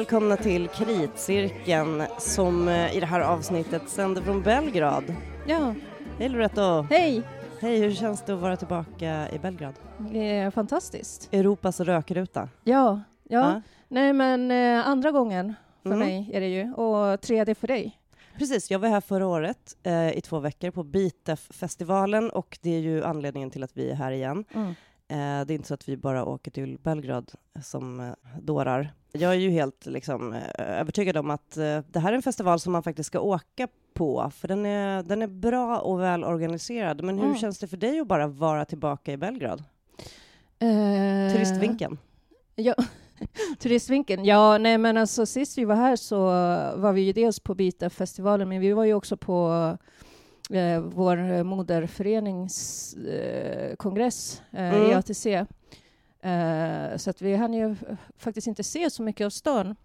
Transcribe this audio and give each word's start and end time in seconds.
välkomna 0.00 0.36
till 0.36 0.68
Kritcirkeln 0.68 2.02
som 2.18 2.68
eh, 2.68 2.96
i 2.96 3.00
det 3.00 3.06
här 3.06 3.20
avsnittet 3.20 3.88
sänder 3.88 4.22
från 4.22 4.42
Belgrad. 4.42 5.14
Ja, 5.46 5.74
Hej 6.18 6.28
Loretto! 6.28 6.82
hej! 6.90 7.22
Hej, 7.60 7.80
hur 7.80 7.92
känns 7.94 8.22
det 8.22 8.34
att 8.34 8.40
vara 8.40 8.56
tillbaka 8.56 9.28
i 9.32 9.38
Belgrad? 9.38 9.74
Det 9.98 10.30
är 10.30 10.50
fantastiskt. 10.50 11.28
Europas 11.32 11.80
rökruta. 11.80 12.48
Ja, 12.64 13.00
ja. 13.28 13.52
Ja. 13.52 13.62
Nej 13.88 14.12
men 14.12 14.50
eh, 14.50 14.88
andra 14.88 15.10
gången 15.10 15.54
för 15.82 15.88
Mm. 15.90 15.98
mig 15.98 16.30
är 16.32 16.40
det 16.40 16.48
ju 16.48 16.72
och 16.72 17.20
tredje 17.20 17.54
för 17.54 17.66
dig. 17.66 17.98
Precis, 18.38 18.70
jag 18.70 18.78
var 18.78 18.88
här 18.88 19.00
förra 19.00 19.26
året 19.26 19.76
eh, 19.82 20.10
i 20.18 20.20
två 20.20 20.38
veckor 20.38 20.70
på 20.70 20.82
Bitef-festivalen 20.82 22.30
och 22.30 22.58
det 22.62 22.70
är 22.70 22.80
ju 22.80 23.04
anledningen 23.04 23.50
till 23.50 23.64
att 23.64 23.76
vi 23.76 23.90
är 23.90 23.94
här 23.94 24.12
igen. 24.12 24.44
Mm. 24.54 24.74
Eh, 25.10 25.16
det 25.46 25.52
är 25.52 25.52
inte 25.52 25.68
så 25.68 25.74
att 25.74 25.88
vi 25.88 25.96
bara 25.96 26.24
åker 26.24 26.50
till 26.50 26.78
Belgrad 26.78 27.32
som 27.62 28.00
eh, 28.00 28.12
dårar. 28.40 28.92
Jag 29.12 29.30
är 29.32 29.36
ju 29.38 29.50
helt 29.50 29.86
liksom, 29.86 30.32
eh, 30.32 30.78
övertygad 30.80 31.16
om 31.16 31.30
att 31.30 31.56
eh, 31.56 31.78
det 31.90 31.98
här 31.98 32.12
är 32.12 32.16
en 32.16 32.22
festival 32.22 32.60
som 32.60 32.72
man 32.72 32.82
faktiskt 32.82 33.06
ska 33.06 33.20
åka 33.20 33.68
på, 33.94 34.30
för 34.34 34.48
den 34.48 34.66
är, 34.66 35.02
den 35.02 35.22
är 35.22 35.26
bra 35.26 35.78
och 35.78 36.00
väl 36.00 36.24
organiserad. 36.24 37.02
Men 37.04 37.18
hur 37.18 37.24
Mm. 37.26 37.38
känns 37.38 37.58
det 37.58 37.66
för 37.66 37.76
dig 37.76 38.00
att 38.00 38.06
bara 38.06 38.26
vara 38.26 38.64
tillbaka 38.64 39.12
i 39.12 39.16
Belgrad? 39.16 39.64
Eh, 40.58 41.32
Turistvinkeln? 41.32 41.98
Ja, 42.56 42.74
turistvinkeln. 43.58 44.24
Ja, 44.24 44.58
nej 44.58 44.78
men 44.78 44.96
alltså 44.96 45.26
sist 45.26 45.58
vi 45.58 45.64
var 45.64 45.74
här 45.76 45.96
så 45.96 46.18
var 46.76 46.92
vi 46.92 47.00
ju 47.00 47.12
dels 47.12 47.40
på 47.40 47.54
Bita-festivalen 47.54 48.48
men 48.48 48.60
vi 48.60 48.72
var 48.72 48.84
ju 48.84 48.94
också 48.94 49.16
på 49.16 49.76
eh, 50.52 50.80
vår 50.80 51.42
moderförenings 51.42 52.94
eh, 52.94 53.76
kongress 53.76 54.42
eh, 54.52 54.74
Mm. 54.74 54.90
i 54.90 54.94
ATC. 54.94 55.26
Eh, 56.22 56.96
så 56.96 57.10
att 57.10 57.22
vi 57.22 57.36
hann 57.36 57.54
ju 57.54 57.76
faktiskt 58.16 58.46
inte 58.46 58.64
se 58.64 58.90
så 58.90 59.02
mycket 59.02 59.24
av 59.24 59.30
stan. 59.30 59.76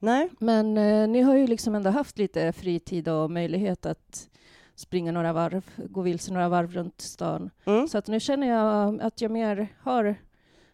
Nej? 0.00 0.28
Men 0.38 0.78
eh, 0.78 1.08
ni 1.08 1.20
har 1.20 1.34
ju 1.36 1.46
liksom 1.46 1.74
ändå 1.74 1.90
haft 1.90 2.18
lite 2.18 2.52
fritid 2.52 3.08
och 3.08 3.30
möjlighet 3.30 3.86
att 3.86 4.28
springa 4.74 5.12
några 5.12 5.32
varv, 5.32 5.64
gå 5.76 6.02
vilse 6.02 6.32
några 6.32 6.48
varv 6.48 6.72
runt 6.72 7.00
stan. 7.00 7.50
Mm. 7.64 7.88
Så 7.88 7.98
att 7.98 8.06
nu 8.06 8.20
känner 8.20 8.46
jag 8.46 9.00
att 9.02 9.20
jag 9.20 9.30
mer 9.30 9.68
har 9.80 10.14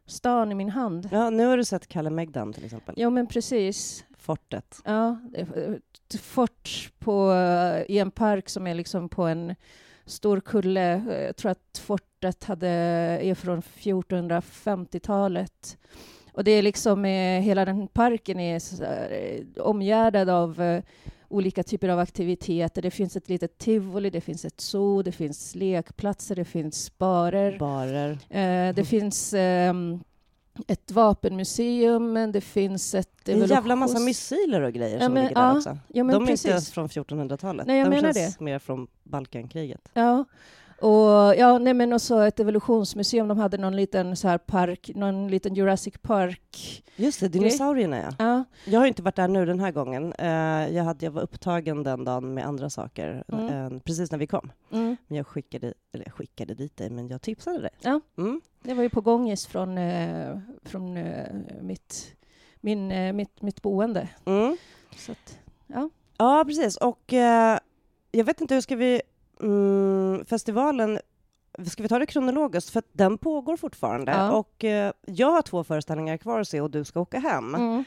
stan 0.07 0.53
i 0.53 0.55
min 0.55 0.71
hand. 0.71 1.09
Ja, 1.13 1.31
nu 1.31 1.47
har 1.47 1.57
du 1.57 1.65
sett 1.65 1.87
Kalle 1.89 2.11
Megdan 2.11 2.53
till 2.53 2.65
exempel. 2.65 2.95
Ja, 2.99 3.11
men 3.11 3.27
precis. 3.27 4.05
Fortet. 4.19 4.81
Ja, 4.85 5.19
ett 5.35 5.92
fort 6.19 6.91
på, 6.99 7.33
i 7.89 7.99
en 7.99 8.11
park 8.11 8.49
som 8.49 8.67
är 8.67 8.75
liksom 8.75 9.09
på 9.09 9.23
en 9.23 9.55
stor 10.07 10.41
kulle. 10.41 11.03
Jag 11.27 11.37
tror 11.37 11.51
att 11.51 11.81
fortet 11.83 12.45
hade, 12.45 12.69
är 12.69 13.35
från 13.35 13.63
1450-talet. 13.63 15.79
Och 16.33 16.45
det 16.45 16.51
är 16.51 16.63
liksom, 16.63 17.05
eh, 17.05 17.41
hela 17.41 17.65
den 17.65 17.89
parken 17.89 18.41
är 18.41 18.85
här, 18.85 19.11
eh, 19.11 19.63
omgärdad 19.63 20.29
av 20.29 20.63
eh, 20.63 20.83
olika 21.29 21.63
typer 21.63 21.89
av 21.89 21.99
aktiviteter. 21.99 22.83
Det 22.83 22.91
finns 22.91 23.17
ett 23.17 23.29
litet 23.29 23.59
tivoli, 23.59 24.11
det 24.11 24.21
finns 24.21 24.45
ett 24.45 24.61
zoo, 24.61 25.03
det 25.03 25.13
finns 25.13 25.55
lekplatser, 25.55 26.37
det 26.37 26.45
finns 26.45 26.99
barer. 26.99 27.59
Barer. 27.59 28.11
Eh, 28.11 28.75
det 28.75 28.85
finns 28.89 29.35
ehm, 29.35 30.01
ett 30.67 30.91
vapenmuseum, 30.91 32.13
men 32.13 32.33
det 32.33 32.41
finns 32.41 32.95
ett... 32.95 33.29
En 33.29 33.47
jävla 33.47 33.77
massa 33.77 33.99
missiler 33.99 34.61
och 34.61 34.73
grejer 34.73 34.99
Ja, 34.99 35.05
som 35.05 35.13
men- 35.15 35.23
ligger 35.23 35.35
där 35.35 35.43
ja, 35.49 35.57
också. 35.57 35.79
Ja, 35.89 36.05
De 36.05 36.11
är 36.23 36.27
precis. 36.27 36.47
inte 36.47 36.73
från 36.73 36.89
1400-talet. 36.89 37.67
Nej, 37.67 37.79
jag 37.79 37.87
De 37.91 37.97
menar 37.97 38.13
känns 38.13 38.37
det. 38.37 38.45
mer 38.45 38.59
från 38.59 38.87
Balkankriget. 39.03 39.89
Ja. 39.95 40.25
Och, 40.83 41.35
ja, 41.37 41.59
nej, 41.59 41.75
men 41.75 41.93
också 41.93 42.23
ett 42.27 42.41
evolutionsmuseum. 42.41 43.29
De 43.29 43.39
hade 43.39 43.59
någon 43.59 43.77
liten 43.77 44.17
så 44.17 44.29
här 44.29 44.39
park, 44.39 44.91
någon 44.95 45.29
liten 45.29 45.55
Jurassic 45.55 45.95
Park. 46.03 46.83
Just 46.97 47.21
det, 47.21 47.29
dinosaurierna 47.29 47.99
ja. 47.99 48.13
Ja, 48.19 48.45
Jag 48.65 48.81
har 48.81 48.87
inte 48.87 49.03
varit 49.03 49.17
där 49.17 49.29
nu 49.29 49.47
den 49.47 49.61
här 49.61 49.73
gången. 49.73 50.13
Eh, 50.19 50.69
jag, 50.77 50.85
hade, 50.85 51.05
jag 51.07 51.13
var 51.13 51.23
upptagen 51.23 51.83
den 51.83 52.05
dagen 52.05 52.35
med 52.35 52.47
andra 52.47 52.71
saker, 52.71 53.25
Mm. 53.33 53.81
precis 53.81 54.11
när 54.11 54.19
vi 54.19 54.27
kom. 54.27 54.53
mm. 54.73 54.97
Men 55.07 55.17
jag 55.17 55.27
skickade, 55.27 55.75
eller 55.93 56.05
jag 56.05 56.15
skickade 56.15 56.55
dit 56.55 56.77
dig, 56.77 56.91
men 56.91 57.09
jag 57.09 57.23
tipsade 57.23 57.61
dig. 57.61 57.71
Ja. 57.81 58.01
Mm. 58.19 58.41
Det 58.63 58.75
var 58.75 58.83
ju 58.83 58.91
på 58.91 59.01
gångis 59.01 59.47
från, 59.47 59.79
eh, 59.79 60.39
från 60.65 60.97
eh, 60.97 61.27
mitt, 61.61 62.15
min, 62.61 63.17
mitt, 63.17 63.43
mitt 63.43 63.63
boende. 63.63 64.09
Mm. 64.25 64.57
Så 64.97 65.13
att, 65.13 65.39
ja. 65.67 65.91
Ja, 66.19 66.45
precis. 66.47 66.77
Och 66.77 67.13
jag 68.13 68.25
vet 68.25 68.41
inte, 68.41 68.55
hur 68.55 68.61
ska 68.61 68.77
vi... 68.77 69.03
Mm, 69.43 70.25
festivalen, 70.25 70.99
ska 71.67 71.83
vi 71.83 71.89
ta 71.89 71.99
det 71.99 72.07
kronologiskt? 72.07 72.71
För 72.71 72.83
den 72.93 73.19
pågår 73.19 73.57
fortfarande. 73.57 74.13
Ja. 74.13 74.31
Och 74.33 74.65
eh, 74.65 74.93
jag 75.07 75.31
har 75.31 75.43
två 75.43 75.65
föreställningar 75.65 76.17
kvar 76.17 76.41
att 76.41 76.49
se 76.49 76.61
och 76.61 76.71
du 76.71 76.85
ska 76.85 77.01
åka 77.01 77.19
hem. 77.19 77.55
Mm. 77.55 77.85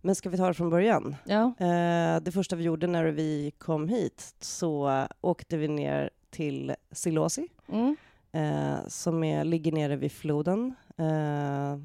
Men 0.00 0.14
ska 0.14 0.30
vi 0.30 0.36
ta 0.36 0.46
det 0.46 0.54
från 0.54 0.70
början? 0.70 1.16
ja. 1.24 1.52
Eh, 1.58 2.20
det 2.22 2.32
första 2.32 2.56
vi 2.56 2.64
gjorde 2.64 2.86
när 2.86 3.04
vi 3.04 3.52
kom 3.58 3.88
hit 3.88 4.34
så 4.40 5.06
åkte 5.20 5.56
vi 5.56 5.68
ner 5.68 6.10
till 6.30 6.74
Silosi. 6.92 7.48
Mm. 7.68 7.96
eh, 8.32 8.76
som 8.88 9.24
är, 9.24 9.44
ligger 9.44 9.72
nere 9.72 9.96
vid 9.96 10.12
floden. 10.12 10.74
Eh, 10.96 11.78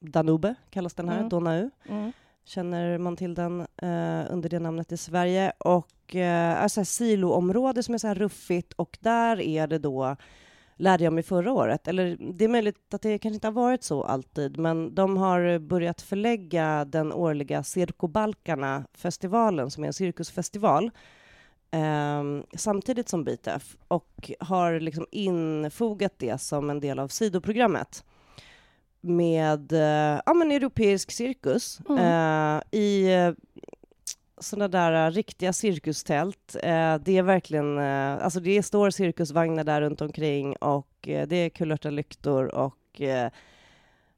Danube 0.00 0.54
kallas 0.70 0.94
den 0.94 1.08
här, 1.08 1.16
Mm. 1.16 1.28
Donau. 1.28 1.70
Mm. 1.88 2.12
Känner 2.44 2.98
man 2.98 3.16
till 3.16 3.34
den 3.34 3.60
eh, 3.60 4.26
under 4.30 4.48
det 4.48 4.58
namnet 4.58 4.92
i 4.92 4.96
Sverige. 4.96 5.52
Och 5.58 6.16
eh, 6.16 6.62
alltså 6.62 6.80
ett 6.80 6.88
siloområde 6.88 7.82
som 7.82 7.94
är 7.94 7.98
så 7.98 8.08
här 8.08 8.14
ruffigt 8.14 8.72
och 8.72 8.98
där 9.00 9.40
är 9.40 9.66
det 9.66 9.78
då 9.78 10.16
lärde 10.80 11.04
jag 11.04 11.12
mig 11.12 11.22
förra 11.22 11.52
året, 11.52 11.88
eller 11.88 12.16
det 12.32 12.44
är 12.44 12.48
möjligt 12.48 12.94
att 12.94 13.02
det 13.02 13.18
kanske 13.18 13.34
inte 13.34 13.46
har 13.46 13.52
varit 13.52 13.82
så 13.82 14.02
alltid, 14.02 14.58
men 14.58 14.94
de 14.94 15.16
har 15.16 15.58
börjat 15.58 16.02
förlägga 16.02 16.84
den 16.84 17.12
årliga 17.12 17.62
Cirkobalkarna-festivalen, 17.62 19.70
som 19.70 19.84
är 19.84 19.86
en 19.86 19.92
cirkusfestival, 19.92 20.90
eh, 21.70 22.24
samtidigt 22.54 23.08
som 23.08 23.24
Bitef 23.24 23.76
och 23.88 24.30
har 24.40 24.80
liksom 24.80 25.06
infogat 25.10 26.14
det 26.18 26.40
som 26.40 26.70
en 26.70 26.80
del 26.80 26.98
av 26.98 27.08
sidoprogrammet 27.08 28.04
med 29.00 29.72
eh, 29.72 30.20
ja, 30.26 30.34
men 30.34 30.52
europeisk 30.52 31.10
cirkus 31.10 31.80
Mm. 31.88 31.98
eh, 32.56 32.62
i 32.80 33.12
eh, 33.14 33.32
sådana 34.38 34.68
där 34.68 35.06
eh, 35.06 35.10
riktiga 35.10 35.52
cirkustält. 35.52 36.56
Eh, 36.62 36.94
det 36.96 37.18
är 37.18 37.22
verkligen, 37.22 37.78
eh, 37.78 38.24
alltså 38.24 38.40
det 38.40 38.62
står 38.62 38.90
cirkusvagnar 38.90 39.64
där 39.64 39.80
runt 39.80 40.00
omkring 40.00 40.56
och 40.56 40.88
det 41.02 41.32
är 41.36 41.48
kulörta 41.48 41.90
lyktor 41.90 42.54
och 42.54 43.00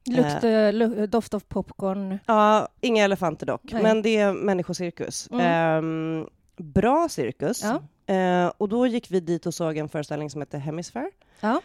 Lukt, 0.05 0.43
eh, 0.43 0.49
lu- 0.73 1.07
doft 1.07 1.33
av 1.33 1.39
popcorn. 1.39 2.19
Ja, 2.25 2.67
inga 2.81 3.03
elefanter 3.03 3.45
dock, 3.45 3.61
Nej. 3.73 3.83
men 3.83 4.01
det 4.01 4.17
är 4.17 4.33
människocirkus. 4.33 5.29
Mm. 5.31 5.45
Ehm, 5.45 6.27
bra 6.57 7.07
cirkus. 7.09 7.63
Ja. 7.63 8.51
Och 8.57 8.69
då 8.69 8.87
gick 8.87 9.11
vi 9.11 9.19
dit 9.19 9.45
och 9.45 9.53
såg 9.53 9.77
en 9.77 9.89
föreställning 9.89 10.29
som 10.29 10.41
heter 10.41 10.57
Hemisphere. 10.57 11.11
Ja. 11.39 11.61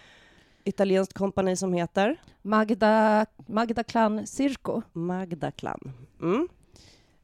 Italienskt 0.64 1.14
kompani 1.14 1.56
som 1.56 1.72
heter 1.72 2.16
Magda, 2.42 3.26
Magda 3.46 3.84
Clan 3.84 4.26
Circo. 4.26 4.82
Magda 4.92 5.50
Clan. 5.50 5.92
Mm. 6.20 6.48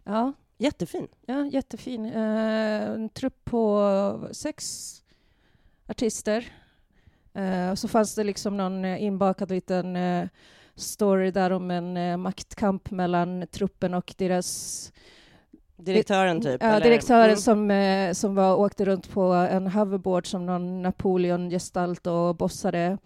Ja, 0.04 0.32
Jättefin. 0.58 1.08
Ja, 1.26 1.46
jättefin. 1.46 2.06
Eh, 2.06 2.90
en 2.90 3.08
trupp 3.08 3.44
på 3.44 4.28
sex 4.32 4.92
artister. 5.88 6.52
Eh, 7.32 7.70
och 7.70 7.78
så 7.78 7.88
fanns 7.88 8.14
det 8.14 8.24
liksom 8.24 8.56
någon 8.56 8.84
eh, 8.84 9.02
inbakad 9.02 9.50
liten 9.50 9.96
eh, 9.96 10.28
story 10.74 11.30
där 11.30 11.50
om 11.50 11.70
en 11.70 11.96
eh, 11.96 12.16
maktkamp 12.16 12.90
mellan 12.90 13.46
truppen 13.50 13.94
och 13.94 14.14
deras 14.18 14.92
Direktören 15.84 16.40
typ? 16.40 16.62
Ja, 16.62 16.68
eller? 16.68 16.80
direktören 16.84 17.24
Mm. 17.24 17.36
som, 17.36 17.70
eh, 17.70 18.12
som 18.12 18.34
var, 18.34 18.56
åkte 18.56 18.84
runt 18.84 19.10
på 19.10 19.22
en 19.22 19.66
hoverboard 19.66 20.26
som 20.26 20.46
någon 20.46 20.82
Napoleon-gestalt 20.82 22.06
och 22.06 22.36
bossade. 22.36 22.98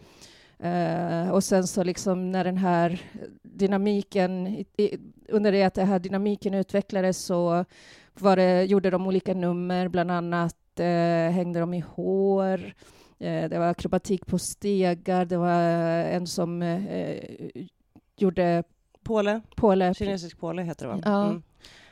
Eh, 0.58 1.30
och 1.30 1.44
sen 1.44 1.66
så 1.66 1.82
liksom 1.84 2.32
när 2.32 2.44
den 2.44 2.56
här 2.56 3.02
dynamiken, 3.42 4.46
i, 4.46 4.66
i, 4.76 4.98
under 5.28 5.52
det 5.52 5.62
att 5.62 5.75
den 5.75 5.86
här 5.86 5.98
dynamiken 5.98 6.54
utvecklades 6.54 7.25
så 7.25 7.64
var 8.14 8.36
det, 8.36 8.64
gjorde 8.64 8.90
de 8.90 9.06
olika 9.06 9.34
nummer, 9.34 9.88
bland 9.88 10.10
annat 10.10 10.80
eh, 10.80 11.32
hängde 11.32 11.60
de 11.60 11.75
i 11.75 11.84
hår, 11.94 12.72
eh, 13.19 13.48
det 13.48 13.58
var 13.58 13.66
akrobatik 13.66 14.26
på 14.26 14.38
stegar, 14.38 15.25
det 15.25 15.36
var 15.36 15.60
en 16.04 16.26
som 16.26 16.62
gjorde 18.16 18.62
Påle, 19.02 19.40
påle. 19.56 19.94
kinesisk 19.94 20.38
påle 20.38 20.62
heter 20.62 20.86
det 20.86 20.92
va? 20.92 21.26
Mm. 21.26 21.42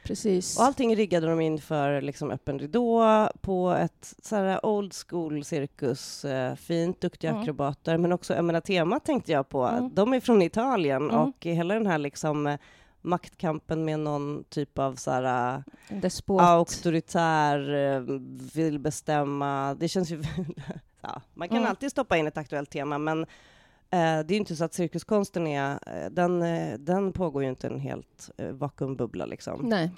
Precis. 0.07 0.59
Och 0.59 0.65
allting 0.65 0.97
riggade 0.97 1.27
de 1.27 1.41
in 1.41 1.59
för 1.61 2.01
liksom 2.01 2.31
öppen 2.31 2.59
ridå 2.59 3.29
på 3.41 3.71
ett 3.71 4.15
så 4.23 4.37
här 4.37 4.67
old 4.67 4.93
school 5.09 5.45
cirkus, 5.45 6.25
eh, 6.25 6.55
fint, 6.55 7.01
duktiga 7.01 7.31
Mm. 7.31 7.43
akrobater, 7.43 7.97
men 7.99 8.13
också, 8.13 8.35
jag 8.35 8.45
menar 8.45 8.61
temat 8.61 9.05
tänkte 9.05 9.33
jag 9.33 9.49
på, 9.49 9.65
Mm. 9.67 9.95
de 9.95 10.13
är 10.15 10.21
från 10.21 10.43
Italien 10.43 11.03
Mm. 11.11 11.17
och 11.21 11.45
hela 11.45 11.75
den 11.75 11.87
här 11.87 11.99
liksom 11.99 12.47
eh, 12.47 12.59
maktkampen 13.03 13.85
med 13.85 14.01
någon 14.01 14.45
typ 14.49 14.79
av 14.79 14.95
så 14.95 15.11
här 15.11 15.63
En 15.89 16.01
despot. 16.01 16.41
auktoritär, 16.43 17.75
eh, 17.75 18.01
vill 18.55 18.79
bestämma, 18.79 19.75
det 19.75 19.89
känns 19.89 20.11
ju... 20.11 20.23
ja, 21.01 21.23
man 21.35 21.49
kan 21.49 21.57
Mm. 21.59 21.71
alltid 21.71 21.91
stoppa 21.91 22.17
in 22.17 22.27
ett 22.27 22.37
aktuellt 22.39 22.71
tema, 22.71 22.99
men 22.99 23.27
det 23.91 23.97
är 23.97 24.31
ju 24.31 24.37
inte 24.37 24.57
så 24.57 24.65
att 24.65 24.75
cirkuskonsten 24.75 25.47
är, 25.47 25.79
den, 26.11 26.41
den 26.85 27.13
pågår 27.13 27.43
ju 27.43 27.49
inte 27.49 27.67
en 27.67 27.81
helt 27.81 28.31
vakuumbubbla 28.53 29.27
liksom. 29.27 29.61
Nej. 29.65 29.91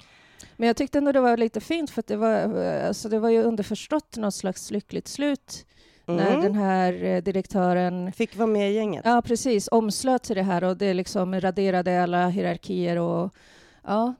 Men 0.57 0.67
jag 0.67 0.75
tyckte 0.77 0.97
ändå 0.97 1.11
det 1.11 1.19
var 1.19 1.37
lite 1.37 1.61
fint 1.61 1.89
för 1.89 2.03
det 2.07 2.15
var, 2.15 2.63
alltså 2.87 3.09
det 3.09 3.19
var 3.19 3.29
ju 3.29 3.43
underförstått 3.43 4.17
något 4.17 4.33
slags 4.33 4.71
lyckligt 4.71 5.07
slut 5.07 5.65
mm. 6.07 6.23
när 6.23 6.41
den 6.41 6.55
här 6.55 7.21
direktören... 7.21 8.11
Fick 8.11 8.37
vara 8.37 8.47
med 8.47 8.71
i 8.71 8.73
gänget? 8.73 9.01
Ja, 9.05 9.21
precis. 9.21 9.69
Omslöt 9.71 10.23
till 10.23 10.35
det 10.35 10.43
här 10.43 10.63
och 10.63 10.77
det 10.77 10.93
liksom 10.93 11.41
raderade 11.41 12.03
alla 12.03 12.27
hierarkier 12.27 12.97
och 12.97 13.35
ja, 13.83 14.13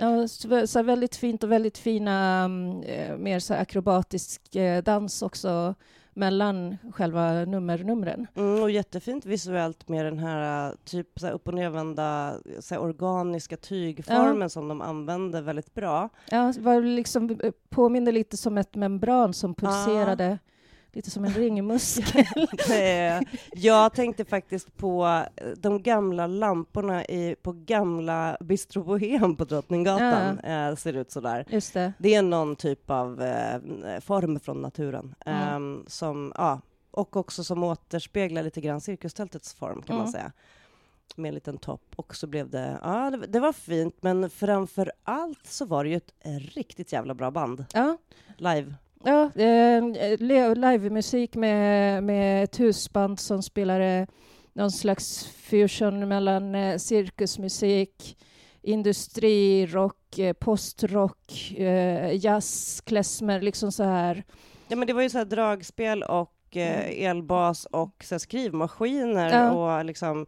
Ja, 0.00 0.28
så 0.66 0.82
väldigt 0.82 1.16
fint 1.16 1.44
och 1.44 1.52
väldigt 1.52 1.78
fina, 1.78 2.44
eh, 2.86 3.16
mer 3.16 3.38
så 3.38 3.54
akrobatisk 3.54 4.56
eh, 4.56 4.82
dans 4.82 5.22
också 5.22 5.74
mellan 6.18 6.78
själva 6.92 7.44
nummer-numren. 7.44 8.26
Mm, 8.34 8.62
och 8.62 8.70
jättefint 8.70 9.26
visuellt 9.26 9.88
med 9.88 10.04
den 10.04 10.18
här 10.18 10.74
typ 10.84 11.06
så 11.20 11.26
här 11.26 11.32
upp 11.32 11.48
och 11.48 11.54
nervända 11.54 12.34
så 12.60 12.74
här, 12.74 12.82
organiska 12.82 13.56
tygformen 13.56 14.40
ja. 14.40 14.48
som 14.48 14.68
de 14.68 14.80
använde 14.80 15.40
väldigt 15.40 15.74
bra. 15.74 16.08
Ja, 16.30 16.52
det 16.56 16.60
var 16.60 16.80
liksom, 16.80 17.30
eh, 17.42 17.52
påminner 17.68 18.12
lite 18.12 18.36
som 18.36 18.58
ett 18.58 18.74
membran 18.74 19.34
som 19.34 19.54
pulserade. 19.54 20.24
Ja 20.24 20.38
lite 20.92 21.10
som 21.10 21.24
en 21.24 21.30
ringmuskel. 21.30 22.26
jag 23.52 23.94
tänkte 23.94 24.24
faktiskt 24.24 24.76
på 24.76 25.24
eh, 25.36 25.46
de 25.56 25.82
gamla 25.82 26.26
lamporna 26.26 27.04
i, 27.04 27.36
på 27.42 27.52
gamla 27.52 28.36
Bistro 28.40 28.82
Bohem 28.82 29.36
på 29.36 29.44
Drottninggatan. 29.44 30.40
Ja. 30.42 30.68
Äh, 30.68 30.76
ser 30.76 30.96
ut 30.96 31.10
sådär. 31.10 31.44
Just 31.48 31.74
det. 31.74 31.92
det 31.98 32.14
är 32.14 32.22
någon 32.22 32.56
typ 32.56 32.90
av 32.90 33.16
form 34.00 34.40
från 34.40 34.62
naturen. 34.62 35.14
Mm. 35.26 35.84
Som, 35.86 36.32
ja, 36.36 36.60
och 36.90 37.16
också 37.16 37.44
som 37.44 37.62
återspeglar 37.62 38.42
lite 38.42 38.60
grann 38.60 38.80
cirkustältets 38.80 39.54
form, 39.54 39.82
kan 39.82 39.96
mm. 39.96 40.02
man 40.04 40.12
säga 40.12 40.32
med 41.16 41.28
en 41.28 41.34
liten 41.34 41.58
topp 41.58 41.94
och 41.96 42.16
så 42.16 42.26
blev 42.26 42.50
det, 42.50 42.78
ja 42.82 43.10
det, 43.10 43.26
det, 43.26 43.40
var 43.40 43.52
fint 43.52 43.96
men 44.00 44.30
framför 44.30 44.92
allt 45.04 45.46
så 45.46 45.64
var 45.64 45.84
det 45.84 45.90
ju 45.90 45.96
ett 45.96 46.12
riktigt 46.54 46.92
jävla 46.92 47.14
bra 47.14 47.30
band. 47.30 47.64
Ja. 47.72 47.96
Live. 48.36 48.74
Ja, 49.04 49.30
eh, 49.34 49.84
livemusik 50.54 51.34
med, 51.34 52.02
med 52.04 52.44
ett 52.44 52.60
husband 52.60 53.20
som 53.20 53.42
spelade 53.42 54.06
någon 54.52 54.70
slags 54.70 55.26
fusion 55.26 56.08
mellan 56.08 56.54
eh, 56.54 56.76
cirkusmusik, 56.76 58.18
industrirock, 58.62 60.18
eh, 60.18 60.32
postrock, 60.32 61.52
eh, 61.56 62.24
jazz, 62.24 62.80
klezmer, 62.80 63.40
liksom 63.40 63.72
så 63.72 63.84
här. 63.84 64.24
Ja, 64.68 64.76
men 64.76 64.86
det 64.86 64.92
var 64.92 65.02
ju 65.02 65.10
så 65.10 65.18
här 65.18 65.24
dragspel 65.24 66.02
och 66.02 66.56
eh, 66.56 66.80
mm. 66.80 67.10
elbas 67.10 67.66
och 67.66 68.04
så 68.04 68.18
skrivmaskiner 68.18 69.32
ja. 69.32 69.52
och 69.52 69.84
liksom 69.84 70.26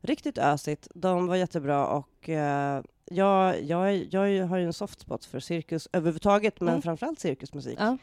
riktigt 0.00 0.38
ösigt. 0.38 0.88
De 0.94 1.26
var 1.26 1.36
jättebra 1.36 1.86
och 1.86 2.28
eh, 2.28 2.82
jag, 3.10 3.62
jag, 3.62 3.96
jag 3.96 4.46
har 4.46 4.56
ju 4.56 4.64
en 4.64 4.72
soft 4.72 5.00
spot 5.00 5.24
för 5.24 5.40
cirkus 5.40 5.88
överhuvudtaget, 5.92 6.60
men 6.60 6.68
mm. 6.68 6.82
framförallt 6.82 7.20
cirkusmusik. 7.20 7.78
Ja. 7.80 7.98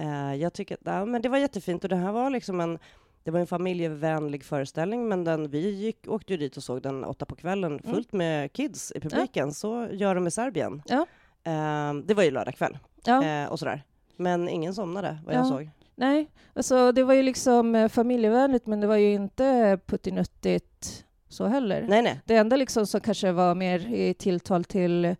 Uh, 0.00 0.34
jag 0.34 0.52
tycker 0.52 0.76
ja, 0.84 1.04
men 1.04 1.22
det 1.22 1.28
var 1.28 1.38
jättefint 1.38 1.84
och 1.84 1.90
det 1.90 1.96
här 1.96 2.12
var 2.12 2.30
liksom 2.30 2.60
en 2.60 2.78
det 3.22 3.30
var 3.30 3.40
en 3.40 3.46
familjevänlig 3.46 4.44
föreställning, 4.44 5.08
men 5.08 5.24
den, 5.24 5.50
vi 5.50 5.70
gick, 5.70 6.08
åkte 6.08 6.32
ju 6.32 6.36
dit 6.36 6.56
och 6.56 6.62
såg 6.62 6.82
den 6.82 7.04
åtta 7.04 7.26
på 7.26 7.36
kvällen, 7.36 7.72
mm. 7.72 7.94
fullt 7.94 8.12
mm. 8.12 8.26
med 8.26 8.52
kids 8.52 8.92
i 8.92 9.00
publiken. 9.00 9.48
Ja. 9.48 9.54
Så 9.54 9.88
gör 9.90 10.14
de 10.14 10.26
i 10.26 10.30
Serbien. 10.30 10.82
Ja. 10.86 11.06
Uh, 11.46 12.02
det 12.04 12.14
var 12.14 12.22
ju 12.22 12.30
lördag 12.30 12.54
kväll 12.54 12.78
ja. 13.04 13.44
uh, 13.44 13.52
och 13.52 13.58
sådär. 13.58 13.82
Men 14.16 14.48
ingen 14.48 14.74
somnade, 14.74 15.18
vad 15.26 15.34
jag 15.34 15.46
såg. 15.46 15.70
Nej, 15.94 16.30
alltså 16.54 16.92
det 16.92 17.04
var 17.04 17.14
ju 17.14 17.22
liksom 17.22 17.88
familjevänligt, 17.92 18.66
men 18.66 18.80
det 18.80 18.86
var 18.86 18.96
ju 18.96 19.12
inte 19.12 19.78
puttinuttigt 19.86 21.04
så 21.28 21.46
heller. 21.46 21.86
Nej, 21.88 22.02
nej. 22.02 22.20
Det 22.24 22.36
enda 22.36 22.56
liksom 22.56 22.86
som 22.86 23.00
kanske 23.00 23.32
var 23.32 23.54
mer 23.54 23.94
i 23.94 24.14
tilltal 24.14 24.64
till, 24.64 25.16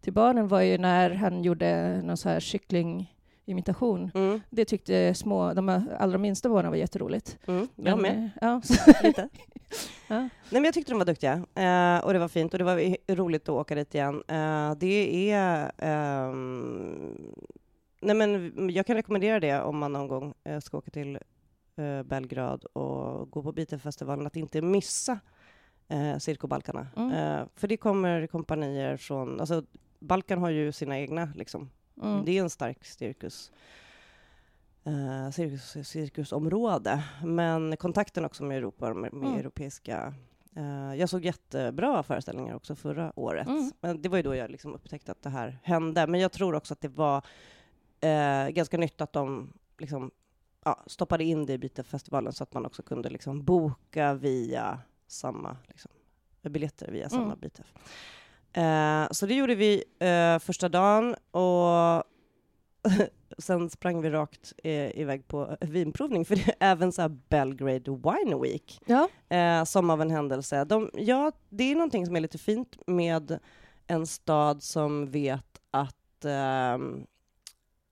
till 0.00 0.12
barnen 0.12 0.48
var 0.48 0.60
ju 0.60 0.78
när 0.78 1.10
han 1.10 1.42
gjorde 1.42 2.00
någon 2.02 2.16
så 2.16 2.28
här 2.28 2.40
kycklingimitation. 2.40 4.10
Mm. 4.14 4.40
Det 4.50 4.64
tyckte 4.64 5.14
små, 5.14 5.54
de 5.54 5.86
allra 5.98 6.18
minsta 6.18 6.48
barnen 6.48 6.70
var 6.70 6.78
jätteroligt. 6.78 7.38
Mm, 7.46 7.68
jag 7.76 8.00
men, 8.00 8.02
med. 8.02 8.30
Ja. 8.40 8.62
Lite. 9.02 9.28
ja. 10.08 10.18
Nej, 10.18 10.30
men 10.50 10.64
jag 10.64 10.74
tyckte 10.74 10.92
de 10.92 10.98
var 10.98 11.06
duktiga 11.06 11.32
eh, 11.32 12.04
och 12.04 12.12
det 12.12 12.18
var 12.18 12.28
fint 12.28 12.52
och 12.54 12.58
det 12.58 12.64
var 12.64 12.96
roligt 13.14 13.42
att 13.42 13.48
åka 13.48 13.74
dit 13.74 13.94
igen. 13.94 14.22
Eh, 14.28 14.74
det 14.74 15.30
är 15.30 15.72
eh, 15.78 16.34
Nej, 18.02 18.16
men 18.16 18.52
jag 18.70 18.86
kan 18.86 18.96
rekommendera 18.96 19.40
det 19.40 19.60
om 19.60 19.78
man 19.78 19.92
någon 19.92 20.08
gång 20.08 20.34
eh, 20.44 20.60
ska 20.60 20.78
åka 20.78 20.90
till 20.90 21.18
eh, 21.76 22.02
Belgrad 22.02 22.64
och 22.64 23.30
gå 23.30 23.42
på 23.42 23.52
Beatlefestivalen, 23.52 24.26
att 24.26 24.36
inte 24.36 24.62
missa 24.62 25.18
eh, 25.88 26.18
Cirkobalkarna. 26.18 26.86
Mm. 26.96 27.12
Eh, 27.12 27.46
för 27.56 27.68
det 27.68 27.76
kommer 27.76 28.26
kompanier 28.26 28.96
från, 28.96 29.40
alltså 29.40 29.62
Balkan 29.98 30.38
har 30.38 30.50
ju 30.50 30.72
sina 30.72 30.98
egna 30.98 31.28
liksom. 31.34 31.70
Mm. 32.02 32.24
Det 32.24 32.38
är 32.38 32.42
en 32.42 32.50
stark 32.50 32.84
cirkus. 32.84 33.52
Eh, 34.84 35.30
cirkus, 35.30 35.88
cirkusområde, 35.88 37.04
men 37.24 37.76
kontakten 37.76 38.24
också 38.24 38.44
med 38.44 38.58
Europa, 38.58 38.94
med, 38.94 39.12
med 39.12 39.28
mm. 39.28 39.40
europeiska 39.40 40.14
Uh, 40.56 40.96
jag 40.96 41.08
såg 41.08 41.24
jättebra 41.24 42.02
föreställningar 42.02 42.54
också 42.54 42.74
förra 42.74 43.12
året. 43.18 43.46
Mm. 43.46 43.72
Men 43.80 44.02
det 44.02 44.08
var 44.08 44.16
ju 44.16 44.22
då 44.22 44.34
jag 44.34 44.50
liksom 44.50 44.74
upptäckte 44.74 45.12
att 45.12 45.22
det 45.22 45.30
här 45.30 45.58
hände. 45.62 46.06
Men 46.06 46.20
jag 46.20 46.32
tror 46.32 46.54
också 46.54 46.74
att 46.74 46.80
det 46.80 46.88
var 46.88 47.16
uh, 48.04 48.50
ganska 48.50 48.78
nytt 48.78 49.00
att 49.00 49.12
de 49.12 49.52
liksom, 49.78 50.10
ja, 50.64 50.84
stoppade 50.86 51.24
in 51.24 51.46
det 51.46 51.52
i 51.52 51.58
Bitefestivalen 51.58 52.32
så 52.32 52.42
att 52.42 52.54
man 52.54 52.66
också 52.66 52.82
kunde 52.82 53.10
liksom 53.10 53.44
boka 53.44 54.14
via 54.14 54.78
samma 55.12 55.56
liksom, 55.68 55.90
biljetter 56.42 56.92
via 56.92 57.08
samma 57.08 57.24
mm. 57.24 57.38
BTF. 57.40 57.74
Eh, 58.52 59.06
så 59.10 59.26
det 59.26 59.34
gjorde 59.34 59.54
vi 59.54 59.84
eh, 59.98 60.38
första 60.38 60.68
dagen 60.68 61.14
och 61.30 62.04
sen 63.38 63.70
sprang 63.70 64.00
vi 64.00 64.10
rakt 64.10 64.52
eh, 64.64 65.00
iväg 65.00 65.28
på 65.28 65.56
vinprovning, 65.60 66.24
för 66.24 66.36
det 66.36 66.48
är 66.48 66.54
även 66.72 66.92
så 66.92 67.08
Belgrade 67.08 67.90
Wine 67.90 68.38
Week, 68.42 68.80
ja. 68.86 69.08
Eh, 69.36 69.64
som 69.64 69.90
av 69.90 70.02
en 70.02 70.10
händelse. 70.10 70.64
De, 70.64 70.90
ja, 70.94 71.32
det 71.48 71.64
är 71.64 71.74
någonting 71.74 72.06
som 72.06 72.16
är 72.16 72.20
lite 72.20 72.38
fint 72.38 72.76
med 72.86 73.38
en 73.86 74.06
stad 74.06 74.62
som 74.62 75.10
vet 75.10 75.60
att 75.70 76.24
ehm, 76.24 77.06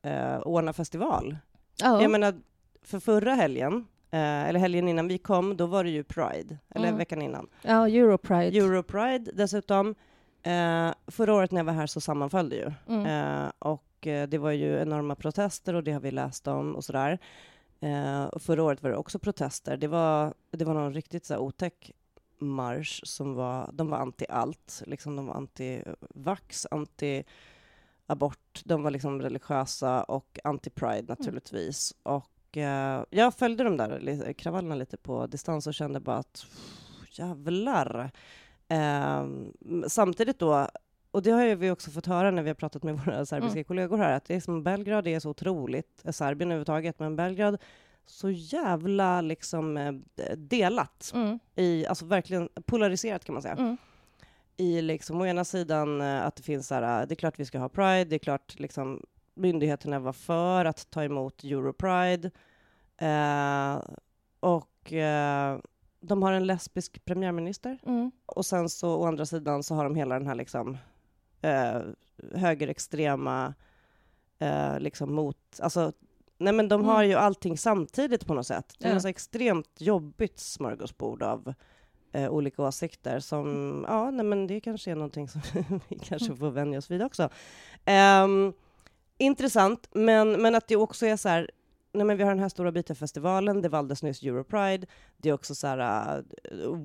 eh, 0.02 0.38
ordna 0.38 0.72
festival. 0.72 1.36
Ja. 1.76 2.02
Jag 2.02 2.10
menar, 2.10 2.40
för 2.82 3.00
förra 3.00 3.34
helgen 3.34 3.86
Eh, 4.12 4.48
eller 4.48 4.60
helgen 4.60 4.88
innan 4.88 5.08
vi 5.08 5.18
kom, 5.18 5.56
då 5.56 5.66
var 5.66 5.84
det 5.84 5.90
ju 5.90 6.04
Pride, 6.04 6.58
eller 6.68 6.88
mm. 6.88 6.98
veckan 6.98 7.22
innan. 7.22 7.48
Ja, 7.62 7.88
Europride. 7.88 8.58
Europride 8.58 9.30
dessutom. 9.34 9.94
Eh, 10.42 10.90
förra 11.06 11.34
året 11.34 11.50
när 11.50 11.58
jag 11.58 11.64
var 11.64 11.72
här 11.72 11.86
så 11.86 12.00
sammanföll 12.00 12.48
det 12.48 12.56
ju. 12.56 12.72
Mm. 12.88 13.06
Eh, 13.06 13.52
och 13.58 14.06
eh, 14.06 14.28
det 14.28 14.38
var 14.38 14.50
ju 14.50 14.80
enorma 14.82 15.14
protester 15.14 15.74
och 15.74 15.84
det 15.84 15.92
har 15.92 16.00
vi 16.00 16.10
läst 16.10 16.48
om 16.48 16.76
och 16.76 16.84
sådär. 16.84 17.18
Eh, 17.80 18.24
och 18.24 18.42
förra 18.42 18.62
året 18.62 18.82
var 18.82 18.90
det 18.90 18.96
också 18.96 19.18
protester. 19.18 19.76
Det 19.76 19.88
var, 19.88 20.34
det 20.50 20.64
var 20.64 20.74
någon 20.74 20.94
riktigt 20.94 21.24
så 21.24 21.34
här, 21.34 21.40
otäck 21.40 21.90
marsch 22.38 23.00
som 23.04 23.34
var, 23.34 23.70
de 23.72 23.90
var 23.90 23.98
anti 23.98 24.26
allt, 24.28 24.82
liksom 24.86 25.16
de 25.16 25.26
var 25.26 25.34
anti 25.34 25.82
vax, 26.14 26.66
anti 26.70 27.24
abort, 28.06 28.62
de 28.64 28.82
var 28.82 28.90
liksom 28.90 29.22
religiösa 29.22 30.02
och 30.02 30.38
anti-pride 30.44 30.98
mm. 30.98 31.06
naturligtvis. 31.18 31.94
Mm. 32.04 32.16
Och 32.16 32.30
eh, 32.56 33.04
jag 33.10 33.34
följde 33.34 33.64
de 33.64 33.76
där 33.76 34.32
kravallerna 34.32 34.74
lite 34.74 34.96
på 34.96 35.26
distans 35.26 35.66
och 35.66 35.74
kände 35.74 36.00
bara 36.00 36.16
att 36.16 36.46
jävlar. 37.10 38.10
Eh, 38.68 39.26
samtidigt 39.88 40.38
då, 40.38 40.68
och 41.10 41.22
det 41.22 41.30
har 41.30 41.54
vi 41.54 41.70
också 41.70 41.90
fått 41.90 42.06
höra 42.06 42.30
när 42.30 42.42
vi 42.42 42.48
har 42.48 42.54
pratat 42.54 42.82
med 42.82 42.98
våra 43.04 43.26
serbiska 43.26 43.58
mm. 43.58 43.64
kollegor 43.64 43.98
här, 43.98 44.12
att 44.12 44.24
det 44.24 44.34
är 44.34 44.40
som 44.40 44.62
Belgrad 44.62 45.06
är 45.06 45.20
så 45.20 45.30
otroligt, 45.30 46.02
eh, 46.04 46.12
Serbien 46.12 46.50
överhuvudtaget, 46.50 46.98
men 46.98 47.16
Belgrad 47.16 47.58
så 48.06 48.30
jävla 48.30 49.20
liksom 49.20 49.76
eh, 49.76 49.92
delat. 50.36 51.10
Mm. 51.14 51.38
I, 51.54 51.86
alltså 51.86 52.04
verkligen 52.04 52.48
polariserat 52.66 53.24
kan 53.24 53.32
man 53.32 53.42
säga. 53.42 53.54
Mm. 53.54 53.76
I 54.56 54.82
liksom, 54.82 55.20
å 55.20 55.26
ena 55.26 55.44
sidan 55.44 56.00
eh, 56.00 56.26
att 56.26 56.36
det 56.36 56.42
finns 56.42 56.66
så 56.66 56.74
här, 56.74 57.06
det 57.06 57.14
är 57.14 57.16
klart 57.16 57.38
vi 57.38 57.44
ska 57.44 57.58
ha 57.58 57.68
Pride, 57.68 58.04
det 58.04 58.16
är 58.16 58.18
klart 58.18 58.58
liksom 58.58 59.02
myndigheterna 59.34 59.98
var 59.98 60.12
för 60.12 60.64
att 60.64 60.90
ta 60.90 61.04
emot 61.04 61.44
Europride. 61.44 62.30
Eh, 62.96 63.80
och 64.40 64.92
eh, 64.92 65.58
de 66.00 66.22
har 66.22 66.32
en 66.32 66.46
lesbisk 66.46 67.04
premiärminister. 67.04 67.78
Mm. 67.86 68.10
Och 68.26 68.46
sen 68.46 68.68
så 68.68 68.94
å 68.94 69.06
andra 69.06 69.26
sidan 69.26 69.62
så 69.62 69.74
har 69.74 69.84
de 69.84 69.94
hela 69.94 70.18
den 70.18 70.26
här 70.26 70.34
liksom 70.34 70.78
eh, 71.40 71.80
högerextrema 72.34 73.54
eh, 74.38 74.80
liksom 74.80 75.14
mot, 75.14 75.60
alltså 75.62 75.92
nej 76.38 76.52
men 76.52 76.68
de 76.68 76.80
mm. 76.80 76.86
har 76.86 77.02
ju 77.02 77.14
allting 77.14 77.58
samtidigt 77.58 78.26
på 78.26 78.34
något 78.34 78.46
sätt. 78.46 78.74
Det 78.78 78.88
är 78.88 78.92
ja. 78.92 79.00
så 79.00 79.08
extremt 79.08 79.80
jobbigt 79.80 80.38
smörgåsbord 80.38 81.22
av 81.22 81.54
eh, 82.12 82.30
olika 82.30 82.62
åsikter 82.62 83.20
som, 83.20 83.48
mm. 83.48 83.84
ja 83.88 84.10
nej 84.10 84.26
men 84.26 84.46
det 84.46 84.60
kanske 84.60 84.90
är 84.90 84.94
någonting 84.94 85.28
som 85.28 85.40
vi 85.88 85.98
kanske 85.98 86.26
mm. 86.26 86.38
får 86.38 86.50
vänja 86.50 86.78
oss 86.78 86.90
vid 86.90 87.02
också. 87.02 87.28
Um, 88.22 88.52
intressant, 89.20 89.88
men, 89.92 90.42
men 90.42 90.54
att 90.54 90.68
det 90.68 90.76
också 90.76 91.06
är 91.06 91.16
så 91.16 91.28
här, 91.28 91.50
nej 91.92 92.04
men 92.06 92.16
vi 92.16 92.22
har 92.22 92.30
den 92.30 92.38
här 92.38 92.48
stora 92.48 92.72
bytefestivalen, 92.72 93.62
det 93.62 93.68
valdes 93.68 94.02
nyss 94.02 94.22
Europride, 94.22 94.86
det 95.16 95.28
är 95.28 95.32
också 95.32 95.54
så 95.54 95.66
här, 95.66 96.18
uh, 96.52 96.78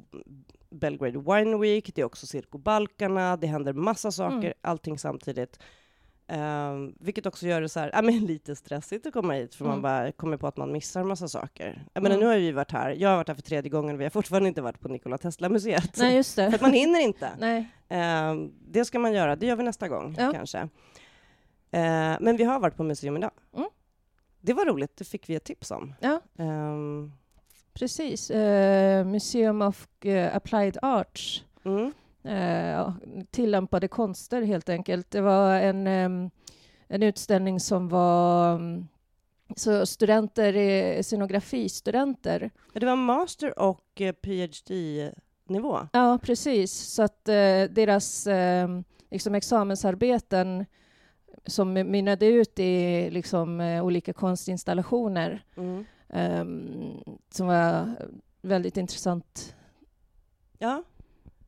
Belgrade 0.69 1.19
Wine 1.19 1.57
Week, 1.57 1.91
det 1.95 2.01
är 2.01 2.05
också 2.05 2.27
Circo 2.27 2.57
Balkarna, 2.57 3.37
det 3.37 3.47
händer 3.47 3.73
massa 3.73 4.11
saker, 4.11 4.37
Mm. 4.37 4.53
allting 4.61 4.97
samtidigt. 4.99 5.59
Um, 6.27 6.95
vilket 6.99 7.25
också 7.25 7.47
gör 7.47 7.61
det 7.61 7.69
så 7.69 7.79
här, 7.79 7.89
ja, 7.93 8.01
men 8.01 8.25
lite 8.25 8.55
stressigt 8.55 9.05
att 9.05 9.13
komma 9.13 9.33
hit, 9.33 9.55
för 9.55 9.63
man 9.65 9.73
Mm. 9.73 9.81
bara 9.81 10.11
kommer 10.11 10.37
på 10.37 10.47
att 10.47 10.57
man 10.57 10.71
missar 10.71 11.03
massa 11.03 11.27
saker. 11.27 11.85
Jag 11.93 12.03
menar, 12.03 12.15
Mm. 12.15 12.27
nu 12.27 12.33
har 12.33 12.39
vi 12.39 12.51
varit 12.51 12.71
här, 12.71 12.89
jag 12.99 13.09
har 13.09 13.15
varit 13.17 13.27
här 13.27 13.35
för 13.35 13.41
tredje 13.41 13.69
gången, 13.69 13.97
vi 13.97 14.03
har 14.05 14.09
fortfarande 14.09 14.49
inte 14.49 14.61
varit 14.61 14.79
på 14.79 14.87
Nikola 14.87 15.17
Tesla-museet. 15.17 15.97
Nej, 15.97 16.15
just 16.15 16.35
För 16.35 16.41
det. 16.49 16.55
att 16.55 16.61
man 16.61 16.73
hinner 16.73 16.99
inte. 16.99 17.29
Nej. 17.39 17.69
Ehm, 17.89 18.51
det 18.67 18.85
ska 18.85 18.99
man 18.99 19.13
göra, 19.13 19.35
det 19.35 19.45
gör 19.45 19.55
vi 19.55 19.63
nästa 19.63 19.87
gång 19.87 20.15
Ja. 20.17 20.31
kanske. 20.33 20.69
Eh, 21.71 22.15
men 22.19 22.37
vi 22.37 22.43
har 22.43 22.59
varit 22.59 22.77
på 22.77 22.83
museum 22.83 23.17
idag. 23.17 23.31
Mm. 23.55 23.69
Det 24.41 24.53
var 24.53 24.65
roligt, 24.65 24.97
det 24.97 25.03
fick 25.05 25.29
vi 25.29 25.35
ett 25.35 25.43
tips 25.43 25.71
om. 25.71 25.93
Ja. 25.99 26.21
Ehm, 26.37 27.11
Precis. 27.73 28.31
Eh, 28.31 29.05
Museum 29.05 29.61
of 29.61 29.87
eh, 30.05 30.35
Applied 30.35 30.77
Arts. 30.81 31.43
mm, 31.65 31.93
Eh, 32.23 32.93
tillämpade 33.31 33.87
konster, 33.87 34.41
helt 34.41 34.69
enkelt. 34.69 35.11
Det 35.11 35.21
var 35.21 35.53
en, 35.55 35.87
em, 35.87 36.29
en 36.87 37.03
utställning 37.03 37.59
som 37.59 37.89
var 37.89 38.55
mm, 38.55 38.87
så 39.55 39.85
studenter, 39.85 40.53
eh, 40.53 41.01
scenografistudenter. 41.01 42.51
det 42.73 42.85
var 42.85 42.95
master 42.95 43.59
och 43.59 44.01
eh, 44.01 44.11
PhD-nivå. 44.13 45.87
Ja, 45.93 46.19
precis. 46.23 46.71
Så 46.73 47.03
att 47.03 47.25
deras 47.69 48.27
eh, 48.27 48.67
liksom 49.11 49.35
examensarbeten 49.35 50.65
som 51.47 51.73
mynnade 51.73 52.25
ut 52.25 52.59
i 52.59 53.09
liksom, 53.09 53.59
eh, 53.61 53.85
olika 53.85 54.13
konstinstallationer 54.13 55.43
Mm. 55.55 55.85
ehm, 56.09 56.97
som 57.29 57.47
var 57.47 57.89
väldigt 58.41 58.77
intressant. 58.77 59.55
Ja, 60.59 60.83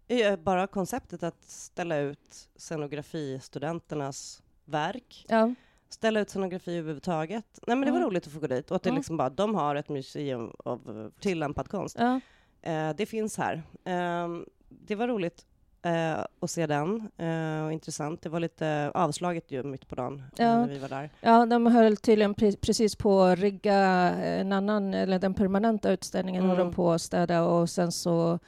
Eh, 0.10 0.36
bara 0.36 0.68
konceptet 0.68 1.24
att 1.24 1.44
ställa 1.44 1.98
ut 1.98 2.50
scenografistudenternas 2.56 4.44
verk, 4.66 5.26
Ja, 5.30 5.54
ställa 5.90 6.20
ut 6.20 6.30
scenografi 6.30 6.78
överhuvudtaget. 6.78 7.60
Nej 7.68 7.76
men 7.78 7.86
det 7.86 7.92
var 7.92 7.98
Mm. 8.00 8.10
roligt 8.10 8.28
att 8.28 8.34
få 8.34 8.40
gå 8.40 8.48
dit 8.48 8.72
och 8.72 8.76
att 8.76 8.84
det 8.84 8.92
liksom 8.92 9.18
bara, 9.18 9.30
de 9.30 9.56
har 9.56 9.76
ett 9.76 9.90
museum 9.90 10.52
av 10.66 11.00
eh, 11.16 11.22
tillämpad 11.22 11.68
konst. 11.70 11.96
ja, 12.00 12.20
Eh, 12.62 12.96
det 12.98 13.06
finns 13.06 13.38
här. 13.38 13.64
Ehm, 13.84 14.46
det 14.70 14.96
var 14.96 15.08
roligt 15.08 15.46
eh, 15.88 16.26
att 16.40 16.52
se 16.52 16.66
den, 16.68 17.10
eh, 17.18 17.66
och 17.66 17.74
intressant. 17.74 18.22
Det 18.22 18.30
var 18.30 18.40
lite 18.40 18.92
avslaget 18.94 19.52
ju 19.52 19.64
mitt 19.64 19.88
på 19.88 19.96
dagen 19.96 20.24
eh, 20.38 20.46
Ja. 20.46 20.62
när 20.62 20.68
vi 20.68 20.80
var 20.80 20.90
där. 20.90 21.10
ja, 21.22 21.46
de 21.46 21.66
höll 21.66 21.98
tydligen 21.98 22.36
pre- 22.36 22.58
precis 22.62 22.96
på 22.96 23.22
att 23.22 23.40
rigga 23.40 23.76
en 23.76 24.52
annan, 24.52 24.94
eller 24.94 25.20
den 25.20 25.34
permanenta 25.34 25.92
utställningen 25.92 26.44
höll 26.44 26.56
Mm. 26.56 26.68
de 26.68 26.74
på 26.76 26.92
att 26.92 27.02
städa 27.02 27.44
och 27.44 27.70
sen 27.70 27.92
så 27.92 28.40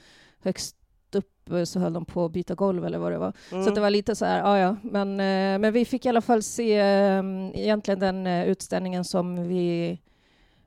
högst 0.44 0.76
upp 1.14 1.52
eh, 1.52 1.64
så 1.64 1.80
höll 1.80 1.94
de 1.94 2.06
på 2.06 2.26
att 2.26 2.32
byta 2.32 2.56
golv 2.56 2.86
eller 2.86 2.98
vad 2.98 3.12
det 3.12 3.18
var. 3.18 3.34
Mm. 3.52 3.64
Så 3.66 3.72
det 3.72 3.82
var 3.82 3.90
lite 3.90 4.16
så 4.16 4.26
här, 4.26 4.38
ja 4.40 4.58
ja, 4.60 4.76
men, 4.84 5.10
eh, 5.12 5.60
men 5.60 5.74
vi 5.74 5.86
fick 5.86 6.06
i 6.06 6.10
alla 6.10 6.22
fall 6.22 6.44
se 6.44 6.78
eh, 6.80 7.24
egentligen 7.54 8.00
den 8.00 8.28
eh, 8.28 8.46
utställningen 8.46 9.04
som 9.04 9.48
vi 9.48 9.98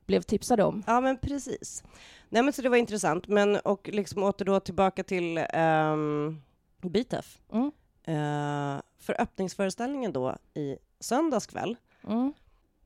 blev 0.05 0.21
tipsade 0.21 0.63
om. 0.63 0.83
Ja, 0.87 1.01
men 1.01 1.17
precis. 1.17 1.83
Nej, 2.29 2.43
men 2.43 2.53
så 2.53 2.61
det 2.61 2.69
var 2.69 2.77
intressant. 2.77 3.27
Men 3.27 3.55
och 3.55 3.89
liksom 3.93 4.23
åter 4.23 4.45
då 4.45 4.59
tillbaka 4.59 5.03
till 5.03 5.37
um, 5.37 6.41
BITEF. 6.89 7.39
Mm. 7.51 7.71
Eh, 8.03 8.81
för 8.97 9.21
öppningsföreställningen 9.21 10.13
då 10.13 10.35
i 10.53 10.77
söndags 10.99 11.45
kväll 11.47 11.75
Mm. 12.07 12.33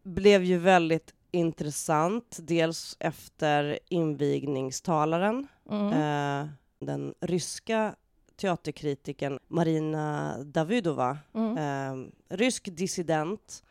blev 0.03 0.43
ju 0.43 0.57
väldigt 0.57 1.13
intressant. 1.31 2.37
Dels 2.41 2.97
efter 2.99 3.79
invigningstalaren, 3.89 5.47
Mm. 5.69 5.87
eh, 5.93 6.47
den 6.79 7.13
ryska 7.19 7.95
teaterkritiken 8.35 9.39
Marina 9.47 10.37
Davidova 10.43 11.17
eh, 11.33 11.95
rysk 12.29 12.67
dissident 12.71 13.63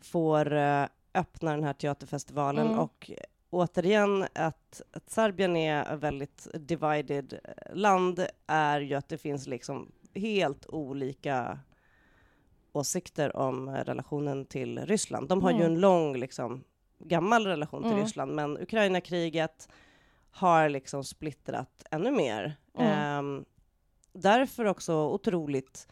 får 0.00 0.52
öppna 1.14 1.50
den 1.50 1.64
här 1.64 1.72
teaterfestivalen 1.72 2.66
Mm. 2.66 2.78
och 2.78 3.10
återigen 3.52 4.26
att, 4.34 4.82
att 4.92 5.10
Serbien 5.10 5.56
är 5.56 5.94
ett 5.94 5.98
väldigt 6.02 6.46
divided 6.54 7.32
eh, 7.44 7.74
land 7.76 8.26
är 8.46 8.80
ju 8.80 8.94
att 8.94 9.08
det 9.08 9.18
finns 9.18 9.46
liksom 9.46 9.92
helt 10.14 10.66
olika 10.66 11.58
åsikter 12.72 13.36
om 13.36 13.68
eh, 13.68 13.72
relationen 13.84 14.44
till 14.46 14.78
Ryssland. 14.86 15.28
De 15.28 15.42
har 15.42 15.50
ju 15.50 15.56
Mm. 15.56 15.72
en 15.72 15.80
lång, 15.80 16.16
liksom, 16.16 16.64
gammal 16.98 17.46
relation 17.46 17.82
till 17.82 17.92
Mm. 17.92 18.04
Ryssland, 18.04 18.34
men 18.34 18.58
Ukraina-kriget 18.58 19.68
har 20.30 20.68
liksom 20.68 21.04
splittrat 21.04 21.84
ännu 21.90 22.10
mer. 22.10 22.56
Mm. 22.78 22.88
Ehm, 22.92 23.44
därför 24.12 24.64
också 24.64 24.94
otroligt 24.94 25.88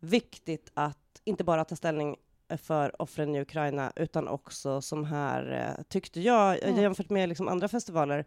viktigt 0.00 0.70
att 0.74 1.22
inte 1.24 1.44
bara 1.44 1.64
ta 1.64 1.76
ställning 1.76 2.16
för 2.56 3.02
offren 3.02 3.34
i 3.36 3.40
Ukraina, 3.40 3.92
utan 3.96 4.28
också 4.28 4.80
som 4.80 5.04
här, 5.04 5.52
eh, 5.78 5.82
tyckte 5.88 6.20
jag, 6.20 6.62
Mm. 6.64 6.80
jämfört 6.82 7.10
med 7.10 7.28
liksom 7.28 7.48
andra 7.48 7.68
festivaler 7.68 8.24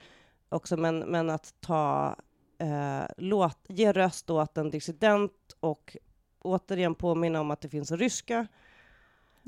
också, 0.49 0.77
men, 0.77 0.99
men 0.99 1.29
att 1.29 1.53
ta, 1.61 2.15
eh, 2.59 3.03
låt, 3.17 3.59
ge 3.67 3.91
röst 3.91 4.29
åt 4.29 4.57
en 4.57 4.69
dissident 4.69 5.33
och 5.59 5.97
återigen 6.41 6.95
påminna 6.95 7.41
om 7.41 7.51
att 7.51 7.61
det 7.61 7.69
finns 7.69 7.91
ryska 7.91 8.47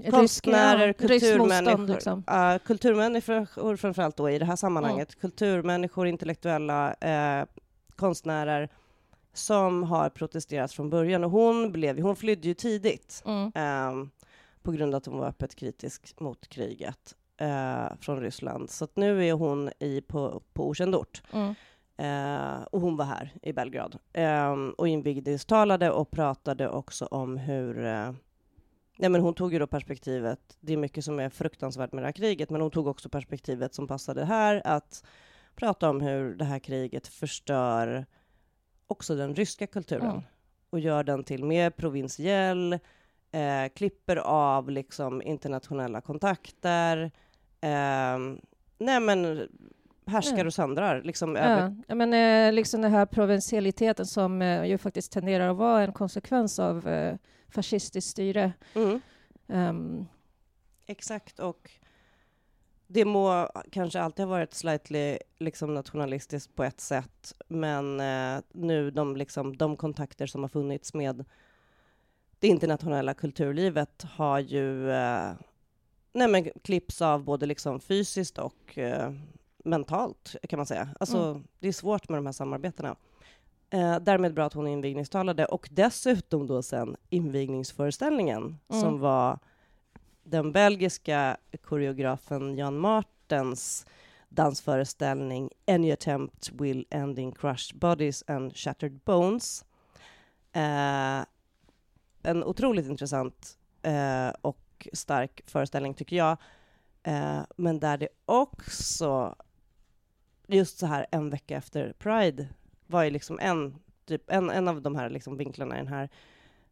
konstnärer, 0.10 0.88
Rysk- 0.94 1.08
ryskt 1.08 1.38
motstånd, 1.38 1.50
kulturmänniskor, 1.50 1.94
liksom. 1.94 2.24
ja, 2.28 2.60
kulturmänniskor 2.66 3.76
framförallt 3.76 4.18
då 4.18 4.30
i 4.30 4.40
det 4.40 4.46
här 4.46 4.56
sammanhanget, 4.56 5.14
Mm. 5.14 5.22
kulturmänniskor, 5.22 6.08
intellektuella 6.08 6.94
eh, 6.94 7.46
konstnärer 7.96 8.70
som 9.34 9.84
har 9.84 10.10
protesterat 10.10 10.72
från 10.72 10.90
början. 10.90 11.24
Och 11.24 11.32
hon, 11.32 11.72
blev, 11.72 12.00
hon 12.02 12.16
flydde 12.16 12.48
ju 12.48 12.54
tidigt 12.54 13.24
Mm. 13.26 13.52
eh, 13.56 14.08
på 14.66 14.72
grund 14.72 14.94
av 14.94 14.98
att 14.98 15.06
hon 15.06 15.18
var 15.20 15.28
öppet 15.28 15.56
kritisk 15.56 16.20
mot 16.20 16.48
kriget 16.48 17.16
eh, 17.38 17.88
från 18.00 18.22
Ryssland. 18.22 18.70
Så 18.70 18.88
nu 18.94 19.26
är 19.26 19.34
hon 19.34 19.70
i, 19.80 20.02
på, 20.02 20.44
på 20.54 20.68
okänd 20.68 20.96
ort. 20.96 21.24
Mm. 21.34 21.56
Eh, 21.98 22.64
och 22.64 22.82
hon 22.82 22.98
var 22.98 23.06
här 23.06 23.34
i 23.42 23.54
Belgrad 23.54 23.98
eh, 24.14 24.54
och 24.78 24.88
invigningstalade 24.88 25.92
och 25.92 26.12
pratade 26.12 26.70
också 26.70 27.06
om 27.06 27.38
hur... 27.38 27.86
Eh, 27.86 28.12
nej 28.98 29.10
men 29.10 29.22
hon 29.22 29.34
tog 29.34 29.54
ju 29.54 29.60
då 29.60 29.68
perspektivet, 29.68 30.58
det 30.60 30.74
är 30.74 30.78
mycket 30.78 31.06
som 31.06 31.20
är 31.20 31.30
fruktansvärt 31.30 31.92
med 31.94 32.04
det 32.04 32.08
här 32.08 32.12
kriget, 32.12 32.50
men 32.50 32.62
hon 32.62 32.72
tog 32.72 32.88
också 32.88 33.10
perspektivet 33.10 33.74
som 33.74 33.88
passade 33.88 34.26
här, 34.26 34.62
att 34.66 35.04
prata 35.56 35.90
om 35.90 36.02
hur 36.02 36.36
det 36.36 36.46
här 36.46 36.60
kriget 36.60 37.08
förstör 37.08 38.06
också 38.88 39.16
den 39.16 39.36
ryska 39.36 39.68
kulturen 39.68 40.12
Mm. 40.12 40.24
och 40.70 40.80
gör 40.80 41.04
den 41.04 41.24
till 41.24 41.44
mer 41.44 41.70
provinsiell, 41.70 42.80
eh, 43.36 43.70
klipper 43.76 44.16
av 44.16 44.70
liksom 44.70 45.22
internationella 45.22 46.02
kontakter, 46.02 47.12
eh, 47.62 48.20
nej 48.78 49.00
men 49.00 49.48
härskar 50.08 50.46
och 50.46 50.54
söndrar 50.54 51.02
liksom 51.02 51.36
över 51.36 51.76
Ja, 51.88 51.96
men 51.96 52.14
eh, 52.14 52.54
liksom 52.54 52.82
den 52.82 52.92
här 52.92 53.06
provinsialiteten 53.06 54.06
som 54.06 54.42
eh, 54.42 54.66
ju 54.66 54.78
faktiskt 54.78 55.12
tenderar 55.12 55.50
att 55.50 55.58
vara 55.58 55.84
en 55.84 55.94
konsekvens 55.94 56.60
av 56.60 56.88
eh, 56.88 57.16
fascistiskt 57.50 58.12
styre. 58.12 58.54
Mm, 58.76 59.02
Ehm, 59.48 60.06
exakt, 60.86 61.40
och 61.40 61.72
det 62.88 63.06
må 63.06 63.50
kanske 63.72 64.02
alltid 64.02 64.26
ha 64.26 64.30
varit 64.30 64.54
slightly 64.54 65.18
liksom 65.40 65.74
nationalistiskt 65.74 66.56
på 66.56 66.64
ett 66.64 66.82
sätt, 66.82 67.34
men 67.48 68.00
eh, 68.00 68.42
nu 68.54 68.92
de, 68.92 69.16
liksom, 69.16 69.58
de 69.58 69.78
kontakter 69.78 70.28
som 70.28 70.42
har 70.42 70.50
funnits 70.50 70.94
med 70.94 71.26
det 72.40 72.48
internationella 72.48 73.14
kulturlivet 73.14 74.04
har 74.04 74.40
ju 74.40 74.92
eh, 74.92 75.32
nej 76.14 76.52
klipps 76.64 77.02
av 77.02 77.24
både 77.24 77.46
liksom 77.46 77.80
fysiskt 77.80 78.38
och 78.38 78.78
eh, 78.78 79.14
mentalt, 79.64 80.36
kan 80.50 80.58
man 80.58 80.66
säga. 80.66 80.90
Alltså, 81.00 81.18
Mm. 81.18 81.44
Det 81.60 81.68
är 81.68 81.72
svårt 81.72 82.10
med 82.10 82.18
de 82.18 82.26
här 82.26 82.34
samarbetena. 82.34 82.96
Eh, 83.70 84.00
därmed 84.00 84.34
bra 84.34 84.46
att 84.46 84.54
hon 84.54 84.68
invigningstalade. 84.68 85.46
Och 85.46 85.70
dessutom 85.72 86.48
då 86.48 86.62
sen 86.64 86.96
invigningsföreställningen 87.10 88.42
Mm. 88.44 88.82
som 88.82 89.00
var 89.00 89.40
den 90.24 90.52
belgiska 90.52 91.38
koreografen 91.64 92.58
Jan 92.58 92.78
Martens 92.78 93.86
dansföreställning 94.30 95.50
Any 95.68 95.92
attempt 95.92 96.50
will 96.52 96.86
end 96.90 97.20
in 97.20 97.32
crushed 97.32 97.80
bodies 97.80 98.24
and 98.28 98.56
shattered 98.58 99.00
bones. 99.06 99.66
Eh, 100.52 101.20
en 102.26 102.44
otroligt 102.44 102.86
intressant 102.86 103.58
eh, 103.82 104.30
och 104.42 104.88
stark 104.94 105.42
föreställning 105.46 105.94
tycker 105.94 106.16
jag. 106.16 106.38
Eh, 107.04 107.40
men 107.58 107.80
där 107.80 107.98
det 107.98 108.08
också, 108.26 109.36
just 110.48 110.78
så 110.78 110.86
här 110.86 111.06
en 111.12 111.30
vecka 111.30 111.58
efter 111.58 111.94
Pride, 112.00 112.48
var 112.88 113.04
ju 113.04 113.10
liksom 113.10 113.40
en, 113.40 113.76
typ 114.06 114.32
en, 114.32 114.50
en 114.50 114.68
av 114.68 114.82
de 114.82 114.96
här 114.96 115.10
liksom 115.10 115.38
vinklarna 115.38 115.76
i 115.76 115.78
den 115.78 115.88
här. 115.88 116.10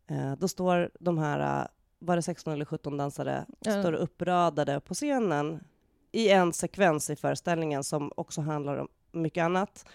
Eh, 0.08 0.34
då 0.36 0.48
står 0.48 0.92
de 1.00 1.18
här, 1.18 1.62
eh, 1.62 1.68
var 2.00 2.16
det 2.16 2.22
16 2.22 2.54
eller 2.54 2.66
17 2.66 2.98
dansare, 2.98 3.46
Ja. 3.60 3.72
står 3.82 3.94
uppradade 3.94 4.80
på 4.80 4.94
scenen 4.94 5.64
i 6.12 6.30
en 6.30 6.54
sekvens 6.54 7.10
i 7.10 7.16
föreställningen 7.16 7.84
som 7.84 8.12
också 8.18 8.42
handlar 8.42 8.78
om 8.78 8.88
mycket 9.12 9.44
annat. 9.44 9.86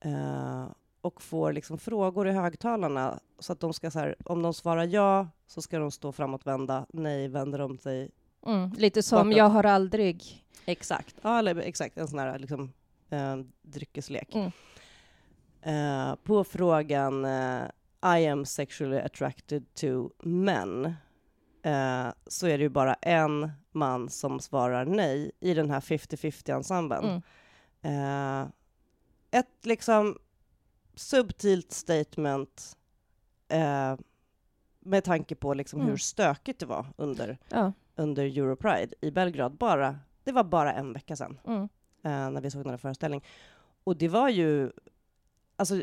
Eh, 0.00 0.66
och 1.08 1.22
får 1.22 1.52
liksom 1.52 1.78
frågor 1.78 2.28
i 2.28 2.32
högtalarna 2.32 3.20
så 3.38 3.52
att 3.52 3.60
de 3.60 3.72
ska 3.72 3.90
så 3.90 3.98
här, 3.98 4.16
om 4.24 4.42
de 4.42 4.54
svarar 4.54 4.84
ja 4.84 5.28
så 5.46 5.62
ska 5.62 5.78
de 5.78 5.90
stå 5.90 6.12
framåtvända, 6.12 6.86
nej 6.88 7.28
vänder 7.28 7.58
de 7.58 7.78
sig. 7.78 8.10
Mm, 8.46 8.70
lite 8.70 9.02
som 9.02 9.28
Bakåt. 9.28 9.36
Jag 9.36 9.48
har 9.48 9.64
aldrig. 9.64 10.44
Exakt. 10.64 11.16
Ja, 11.22 11.38
eller 11.38 11.56
exakt, 11.56 11.98
en 11.98 12.08
sån 12.08 12.18
här 12.18 12.38
liksom, 12.38 12.72
eh, 13.10 13.36
dryckeslek. 13.62 14.34
Mm. 14.34 14.50
Eh, 15.62 16.14
på 16.14 16.44
frågan 16.44 17.24
eh, 17.24 17.62
I 18.18 18.26
am 18.26 18.44
sexually 18.44 18.98
attracted 18.98 19.74
to 19.74 20.10
men 20.18 20.84
eh, 21.62 22.08
så 22.26 22.46
är 22.46 22.58
det 22.58 22.64
ju 22.64 22.68
bara 22.68 22.94
en 22.94 23.50
man 23.72 24.08
som 24.08 24.40
svarar 24.40 24.84
nej 24.84 25.30
i 25.40 25.54
den 25.54 25.70
här 25.70 25.80
50-50-ensemblen. 25.80 27.22
Mm. 27.82 28.42
Eh, 28.42 28.48
ett 29.30 29.66
liksom 29.66 30.18
subtilt 30.98 31.72
statement 31.72 32.76
eh, 33.48 33.96
med 34.80 35.04
tanke 35.04 35.34
på 35.34 35.54
liksom 35.54 35.80
Mm. 35.80 35.90
hur 35.90 35.96
stökigt 35.96 36.60
det 36.60 36.66
var 36.66 36.86
under, 36.96 37.38
Ja. 37.48 37.72
under 37.96 38.24
Europride 38.24 38.94
i 39.00 39.10
Belgrad. 39.10 39.52
Bara, 39.56 39.98
det 40.24 40.32
var 40.32 40.44
bara 40.44 40.72
en 40.72 40.92
vecka 40.92 41.16
sedan 41.16 41.40
Mm. 41.46 41.62
eh, 42.04 42.30
när 42.30 42.40
vi 42.40 42.50
såg 42.50 42.62
den 42.62 42.70
här 42.70 42.76
föreställningen. 42.76 43.24
Och 43.84 43.96
det 43.96 44.08
var 44.08 44.28
ju... 44.28 44.70
Alltså, 45.56 45.80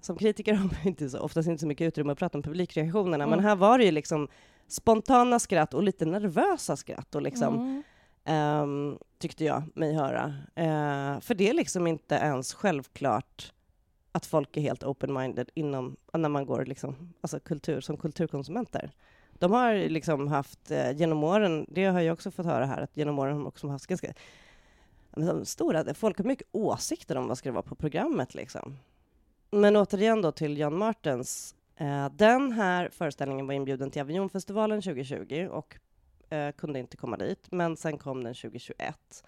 som 0.00 0.16
kritiker 0.16 0.54
har 0.54 0.64
man 0.64 0.74
inte 0.86 1.10
så, 1.10 1.18
oftast 1.20 1.48
inte 1.48 1.60
så 1.60 1.66
mycket 1.66 1.84
utrymme 1.88 2.12
att 2.12 2.18
prata 2.18 2.38
om 2.38 2.42
publikreaktionerna, 2.42 3.24
Mm. 3.24 3.30
men 3.30 3.40
här 3.48 3.56
var 3.56 3.78
det 3.78 3.84
ju 3.84 3.90
liksom 3.90 4.28
spontana 4.68 5.38
skratt 5.38 5.74
och 5.74 5.82
lite 5.82 6.06
nervösa 6.06 6.76
skratt 6.76 7.14
och 7.14 7.22
liksom, 7.22 7.82
ehm, 8.24 8.98
tyckte 9.18 9.44
jag 9.44 9.62
mig 9.74 9.94
höra. 9.94 10.24
Eh, 10.54 11.20
för 11.20 11.34
det 11.34 11.48
är 11.50 11.54
liksom 11.54 11.86
inte 11.86 12.14
ens 12.14 12.54
självklart 12.54 13.52
att 14.18 14.26
folk 14.26 14.56
är 14.56 14.60
helt 14.60 14.84
open-minded 14.84 15.50
inom, 15.54 15.96
när 16.12 16.28
man 16.28 16.46
går 16.46 16.64
liksom, 16.64 17.14
alltså 17.20 17.40
kultur, 17.40 17.80
som 17.80 17.96
kulturkonsumenter. 17.96 18.90
De 19.38 19.52
har 19.52 19.74
liksom 19.74 20.28
haft, 20.28 20.70
eh, 20.70 20.90
genom 20.92 21.24
åren, 21.24 21.66
det 21.68 21.84
har 21.84 22.00
jag 22.00 22.12
också 22.12 22.30
fått 22.30 22.46
höra 22.46 22.66
här, 22.66 22.82
att 22.82 22.96
genom 22.96 23.18
åren 23.18 23.32
har 23.32 23.40
de 23.40 23.46
också 23.46 23.68
haft 23.68 23.86
ganska 23.86 24.12
stora, 25.44 25.94
folk 25.94 26.18
har 26.18 26.24
mycket 26.24 26.48
åsikter 26.52 27.16
om 27.16 27.28
vad 27.28 27.38
ska 27.38 27.48
det 27.48 27.52
vara 27.52 27.62
på 27.62 27.74
programmet. 27.74 28.34
Liksom. 28.34 28.76
Men 29.50 29.76
återigen 29.76 30.22
då 30.22 30.32
till 30.32 30.58
Jan 30.58 30.76
Martens. 30.76 31.54
Eh, 31.76 32.08
den 32.12 32.52
här 32.52 32.88
föreställningen 32.88 33.46
var 33.46 33.54
inbjuden 33.54 33.90
till 33.90 34.02
Avionfestivalen 34.02 34.82
2020 34.82 35.48
och 35.50 35.78
eh, 36.32 36.52
kunde 36.52 36.78
inte 36.78 36.96
komma 36.96 37.16
dit, 37.16 37.46
men 37.50 37.76
sen 37.76 37.98
kom 37.98 38.24
den 38.24 38.34
2021 38.34 39.24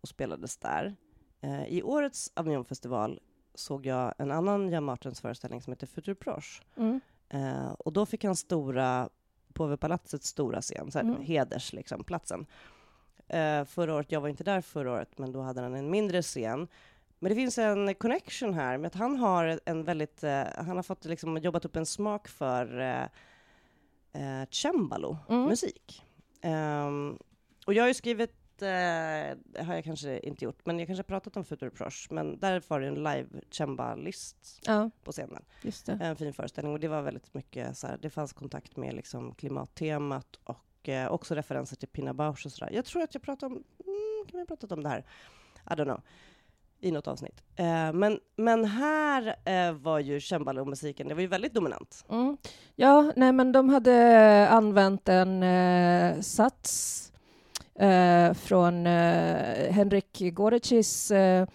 och 0.00 0.08
spelades 0.08 0.56
där. 0.56 0.94
Eh, 1.40 1.64
I 1.64 1.82
årets 1.82 2.32
Avionfestival 2.34 3.20
såg 3.54 3.86
jag 3.86 4.14
en 4.18 4.30
annan 4.30 4.68
Jan 4.68 4.84
Martens 4.84 5.20
föreställning 5.20 5.62
som 5.62 5.72
heter 5.72 5.86
Futur 5.86 6.14
Proche. 6.14 6.62
Mm. 6.76 7.00
Eh, 7.28 7.68
och 7.72 7.92
då 7.92 8.06
fick 8.06 8.24
han 8.24 8.36
stora, 8.36 9.08
Påvepalatsets 9.52 10.28
stora 10.28 10.60
scen, 10.60 10.90
så 10.90 10.98
här, 10.98 11.06
Mm. 11.06 11.22
heders, 11.22 11.72
liksom, 11.72 12.04
platsen. 12.04 12.46
Eh, 13.28 13.64
förra 13.64 13.94
året, 13.94 14.12
jag 14.12 14.20
var 14.20 14.28
inte 14.28 14.44
där 14.44 14.60
förra 14.60 14.92
året, 14.92 15.18
men 15.18 15.32
då 15.32 15.40
hade 15.40 15.60
han 15.60 15.74
en 15.74 15.90
mindre 15.90 16.22
scen. 16.22 16.68
Men 17.18 17.28
det 17.30 17.34
finns 17.36 17.58
en 17.58 17.94
connection 17.94 18.54
här 18.54 18.78
med 18.78 18.86
att 18.88 18.94
han 18.94 19.16
har 19.16 19.60
en 19.64 19.84
väldigt, 19.84 20.24
eh, 20.24 20.42
han 20.56 20.76
har 20.76 20.82
fått 20.82 21.04
liksom 21.04 21.36
jobbat 21.38 21.64
upp 21.64 21.76
en 21.76 21.86
smak 21.86 22.28
för 22.28 22.80
eh, 22.80 23.02
eh, 24.12 24.48
cembalo, 24.50 25.16
Mm. 25.28 25.42
musik. 25.44 26.02
Ehm, 26.40 27.18
och 27.66 27.74
jag 27.74 27.82
har 27.82 27.88
ju 27.88 27.94
skrivit, 27.94 28.34
eh, 28.62 29.38
det 29.44 29.62
har 29.66 29.74
jag 29.74 29.84
kanske 29.84 30.18
inte 30.18 30.44
gjort, 30.44 30.66
men 30.66 30.78
jag 30.78 30.88
kanske 30.88 31.00
har 31.00 31.08
pratat 31.08 31.36
om 31.36 31.44
Futur 31.44 31.70
Proche, 31.70 32.08
men 32.10 32.38
där 32.38 32.62
var 32.68 32.80
det 32.80 32.86
en 32.86 32.94
live 32.94 33.26
cembalist 33.50 34.60
Ja, 34.66 34.90
på 35.04 35.12
scenen 35.12 35.44
en 36.00 36.16
fin 36.16 36.32
föreställning 36.32 36.72
och 36.72 36.80
det 36.80 36.88
var 36.88 37.02
väldigt 37.02 37.34
mycket 37.34 37.76
så 37.76 37.86
här, 37.86 37.98
det 38.02 38.10
fanns 38.10 38.32
kontakt 38.32 38.76
med 38.76 38.94
liksom 38.94 39.34
klimattemat 39.34 40.38
och 40.44 40.88
eh, 40.88 41.12
också 41.12 41.34
referenser 41.34 41.76
till 41.76 41.88
Pina 41.88 42.14
Bausch 42.14 42.46
och 42.46 42.52
sådär. 42.52 42.72
Jag 42.72 42.84
tror 42.84 43.02
att 43.02 43.14
jag 43.14 43.22
pratade 43.22 43.54
om, 43.54 43.64
mm, 43.86 44.26
kan 44.26 44.38
vi 44.38 44.38
ha 44.38 44.46
pratat 44.46 44.72
om 44.72 44.82
det 44.82 44.88
här? 44.88 45.04
I 45.70 45.70
don't 45.70 45.84
know. 45.84 46.00
I 46.80 46.90
något 46.90 47.06
avsnitt. 47.06 47.42
Eh, 47.56 47.92
men, 47.92 48.20
men 48.36 48.64
här 48.64 49.36
eh, 49.44 49.72
var 49.72 49.98
ju 49.98 50.20
cembalo-musiken, 50.20 51.08
det 51.08 51.14
var 51.14 51.20
ju 51.20 51.26
väldigt 51.26 51.54
dominant. 51.54 52.04
Mm. 52.08 52.36
Ja, 52.76 53.12
nej 53.16 53.32
men 53.32 53.52
de 53.52 53.68
hade 53.68 54.48
använt 54.48 55.08
en 55.08 55.42
eh, 55.42 56.20
sats 56.20 57.12
eh, 57.78 58.32
från 58.34 58.86
eh, 58.86 59.72
Henrik 59.72 60.18
Gorecis 60.32 61.10
eh, 61.10 61.46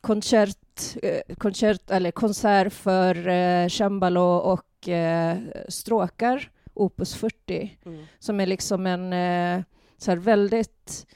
koncert, 0.00 0.96
eh, 1.02 1.34
koncert, 1.38 1.90
eller 1.90 2.10
konsert 2.10 2.72
för 2.72 3.28
eh, 3.28 3.68
cembalo 3.68 4.36
och 4.36 4.88
eh, 4.88 5.38
stråkar, 5.68 6.50
Opus 6.74 7.14
40, 7.14 7.78
som 8.18 8.40
är 8.40 8.46
liksom 8.46 8.86
en 8.86 9.14
så 9.98 10.14
väldigt, 10.16 11.06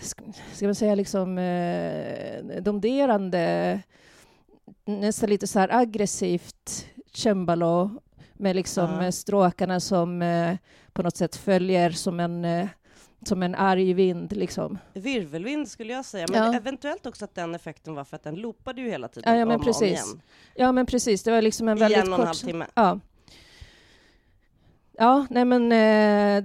ska, 0.00 0.24
man 0.66 0.74
säga 0.74 0.94
liksom 0.94 1.38
eh, 1.38 2.62
domderande, 2.62 3.80
nästan 4.84 5.30
lite 5.30 5.46
så 5.46 5.58
här 5.58 5.68
aggressivt 5.72 6.86
cembalo 7.14 7.90
med 8.32 8.56
liksom 8.56 9.02
Ja. 9.02 9.12
stråkarna 9.12 9.80
som 9.80 10.22
eh, 10.22 10.56
på 10.92 11.02
något 11.02 11.16
sätt 11.16 11.36
följer 11.36 11.90
som 11.90 12.20
en, 12.20 12.44
eh, 12.44 12.68
som 13.22 13.42
en 13.42 13.54
arg 13.54 13.92
vind. 13.94 14.32
Liksom. 14.36 14.78
Virvelvind 14.92 15.68
skulle 15.68 15.92
jag 15.92 16.04
säga, 16.04 16.26
men 16.30 16.38
Ja. 16.52 16.54
eventuellt 16.54 17.06
också 17.06 17.24
att 17.24 17.34
den 17.34 17.54
effekten 17.54 17.94
var 17.94 18.04
för 18.04 18.16
att 18.16 18.22
den 18.22 18.34
loopade 18.36 18.80
ju 18.80 18.90
hela 18.90 19.08
tiden 19.08 19.32
Ja, 19.32 19.38
ja, 19.38 19.44
men 19.44 19.54
om 19.54 19.60
och 19.60 19.66
om 19.66 19.72
precis. 19.72 19.82
igen. 20.06 20.22
Ja, 20.54 20.72
men 20.72 20.86
precis. 20.86 21.22
Det 21.22 21.30
var 21.30 21.42
liksom 21.42 21.68
en 21.68 21.76
I 21.76 21.80
väldigt 21.80 21.98
en 22.04 22.12
och 22.12 22.12
en 22.12 22.16
kort... 22.18 22.26
halv 22.26 22.34
timme. 22.36 22.66
Ja. 22.74 23.00
Ja, 24.92 25.26
nej 25.30 25.44
men 25.44 25.72
eh, 25.72 26.44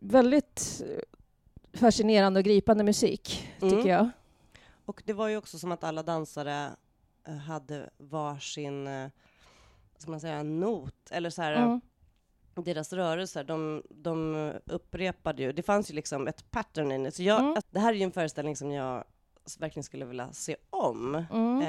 väldigt 0.00 0.82
fascinerande 1.72 2.40
och 2.40 2.44
gripande 2.44 2.84
musik, 2.84 3.48
Mm. 3.62 3.74
tycker 3.76 3.90
jag. 3.90 4.10
Och 4.86 5.02
det 5.06 5.12
var 5.12 5.28
ju 5.28 5.36
också 5.36 5.58
som 5.58 5.72
att 5.72 5.84
alla 5.84 6.02
dansare 6.02 6.68
eh, 7.28 7.36
hade 7.36 7.90
varsin, 7.98 8.86
eh, 8.86 9.08
vad 9.92 10.02
ska 10.02 10.10
man 10.10 10.20
säga, 10.20 10.42
not, 10.42 10.94
eller 11.10 11.30
så 11.30 11.42
här, 11.42 11.52
Mm. 11.56 11.80
Deras 12.64 12.92
rörelser, 12.92 13.44
de, 13.44 13.82
de 13.90 14.34
upprepade 14.66 15.42
ju, 15.42 15.52
det 15.52 15.62
fanns 15.62 15.90
ju 15.90 15.94
liksom 15.94 16.28
ett 16.28 16.50
pattern 16.50 16.92
i 16.92 17.04
det. 17.04 17.10
Så 17.12 17.22
jag, 17.22 17.40
Mm. 17.40 17.52
att 17.56 17.66
det 17.70 17.80
här 17.80 17.92
är 17.92 17.96
ju 17.96 18.02
en 18.02 18.12
föreställning 18.12 18.56
som 18.56 18.70
jag 18.72 19.04
verkligen 19.58 19.84
skulle 19.84 20.04
vilja 20.04 20.32
se 20.32 20.56
om. 20.70 21.24
Mm. 21.32 21.60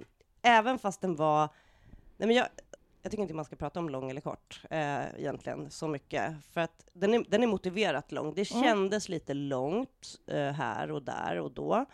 Eh, 0.00 0.06
även 0.42 0.78
fast 0.78 1.00
den 1.00 1.16
var, 1.16 1.48
nej 2.16 2.26
men 2.26 2.36
jag, 2.36 2.46
jag 3.02 3.10
tycker 3.10 3.22
inte 3.22 3.34
man 3.34 3.44
ska 3.44 3.56
prata 3.56 3.78
om 3.80 3.88
lång 3.88 4.10
eller 4.10 4.20
kort 4.20 4.62
eh, 4.70 5.14
egentligen 5.18 5.70
så 5.70 5.88
mycket, 5.88 6.32
för 6.52 6.60
att 6.60 6.88
den 6.92 7.14
är, 7.14 7.24
den 7.28 7.42
är 7.42 7.46
motiverat 7.46 8.12
lång. 8.12 8.34
Det 8.34 8.50
Mm. 8.52 8.62
kändes 8.64 9.08
lite 9.08 9.34
långt 9.34 10.20
eh, 10.26 10.52
här 10.52 10.90
och 10.90 11.02
där 11.02 11.38
och 11.40 11.50
då. 11.52 11.84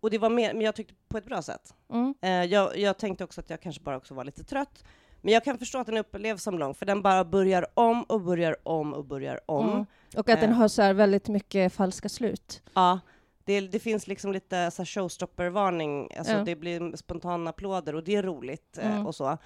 Och 0.00 0.10
det 0.10 0.18
var 0.18 0.30
mer, 0.30 0.54
men 0.54 0.62
jag 0.62 0.74
tyckte 0.74 0.94
på 1.08 1.18
ett 1.18 1.24
bra 1.24 1.42
sätt. 1.42 1.74
Mm. 1.90 2.14
Eh, 2.20 2.30
jag, 2.30 2.78
jag 2.78 2.98
tänkte 2.98 3.24
också 3.24 3.40
att 3.40 3.50
jag 3.50 3.60
kanske 3.60 3.82
bara 3.82 3.96
också 3.96 4.14
var 4.14 4.24
lite 4.24 4.44
trött. 4.44 4.84
Men 5.22 5.34
jag 5.34 5.44
kan 5.44 5.58
förstå 5.58 5.78
att 5.78 5.86
den 5.86 5.96
upplevs 5.96 6.42
som 6.42 6.58
lång, 6.58 6.74
för 6.74 6.86
den 6.86 7.02
bara 7.02 7.24
börjar 7.24 7.66
om 7.74 8.02
och 8.02 8.20
börjar 8.20 8.56
om 8.62 8.94
och 8.94 9.04
börjar 9.04 9.40
om. 9.46 9.70
Mm. 9.70 9.86
Och 10.16 10.28
att 10.28 10.40
den 10.40 10.50
Eh. 10.50 10.56
har 10.56 10.68
så 10.68 10.92
väldigt 10.92 11.28
mycket 11.28 11.72
falska 11.72 12.08
slut. 12.08 12.62
Ja, 12.74 13.00
det, 13.44 13.60
det 13.60 13.78
finns 13.78 14.06
liksom 14.06 14.32
lite 14.32 14.70
så 14.70 14.84
showstopper-varning, 14.84 16.08
alltså 16.18 16.32
Ja. 16.32 16.44
det 16.44 16.56
blir 16.56 16.96
spontana 16.96 17.50
applåder 17.50 17.94
och 17.94 18.04
det 18.04 18.16
är 18.16 18.22
roligt 18.22 18.78
eh, 18.78 18.92
Mm. 18.94 19.06
och 19.06 19.14
så. 19.14 19.38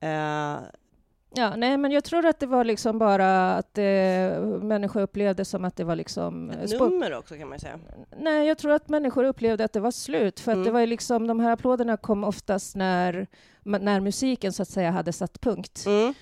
Eh, 0.00 0.56
Ja, 1.34 1.56
nej, 1.56 1.76
men 1.76 1.90
jag 1.92 2.04
tror 2.04 2.26
att 2.26 2.40
det 2.40 2.46
var 2.46 2.64
liksom 2.64 2.98
bara 2.98 3.54
att 3.56 3.78
eh, 3.78 3.84
människor 4.62 5.00
upplevde 5.02 5.44
som 5.44 5.64
att 5.64 5.76
det 5.76 5.84
var 5.84 5.96
liksom... 5.96 6.50
ett 6.50 6.70
spo- 6.72 6.90
nummer 6.90 7.18
också 7.18 7.34
kan 7.34 7.48
man 7.48 7.56
ju 7.56 7.60
säga. 7.60 7.78
Nej, 8.20 8.48
jag 8.48 8.58
tror 8.58 8.72
att 8.72 8.88
människor 8.88 9.24
upplevde 9.24 9.64
att 9.64 9.72
det 9.72 9.80
var 9.80 9.90
slut, 9.90 10.40
för 10.40 10.52
att 10.52 10.56
Mm. 10.56 10.64
det 10.66 10.70
var 10.70 10.86
liksom, 10.86 11.26
de 11.26 11.40
här 11.40 11.50
applåderna 11.52 11.96
kom 11.96 12.24
oftast 12.24 12.76
när, 12.76 13.26
när 13.62 14.00
musiken 14.00 14.52
så 14.52 14.62
att 14.62 14.68
säga 14.68 14.90
hade 14.90 15.12
satt 15.12 15.40
punkt. 15.40 15.84
Mm. 15.86 16.14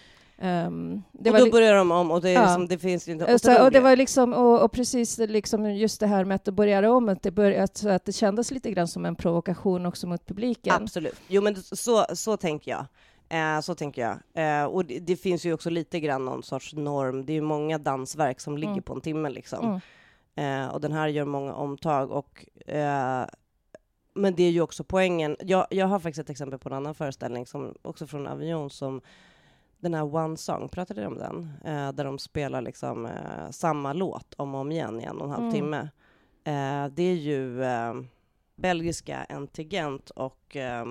Det 1.12 1.30
och 1.30 1.38
då 1.38 1.50
börjar 1.50 1.74
de 1.74 1.90
om 1.92 2.10
och 2.10 2.20
det, 2.20 2.32
Ja. 2.32 2.40
liksom, 2.42 2.66
det 2.68 2.78
finns 2.78 3.08
inte... 3.08 3.34
Och, 3.34 3.40
så, 3.40 3.64
och 3.64 3.70
det 3.72 3.80
var 3.80 3.96
liksom, 3.96 4.34
och, 4.34 4.62
och 4.62 4.72
precis 4.72 5.18
liksom 5.18 5.74
just 5.76 6.00
det 6.00 6.06
här 6.06 6.24
med 6.24 6.34
att 6.34 6.44
det 6.44 6.52
började 6.52 6.88
om, 6.88 7.08
att 7.08 7.22
det, 7.22 7.30
började, 7.30 7.62
att, 7.64 7.84
att 7.84 8.04
det 8.04 8.12
kändes 8.12 8.50
lite 8.50 8.70
grann 8.70 8.88
som 8.88 9.04
en 9.06 9.16
provokation 9.16 9.86
också 9.86 10.06
mot 10.06 10.26
publiken. 10.26 10.74
Absolut. 10.82 11.20
Jo, 11.28 11.42
men 11.42 11.56
så, 11.62 12.06
så 12.14 12.36
tänker 12.36 12.70
jag. 12.70 12.84
Eh, 13.28 13.60
så 13.60 13.74
tänker 13.74 14.02
jag. 14.02 14.18
Eh, 14.62 14.64
och 14.64 14.84
det, 14.84 14.98
det 14.98 15.16
finns 15.16 15.44
ju 15.46 15.52
också 15.52 15.70
lite 15.70 16.00
grann 16.00 16.24
någon 16.24 16.42
sorts 16.42 16.74
norm. 16.74 17.26
Det 17.26 17.32
är 17.32 17.34
ju 17.34 17.40
många 17.40 17.78
dansverk 17.78 18.40
som 18.40 18.58
ligger 18.58 18.72
Mm. 18.72 18.82
på 18.82 18.94
en 18.94 19.00
timme 19.00 19.30
liksom. 19.30 19.80
Mm. 20.36 20.64
Eh, 20.64 20.68
och 20.74 20.80
den 20.80 20.92
här 20.92 21.08
gör 21.08 21.24
många 21.24 21.54
omtag. 21.54 22.10
Och, 22.10 22.46
eh, 22.68 23.26
men 24.14 24.34
det 24.34 24.42
är 24.42 24.50
ju 24.50 24.60
också 24.60 24.84
poängen. 24.84 25.36
Jag, 25.40 25.66
jag 25.70 25.86
har 25.86 25.98
faktiskt 25.98 26.18
ett 26.24 26.30
exempel 26.30 26.58
på 26.58 26.68
en 26.68 26.74
annan 26.74 26.94
föreställning, 26.94 27.46
som, 27.46 27.74
också 27.82 28.06
från 28.06 28.26
Avion, 28.26 28.70
som 28.70 29.00
den 29.78 29.94
här 29.94 30.14
One 30.14 30.36
Song, 30.36 30.68
pratade 30.68 31.00
du 31.00 31.06
om 31.06 31.18
den? 31.18 31.52
Eh, 31.64 31.92
där 31.92 32.04
de 32.04 32.18
spelar 32.18 32.62
liksom 32.62 33.06
eh, 33.06 33.50
samma 33.50 33.92
låt 33.92 34.34
om 34.36 34.54
och 34.54 34.60
om 34.60 34.72
igen 34.72 35.00
i 35.00 35.04
en 35.04 35.16
och 35.18 35.24
en 35.24 35.30
halv 35.30 35.42
Mm. 35.42 35.54
timme. 35.54 35.88
Det 36.90 37.02
är 37.02 37.14
ju 37.14 37.62
belgiska 38.56 39.24
Entigent 39.24 40.10
och 40.10 40.56
eh, 40.56 40.84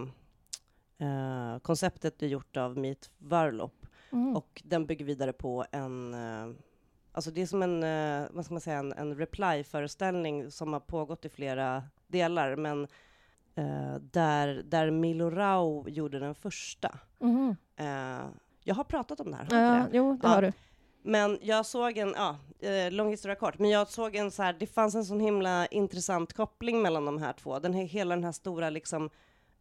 eh, 0.98 1.60
konceptet 1.60 2.22
är 2.24 2.28
gjort 2.28 2.58
av 2.58 2.78
Meet 2.78 3.10
Varlop 3.18 3.74
Mm. 4.12 4.36
och 4.38 4.62
den 4.66 4.86
bygger 4.86 5.06
vidare 5.06 5.34
på 5.34 5.66
en 5.72 6.14
eh, 6.14 6.56
Alltså 7.12 7.32
det 7.32 7.42
är 7.42 7.46
som 7.46 7.64
en, 7.64 7.84
eh, 7.84 8.28
vad 8.32 8.46
ska 8.46 8.54
man 8.54 8.62
säga, 8.62 8.78
en, 8.78 8.94
en 8.94 9.16
reply-föreställning 9.18 10.52
som 10.52 10.74
har 10.74 10.80
pågått 10.80 11.26
i 11.26 11.30
flera 11.30 11.84
delar, 12.08 12.56
men 12.56 12.88
eh, 13.56 13.96
där, 14.12 14.62
där 14.66 14.92
Milo 14.92 15.30
Rau 15.30 15.90
gjorde 15.90 16.20
den 16.20 16.36
första. 16.36 17.00
Eh, 17.76 18.26
jag 18.64 18.76
har 18.76 18.84
pratat 18.84 19.20
om 19.20 19.32
det 19.32 19.38
här, 19.38 19.46
har 19.46 19.76
Ja, 19.78 19.84
det? 19.84 19.98
jo, 19.98 20.14
det 20.22 20.28
Ja. 20.28 20.30
har 20.34 20.42
du. 20.42 20.54
Men 21.02 21.40
jag 21.42 21.66
såg 21.66 21.98
en, 21.98 22.14
ja, 22.18 22.38
eh, 22.60 22.92
lång 22.92 23.10
historia 23.10 23.36
kort, 23.36 23.60
men 23.60 23.70
jag 23.70 23.88
såg 23.88 24.16
en 24.16 24.32
så 24.32 24.44
här, 24.44 24.56
det 24.60 24.68
fanns 24.68 24.96
en 24.96 25.06
sån 25.06 25.20
himla 25.20 25.66
intressant 25.66 26.34
koppling 26.34 26.82
mellan 26.82 27.06
de 27.06 27.18
här 27.18 27.34
två. 27.34 27.60
Den 27.60 27.74
här, 27.74 27.84
hela 27.84 28.16
den 28.16 28.24
här 28.24 28.32
stora 28.32 28.70
liksom, 28.70 29.10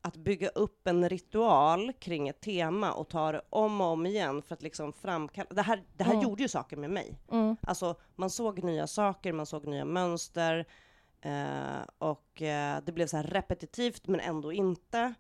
att 0.07 0.17
bygga 0.17 0.49
upp 0.49 0.87
en 0.87 1.09
ritual 1.09 1.93
kring 1.93 2.29
ett 2.29 2.41
tema 2.41 2.93
och 2.93 3.09
ta 3.09 3.33
det 3.33 3.41
om 3.51 3.81
och 3.81 3.87
om 3.87 4.07
igen 4.07 4.43
för 4.43 4.55
att 4.55 4.63
liksom 4.63 4.93
framkalla, 4.93 5.49
det 5.51 5.63
här, 5.63 5.83
det 5.97 6.05
här 6.05 6.13
Mm. 6.13 6.23
gjorde 6.25 6.43
ju 6.43 6.49
saker 6.49 6.77
med 6.77 6.91
mig. 6.91 7.19
Mm. 7.31 7.57
Alltså, 7.63 7.95
man 8.17 8.31
såg 8.31 8.65
nya 8.65 8.87
saker, 8.87 9.33
man 9.33 9.47
såg 9.47 9.67
nya 9.67 9.85
mönster 9.85 10.67
eh, 11.21 11.83
och 11.99 12.43
eh, 12.43 12.79
det 12.85 12.93
blev 12.93 13.07
så 13.07 13.17
här 13.17 13.25
repetitivt 13.25 14.07
men 14.07 14.21
ändå 14.21 14.53
inte. 14.53 15.15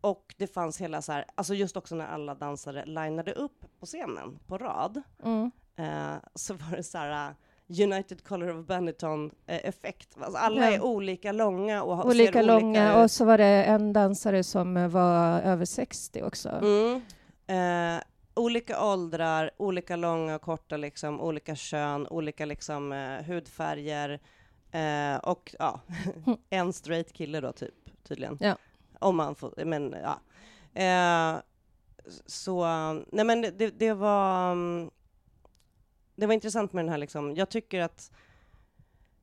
Och 0.00 0.34
det 0.38 0.46
fanns 0.46 0.80
hela 0.80 1.02
så 1.02 1.12
här, 1.12 1.24
alltså 1.34 1.54
just 1.54 1.76
också 1.76 1.94
när 1.94 2.06
alla 2.06 2.34
dansare 2.34 2.84
linade 2.86 3.32
upp 3.32 3.64
på 3.80 3.86
scenen 3.86 4.38
på 4.46 4.58
rad, 4.58 5.02
Mm. 5.24 5.50
eh, 5.76 6.16
så 6.34 6.54
var 6.54 6.76
det 6.76 6.82
så 6.82 6.98
här 6.98 7.34
United 7.68 8.24
Color 8.24 8.58
of 8.60 8.66
Benetton-effekt. 8.66 10.16
Alltså 10.20 10.38
alla 10.38 10.70
Ja. 10.70 10.76
är 10.76 10.80
olika 10.80 11.32
långa 11.32 11.82
och 11.82 12.06
Olika 12.06 12.42
långa, 12.42 12.66
olika 12.66 13.02
och 13.02 13.10
så 13.10 13.24
var 13.24 13.38
det 13.38 13.64
en 13.64 13.92
dansare 13.92 14.44
som 14.44 14.76
eh, 14.76 14.88
var 14.88 15.40
över 15.40 15.64
60 15.64 16.22
också. 16.22 16.48
Mm. 16.48 17.02
Eh, 17.46 18.02
olika 18.34 18.84
åldrar, 18.84 19.50
olika 19.56 19.96
långa 19.96 20.34
och 20.34 20.42
korta, 20.42 20.76
liksom, 20.76 21.20
olika 21.20 21.54
kön, 21.54 22.06
olika 22.06 22.44
liksom, 22.44 22.92
eh, 22.92 23.22
hudfärger 23.24 24.20
eh, 24.72 25.16
och 25.16 25.54
ja, 25.58 25.80
en 26.50 26.72
straight 26.72 27.12
kille 27.12 27.40
då 27.40 27.52
typ, 27.52 27.74
tydligen. 28.08 28.38
Ja. 28.40 28.56
Om 28.98 29.16
man 29.16 29.34
får, 29.34 29.64
men 29.64 29.94
ja. 30.02 30.20
Eh, 30.82 31.40
så, 32.26 32.64
nej 33.12 33.24
men 33.24 33.42
det, 33.42 33.78
det 33.78 33.92
var 33.92 34.52
mm, 34.52 34.90
det 36.18 36.26
var 36.26 36.34
intressant 36.34 36.72
med 36.72 36.84
den 36.84 36.90
här 36.90 36.98
liksom, 36.98 37.34
jag 37.34 37.48
tycker 37.48 37.80
att 37.80 38.10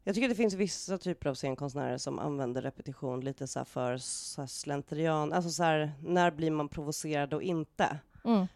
jag 0.03 0.15
tycker 0.15 0.29
det 0.29 0.35
finns 0.35 0.53
vissa 0.53 0.97
typer 0.97 1.29
av 1.29 1.35
scenkonstnärer 1.35 1.97
som 1.97 2.19
använder 2.19 2.61
repetition 2.61 3.21
lite 3.21 3.47
så 3.47 3.65
för 3.65 3.97
så 3.97 4.47
slentrian, 4.47 5.33
alltså 5.33 5.49
så 5.49 5.63
här, 5.63 5.91
när 6.03 6.31
blir 6.31 6.51
man 6.51 6.69
provocerad 6.69 7.33
och 7.33 7.43
inte? 7.43 7.99
Mm. 8.25 8.47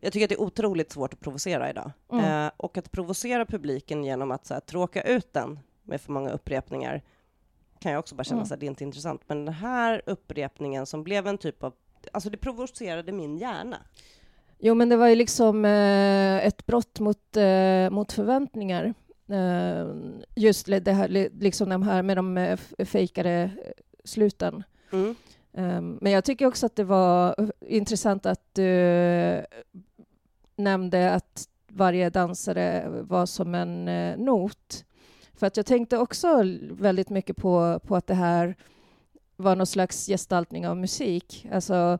Jag 0.00 0.12
tycker 0.12 0.24
att 0.24 0.28
det 0.28 0.34
är 0.34 0.40
otroligt 0.40 0.92
svårt 0.92 1.12
att 1.12 1.20
provocera 1.20 1.70
idag. 1.70 1.90
Mm. 2.12 2.24
Eh, 2.24 2.52
och 2.56 2.78
att 2.78 2.90
provocera 2.92 3.46
publiken 3.46 4.04
genom 4.04 4.30
att 4.30 4.46
så 4.46 4.54
här, 4.54 4.60
tråka 4.60 5.02
ut 5.02 5.32
den 5.32 5.58
med 5.82 6.00
för 6.00 6.12
många 6.12 6.30
upprepningar 6.30 7.02
kan 7.78 7.92
jag 7.92 7.98
också 7.98 8.14
bara 8.14 8.24
känna 8.24 8.40
Mm. 8.40 8.52
att 8.52 8.60
det 8.60 8.66
är 8.66 8.68
inte 8.68 8.84
intressant. 8.84 9.22
Men 9.26 9.44
den 9.44 9.54
här 9.54 10.02
upprepningen 10.06 10.86
som 10.86 11.04
blev 11.04 11.26
en 11.26 11.38
typ 11.38 11.62
av, 11.62 11.72
alltså 12.12 12.30
det 12.30 12.36
provocerade 12.36 13.12
min 13.12 13.36
hjärna. 13.36 13.78
Jo, 14.58 14.74
men 14.74 14.88
det 14.88 14.96
var 14.96 15.08
ju 15.08 15.14
liksom 15.14 15.64
eh, 15.64 16.46
ett 16.46 16.66
brott 16.66 17.00
mot, 17.00 17.36
eh, 17.36 17.90
mot 17.90 18.12
förväntningar. 18.12 18.94
Eh, 19.28 19.86
just 20.34 20.66
det 20.66 20.92
här, 20.92 21.08
li- 21.08 21.30
liksom 21.40 21.68
de 21.68 21.82
här 21.82 22.02
med 22.02 22.16
de 22.16 22.38
eh, 22.38 22.56
fejkade 22.84 23.30
eh, 23.64 23.72
sluten. 24.04 24.62
Mm. 24.92 25.14
Um, 25.52 25.98
men 26.00 26.12
jag 26.12 26.24
tycker 26.24 26.46
också 26.46 26.66
att 26.66 26.76
det 26.76 26.84
var 26.84 27.34
eh, 27.38 27.48
intressant 27.60 28.26
att 28.26 28.54
du 28.54 29.44
nämnde 30.56 31.12
att 31.12 31.48
varje 31.68 32.10
dansare 32.10 32.88
var 33.02 33.26
som 33.26 33.54
en 33.54 33.84
not. 34.24 34.84
För 35.34 35.46
att 35.46 35.56
jag 35.56 35.66
tänkte 35.66 35.98
också 35.98 36.42
väldigt 36.70 37.10
mycket 37.10 37.36
på, 37.36 37.80
på 37.86 37.96
att 37.96 38.06
det 38.06 38.14
här 38.14 38.56
var 39.36 39.56
någon 39.56 39.66
slags 39.66 40.06
gestaltning 40.06 40.68
av 40.68 40.76
musik. 40.76 41.46
Alltså, 41.52 41.98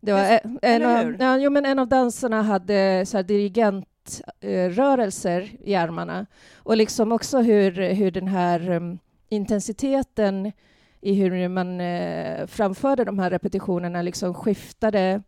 det 0.00 0.12
var 0.12 0.32
Just- 0.32 0.44
en, 0.62 0.86
av, 0.86 1.16
ja, 1.20 1.38
jo, 1.38 1.50
men 1.50 1.64
en 1.64 1.78
av 1.78 1.88
dansarna 1.88 2.42
hade 2.42 3.06
så 3.06 3.16
här 3.16 3.24
dirigentrörelser 3.24 5.50
i 5.64 5.74
armarna. 5.74 6.26
Och 6.56 6.76
liksom 6.76 7.12
också 7.12 7.38
hur, 7.38 7.92
hur 7.92 8.10
den 8.10 8.28
här 8.28 8.70
um, 8.70 8.98
intensiteten 9.28 10.52
i 11.00 11.14
hur 11.14 11.48
man 11.48 11.80
eh, 11.80 12.46
framförde 12.46 13.04
de 13.04 13.18
här 13.18 13.30
repetitionerna 13.30 14.02
liksom 14.02 14.34
skiftade 14.34 15.22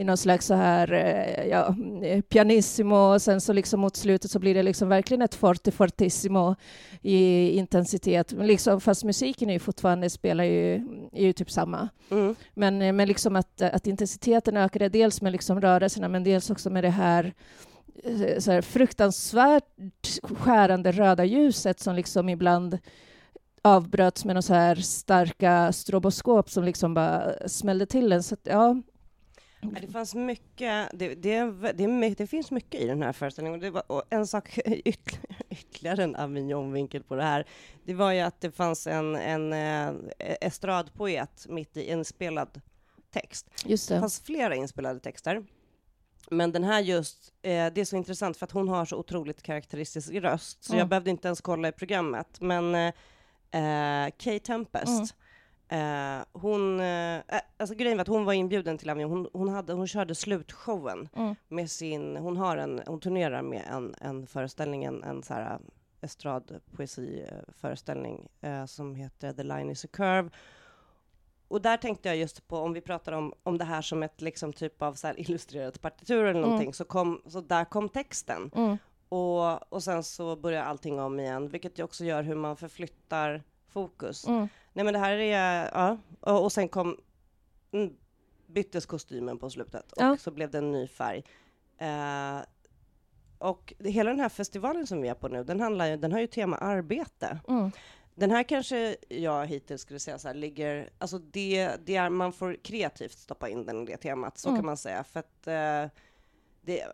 i 0.00 0.04
någon 0.04 0.16
slags 0.16 0.46
så 0.46 0.54
här, 0.54 0.92
eh, 0.92 1.46
ja, 1.46 1.74
eh, 2.02 2.20
pianissimo 2.20 2.96
och 2.96 3.22
sen 3.22 3.40
så 3.40 3.52
liksom 3.52 3.80
mot 3.80 3.96
slutet 3.96 4.30
så 4.30 4.38
blir 4.38 4.54
det 4.54 4.62
liksom 4.62 4.88
verkligen 4.88 5.22
ett 5.22 5.34
forte 5.34 5.70
fortissimo 5.70 6.56
i 7.02 7.48
intensitet. 7.50 8.32
Men 8.32 8.46
liksom, 8.46 8.80
fast 8.80 9.04
musiken 9.04 9.48
är 9.48 9.52
ju 9.52 9.58
fortfarande 9.58 10.10
spelar 10.10 10.44
ju, 10.44 10.74
är 11.12 11.22
ju 11.22 11.32
typ 11.32 11.50
samma. 11.50 11.88
Mm. 12.10 12.34
Men, 12.54 12.82
eh, 12.82 12.92
men 12.92 13.08
liksom 13.08 13.36
att, 13.36 13.62
att 13.62 13.86
intensiteten 13.86 14.56
ökade 14.56 14.88
dels 14.88 15.22
med 15.22 15.32
liksom 15.32 15.60
rörelserna 15.60 16.08
men 16.08 16.24
dels 16.24 16.50
också 16.50 16.70
med 16.70 16.84
det 16.84 16.90
här, 16.90 17.34
eh, 18.04 18.38
så 18.38 18.52
här 18.52 18.62
fruktansvärt 18.62 19.64
skärande 20.22 20.92
röda 20.92 21.24
ljuset 21.24 21.80
som 21.80 21.94
liksom 21.94 22.28
ibland 22.28 22.78
avbröts 23.62 24.24
med 24.24 24.34
några 24.34 24.42
så 24.42 24.54
här 24.54 24.74
starka 24.76 25.72
stroboskop 25.72 26.50
som 26.50 26.64
liksom 26.64 26.94
bara 26.94 27.48
smällde 27.48 27.86
till 27.86 28.12
en. 28.12 28.22
Så 28.22 28.34
att, 28.34 28.40
ja, 28.44 28.76
Ja, 29.60 29.68
Det 29.80 29.88
fanns 29.88 30.14
mycket, 30.14 30.90
det, 30.94 31.14
det, 31.14 31.44
det, 31.72 32.14
det 32.14 32.26
finns 32.26 32.50
mycket 32.50 32.80
i 32.80 32.86
den 32.86 33.02
här 33.02 33.12
föreställningen. 33.12 33.64
Och, 33.64 33.72
var, 33.74 33.82
och 33.92 34.02
en 34.10 34.26
sak, 34.26 34.58
ytterligare, 35.48 36.02
en 36.02 36.16
Avignon-vinkel 36.16 37.02
på 37.02 37.14
det 37.14 37.22
här, 37.22 37.46
det 37.84 37.94
var 37.94 38.12
ju 38.12 38.20
att 38.20 38.40
det 38.40 38.50
fanns 38.50 38.86
en, 38.86 39.16
en 39.16 39.52
eh, 39.52 39.92
estradpoet 40.40 41.46
mitt 41.48 41.76
i 41.76 41.90
inspelad 41.90 42.60
text. 43.10 43.46
just 43.64 43.88
Det 43.88 43.94
det. 43.94 44.00
fanns 44.00 44.20
flera 44.20 44.54
inspelade 44.54 45.00
texter. 45.00 45.44
Men 46.30 46.52
den 46.52 46.64
här 46.64 46.80
just, 46.80 47.32
eh, 47.42 47.50
det 47.72 47.78
är 47.80 47.84
så 47.84 47.96
intressant 47.96 48.36
för 48.36 48.46
att 48.46 48.52
hon 48.52 48.68
har 48.68 48.84
så 48.84 48.96
otroligt 48.96 49.42
karaktäristisk 49.42 50.10
röst, 50.12 50.64
så 50.64 50.72
Mm. 50.72 50.78
jag 50.78 50.88
behövde 50.88 51.10
inte 51.10 51.28
ens 51.28 51.40
kolla 51.40 51.68
i 51.68 51.72
programmet. 51.72 52.40
Men 52.40 52.74
eh, 52.74 54.04
eh, 54.04 54.10
Kay 54.18 54.38
Tempest, 54.38 55.14
eh, 55.70 56.18
hon, 56.32 56.80
eh, 56.80 57.16
eh, 57.16 57.22
alltså 57.56 57.74
grejen 57.74 57.96
var 57.98 58.02
att 58.02 58.08
hon 58.08 58.24
var 58.24 58.32
inbjuden 58.32 58.78
till 58.78 58.90
Avignon, 58.90 59.10
hon, 59.10 59.28
hon, 59.32 59.48
hade, 59.48 59.72
hon 59.72 59.86
körde 59.86 60.14
slutshowen 60.14 61.08
Mm. 61.16 61.34
med 61.48 61.70
sin, 61.70 62.16
hon 62.16 62.36
har 62.36 62.56
en, 62.56 62.80
hon 62.86 63.00
turnerar 63.00 63.42
med 63.42 63.62
en, 63.70 63.94
en 64.00 64.26
föreställning, 64.26 64.84
en, 64.84 65.02
en 65.04 65.22
så 65.22 65.34
här 65.34 65.58
estradpoesiföreställning 66.00 68.28
eh, 68.40 68.64
som 68.66 68.94
heter 68.94 69.32
The 69.32 69.42
Line 69.42 69.70
is 69.70 69.84
a 69.84 69.88
Curve. 69.92 70.30
Och 71.48 71.62
där 71.62 71.76
tänkte 71.76 72.08
jag 72.08 72.16
just 72.16 72.48
på, 72.48 72.58
om 72.58 72.72
vi 72.72 72.80
pratar 72.80 73.12
om, 73.12 73.32
om 73.42 73.58
det 73.58 73.64
här 73.64 73.82
som 73.82 74.02
ett 74.02 74.20
liksom 74.20 74.52
typ 74.52 74.82
av 74.82 74.94
så 74.94 75.06
här 75.06 75.20
illustrerat 75.20 75.80
partitur 75.80 76.20
eller 76.24 76.30
Mm. 76.30 76.42
någonting, 76.42 76.74
så, 76.74 76.84
kom, 76.84 77.22
så 77.26 77.40
där 77.40 77.64
kom 77.64 77.88
texten. 77.88 78.50
Mm. 78.54 78.76
Och, 79.08 79.72
och 79.72 79.82
sen 79.82 80.02
så 80.02 80.36
börjar 80.36 80.62
allting 80.64 81.00
om 81.00 81.20
igen, 81.20 81.48
vilket 81.48 81.78
ju 81.78 81.82
också 81.82 82.04
gör 82.04 82.22
hur 82.22 82.34
man 82.34 82.56
förflyttar 82.56 83.42
fokus. 83.72 84.26
Mm. 84.26 84.48
Nej 84.72 84.84
men 84.84 84.94
det 84.94 85.00
här 85.00 85.16
är, 85.18 85.70
ja, 85.74 85.98
och, 86.20 86.44
och 86.44 86.52
sen 86.52 86.68
kom, 86.68 86.96
mm, 87.72 87.96
byttes 88.46 88.86
kostymen 88.86 89.38
på 89.38 89.50
slutet 89.50 89.92
och 89.92 90.02
Ja. 90.02 90.16
så 90.20 90.30
blev 90.30 90.50
det 90.50 90.58
en 90.58 90.72
ny 90.72 90.86
färg. 90.88 91.24
Eh, 91.78 92.38
och 93.38 93.74
det, 93.78 93.90
hela 93.90 94.10
den 94.10 94.20
här 94.20 94.28
festivalen 94.28 94.86
som 94.86 95.00
vi 95.02 95.08
är 95.08 95.14
på 95.14 95.28
nu, 95.28 95.44
den, 95.44 95.60
handlar 95.60 95.86
ju, 95.86 95.96
den 95.96 96.12
har 96.12 96.20
ju 96.20 96.26
tema 96.26 96.56
arbete. 96.56 97.38
Mm. 97.48 97.70
Den 98.14 98.30
här 98.30 98.42
kanske 98.42 98.96
jag 99.08 99.46
hittills 99.46 99.82
skulle 99.82 99.98
säga 100.00 100.18
så 100.18 100.28
här, 100.28 100.34
ligger, 100.34 100.90
alltså 100.98 101.18
det, 101.18 101.72
det 101.84 101.96
är, 101.96 102.10
man 102.10 102.32
får 102.32 102.56
kreativt 102.64 103.18
stoppa 103.18 103.48
in 103.48 103.64
den 103.66 103.82
i 103.82 103.86
det 103.86 103.96
temat, 103.96 104.38
så 104.38 104.48
Mm. 104.48 104.58
kan 104.58 104.66
man 104.66 104.76
säga. 104.76 105.04
För 105.04 105.20
att 105.20 105.46
eh, 105.46 105.90
det, 106.62 106.84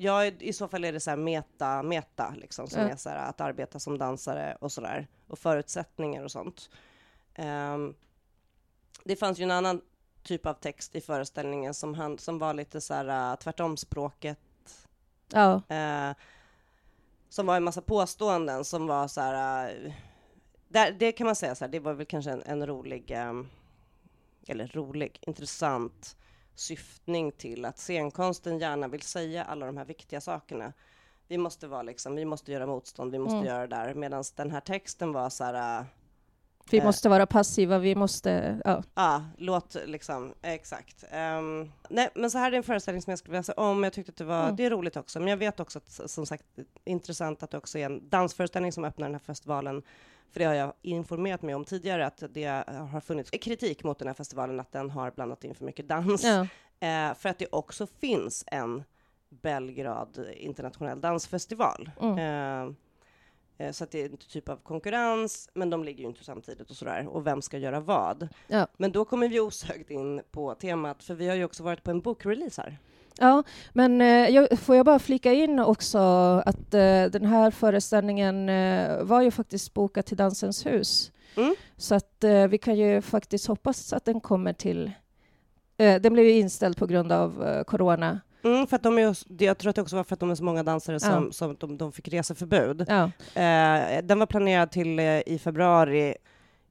ja, 0.00 0.24
i 0.24 0.52
så 0.52 0.68
fall 0.68 0.84
är 0.84 0.92
det 0.92 1.00
så 1.00 1.10
här 1.10 1.16
meta, 1.16 1.82
meta 1.82 2.34
liksom, 2.36 2.68
som 2.68 2.82
Ja. 2.82 2.88
är 2.88 2.96
så 2.96 3.08
här 3.10 3.16
att 3.28 3.40
arbeta 3.40 3.78
som 3.78 3.98
dansare 3.98 4.56
och 4.60 4.72
sådär, 4.72 5.08
och 5.28 5.38
förutsättningar 5.38 6.24
och 6.24 6.30
sånt. 6.30 6.70
Ehm, 7.34 7.94
det 9.04 9.16
fanns 9.16 9.38
ju 9.38 9.42
en 9.44 9.50
annan 9.50 9.80
typ 10.22 10.46
av 10.46 10.54
text 10.54 10.94
i 10.96 11.00
föreställningen 11.00 11.74
som, 11.74 11.94
han, 11.94 12.18
som 12.18 12.38
var 12.38 12.54
lite 12.54 12.80
så 12.80 12.94
här 12.94 13.32
uh, 13.32 13.36
tvärtomspråket 13.38 14.38
Ja. 15.32 15.62
Eh, 15.68 16.14
som 17.28 17.46
var 17.46 17.56
en 17.56 17.64
massa 17.64 17.82
påståenden 17.82 18.64
som 18.64 18.86
var 18.86 19.08
så 19.08 19.20
här... 19.20 19.68
eh, 19.84 19.92
där, 20.68 20.92
det 20.92 21.12
kan 21.12 21.24
man 21.26 21.36
säga 21.36 21.54
så 21.54 21.64
här, 21.64 21.72
det 21.72 21.80
var 21.80 21.92
väl 21.94 22.06
kanske 22.06 22.30
en, 22.30 22.42
en 22.42 22.66
rolig, 22.66 23.10
eh, 23.10 23.32
eller 24.48 24.66
rolig, 24.66 25.18
intressant 25.22 26.16
syftning 26.60 27.32
till 27.32 27.64
att 27.64 27.78
scenkonsten 27.78 28.58
gärna 28.58 28.88
vill 28.88 29.02
säga 29.02 29.44
alla 29.44 29.66
de 29.66 29.76
här 29.76 29.84
viktiga 29.84 30.20
sakerna. 30.20 30.72
Vi 31.28 31.38
måste 31.38 31.66
vara 31.66 31.82
liksom, 31.82 32.14
vi 32.16 32.24
måste 32.24 32.52
göra 32.52 32.66
motstånd, 32.66 33.12
vi 33.12 33.18
måste 33.18 33.34
Mm. 33.36 33.46
göra 33.46 33.66
det 33.66 33.76
där. 33.76 33.94
Medan 33.94 34.24
den 34.36 34.50
här 34.50 34.60
texten 34.60 35.12
var 35.12 35.30
så 35.30 35.44
här, 35.44 35.78
äh, 35.80 35.84
Vi 36.70 36.78
Eh. 36.78 36.84
måste 36.84 37.08
vara 37.08 37.26
passiva, 37.26 37.78
vi 37.78 37.94
måste... 37.94 38.60
Ja. 38.64 38.82
Ja, 38.94 39.24
låt 39.38 39.76
liksom, 39.86 40.34
exakt. 40.42 41.04
Ehm, 41.10 41.72
nej, 41.90 42.08
men 42.14 42.30
så 42.30 42.38
här 42.38 42.52
är 42.52 42.56
en 42.56 42.62
föreställning 42.62 43.02
som 43.02 43.10
jag 43.10 43.18
skulle 43.18 43.32
vilja 43.32 43.42
säga 43.42 43.56
om. 43.60 43.84
Jag 43.84 43.92
tyckte 43.92 44.10
att 44.10 44.16
det 44.16 44.24
var, 44.24 44.42
Mm. 44.44 44.56
det 44.56 44.64
är 44.64 44.70
roligt 44.70 44.96
också, 44.96 45.18
men 45.18 45.28
jag 45.28 45.36
vet 45.36 45.60
också 45.60 45.78
att, 45.78 46.10
som 46.10 46.26
sagt, 46.26 46.44
intressant 46.84 47.42
att 47.42 47.50
det 47.50 47.58
också 47.58 47.78
är 47.78 47.86
en 47.86 48.08
dansföreställning 48.08 48.72
som 48.72 48.84
öppnar 48.84 49.06
den 49.06 49.14
här 49.14 49.20
festivalen. 49.20 49.82
För 50.32 50.40
det 50.40 50.44
har 50.46 50.54
jag 50.54 50.72
informerat 50.82 51.42
mig 51.42 51.54
om 51.54 51.64
tidigare, 51.64 52.06
att 52.06 52.22
det 52.30 52.46
har 52.92 53.00
funnits 53.00 53.30
kritik 53.30 53.84
mot 53.84 53.98
den 53.98 54.08
här 54.08 54.14
festivalen, 54.14 54.60
att 54.60 54.72
den 54.72 54.90
har 54.90 55.10
blandat 55.10 55.44
in 55.44 55.54
för 55.54 55.64
mycket 55.64 55.88
dans. 55.88 56.24
Ja. 56.24 56.46
Eh, 56.80 57.14
för 57.14 57.28
att 57.28 57.38
det 57.38 57.46
också 57.52 57.86
finns 57.86 58.44
en 58.46 58.84
Belgrad 59.28 60.26
internationell 60.36 61.00
dansfestival. 61.00 61.90
Mm. 62.00 62.18
Eh, 62.18 63.66
eh, 63.66 63.72
så 63.72 63.84
att 63.84 63.90
det 63.90 64.02
är 64.02 64.08
en 64.08 64.16
typ 64.16 64.48
av 64.48 64.56
konkurrens, 64.56 65.50
men 65.54 65.70
de 65.70 65.84
ligger 65.84 66.00
ju 66.02 66.08
inte 66.08 66.24
samtidigt 66.24 66.70
och 66.70 66.76
sådär. 66.76 67.06
Och 67.08 67.26
vem 67.26 67.42
ska 67.42 67.58
göra 67.58 67.80
vad? 67.80 68.28
Ja. 68.46 68.66
Men 68.76 68.92
då 68.92 69.04
kommer 69.04 69.28
vi 69.28 69.40
osökt 69.40 69.90
in 69.90 70.22
på 70.30 70.54
temat, 70.54 71.02
för 71.02 71.14
vi 71.14 71.28
har 71.28 71.36
ju 71.36 71.44
också 71.44 71.62
varit 71.62 71.82
på 71.82 71.90
en 71.90 72.00
bokrelease 72.00 72.62
här. 72.62 72.78
Ja, 73.18 73.42
men 73.72 74.00
eh, 74.00 74.06
jag, 74.28 74.58
får 74.58 74.76
jag 74.76 74.86
bara 74.86 74.98
flika 74.98 75.32
in 75.32 75.58
också 75.58 75.98
att 76.46 76.74
eh, 76.74 77.04
den 77.04 77.26
här 77.26 77.50
föreställningen 77.50 78.48
eh, 78.48 79.02
var 79.02 79.22
ju 79.22 79.30
faktiskt 79.30 79.74
bokad 79.74 80.06
till 80.06 80.16
Dansens 80.16 80.66
hus. 80.66 81.12
Mm. 81.36 81.54
Så 81.76 81.94
att 81.94 82.24
vi 82.50 82.58
kan 82.58 82.76
ju 82.76 83.02
faktiskt 83.02 83.46
hoppas 83.46 83.92
att 83.92 84.04
den 84.04 84.20
kommer 84.20 84.52
till... 84.52 84.90
Den 85.76 86.12
blev 86.12 86.26
ju 86.26 86.32
inställd 86.32 86.76
på 86.76 86.86
grund 86.86 87.12
av 87.12 87.62
corona. 87.64 88.20
Mm, 88.44 88.66
för 88.66 88.76
att 88.76 88.82
de 88.82 88.98
är, 88.98 89.16
jag 89.42 89.58
tror 89.58 89.70
att 89.70 89.76
det 89.76 89.82
också 89.82 89.96
var 89.96 90.04
för 90.04 90.14
att 90.14 90.20
de 90.20 90.30
är 90.30 90.34
så 90.34 90.44
många 90.44 90.62
dansare 90.62 91.00
som, 91.00 91.24
Ja. 91.24 91.32
som 91.32 91.56
de, 91.60 91.76
de 91.78 91.92
fick 91.92 92.08
reseförbud. 92.08 92.84
Ja, 92.88 93.10
Eh, 93.34 94.02
den 94.04 94.18
var 94.18 94.26
planerad 94.26 94.70
till 94.70 94.98
eh, 94.98 95.20
i 95.26 95.40
februari 95.42 96.14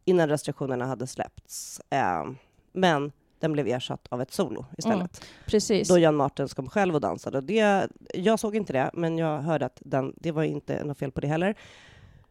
innan 0.05 0.29
restriktionerna 0.29 0.85
hade 0.85 1.07
släppts. 1.07 1.81
Eh, 1.89 2.25
men 2.73 3.11
den 3.39 3.53
blev 3.53 3.67
ersatt 3.67 4.07
av 4.09 4.21
ett 4.21 4.31
solo 4.31 4.65
istället. 4.77 5.25
precis. 5.45 5.87
Då 5.87 5.97
Jan 5.99 6.15
Martens 6.15 6.53
kom 6.53 6.69
själv 6.69 6.95
och 6.95 7.01
dansade. 7.01 7.37
Och 7.37 7.43
Det, 7.43 7.87
jag 8.13 8.39
såg 8.39 8.55
inte 8.55 8.73
det, 8.73 8.89
men 8.93 9.17
jag 9.17 9.41
hörde 9.41 9.65
att 9.65 9.81
den, 9.85 10.13
det 10.17 10.31
var 10.31 10.43
inte 10.43 10.83
något 10.83 10.97
fel 10.97 11.11
på 11.11 11.21
det 11.21 11.27
heller. 11.27 11.55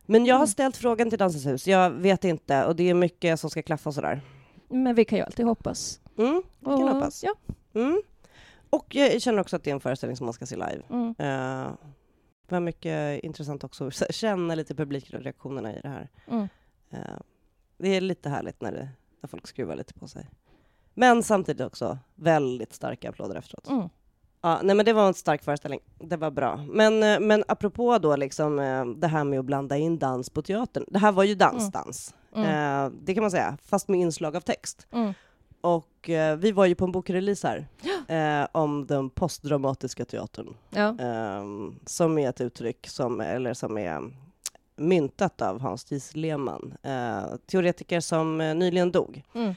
Men 0.07 0.27
jag 0.27 0.35
har 0.35 0.39
Mm. 0.41 0.47
ställt 0.47 0.77
frågan 0.77 1.11
till 1.11 1.19
Dansens 1.19 1.47
hus. 1.47 1.67
Jag 1.67 1.91
vet 1.91 2.25
inte, 2.25 2.65
och 2.65 2.77
det 2.77 2.91
är 2.91 2.95
mycket 2.95 3.41
som 3.41 3.51
ska 3.51 3.63
klaffa 3.63 3.91
och 3.91 3.95
sådär. 3.95 4.21
Men 4.69 4.95
vi 4.95 5.05
kan 5.05 5.19
ju 5.19 5.25
alltid 5.25 5.47
hoppas. 5.47 6.01
Mm, 6.19 6.43
vi 6.61 6.65
kan 6.65 6.75
Och- 6.75 6.81
hoppas. 6.95 7.25
Ja. 7.25 7.35
Mm. 7.75 8.03
Och 8.71 8.95
jag 8.95 9.23
känner 9.23 9.41
också 9.41 9.57
att 9.57 9.63
det 9.65 9.71
är 9.71 9.75
en 9.75 9.81
föreställning 9.81 10.17
som 10.17 10.25
man 10.27 10.33
ska 10.33 10.47
se 10.47 10.57
live. 10.57 10.83
Mm. 10.91 11.09
Eh, 11.19 11.71
det 12.49 12.55
var 12.55 12.61
mycket 12.61 13.25
intressant 13.25 13.65
också 13.65 13.87
att 13.87 13.95
känna 14.15 14.55
lite 14.55 14.75
publikreaktionerna 14.75 15.77
i 15.77 15.81
det 15.83 15.89
här. 15.89 16.09
Mm. 16.31 16.49
Eh, 16.91 16.99
det 17.79 17.89
är 17.89 18.01
lite 18.01 18.29
härligt 18.29 18.61
när, 18.61 18.73
det, 18.73 18.89
när 19.21 19.29
folk 19.29 19.47
skruvar 19.47 19.77
lite 19.77 19.95
på 19.95 20.09
sig. 20.09 20.27
Men 20.99 21.23
samtidigt 21.23 21.67
också 21.67 21.99
väldigt 22.15 22.73
starka 22.73 23.09
applåder 23.09 23.37
efteråt. 23.37 23.69
Mm. 23.69 23.89
Ja, 24.41 24.61
nej 24.63 24.77
men 24.77 24.87
det 24.87 24.93
var 24.93 25.07
en 25.07 25.15
stark 25.15 25.43
föreställning. 25.43 25.81
Det 25.99 26.17
var 26.17 26.31
bra. 26.31 26.67
Men, 26.69 27.03
eh, 27.03 27.21
men 27.21 27.45
apropå 27.49 27.99
då 27.99 28.17
liksom 28.17 28.59
eh, 28.59 28.87
det 28.87 29.07
här 29.07 29.25
med 29.25 29.39
att 29.39 29.45
blanda 29.45 29.77
in 29.77 29.99
dans 29.99 30.31
på 30.31 30.43
teatern. 30.43 30.85
Det 30.89 30.99
här 30.99 31.13
var 31.13 31.25
ju 31.25 31.35
dansdans. 31.35 32.15
Mm. 32.35 32.85
Eh, 32.85 32.93
det 33.03 33.15
kan 33.15 33.23
man 33.23 33.31
säga, 33.31 33.59
fast 33.63 33.89
med 33.89 34.01
inslag 34.01 34.37
av 34.37 34.41
text. 34.41 34.87
Mm. 34.93 35.13
Och 35.61 36.11
vi 36.39 36.53
var 36.53 36.67
ju 36.67 36.75
på 36.75 36.85
en 36.85 36.93
bokrelease 36.93 37.49
här 37.49 37.69
eh, 38.43 38.49
om 38.53 38.87
den 38.87 39.11
postdramatiska 39.11 40.05
teatern. 40.05 40.55
Ja. 40.71 40.89
Eh, 40.89 41.45
som 41.87 42.19
är 42.19 42.29
ett 42.29 42.41
uttryck 42.41 42.87
som, 42.87 43.21
eller 43.21 43.55
som 43.55 43.79
är 43.79 44.11
myntat 44.77 45.43
av 45.43 45.61
Hans 45.61 45.85
Thies 45.85 46.17
Lehmann. 46.17 46.75
Eh, 46.83 47.37
teoretiker 47.47 48.01
som 48.01 48.39
nyligen 48.39 48.93
dog. 48.93 49.23
Mm. 49.35 49.55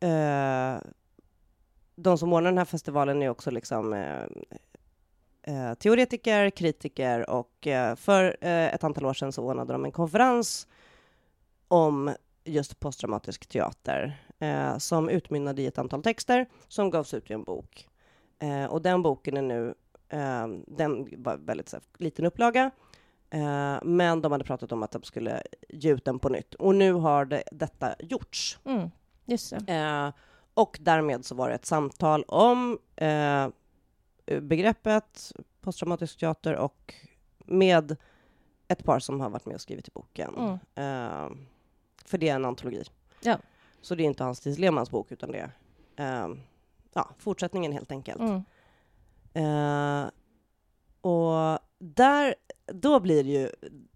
Eh, 0.00 0.80
de 1.96 2.18
som 2.18 2.32
ordnar 2.32 2.50
den 2.50 2.58
här 2.58 2.64
festivalen 2.64 3.22
är 3.22 3.28
också 3.28 3.50
liksom 3.50 3.92
eh, 3.92 4.22
eh, 5.42 5.74
teoretiker, 5.74 6.50
kritiker 6.50 7.30
och 7.30 7.66
eh, 7.66 7.96
för 7.96 8.36
eh, 8.40 8.74
ett 8.74 8.84
antal 8.84 9.06
år 9.06 9.14
sedan 9.14 9.32
så 9.32 9.42
ordnade 9.44 9.72
de 9.72 9.84
en 9.84 9.92
konferens 9.92 10.66
om 11.68 12.14
just 12.44 12.80
postdramatisk 12.80 13.46
teater 13.46 14.20
eh, 14.38 14.78
som 14.78 15.08
utmynnade 15.08 15.62
i 15.62 15.66
ett 15.66 15.78
antal 15.78 16.02
texter 16.02 16.46
som 16.68 16.90
gavs 16.90 17.14
ut 17.14 17.30
i 17.30 17.34
en 17.34 17.44
bok. 17.44 17.88
Eh, 18.38 18.64
och 18.64 18.82
den 18.82 19.02
boken 19.02 19.36
är 19.36 19.42
nu, 19.42 19.74
eh, 20.08 20.46
den 20.66 21.08
var 21.22 21.36
väldigt 21.36 21.68
så 21.68 21.76
här, 21.76 21.84
liten 21.98 22.24
upplaga, 22.24 22.70
eh, 23.30 23.78
men 23.82 24.22
de 24.22 24.32
hade 24.32 24.44
pratat 24.44 24.72
om 24.72 24.82
att 24.82 24.90
de 24.90 25.02
skulle 25.02 25.42
ge 25.68 25.92
ut 25.92 26.04
den 26.04 26.18
på 26.18 26.28
nytt. 26.28 26.54
Och 26.54 26.74
nu 26.74 26.92
har 26.92 27.24
det, 27.24 27.42
detta 27.52 27.94
gjorts. 27.98 28.58
Mm. 28.64 28.90
Just. 29.26 29.52
Eh, 29.52 30.10
och 30.54 30.78
därmed 30.80 31.24
så 31.24 31.34
var 31.34 31.48
det 31.48 31.54
ett 31.54 31.66
samtal 31.66 32.24
om 32.28 32.78
eh, 32.96 33.48
begreppet 34.40 35.32
posttraumatisk 35.60 36.18
teater 36.18 36.56
och 36.56 36.94
med 37.38 37.96
ett 38.68 38.84
par 38.84 38.98
som 38.98 39.20
har 39.20 39.30
varit 39.30 39.46
med 39.46 39.54
och 39.54 39.60
skrivit 39.60 39.88
i 39.88 39.90
boken. 39.94 40.34
Mm. 40.34 40.52
Eh, 40.52 41.30
för 42.04 42.18
det 42.18 42.28
är 42.28 42.34
en 42.34 42.44
antologi. 42.44 42.84
Ja. 43.20 43.38
Så 43.80 43.94
det 43.94 44.02
är 44.02 44.04
inte 44.04 44.24
Hans 44.24 44.40
Thies 44.40 44.58
Lehmanns 44.58 44.90
bok, 44.90 45.12
utan 45.12 45.32
det 45.32 45.38
är 45.38 46.24
eh, 46.24 46.36
ja, 46.92 47.10
fortsättningen 47.18 47.72
helt 47.72 47.92
enkelt. 47.92 48.20
Mm. 48.20 48.42
Eh, 49.34 50.10
och 51.00 51.58
där, 51.78 52.34
då 52.66 53.00
blir 53.00 53.24
det 53.24 53.30
ju, 53.30 53.50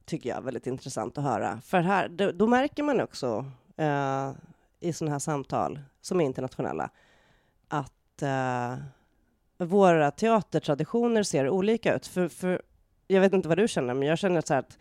tycker 0.05 0.29
jag, 0.29 0.43
väldigt 0.43 0.67
intressant 0.67 1.19
att 1.19 1.25
höra. 1.25 1.61
För 1.61 1.81
här, 1.81 2.09
då, 2.09 2.33
då 2.33 2.47
märker 2.47 2.83
man 2.83 3.01
också 3.01 3.45
eh, 3.77 4.33
i 4.81 4.93
sådana 4.93 5.13
här 5.15 5.19
samtal 5.19 5.81
som 6.01 6.21
är 6.21 6.25
internationella 6.25 6.91
att 7.69 8.23
eh, 8.23 8.75
våra 9.59 10.11
teatertraditioner 10.11 11.23
ser 11.23 11.49
olika 11.49 11.95
ut. 11.95 12.07
För, 12.07 12.29
för 12.29 12.63
jag 13.07 13.21
vet 13.21 13.33
inte 13.33 13.49
vad 13.49 13.59
du 13.59 13.69
känner, 13.69 13.95
men 13.95 14.09
jag 14.09 14.19
känner 14.19 14.41
så 14.41 14.55
här 14.55 14.61
att 14.61 14.79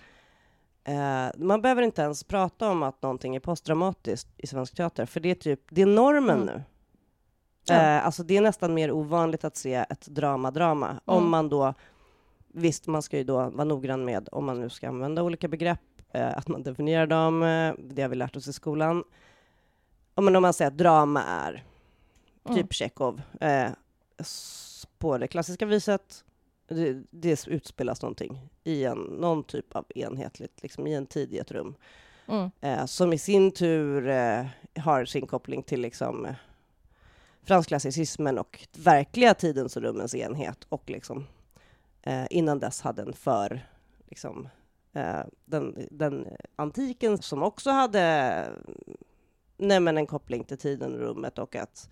eh, 0.83 1.41
man 1.45 1.61
behöver 1.61 1.81
inte 1.81 2.01
ens 2.01 2.23
prata 2.23 2.69
om 2.71 2.83
att 2.83 3.01
någonting 3.01 3.35
är 3.35 3.39
postdramatiskt 3.39 4.29
i 4.37 4.47
svensk 4.47 4.75
teater, 4.75 5.05
för 5.05 5.19
det 5.19 5.29
är 5.29 5.35
typ, 5.35 5.61
det 5.69 5.81
är 5.81 5.85
normen 5.85 6.41
Mm. 6.41 6.45
nu. 6.45 6.63
Ja. 7.65 7.75
Eh, 7.75 8.05
alltså 8.05 8.23
det 8.23 8.37
är 8.37 8.41
nästan 8.41 8.73
mer 8.73 8.91
ovanligt 8.91 9.43
att 9.43 9.57
se 9.57 9.73
ett 9.73 10.07
drama-drama. 10.07 10.87
Mm. 10.89 11.01
Om 11.05 11.29
man 11.29 11.49
då, 11.49 11.73
visst 12.47 12.87
man 12.87 13.01
ska 13.01 13.17
ju 13.17 13.23
då 13.23 13.49
vara 13.49 13.63
noggrann 13.63 14.05
med, 14.05 14.29
om 14.31 14.45
man 14.45 14.59
nu 14.59 14.69
ska 14.69 14.87
använda 14.87 15.23
olika 15.23 15.47
begrepp, 15.47 15.79
eh, 16.13 16.37
att 16.37 16.47
man 16.47 16.63
definierar 16.63 17.07
dem, 17.07 17.43
eh, 17.43 17.73
det 17.93 18.01
har 18.01 18.09
vi 18.09 18.15
lärt 18.15 18.35
oss 18.35 18.47
i 18.47 18.53
skolan. 18.53 19.03
Om 20.19 20.25
man, 20.25 20.35
om 20.35 20.41
man 20.41 20.53
säger 20.53 20.71
att 20.71 20.77
drama 20.77 21.23
är 21.23 21.63
Mm. 22.45 22.57
typ 22.57 22.73
Tjechov, 22.73 23.21
eh, 23.41 23.69
på 24.97 25.17
det 25.17 25.27
klassiska 25.27 25.65
viset, 25.65 26.23
det, 26.67 27.03
det 27.09 27.47
utspelas 27.47 28.01
någonting 28.01 28.49
i 28.63 28.83
en, 28.85 28.97
någon 28.97 29.43
typ 29.43 29.75
av 29.75 29.85
enhetligt, 29.95 30.63
liksom 30.63 30.87
i 30.87 30.93
en 30.93 31.05
tid 31.05 31.33
i 31.33 31.37
ett 31.37 31.51
rum 31.51 31.75
Mm. 32.27 32.51
eh, 32.61 32.85
som 32.85 33.13
i 33.13 33.17
sin 33.17 33.51
tur 33.51 34.07
eh, 34.07 34.45
har 34.75 35.05
sin 35.05 35.27
koppling 35.27 35.63
till 35.63 35.81
liksom, 35.81 36.25
eh, 36.25 36.35
franskklassicismen 37.43 38.37
och 38.39 38.67
verkliga 38.77 39.33
tidens 39.33 39.75
och 39.77 39.83
rummens 39.83 40.15
enhet 40.15 40.65
och 40.69 40.89
liksom, 40.89 41.27
eh, 42.01 42.25
innan 42.29 42.59
dess 42.59 42.81
hade 42.81 43.01
en 43.01 43.13
för 43.13 43.67
liksom, 44.07 44.49
eh, 44.93 45.21
den, 45.45 45.87
den 45.91 46.27
antiken 46.55 47.17
som 47.21 47.43
också 47.43 47.69
hade 47.69 48.45
nej, 49.59 49.79
men 49.79 49.97
en 49.97 50.07
koppling 50.07 50.43
till 50.43 50.57
tiden 50.57 50.93
och 50.93 50.99
rummet 50.99 51.39
och 51.39 51.55
att 51.55 51.89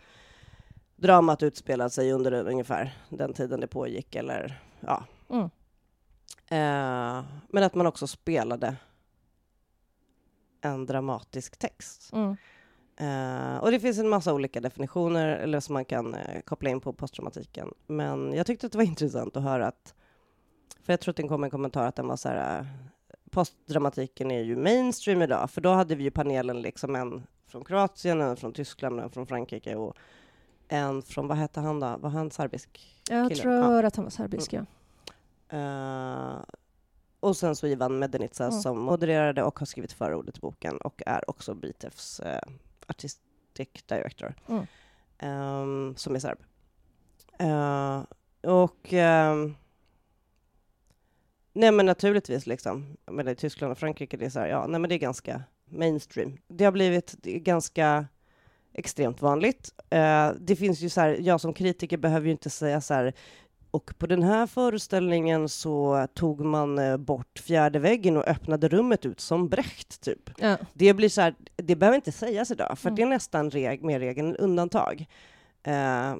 dramat 0.95 1.43
utspelade 1.43 1.89
sig 1.89 2.12
under 2.12 2.34
ungefär 2.34 2.97
den 3.10 3.34
tiden 3.34 3.60
det 3.60 3.67
pågick 3.67 4.15
eller 4.15 4.62
ja. 4.80 5.03
Mm. 5.30 5.49
Eh, 6.49 7.25
men 7.49 7.63
att 7.63 7.75
man 7.75 7.88
också 7.88 8.08
spelade 8.08 8.75
en 10.62 10.86
dramatisk 10.86 11.58
text. 11.58 12.13
Mm. 12.13 12.38
Eh, 12.97 13.58
och 13.58 13.71
det 13.71 13.80
finns 13.80 13.99
en 13.99 14.10
massa 14.10 14.34
olika 14.34 14.62
definitioner 14.62 15.27
eller 15.27 15.60
som 15.60 15.73
man 15.73 15.86
kan 15.86 16.13
eh, 16.13 16.41
koppla 16.41 16.69
in 16.69 16.82
på 16.82 16.93
postdramatiken. 16.93 17.73
Men 17.88 18.34
jag 18.34 18.45
tyckte 18.45 18.65
att 18.65 18.71
det 18.71 18.77
var 18.77 18.86
intressant 18.86 19.38
att 19.38 19.43
höra 19.43 19.67
att, 19.67 19.93
för 20.84 20.93
jag 20.93 20.99
tror 20.99 21.12
att 21.12 21.17
det 21.17 21.27
kom 21.27 21.43
en 21.43 21.49
kommentar 21.49 21.88
att 21.88 21.95
den 21.95 22.08
var 22.08 22.17
så 22.17 22.30
här, 22.30 22.60
eh, 22.60 22.65
postdramatiken 23.32 24.32
är 24.32 24.41
ju 24.41 24.56
mainstream 24.56 25.21
idag, 25.21 25.51
för 25.51 25.62
då 25.62 25.69
hade 25.69 25.95
vi 25.95 26.03
ju 26.03 26.12
panelen 26.12 26.62
liksom 26.62 26.95
en 26.95 27.27
från 27.47 27.63
Kroatien, 27.63 28.21
en 28.21 28.38
från 28.38 28.53
Tyskland, 28.53 28.99
en 28.99 29.10
från 29.10 29.27
Frankrike 29.27 29.75
och 29.75 29.95
en 30.67 31.01
från, 31.01 31.27
vad 31.27 31.38
hette 31.38 31.60
han 31.60 31.79
då? 31.79 31.97
Var 31.97 32.10
han 32.10 32.31
serbisk? 32.31 33.01
Jag 33.10 33.29
Killen, 33.29 33.41
tror 33.43 33.83
att 33.83 33.95
han 33.95 34.05
var 34.05 34.10
serbisk, 34.10 34.53
ja. 34.53 34.65
Eh, 35.57 36.43
och 37.19 37.38
sen 37.38 37.55
så 37.55 37.67
Ivan 37.67 37.99
Medenica 37.99 38.43
Mm. 38.43 38.62
som 38.62 38.79
modererade 38.79 39.43
och 39.43 39.60
har 39.60 39.65
skrivit 39.65 39.91
förordet 39.93 40.33
till 40.33 40.41
boken 40.41 40.77
och 40.77 41.01
är 41.05 41.29
också 41.29 41.53
BTFs 41.53 42.19
uh, 42.19 42.53
artistic 42.88 43.83
director. 43.86 44.36
Mm. 44.47 44.65
ehm, 45.17 45.95
som 45.97 46.15
är 46.15 46.19
serb. 46.19 46.39
Eh, 47.39 48.03
och 48.51 48.93
ehm, 48.93 49.55
nej 51.53 51.71
men 51.71 51.86
naturligtvis 51.86 52.47
liksom, 52.47 52.97
jag 53.05 53.15
menar, 53.15 53.31
i 53.31 53.36
Tyskland 53.36 53.71
och 53.71 53.77
Frankrike, 53.77 54.17
det 54.17 54.25
är 54.25 54.29
så 54.29 54.39
här, 54.39 54.47
ja, 54.47 54.67
nej 54.67 54.79
men 54.79 54.89
det 54.89 54.95
är 54.95 54.99
ganska 54.99 55.43
mainstream. 55.69 56.38
Det 56.47 56.65
har 56.65 56.71
blivit 56.71 57.12
ganska 57.23 58.06
extremt 58.73 59.21
vanligt. 59.21 59.73
Eh, 59.89 60.32
det 60.39 60.56
finns 60.56 60.82
ju 60.82 60.89
så 60.89 61.01
här, 61.01 61.17
jag 61.21 61.41
som 61.41 61.53
kritiker 61.53 61.97
behöver 61.97 62.25
ju 62.25 62.32
inte 62.32 62.49
säga 62.49 62.82
så 62.82 62.93
här, 62.93 63.13
och 63.71 63.93
på 63.97 64.08
den 64.08 64.23
här 64.23 64.47
föreställningen 64.47 65.49
så 65.49 66.08
tog 66.13 66.41
man 66.41 66.80
eh, 66.80 66.97
bort 66.97 67.39
fjärde 67.39 67.80
väggen 67.80 68.17
och 68.17 68.27
öppnade 68.27 68.67
rummet 68.67 69.06
ut 69.06 69.19
som 69.19 69.49
Brecht, 69.49 70.01
typ. 70.01 70.30
Ja. 70.38 70.58
Det 70.73 70.93
blir 70.93 71.10
så 71.10 71.21
här, 71.21 71.36
det 71.56 71.75
behöver 71.75 71.95
inte 71.95 72.12
sägas 72.12 72.51
idag, 72.51 72.80
för 72.80 72.89
Mm. 72.89 72.95
det 72.95 73.01
är 73.01 73.06
nästan 73.08 73.49
reg, 73.49 73.84
mer 73.84 73.99
regel 73.99 74.25
än 74.25 74.36
undantag. 74.36 75.06
Eh, 75.63 76.15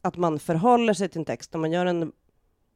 att 0.00 0.16
man 0.16 0.38
förhåller 0.38 0.94
sig 0.94 1.08
till 1.08 1.18
en 1.18 1.24
text. 1.24 1.54
Om 1.54 1.60
man 1.60 1.72
gör 1.72 1.86
en 1.86 2.12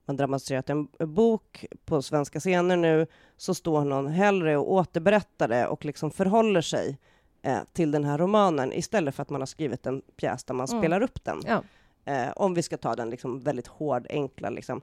man 0.08 0.16
dramatiserat 0.16 0.70
en 0.70 0.88
bok 0.98 1.66
på 1.84 2.02
svenska 2.02 2.40
scener 2.40 2.76
nu, 2.76 3.06
så 3.36 3.54
står 3.54 3.84
någon 3.84 4.06
hellre 4.06 4.56
och 4.56 4.72
återberättar 4.72 5.48
det 5.48 5.66
och 5.66 5.84
liksom 5.84 6.10
förhåller 6.10 6.60
sig 6.60 6.98
eh, 7.42 7.58
till 7.72 7.90
den 7.90 8.04
här 8.04 8.18
romanen 8.18 8.72
istället 8.72 9.14
för 9.14 9.22
att 9.22 9.30
man 9.30 9.40
har 9.40 9.46
skrivit 9.46 9.86
en 9.86 10.02
pjäs 10.16 10.44
där 10.44 10.54
man 10.54 10.66
Mm. 10.68 10.80
spelar 10.82 11.02
upp 11.02 11.24
den. 11.24 11.42
Ja. 11.46 11.62
Eh, 12.04 12.32
om 12.36 12.54
vi 12.54 12.62
ska 12.62 12.76
ta 12.76 12.96
den 12.96 13.10
liksom 13.10 13.40
väldigt 13.40 13.66
hård, 13.66 14.06
enkla. 14.10 14.50
Liksom. 14.50 14.80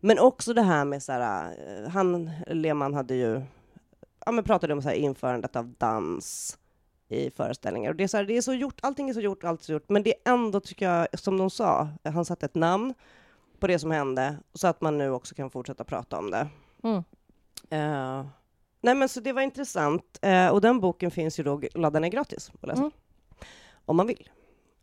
Men 0.00 0.18
också 0.18 0.54
det 0.54 0.62
här 0.62 0.84
med 0.84 1.02
så 1.02 1.12
här, 1.12 1.52
eh, 1.84 1.88
han, 1.90 2.30
Lehmann 2.46 2.94
hade 2.94 3.14
ju, 3.14 3.42
ja 4.26 4.32
men 4.32 4.44
pratade 4.44 4.72
om 4.72 4.82
så 4.82 4.88
här 4.88 4.96
införandet 4.96 5.56
av 5.56 5.74
dans 5.78 6.58
i 7.08 7.30
föreställningar. 7.30 7.90
Och 7.90 7.96
det 7.96 8.04
är 8.04 8.08
så 8.08 8.16
här, 8.16 8.24
det 8.24 8.36
är 8.36 8.42
så 8.42 8.52
gjort, 8.54 8.78
allting 8.82 9.08
är 9.10 9.14
så 9.14 9.20
gjort, 9.20 9.44
allt 9.44 9.60
är 9.60 9.64
så 9.64 9.72
gjort, 9.72 9.88
men 9.88 10.02
det 10.02 10.10
är 10.24 10.32
ändå, 10.32 10.60
tycker 10.60 10.90
jag, 10.90 11.18
som 11.18 11.38
de 11.38 11.50
sa, 11.50 11.88
han 12.04 12.24
satte 12.24 12.46
ett 12.46 12.54
namn 12.54 12.94
på 13.62 13.66
det 13.68 13.78
som 13.78 13.90
hände, 13.90 14.36
så 14.54 14.66
att 14.66 14.80
man 14.80 14.98
nu 14.98 15.10
också 15.10 15.34
kan 15.34 15.50
fortsätta 15.50 15.84
prata 15.84 16.18
om 16.18 16.30
det. 16.30 16.48
Mm. 16.82 16.96
Eh, 17.70 18.26
nej 18.80 18.94
men 18.94 19.08
så 19.08 19.20
det 19.20 19.32
var 19.32 19.42
intressant, 19.42 20.18
Eh, 20.22 20.48
och 20.48 20.60
den 20.60 20.80
boken 20.80 21.10
finns 21.10 21.38
ju 21.40 21.42
då 21.44 21.60
laddad 21.74 22.02
ner 22.02 22.08
gratis 22.08 22.50
att 22.60 22.68
läsa, 22.68 22.80
Mm. 22.80 22.90
om 23.84 23.96
man 23.96 24.06
vill. 24.06 24.28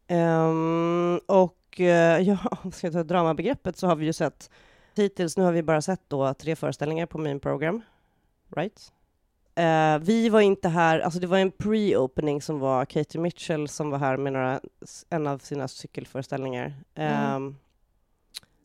Ehm, 0.08 1.20
och 1.26 1.80
eh, 1.80 2.20
ja, 2.30 2.38
om 2.64 2.72
ska 2.72 2.92
ta 2.92 3.04
dramabegreppet 3.04 3.78
så 3.78 3.88
har 3.88 3.96
vi 3.96 4.06
ju 4.06 4.14
sett 4.14 4.50
hittills, 4.96 5.38
nu 5.38 5.44
har 5.44 5.52
vi 5.52 5.64
bara 5.64 5.82
sett 5.82 6.02
då 6.08 6.34
tre 6.34 6.56
föreställningar 6.56 7.06
på 7.06 7.18
min 7.18 7.40
program, 7.40 7.82
right? 8.56 8.94
Eh, 9.56 9.98
vi 10.00 10.30
var 10.30 10.42
inte 10.42 10.70
här, 10.70 11.00
alltså 11.00 11.20
det 11.20 11.28
var 11.28 11.38
en 11.38 11.52
pre-opening 11.52 12.40
som 12.42 12.60
var 12.60 12.86
Katie 12.86 13.22
Mitchell 13.22 13.68
som 13.68 13.90
var 13.90 13.98
här 13.98 14.18
med 14.18 14.34
några, 14.34 14.60
en 15.10 15.28
av 15.28 15.38
sina 15.38 15.68
cykelföreställningar. 15.68 16.74
Mm. 16.96 17.14
Ehm, 17.36 17.56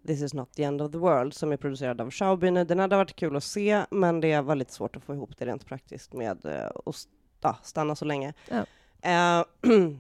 This 0.07 0.23
is 0.23 0.35
not 0.35 0.53
the 0.53 0.65
end 0.65 0.83
of 0.83 0.93
the 0.93 0.99
world, 0.99 1.35
som 1.35 1.53
är 1.53 1.57
producerad 1.57 2.01
av 2.01 2.11
Schaubühne. 2.11 2.65
Den 2.65 2.79
hade 2.79 2.97
varit 2.97 3.17
kul 3.17 3.37
att 3.37 3.45
se, 3.45 3.85
men 3.91 4.21
det 4.21 4.41
var 4.41 4.55
lite 4.55 4.73
svårt 4.73 4.97
att 4.97 5.05
få 5.05 5.15
ihop 5.15 5.39
det 5.39 5.47
rent 5.47 5.67
praktiskt 5.67 6.13
med 6.13 6.45
eh, 6.45 6.67
att 6.67 6.95
sta- 7.43 7.57
stanna 7.63 7.97
så 7.97 8.05
länge. 8.05 8.35
Ja. 8.49 8.67
Eh, 9.11 9.45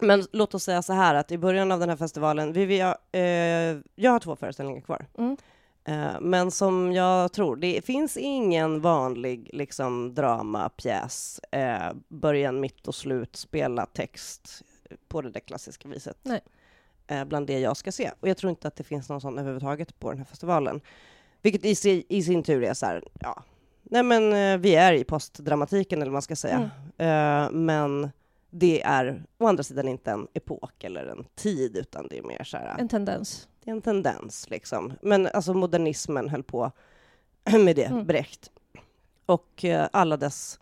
men 0.00 0.24
låt 0.32 0.54
oss 0.54 0.64
säga 0.64 0.82
så 0.82 0.92
här, 0.92 1.14
att 1.14 1.32
i 1.32 1.38
början 1.38 1.72
av 1.72 1.80
den 1.80 1.88
här 1.88 1.96
festivalen, 1.96 2.52
vi, 2.52 2.66
vi, 2.66 2.80
har, 2.80 2.96
eh, 3.12 3.78
jag 3.94 4.10
har 4.10 4.18
två 4.18 4.36
föreställningar 4.36 4.80
kvar. 4.80 5.06
Mm. 5.18 5.36
Men 6.20 6.50
som 6.50 6.92
jag 6.92 7.32
tror, 7.32 7.56
det 7.56 7.84
finns 7.84 8.16
ingen 8.16 8.80
vanlig 8.80 9.50
liksom, 9.52 10.14
dramapjäs, 10.14 11.40
början, 12.08 12.60
mitt 12.60 12.88
och 12.88 12.94
slut, 12.94 13.36
spela 13.36 13.86
text 13.86 14.62
på 15.08 15.22
det 15.22 15.30
där 15.30 15.40
klassiska 15.40 15.88
viset. 15.88 16.18
Nej. 16.22 16.40
Eh, 17.10 17.24
bland 17.24 17.46
det 17.46 17.58
jag 17.60 17.76
ska 17.76 17.92
se. 17.92 18.10
Och 18.20 18.28
jag 18.28 18.36
tror 18.36 18.50
inte 18.50 18.68
att 18.68 18.76
det 18.76 18.84
finns 18.84 19.08
någon 19.08 19.20
sån 19.20 19.38
överhuvudtaget 19.38 19.98
på 20.00 20.08
den 20.10 20.18
här 20.18 20.24
festivalen. 20.24 20.80
Vilket 21.42 21.64
i, 21.64 21.74
si, 21.74 22.04
i 22.08 22.22
sin 22.22 22.42
tur 22.42 22.62
är 22.64 22.74
så 22.74 22.86
här, 22.86 23.04
ja, 23.20 23.42
nej 23.82 24.02
men 24.02 24.32
eh, 24.32 24.58
vi 24.58 24.74
är 24.74 24.92
i 24.92 25.04
postdramatiken 25.04 25.98
eller 26.02 26.10
vad 26.10 26.12
man 26.12 26.22
ska 26.22 26.36
säga. 26.36 26.70
Eh, 26.98 27.50
men 27.50 28.10
det 28.50 28.82
är 28.82 29.24
å 29.38 29.46
andra 29.46 29.62
sidan 29.62 29.88
inte 29.88 30.10
en 30.10 30.28
epok 30.34 30.84
eller 30.84 31.06
en 31.06 31.24
tid, 31.34 31.76
utan 31.76 32.06
det 32.08 32.18
är 32.18 32.22
mer 32.22 32.44
så 32.44 32.56
här, 32.56 32.76
En 32.78 32.88
tendens. 32.88 33.48
det 33.64 33.70
är 33.70 33.74
en 33.74 33.82
tendens 33.82 34.50
liksom. 34.50 34.92
Men 35.02 35.26
alltså 35.26 35.54
modernismen 35.54 36.28
höll 36.28 36.42
på 36.42 36.72
med 37.64 37.76
det, 37.76 37.84
Mm. 37.84 38.06
Brecht. 38.06 38.50
Och 39.26 39.64
alla 39.92 40.16
dess 40.16 40.60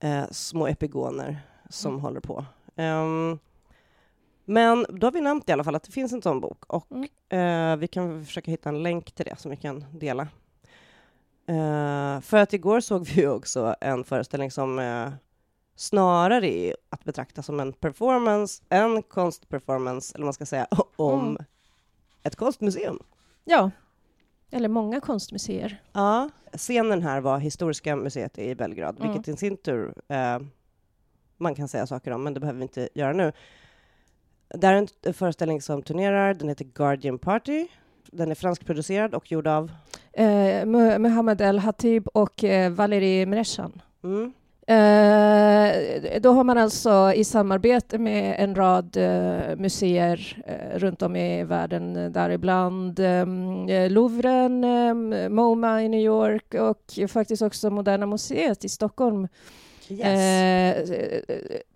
eh, 0.00 0.24
små 0.30 0.66
epigoner 0.66 1.40
som 1.68 1.90
Mm. 1.92 2.02
håller 2.02 2.20
på. 2.20 2.44
Ehm, 2.76 3.38
men 4.52 4.86
då 4.88 5.06
har 5.06 5.12
vi 5.12 5.20
nämnt 5.20 5.48
i 5.48 5.52
alla 5.52 5.64
fall 5.64 5.74
att 5.74 5.82
det 5.82 5.92
finns 5.92 6.12
en 6.12 6.22
sån 6.22 6.40
bok 6.40 6.64
och 6.66 6.86
Mm. 6.92 7.72
eh, 7.72 7.76
vi 7.76 7.88
kan 7.88 8.24
försöka 8.26 8.50
hitta 8.50 8.68
en 8.68 8.82
länk 8.82 9.12
till 9.12 9.24
det 9.24 9.38
som 9.40 9.50
vi 9.50 9.56
kan 9.56 9.84
dela. 9.92 10.28
Eh, 11.46 12.20
för 12.20 12.36
att 12.36 12.52
igår 12.52 12.80
såg 12.80 13.06
vi 13.06 13.26
också 13.38 13.74
en 13.80 14.04
föreställning 14.04 14.50
som 14.50 14.78
eh, 14.78 15.10
snarare 15.76 16.48
är 16.54 16.76
att 16.90 17.04
betrakta 17.04 17.42
som 17.42 17.60
en 17.60 17.72
performance, 17.72 18.62
en 18.68 19.02
konstperformance, 19.02 20.14
eller 20.14 20.24
man 20.24 20.34
ska 20.34 20.46
säga, 20.46 20.66
om 20.96 21.20
Mm. 21.30 21.44
ett 22.22 22.36
konstmuseum. 22.36 22.98
Ja. 23.44 23.70
Eller 24.50 24.68
många 24.68 25.00
konstmuseer. 25.00 25.82
Ja. 25.92 26.30
Scenen 26.52 27.02
här 27.02 27.20
var 27.20 27.38
Historiska 27.38 27.96
museet 27.96 28.38
i 28.38 28.54
Belgrad, 28.54 28.96
Mm. 29.00 29.12
vilket 29.12 29.34
i 29.34 29.36
sin 29.36 29.56
tur 29.56 29.94
eh, 30.08 30.38
man 31.36 31.54
kan 31.54 31.68
säga 31.68 31.86
saker 31.86 32.10
om, 32.10 32.22
men 32.24 32.34
det 32.34 32.40
behöver 32.40 32.58
vi 32.58 32.62
inte 32.62 32.88
göra 32.94 33.12
nu. 33.12 33.32
Det 34.54 34.66
här 34.66 34.74
är 34.74 34.86
en 35.02 35.14
föreställning 35.14 35.62
som 35.62 35.82
turnerar, 35.82 36.34
den 36.34 36.48
heter 36.48 36.64
Guardian 36.64 37.18
Party. 37.18 37.66
Den 38.06 38.30
är 38.30 38.34
franskproducerad 38.34 39.14
och 39.14 39.32
gjord 39.32 39.46
av... 39.46 39.70
Eh, 40.12 40.66
Muhammad 40.98 41.40
El 41.40 41.58
Hatib 41.58 42.08
och 42.08 42.44
eh, 42.44 42.72
Valérie 42.72 43.26
Mreshan. 43.26 43.82
Mm, 44.04 44.32
Eh, 44.66 46.20
då 46.20 46.32
har 46.32 46.44
man 46.44 46.58
alltså 46.58 47.12
i 47.14 47.24
samarbete 47.24 47.98
med 47.98 48.36
en 48.38 48.54
rad 48.54 48.96
eh, 48.96 49.56
museer 49.56 50.42
eh, 50.46 50.78
runt 50.78 51.02
om 51.02 51.16
i 51.16 51.44
världen, 51.44 51.96
eh, 51.96 52.10
däribland 52.10 52.98
eh, 52.98 53.90
Louvren, 53.90 54.64
eh, 54.64 55.28
MoMA 55.28 55.82
i 55.82 55.88
New 55.88 56.00
York 56.00 56.54
och 56.54 57.10
faktiskt 57.10 57.42
också 57.42 57.70
Moderna 57.70 58.06
Museet 58.06 58.64
i 58.64 58.68
Stockholm 58.68 59.28
yes. 59.88 60.90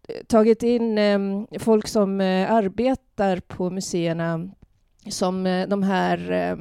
Eh, 0.09 0.15
eh, 0.17 0.23
tagit 0.27 0.63
in 0.63 0.99
eh, 0.99 1.59
folk 1.59 1.89
som 1.89 2.21
eh, 2.21 2.53
arbetar 2.53 3.41
på 3.41 3.71
museerna 3.71 4.51
som 5.11 5.47
eh, 5.47 5.69
de 5.69 5.83
här 5.83 6.31
eh, 6.31 6.57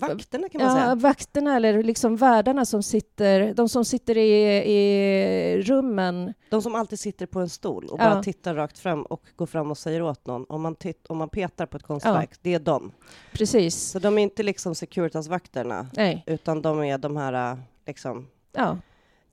Vakterna 0.00 0.48
kan 0.48 0.62
man 0.62 0.76
ja, 0.76 0.82
säga. 0.82 0.94
vakterna 0.94 1.56
eller 1.56 1.82
liksom 1.82 2.16
värdarna 2.16 2.64
som 2.64 2.82
sitter, 2.82 3.54
de 3.54 3.68
som 3.68 3.84
sitter 3.84 4.16
i, 4.18 4.32
i 4.72 5.62
rummen. 5.62 6.34
De 6.50 6.62
som 6.62 6.74
alltid 6.74 7.00
sitter 7.00 7.26
på 7.26 7.40
en 7.40 7.48
stol 7.48 7.84
och 7.84 8.00
Ja. 8.00 8.10
bara 8.10 8.22
tittar 8.22 8.54
rakt 8.54 8.78
fram 8.78 9.02
och 9.02 9.22
går 9.36 9.46
fram 9.46 9.70
och 9.70 9.78
säger 9.78 10.02
åt 10.02 10.26
någon 10.26 10.46
om 10.48 10.62
man, 10.62 10.74
titt- 10.74 11.06
om 11.06 11.18
man 11.18 11.28
petar 11.28 11.66
på 11.66 11.76
ett 11.76 11.82
konstverk. 11.82 12.30
Det 12.42 12.54
är 12.54 12.58
de. 12.58 12.92
Precis. 13.32 13.76
Så 13.76 13.98
de 13.98 14.18
är 14.18 14.22
inte 14.22 14.42
liksom 14.42 14.74
Securitas-vakterna, 14.74 15.86
utan 16.26 16.62
de 16.62 16.82
är 16.84 16.98
de 16.98 17.16
här 17.16 17.52
äh, 17.52 17.58
liksom 17.86 18.26
Ja. 18.52 18.78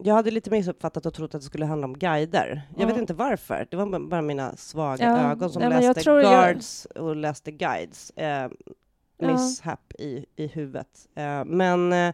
Jag 0.04 0.16
hade 0.16 0.32
lite 0.32 0.50
missuppfattat 0.52 1.06
och 1.06 1.14
trott 1.14 1.36
att 1.36 1.42
det 1.42 1.46
skulle 1.46 1.66
handla 1.66 1.86
om 1.88 1.98
guider. 1.98 2.62
Jag 2.78 2.82
Ja. 2.84 2.88
vet 2.88 2.98
inte 2.98 3.14
varför. 3.14 3.68
Det 3.72 3.78
var 3.78 4.00
bara 4.10 4.22
mina 4.22 4.56
svaga 4.56 5.06
Ja, 5.06 5.32
ögon 5.32 5.50
som 5.50 5.62
jag 5.62 5.70
läste 5.70 6.02
tror 6.04 6.22
jag- 6.22 6.32
guards 6.32 6.86
och 6.86 7.16
läste 7.16 7.52
guides. 7.52 8.10
Eh, 8.16 8.26
Ja. 8.28 9.28
misshap 9.28 9.94
i, 10.00 10.26
i 10.36 10.48
huvudet. 10.48 11.08
Eh, 11.16 11.46
men 11.46 11.94
eh, 11.94 12.14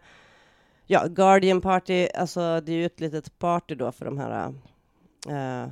ja, 0.86 1.06
Guardian 1.06 1.60
Party, 1.60 2.08
alltså 2.14 2.60
det 2.60 2.72
är 2.72 2.76
ju 2.76 2.86
ett 2.86 3.00
litet 3.00 3.38
party 3.38 3.74
då 3.74 3.92
för 3.92 4.04
de 4.04 4.18
här 4.18 4.52
eh, 5.28 5.68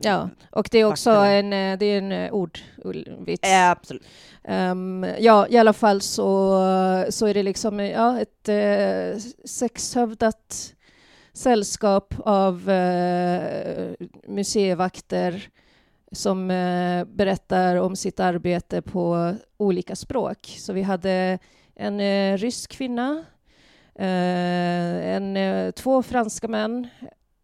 ja, 0.00 0.28
och 0.50 0.68
det 0.70 0.78
är 0.78 0.84
också 0.84 1.10
en, 1.10 1.52
eh, 1.52 1.78
det 1.78 1.86
är 1.86 1.98
en 1.98 2.12
eh, 2.12 2.32
ordvits. 2.32 3.42
eh, 3.48 3.70
absolut. 3.70 4.02
Ehm, 4.44 5.06
ja, 5.18 5.46
i 5.48 5.58
alla 5.58 5.72
fall 5.72 6.00
så, 6.00 6.50
så 7.10 7.26
är 7.26 7.34
det 7.34 7.42
liksom 7.42 7.80
eh, 7.80 7.90
ja, 7.90 8.20
ett 8.20 8.48
uh, 8.48 9.20
sexhövdat 9.44 10.74
sällskap 11.32 12.14
av 12.18 12.70
eh, 12.70 13.92
museivakter 14.28 15.48
som 16.12 16.50
eh, 16.50 17.04
berättar 17.04 17.76
om 17.76 17.96
sitt 17.96 18.20
arbete 18.20 18.82
på 18.82 19.34
olika 19.56 19.96
språk. 19.96 20.54
Så 20.58 20.72
vi 20.72 20.82
hade 20.82 21.38
en 21.74 22.00
eh, 22.00 22.36
rysk 22.36 22.70
kvinna, 22.72 23.24
eh, 23.94 25.14
en, 25.16 25.36
eh, 25.36 25.70
två 25.70 26.02
franska 26.02 26.48
män, 26.48 26.88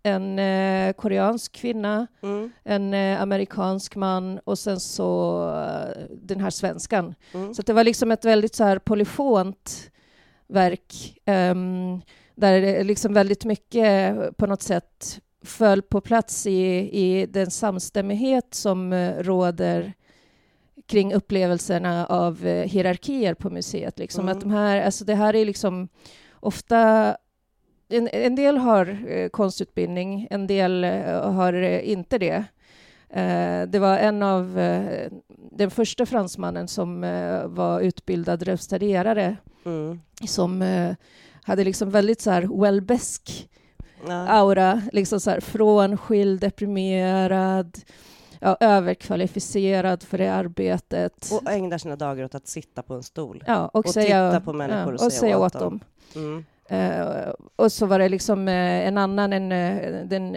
en 0.02 0.38
eh, 0.38 0.92
koreansk 0.92 1.52
kvinna, 1.52 2.06
Mm, 2.22 2.52
en 2.64 2.94
amerikansk 2.94 3.96
man 3.96 4.38
och 4.44 4.58
sen 4.58 4.80
så 4.80 5.40
den 6.10 6.40
här 6.40 6.50
svenskan. 6.50 7.14
mm. 7.34 7.54
Så 7.54 7.62
det 7.62 7.72
var 7.72 7.84
liksom 7.84 8.10
ett 8.10 8.24
väldigt 8.24 8.54
så 8.54 8.64
här 8.64 8.78
polyfont 8.78 9.90
verk 10.48 11.18
ehm, 11.24 12.00
där 12.36 12.60
det 12.60 12.84
liksom 12.84 13.14
väldigt 13.14 13.44
mycket 13.44 14.16
på 14.36 14.46
något 14.46 14.62
sätt 14.62 15.20
föll 15.44 15.82
på 15.82 16.00
plats 16.00 16.46
i, 16.46 16.90
i 16.92 17.26
den 17.26 17.50
samstämmighet 17.50 18.54
som 18.54 18.92
eh, 18.92 19.18
råder 19.18 19.92
kring 20.86 21.14
upplevelserna 21.14 22.06
av 22.06 22.46
eh, 22.46 22.68
hierarkier 22.68 23.34
på 23.34 23.50
museet. 23.50 23.98
Liksom. 23.98 24.24
Mm. 24.24 24.36
Att 24.36 24.42
de 24.42 24.50
här, 24.50 24.82
alltså 24.82 25.04
det 25.04 25.14
här 25.14 25.36
är 25.36 25.44
liksom 25.44 25.88
ofta... 26.32 27.16
En, 27.88 28.08
en 28.12 28.34
del 28.34 28.56
har 28.58 29.06
eh, 29.08 29.28
konstutbildning, 29.28 30.26
en 30.30 30.46
del 30.46 30.84
eh, 30.84 31.32
har 31.32 31.52
eh, 31.52 31.90
inte 31.90 32.18
det. 32.18 32.44
Det 33.68 33.78
var 33.78 33.98
en 33.98 34.22
av 34.22 34.54
den 35.52 35.70
första 35.70 36.06
fransmannen 36.06 36.68
som 36.68 37.00
var 37.46 37.80
utbildad 37.80 38.42
restaurerare 38.42 39.36
Mm. 39.64 40.00
som 40.26 40.62
hade 41.46 41.64
liksom 41.64 41.90
väldigt 41.90 42.20
så 42.20 42.30
här 42.30 42.60
welbesk 42.62 43.48
Ja. 44.08 44.28
aura, 44.28 44.82
liksom 44.92 45.20
så 45.20 45.30
här 45.30 45.40
frånskild, 45.40 46.40
deprimerad, 46.40 47.78
ja, 48.40 48.56
överkvalificerad 48.60 50.02
för 50.02 50.18
det 50.18 50.28
arbetet. 50.28 51.30
Och 51.32 51.50
ägnar 51.50 51.78
sina 51.78 51.96
dagar 51.96 52.24
åt 52.24 52.34
att 52.34 52.48
sitta 52.48 52.82
på 52.82 52.94
en 52.94 53.02
stol. 53.02 53.44
ja, 53.46 53.68
och, 53.68 53.86
och 53.86 53.92
säga, 53.92 54.30
titta 54.30 54.40
på 54.44 54.52
människor 54.52 54.94
och 54.94 55.04
och 55.04 55.12
säga 55.12 55.20
säga 55.20 55.38
åt 55.38 55.54
åt 55.54 55.60
dem. 55.60 55.80
dem. 56.14 56.44
Mm. 56.68 56.90
Eh, 56.90 57.32
och 57.56 57.72
så 57.72 57.86
var 57.86 57.98
det 57.98 58.08
liksom 58.08 58.48
eh, 58.48 58.86
en 58.86 58.98
annan, 58.98 59.32
en, 59.32 59.52
eh, 59.52 60.04
den 60.06 60.36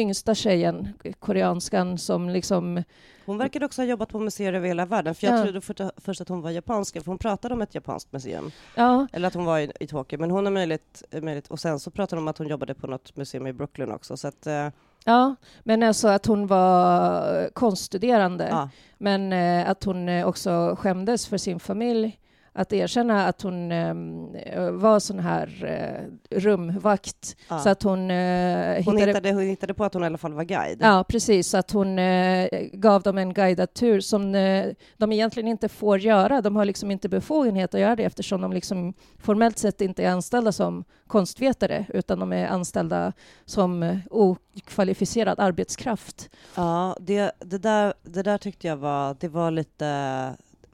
yngsta 0.00 0.34
tjejen, 0.34 0.88
koreanskan, 1.18 1.98
som 1.98 2.28
liksom... 2.28 2.82
Hon 3.26 3.38
verkade 3.38 3.66
också 3.66 3.82
ha 3.82 3.86
jobbat 3.86 4.08
på 4.08 4.18
museer 4.18 4.52
över 4.52 4.68
hela 4.68 4.86
världen, 4.86 5.14
för 5.14 5.26
jag 5.26 5.38
Ja. 5.38 5.42
trodde 5.42 5.60
för, 5.60 5.90
först 6.00 6.20
att 6.20 6.28
hon 6.28 6.40
var 6.42 6.50
japanska, 6.50 7.00
för 7.00 7.06
hon 7.06 7.18
pratade 7.18 7.54
om 7.54 7.62
ett 7.62 7.74
japanskt 7.74 8.12
museum. 8.12 8.50
Ja, 8.74 9.06
Eller 9.12 9.28
att 9.28 9.34
hon 9.34 9.44
var 9.44 9.58
i, 9.58 9.72
i 9.80 9.86
Tokyo, 9.86 10.18
men 10.20 10.30
hon 10.30 10.46
är 10.46 10.50
möjligt, 10.50 11.02
möjligt. 11.22 11.46
Och 11.48 11.60
sen 11.60 11.80
så 11.80 11.90
pratade 11.90 12.16
hon 12.20 12.24
om 12.24 12.28
att 12.28 12.38
hon 12.38 12.48
jobbade 12.48 12.74
på 12.74 12.86
något 12.86 13.16
museum 13.16 13.46
i 13.46 13.52
Brooklyn 13.52 13.90
också, 13.92 14.16
så 14.16 14.28
att... 14.28 14.46
eh, 14.46 14.68
ja, 15.04 15.34
men 15.64 15.82
alltså 15.82 16.08
att 16.08 16.26
hon 16.26 16.46
var 16.46 17.50
konststuderande. 17.54 18.48
ja. 18.50 18.68
Men 18.98 19.32
eh, 19.32 19.70
att 19.70 19.84
hon 19.84 20.08
eh, 20.08 20.26
också 20.28 20.76
skämdes 20.78 21.26
för 21.28 21.38
sin 21.38 21.60
familj. 21.60 22.18
Att 22.52 22.72
erkänna 22.72 23.26
att 23.26 23.42
hon 23.42 23.72
eh, 23.72 24.70
var 24.70 25.00
sån 25.00 25.18
här 25.18 25.64
eh, 25.64 26.38
rumvakt. 26.38 27.36
Ja. 27.48 27.58
Så 27.58 27.68
att 27.68 27.82
hon, 27.82 28.10
eh, 28.10 28.84
Hon, 28.84 28.96
hittade... 28.96 29.06
hittade, 29.06 29.32
hon 29.32 29.42
hittade 29.42 29.74
på 29.74 29.84
att 29.84 29.94
hon 29.94 30.02
i 30.02 30.06
alla 30.06 30.18
fall 30.18 30.32
var 30.32 30.44
guide. 30.44 30.78
Ja, 30.80 31.04
precis. 31.08 31.48
Så 31.48 31.58
att 31.58 31.70
hon 31.70 31.98
eh, 31.98 32.48
gav 32.72 33.02
dem 33.02 33.18
en 33.18 33.34
guidad 33.34 33.74
tur 33.74 34.00
som 34.00 34.34
eh, 34.34 34.66
de 34.96 35.12
egentligen 35.12 35.48
inte 35.48 35.68
får 35.68 35.98
göra. 35.98 36.40
De 36.40 36.56
har 36.56 36.64
liksom 36.64 36.90
inte 36.90 37.08
befogenhet 37.08 37.74
att 37.74 37.80
göra 37.80 37.96
det 37.96 38.04
eftersom 38.04 38.40
de 38.40 38.52
liksom 38.52 38.94
formellt 39.18 39.58
sett 39.58 39.80
inte 39.80 40.04
är 40.04 40.10
anställda 40.10 40.52
som 40.52 40.84
konstvetare 41.06 41.86
utan 41.88 42.18
de 42.18 42.32
är 42.32 42.46
anställda 42.46 43.12
som 43.44 44.00
okvalificerad 44.10 45.40
arbetskraft. 45.40 46.30
Ja, 46.54 46.96
det, 47.00 47.32
det, 47.38 47.58
där, 47.58 47.94
det 48.02 48.22
där 48.22 48.38
tyckte 48.38 48.66
jag 48.66 48.76
var, 48.76 49.16
det 49.20 49.28
var 49.28 49.50
lite, 49.50 49.86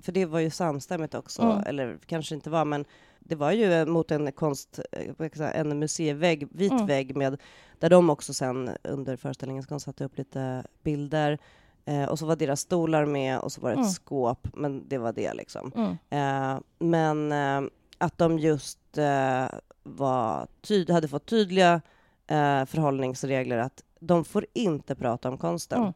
för 0.06 0.12
det 0.12 0.24
var 0.26 0.40
ju 0.40 0.50
samstämmigt 0.50 1.14
också, 1.14 1.42
Mm. 1.42 1.62
eller 1.66 1.98
kanske 2.06 2.34
inte 2.34 2.50
var, 2.50 2.64
men 2.64 2.84
det 3.20 3.34
var 3.34 3.52
ju 3.52 3.84
mot 3.86 4.10
en 4.10 4.32
konst, 4.32 4.80
eh, 4.92 5.60
en 5.60 5.78
museivägg, 5.78 6.48
vit 6.50 6.72
Mm. 6.72 6.86
vägg 6.86 7.16
med, 7.16 7.40
där 7.78 7.90
de 7.90 8.10
också 8.10 8.34
sen 8.34 8.70
under 8.82 9.16
föreställningens 9.16 9.66
gång 9.66 9.80
satte 9.80 10.04
upp 10.04 10.18
lite 10.18 10.64
bilder, 10.82 11.38
eh, 11.84 12.04
och 12.04 12.18
så 12.18 12.26
var 12.26 12.36
deras 12.36 12.60
stolar 12.60 13.04
med 13.06 13.38
och 13.38 13.52
så 13.52 13.60
var 13.60 13.68
det 13.70 13.74
ett 13.74 13.78
Mm. 13.78 13.90
skåp, 13.90 14.48
men 14.54 14.88
det 14.88 14.98
var 14.98 15.12
det 15.12 15.34
liksom. 15.34 15.72
Mm. 15.76 15.96
Eh, 16.10 16.60
men 16.78 17.32
eh, 17.32 17.70
att 17.98 18.18
de 18.18 18.38
just 18.38 18.98
eh, 18.98 19.46
var 19.82 20.46
tyd- 20.62 20.90
hade 20.90 21.08
fått 21.08 21.26
tydliga 21.26 21.80
eh, 22.26 22.64
förhållningsregler 22.64 23.58
att 23.58 23.82
de 24.00 24.24
får 24.24 24.46
inte 24.52 24.94
prata 24.94 25.28
om 25.28 25.38
konsten. 25.38 25.92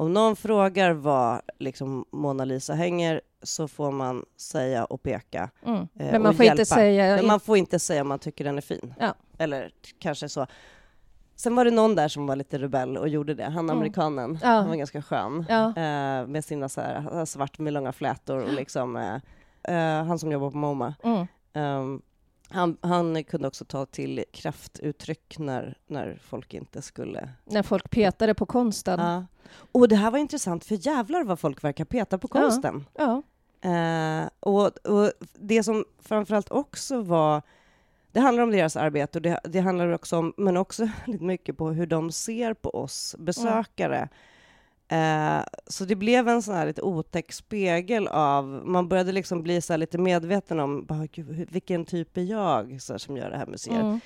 Mm. 0.00 0.06
Om 0.06 0.12
någon 0.12 0.36
frågar 0.36 0.92
var 0.92 1.42
liksom 1.58 2.04
Mona 2.12 2.44
Lisa 2.44 2.74
hänger 2.74 3.20
så 3.42 3.68
får 3.68 3.90
man 3.90 4.24
säga 4.36 4.84
och 4.84 5.02
peka. 5.02 5.50
Mm. 5.66 5.76
Eh, 5.80 5.86
Men 5.94 6.22
man 6.22 6.30
och 6.30 6.36
får 6.36 6.46
inte 6.46 6.64
säga... 6.64 7.16
Men 7.16 7.26
man 7.26 7.40
får 7.40 7.56
inte 7.56 7.78
säga 7.78 8.02
om 8.02 8.08
man 8.08 8.18
tycker 8.18 8.44
den 8.44 8.56
är 8.56 8.62
fin. 8.62 8.94
Ja. 9.00 9.14
Eller 9.38 9.70
kanske 9.98 10.28
så. 10.28 10.46
Sen 11.36 11.56
var 11.56 11.64
det 11.64 11.70
någon 11.70 11.94
där 11.94 12.08
som 12.08 12.26
var 12.26 12.36
lite 12.36 12.58
rebell 12.58 12.96
och 12.96 13.08
gjorde 13.08 13.34
det. 13.34 13.44
Han 13.44 13.52
Mm. 13.64 13.76
amerikanen. 13.76 14.38
Ja. 14.42 14.48
Han 14.48 14.68
var 14.68 14.76
ganska 14.76 15.02
skön. 15.02 15.44
Ja. 15.48 15.66
Eh, 15.68 16.26
med 16.26 16.44
sina 16.44 16.68
så 16.68 16.80
här, 16.80 17.24
svart 17.24 17.58
med 17.58 17.72
långa 17.72 17.92
flätor 17.92 18.42
och 18.42 18.52
liksom 18.52 18.96
eh, 18.96 19.14
eh, 19.74 20.04
han 20.04 20.18
som 20.18 20.32
jobbar 20.32 20.50
på 20.50 20.56
MoMA. 20.56 20.94
Mm. 21.02 21.26
Ehm, 21.52 22.02
han, 22.50 22.76
han 22.80 23.24
kunde 23.24 23.48
också 23.48 23.64
ta 23.64 23.86
till 23.86 24.24
kraftuttryck 24.32 25.38
när, 25.38 25.78
när 25.86 26.18
folk 26.22 26.54
inte 26.54 26.82
skulle... 26.82 27.28
När 27.44 27.62
folk 27.62 27.90
petade 27.90 28.34
på 28.34 28.46
konsten. 28.46 29.00
Ja. 29.00 29.26
Och 29.72 29.88
det 29.88 29.96
här 29.96 30.10
var 30.10 30.18
intressant, 30.18 30.64
för 30.64 30.86
jävlar 30.86 31.24
vad 31.24 31.38
folk 31.40 31.64
verkar 31.64 31.84
peta 31.84 32.18
på 32.18 32.28
Ja. 32.32 32.40
konsten. 32.40 32.84
Ja. 32.94 33.22
Eh, 33.70 34.28
och, 34.40 34.66
och 34.86 35.12
det 35.34 35.62
som 35.62 35.84
framförallt 35.98 36.50
också 36.50 37.02
var... 37.02 37.42
Det 38.12 38.20
handlar 38.20 38.42
om 38.42 38.50
deras 38.50 38.76
arbete, 38.76 39.18
och 39.18 39.22
det, 39.22 39.40
det 39.44 39.60
handlar 39.60 39.88
också 39.92 40.16
om, 40.18 40.32
men 40.36 40.56
också 40.56 40.88
lite 41.06 41.24
mycket 41.24 41.56
på 41.56 41.70
hur 41.70 41.86
de 41.86 42.12
ser 42.12 42.54
på 42.54 42.70
oss 42.70 43.16
besökare. 43.18 44.08
Eh, 44.90 45.42
så 45.66 45.84
det 45.84 45.94
blev 45.96 46.28
en 46.28 46.42
sån 46.42 46.54
här 46.54 46.66
lite 46.66 46.82
otäck 46.82 47.32
spegel 47.32 48.08
av... 48.08 48.44
Man 48.64 48.88
började 48.88 49.12
liksom 49.12 49.42
bli 49.42 49.60
så 49.60 49.76
lite 49.76 49.98
medveten 49.98 50.60
om 50.60 50.84
bara, 50.84 51.06
Gud, 51.06 51.48
vilken 51.50 51.84
typ 51.84 52.16
är 52.16 52.22
jag 52.22 52.82
så 52.82 52.92
här, 52.92 52.98
som 52.98 53.16
gör 53.16 53.30
det 53.30 53.36
här 53.36 53.46
museet. 53.46 53.80
Mm. 53.80 54.00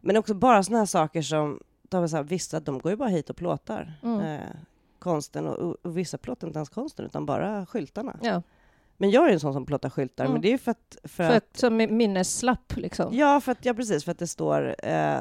Men 0.00 0.16
också 0.16 0.34
bara 0.34 0.62
såna 0.62 0.78
här 0.78 0.86
saker 0.86 1.22
som... 1.22 1.60
De 1.82 2.00
var 2.00 2.08
så 2.08 2.16
här, 2.16 2.22
visst, 2.24 2.54
att 2.54 2.64
de 2.66 2.78
går 2.78 2.90
ju 2.92 2.96
bara 2.96 3.08
hit 3.08 3.30
och 3.30 3.36
plåtar 3.36 3.92
Mm. 4.02 4.20
eh, 4.20 4.40
konsten, 4.98 5.46
och, 5.46 5.58
och, 5.58 5.76
och 5.82 5.96
vissa 5.98 6.18
plåtar 6.18 6.46
inte 6.46 6.58
ens 6.58 6.68
konsten, 6.68 7.06
utan 7.06 7.26
bara 7.26 7.66
skyltarna. 7.66 8.16
Ja. 8.22 8.42
Men 8.96 9.10
jag 9.10 9.28
är 9.28 9.32
en 9.32 9.40
sån 9.40 9.52
som 9.52 9.66
plåtar 9.66 9.90
skyltar, 9.90 10.24
Mm. 10.24 10.32
men 10.32 10.42
det 10.42 10.48
är 10.48 10.52
ju 10.52 10.58
för 10.58 10.70
att... 10.70 10.96
För 11.02 11.08
För 11.08 11.24
att 11.24 11.36
att, 11.36 11.56
som 11.56 11.76
minneslapp 11.76 12.76
liksom. 12.76 13.14
ja, 13.16 13.40
för 13.40 13.52
att, 13.52 13.64
ja, 13.64 13.74
precis, 13.74 14.04
för 14.04 14.12
att 14.12 14.18
det 14.18 14.26
står... 14.26 14.76
Eh, 14.88 15.18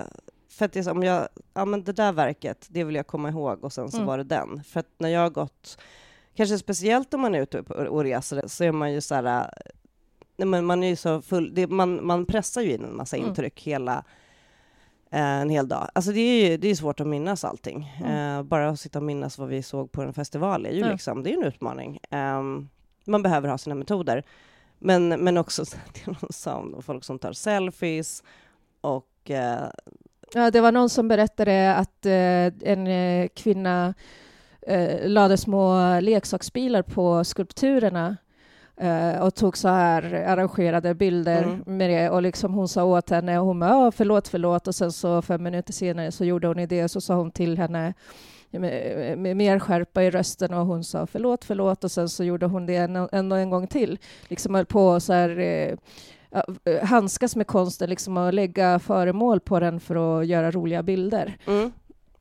för 0.60 0.66
att 0.66 0.74
det 0.74 0.80
är 0.80 0.84
som 0.84 1.04
jag... 1.04 1.28
Ja, 1.54 1.66
men 1.66 1.84
det 1.84 1.92
där 1.94 2.12
verket, 2.12 2.68
det 2.70 2.84
vill 2.84 2.96
jag 2.96 3.08
komma 3.08 3.30
ihåg, 3.30 3.64
och 3.64 3.74
sen 3.74 3.92
så 3.92 3.98
Mm. 3.98 4.08
var 4.08 4.18
det 4.18 4.24
den. 4.24 4.64
För 4.64 4.80
att 4.80 4.90
när 4.98 5.10
jag 5.10 5.22
har 5.22 5.30
gått... 5.30 5.78
Kanske 6.36 6.58
speciellt 6.58 7.14
om 7.14 7.22
man 7.22 7.36
är 7.36 7.42
ute 7.42 7.60
och, 7.60 8.04
reser, 8.04 8.44
så 8.48 8.64
är 8.64 8.72
man 8.72 8.94
ju 8.94 9.02
så 9.02 9.16
här... 9.16 9.24
eh, 9.26 9.46
Nej, 10.38 10.48
men 10.48 10.66
man 10.66 10.84
är 10.84 10.88
ju 10.88 10.96
så 10.96 11.22
full... 11.22 11.54
Det, 11.56 11.68
man, 11.68 12.06
man 12.06 12.26
pressar 12.26 12.62
ju 12.62 12.74
in 12.74 12.86
en 12.86 12.96
massa 12.96 13.18
Mm. 13.18 13.30
intryck 13.30 13.62
hela... 13.64 14.04
Eh, 15.12 15.22
en 15.42 15.50
hel 15.50 15.68
dag. 15.68 15.90
Alltså 15.96 16.12
det 16.12 16.20
är 16.20 16.50
ju 16.50 16.58
det 16.58 16.68
är 16.68 16.76
svårt 16.76 17.00
att 17.00 17.08
minnas 17.08 17.44
allting. 17.44 17.92
Mm. 18.04 18.38
Eh, 18.38 18.44
bara 18.44 18.70
att 18.70 18.80
sitta 18.80 19.00
och 19.00 19.06
minnas 19.06 19.38
vad 19.38 19.48
vi 19.50 19.64
såg 19.64 19.92
på 19.92 20.02
en 20.02 20.14
festival 20.14 20.66
är 20.66 20.72
ju 20.72 20.80
Ja. 20.80 20.92
liksom, 20.92 21.24
det 21.24 21.34
är 21.34 21.38
en 21.38 21.44
utmaning. 21.44 22.00
Ehm, 22.10 22.70
man 23.06 23.22
behöver 23.24 23.50
ha 23.50 23.58
sina 23.58 23.76
metoder. 23.76 24.24
Men, 24.80 25.08
men 25.10 25.38
också 25.38 25.64
det 25.94 26.06
de 26.22 26.34
sa 26.34 26.56
om 26.56 26.82
folk 26.82 27.04
som 27.04 27.20
tar 27.20 27.34
selfies 27.34 28.24
och 28.82 29.32
eh, 29.32 29.70
Ja, 30.34 30.52
det 30.52 30.62
var 30.62 30.72
någon 30.72 30.90
som 30.90 31.08
berättade 31.08 31.76
att 31.76 32.06
eh, 32.06 32.72
en 32.72 32.88
eh, 32.88 33.28
kvinna 33.36 33.94
eh, 34.62 35.08
lade 35.10 35.38
små 35.38 36.00
leksaksbilar 36.00 36.82
på 36.82 37.24
skulpturerna 37.24 38.18
och 39.22 39.36
tog 39.36 39.58
så 39.58 39.68
här 39.68 40.14
arrangerade 40.28 40.94
bilder 40.94 41.44
Mm. 41.44 41.64
med 41.78 41.90
det. 41.90 42.10
Och 42.10 42.22
liksom 42.22 42.54
hon 42.54 42.68
sa 42.68 42.84
åt 42.84 43.10
henne, 43.10 43.40
och 43.40 43.46
hon 43.46 43.60
bara 43.60 43.70
"Ja, 43.70 43.92
förlåt, 43.92 44.28
förlåt. 44.28 44.68
Och 44.68 44.76
sen 44.76 44.92
så 44.92 45.22
fem 45.22 45.44
minuter 45.44 45.74
senare 45.74 46.12
så 46.12 46.26
gjorde 46.26 46.48
hon 46.48 46.68
det 46.68 46.84
och 46.84 46.92
så 46.92 47.02
sa 47.02 47.16
hon 47.16 47.32
till 47.32 47.58
henne 47.58 47.94
med, 48.52 49.18
med 49.18 49.38
mer 49.38 49.60
skärpa 49.60 50.04
i 50.04 50.12
rösten 50.12 50.54
och 50.54 50.66
hon 50.66 50.84
sa 50.84 51.08
förlåt, 51.08 51.46
förlåt 51.46 51.84
och 51.84 51.92
sen 51.92 52.10
så 52.10 52.24
gjorde 52.24 52.46
hon 52.46 52.66
det 52.66 52.76
en, 52.76 52.96
en, 53.12 53.32
en 53.32 53.50
gång 53.50 53.68
till. 53.68 53.98
Liksom 54.28 54.56
höll 54.56 54.66
på 54.66 55.00
så 55.00 55.14
här, 55.14 55.78
handskas 56.84 57.36
med 57.36 57.48
konsten 57.48 57.90
liksom 57.90 58.18
och 58.18 58.34
lägga 58.34 58.80
föremål 58.80 59.40
på 59.40 59.60
den 59.60 59.80
för 59.80 60.20
att 60.22 60.28
göra 60.28 60.52
roliga 60.52 60.84
bilder. 60.84 61.38
mm, 61.48 61.72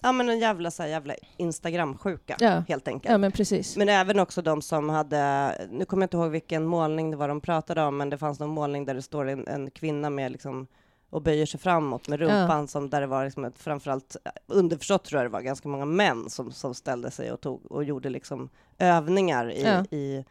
ja, 0.01 0.13
men 0.13 0.29
en 0.29 0.39
jävla, 0.39 0.71
så 0.71 0.83
här, 0.83 0.91
jävla 0.91 1.15
Instagram-sjuka, 1.37 2.37
Ja. 2.41 2.63
helt 2.69 2.89
enkelt. 2.89 3.13
Ja, 3.13 3.19
men 3.19 3.33
precis. 3.33 3.77
Men 3.77 3.89
även 3.89 4.19
också 4.19 4.43
de 4.43 4.63
som 4.63 4.89
hade, 4.89 5.53
nu 5.71 5.85
kommer 5.85 6.03
jag 6.03 6.07
inte 6.07 6.17
ihåg 6.17 6.31
vilken 6.31 6.65
målning 6.65 7.11
det 7.11 7.17
var 7.17 7.29
de 7.29 7.41
pratade 7.41 7.83
om, 7.83 7.97
men 7.97 8.11
det 8.11 8.19
fanns 8.19 8.41
någon 8.41 8.51
målning 8.51 8.85
där 8.85 8.95
det 8.95 9.03
står 9.03 9.29
en, 9.29 9.47
en 9.49 9.71
kvinna 9.71 10.11
med 10.11 10.33
liksom 10.33 10.67
och 11.11 11.23
böjer 11.23 11.47
sig 11.47 11.61
framåt 11.61 12.09
med 12.09 12.19
rumpan, 12.21 12.69
som 12.69 12.91
där 12.91 13.01
det 13.01 13.07
var 13.07 13.25
liksom 13.25 13.45
ett, 13.45 13.59
framförallt 13.59 14.17
underförstått 14.47 15.05
tror 15.05 15.23
jag 15.23 15.31
det 15.31 15.33
var 15.33 15.41
ganska 15.41 15.69
många 15.69 15.85
män 15.85 16.31
som, 16.31 16.53
som 16.53 16.75
ställde 16.75 17.11
sig 17.11 17.33
och, 17.33 17.41
tog, 17.41 17.73
och 17.73 17.85
gjorde 17.85 18.09
liksom 18.11 18.49
övningar 18.79 19.51
i, 19.53 19.63
Ja. 19.65 19.85
i 19.97 20.25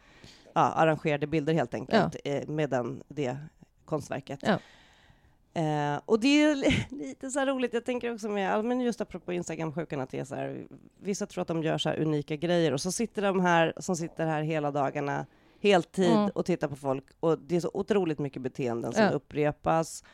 ja, 0.54 0.60
arrangerade 0.60 1.26
bilder 1.26 1.52
helt 1.54 1.74
enkelt 1.74 2.16
eh, 2.24 2.48
med 2.48 2.70
den, 2.70 3.02
det 3.08 3.36
konstverket. 3.88 4.40
Ja. 4.42 4.58
Eh, 5.54 6.00
och 6.04 6.20
det 6.20 6.42
är 6.42 6.54
li- 6.54 6.86
lite 6.90 7.30
så 7.30 7.38
här 7.38 7.46
roligt, 7.46 7.74
jag 7.74 7.84
tänker 7.84 8.14
också 8.14 8.28
med, 8.28 8.64
men 8.64 8.80
just 8.80 9.00
apropå 9.00 9.32
Instagram-sjukan, 9.32 10.00
att 10.00 10.10
det 10.10 10.18
är 10.18 10.24
så 10.24 10.34
här, 10.34 10.66
vissa 11.00 11.26
tror 11.26 11.42
att 11.42 11.48
de 11.48 11.62
gör 11.62 11.78
så 11.78 11.88
här 11.88 12.00
unika 12.00 12.36
grejer 12.36 12.72
och 12.72 12.80
så 12.80 12.92
sitter 12.92 13.22
de 13.22 13.40
här 13.40 13.72
som 13.76 13.96
sitter 13.96 14.26
här 14.26 14.42
hela 14.42 14.70
dagarna, 14.70 15.26
heltid 15.60 16.12
Mm. 16.12 16.30
och 16.34 16.46
tittar 16.46 16.68
på 16.68 16.76
folk 16.76 17.04
och 17.20 17.38
det 17.38 17.56
är 17.56 17.60
så 17.60 17.70
otroligt 17.74 18.18
mycket 18.18 18.42
beteenden 18.42 18.92
som 18.92 19.02
Ja. 19.04 19.10
upprepas. 19.10 20.04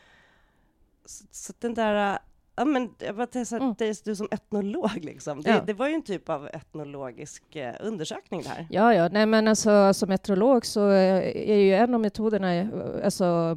Så, 1.05 1.25
så 1.31 1.53
den 1.59 1.75
där, 1.75 2.19
Ja, 2.57 2.65
men 2.65 2.91
jag 2.99 3.17
bara 3.17 3.27
här, 3.51 3.61
Mm. 3.61 3.75
du 4.05 4.17
som 4.17 4.29
etnolog, 4.31 4.91
liksom. 5.05 5.43
det, 5.43 5.51
Ja. 5.51 5.61
det 5.67 5.73
var 5.73 5.89
ju 5.89 5.95
en 5.95 6.03
typ 6.03 6.29
av 6.29 6.47
etnologisk 6.53 7.57
eh, 7.57 7.75
undersökning 7.81 8.43
det 8.43 8.49
här. 8.49 8.67
Ja, 8.71 8.95
ja, 8.95 9.09
nej 9.13 9.27
men 9.27 9.49
alltså 9.49 9.95
som 9.95 10.09
meteorolog 10.09 10.67
så 10.67 10.91
eh, 10.91 11.51
är 11.51 11.57
ju 11.57 11.75
en 11.75 11.95
av 11.95 12.01
metoderna, 12.01 12.55
eh, 12.55 12.67
alltså 13.05 13.57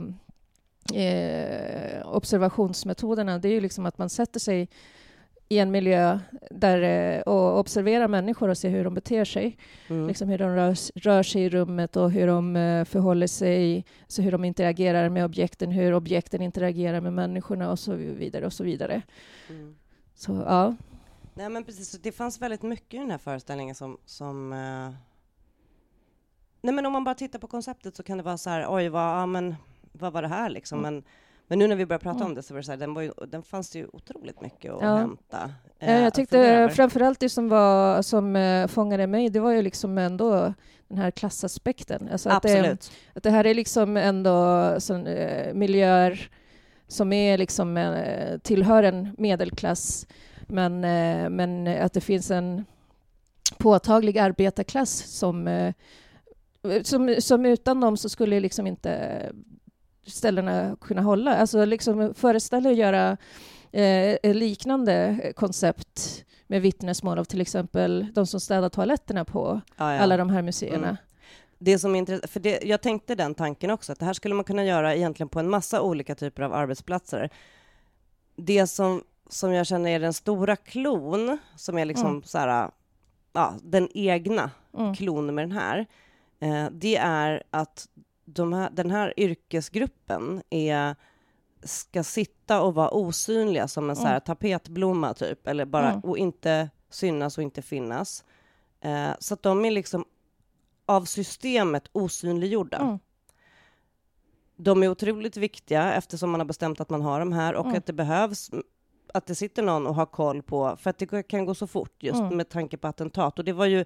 eh, 0.94 2.08
observationsmetoderna, 2.16 3.38
det 3.40 3.48
är 3.48 3.52
ju 3.54 3.62
liksom 3.62 3.86
att 3.86 3.98
man 3.98 4.10
sätter 4.10 4.40
sig 4.40 4.70
i 5.50 5.60
en 5.60 5.72
miljö 5.72 6.20
där, 6.52 6.82
eh, 6.82 7.22
och 7.22 7.60
observerar 7.60 8.08
människor 8.08 8.50
och 8.50 8.58
ser 8.58 8.70
hur 8.70 8.84
de 8.84 8.94
beter 8.94 9.26
sig. 9.26 9.58
Mm. 9.88 10.08
Liksom 10.08 10.30
hur 10.30 10.38
de 10.38 10.56
rör, 10.56 11.00
rör 11.00 11.24
sig 11.24 11.42
i 11.42 11.50
rummet 11.50 11.96
och 11.96 12.12
hur 12.12 12.28
de 12.28 12.56
eh, 12.56 12.86
förhåller 12.86 13.28
sig, 13.28 13.86
så 14.08 14.22
hur 14.22 14.32
de 14.32 14.46
interagerar 14.46 15.10
med 15.10 15.26
objekten, 15.26 15.72
hur 15.72 15.94
objekten 15.94 16.42
interagerar 16.42 17.02
med 17.02 17.14
människorna 17.14 17.72
och 17.72 17.80
så 17.80 17.94
vidare 17.94 18.46
och 18.46 18.54
så 18.54 18.64
vidare. 18.64 19.02
Mm. 19.50 19.76
Så 20.16 20.44
ja, 20.48 20.76
Nej, 21.38 21.50
men 21.50 21.64
precis. 21.64 21.92
Det 21.92 22.12
fanns 22.12 22.42
väldigt 22.42 22.62
mycket 22.62 22.94
i 22.94 22.98
den 22.98 23.12
här 23.12 23.18
föreställningen 23.18 23.76
som... 23.76 23.98
som 24.06 24.54
eh... 24.54 24.94
Nej, 26.62 26.74
men 26.74 26.86
om 26.86 26.94
man 26.94 27.04
bara 27.04 27.16
tittar 27.16 27.40
på 27.40 27.48
konceptet 27.48 27.96
så 27.96 28.04
kan 28.04 28.18
det 28.18 28.24
vara 28.24 28.38
så 28.38 28.50
här, 28.50 28.66
oj, 28.70 28.90
vad, 28.90 29.22
ja, 29.22 29.26
men, 29.26 29.56
vad 29.92 30.14
var 30.14 30.22
det 30.22 30.28
här 30.28 30.50
liksom? 30.50 30.80
Mm. 30.80 30.94
Men, 30.94 31.04
men 31.48 31.60
nu 31.60 31.68
när 31.68 31.76
vi 31.76 31.86
börjar 31.86 32.00
prata 32.00 32.26
om 32.26 32.36
det 32.36 32.44
så 32.44 32.54
var 32.54 32.60
det 32.60 32.64
så 32.66 32.72
här, 32.72 32.78
den, 32.78 32.94
var 32.94 33.02
ju, 33.02 33.12
den 33.28 33.44
fanns 33.44 33.70
det 33.70 33.80
ju 33.80 33.88
otroligt 33.94 34.42
mycket 34.42 34.74
att 34.74 34.82
Ja. 34.82 34.96
hämta. 34.96 35.52
Eh, 35.80 36.00
jag 36.02 36.14
tyckte 36.14 36.70
framförallt 36.74 37.20
det 37.20 37.30
som, 37.30 37.50
var, 37.50 38.02
som 38.02 38.36
eh, 38.36 38.68
fångade 38.68 39.08
mig, 39.08 39.30
det 39.30 39.40
var 39.40 39.52
ju 39.52 39.62
liksom 39.62 39.98
ändå 39.98 40.54
den 40.88 40.98
här 40.98 41.12
klassaspekten. 41.12 42.10
Alltså 42.12 42.30
att, 42.30 42.44
det, 42.44 42.58
Absolut. 42.60 42.92
att 43.14 43.24
det 43.24 43.30
här 43.30 43.46
är 43.46 43.54
liksom 43.54 43.98
ändå 43.98 44.76
sån, 44.80 45.08
eh, 45.08 45.54
miljöer 45.54 46.30
som 46.88 47.14
är 47.14 47.38
liksom, 47.38 47.78
eh, 47.78 48.38
tillhör 48.38 48.84
en 48.84 49.16
medelklass, 49.18 50.08
men, 50.48 50.84
eh, 50.84 51.30
men 51.30 51.68
att 51.68 51.94
det 51.94 52.02
finns 52.02 52.32
en 52.32 52.66
påtaglig 53.58 54.18
arbetarklass 54.18 54.92
som, 54.92 55.48
eh, 55.48 55.74
som, 56.84 57.16
som 57.20 57.46
utan 57.46 57.80
dem 57.82 57.98
så 57.98 58.10
skulle 58.10 58.40
liksom 58.40 58.68
inte 58.68 59.22
ställena 60.08 60.76
kunna 60.82 61.02
hålla. 61.02 61.36
Alltså 61.38 61.66
liksom 61.66 62.14
föreställa 62.14 62.70
att 62.70 62.76
göra 62.78 63.18
eh, 63.72 64.34
liknande 64.36 65.20
koncept 65.36 66.24
med 66.48 66.62
vittnesmål 66.62 67.20
av 67.20 67.24
till 67.24 67.42
exempel 67.42 68.08
de 68.14 68.28
som 68.28 68.40
städar 68.40 68.70
toaletterna 68.70 69.26
på 69.26 69.62
Ja, 69.78 69.94
ja. 69.94 70.00
alla 70.00 70.18
de 70.18 70.30
här 70.30 70.42
museerna. 70.42 70.88
Mm. 70.88 70.96
Det 71.60 71.80
som 71.80 71.96
är 71.96 72.00
intressant, 72.00 72.32
för 72.32 72.40
det, 72.40 72.60
jag 72.64 72.82
tänkte 72.82 73.16
den 73.16 73.36
tanken 73.36 73.72
också, 73.72 73.92
att 73.92 74.00
det 74.00 74.06
här 74.06 74.14
skulle 74.14 74.36
man 74.36 74.44
kunna 74.44 74.66
göra 74.66 74.96
egentligen 74.96 75.30
på 75.30 75.40
en 75.40 75.50
massa 75.50 75.82
olika 75.82 76.16
typer 76.16 76.44
av 76.44 76.54
arbetsplatser. 76.54 77.30
Det 78.36 78.68
som, 78.68 79.04
som 79.30 79.54
jag 79.54 79.68
känner 79.68 79.90
är 79.92 80.00
den 80.00 80.14
stora 80.14 80.56
klon, 80.56 81.38
som 81.56 81.78
är 81.78 81.86
liksom 81.86 82.08
Mm. 82.08 82.24
så 82.24 82.38
här, 82.38 82.70
ja, 83.34 83.54
den 83.64 83.90
egna 83.94 84.52
Mm. 84.78 84.96
klon 84.96 85.36
med 85.36 85.44
den 85.44 85.52
här, 85.58 85.86
eh, 86.40 86.66
det 86.72 86.96
är 86.98 87.44
att 87.52 87.88
de 88.30 88.54
här, 88.54 88.70
den 88.70 88.92
här 88.92 89.14
yrkesgruppen 89.18 90.42
är, 90.50 90.96
ska 91.64 92.04
sitta 92.04 92.62
och 92.62 92.74
vara 92.74 92.90
osynliga 92.90 93.68
som 93.68 93.90
en 93.90 93.96
så 93.96 94.02
här 94.04 94.12
Mm. 94.12 94.22
tapetblomma 94.22 95.14
typ, 95.14 95.48
eller 95.48 95.66
bara, 95.66 95.90
Mm. 95.92 96.00
och 96.02 96.18
inte 96.18 96.70
synas 96.90 97.38
och 97.38 97.44
inte 97.44 97.62
finnas. 97.62 98.24
Eh, 98.82 99.10
så 99.20 99.34
att 99.34 99.44
de 99.44 99.66
är 99.66 99.72
liksom 99.72 100.06
av 100.86 101.06
systemet 101.06 101.84
osynliggjorda. 101.92 102.78
Mm. 102.78 103.00
De 104.56 104.84
är 104.84 104.88
otroligt 104.90 105.38
viktiga 105.38 105.94
eftersom 105.94 106.32
man 106.32 106.40
har 106.40 106.46
bestämt 106.46 106.82
att 106.82 106.90
man 106.90 107.02
har 107.02 107.20
dem 107.20 107.32
här 107.34 107.54
och 107.56 107.66
Mm. 107.66 107.78
att 107.78 107.86
det 107.86 107.94
behövs 107.94 108.50
att 109.14 109.26
det 109.26 109.36
sitter 109.36 109.64
någon 109.64 109.88
och 109.88 109.96
har 109.96 110.06
koll 110.06 110.42
på, 110.42 110.78
för 110.78 110.90
att 110.90 110.98
det 110.98 111.24
kan 111.24 111.46
gå 111.46 111.56
så 111.56 111.68
fort 111.68 112.04
just 112.04 112.20
Mm. 112.20 112.38
med 112.38 112.50
tanke 112.50 112.78
på 112.78 112.88
attentat. 112.88 113.40
Och 113.40 113.46
det 113.46 113.54
var 113.54 113.66
ju, 113.66 113.86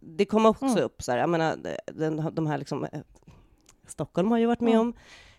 det 0.00 0.24
kom 0.24 0.46
också 0.46 0.64
Mm. 0.64 0.78
upp 0.84 1.02
så 1.02 1.12
här, 1.12 1.18
jag 1.18 1.28
menar, 1.30 1.56
den, 1.92 2.34
de 2.34 2.46
här 2.46 2.58
liksom, 2.58 2.84
eh, 2.84 3.00
Stockholm 3.90 4.30
har 4.30 4.38
ju 4.38 4.46
varit 4.46 4.60
med 4.60 4.70
Mm. 4.74 4.80
om 4.80 4.92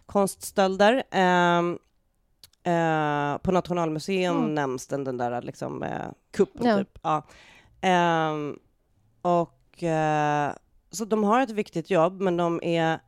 konststölder. 0.05 1.03
ehm, 1.11 1.79
eh, 2.63 3.37
på 3.37 3.51
Nationalmuseum 3.51 4.37
Mm. 4.37 4.55
nämns 4.55 4.87
den, 4.87 5.03
den 5.03 5.17
där 5.17 5.41
liksom, 5.41 5.83
eh, 5.83 6.05
kuppen, 6.31 6.65
Ja. 6.67 6.77
typ. 6.77 6.99
Ja. 7.03 7.23
Ehm, 7.81 8.59
och 9.21 9.83
eh, 9.83 10.53
så 10.91 11.05
de 11.05 11.23
har 11.23 11.41
ett 11.41 11.51
viktigt 11.51 11.89
jobb, 11.89 12.21
men 12.21 12.37
de 12.37 12.59
är... 12.63 12.99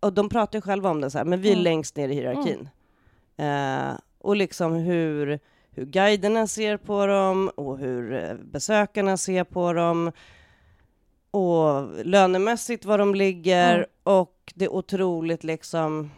Och 0.00 0.12
de 0.12 0.28
pratar 0.28 0.58
ju 0.58 0.62
själva 0.62 0.90
om 0.90 1.00
det 1.00 1.10
så 1.10 1.18
här, 1.18 1.24
men 1.24 1.40
vi 1.40 1.48
är 1.48 1.52
Mm. 1.52 1.64
längst 1.64 1.96
ner 1.96 2.08
i 2.08 2.14
hierarkin. 2.14 2.68
Eh, 3.36 3.98
och 4.18 4.36
liksom 4.36 4.72
hur, 4.74 5.38
hur 5.70 5.84
guiderna 5.84 6.46
ser 6.46 6.76
på 6.76 7.06
dem 7.06 7.50
och 7.56 7.78
hur 7.78 8.12
eh, 8.12 8.34
besökarna 8.34 9.16
ser 9.16 9.44
på 9.44 9.72
dem. 9.72 10.12
Och 11.34 11.88
lönemässigt 12.06 12.84
var 12.84 12.98
de 12.98 13.14
ligger 13.14 13.74
Mm. 13.74 13.86
och 14.02 14.52
det 14.54 14.64
är 14.64 14.72
otroligt 14.72 15.44
liksom... 15.44 16.10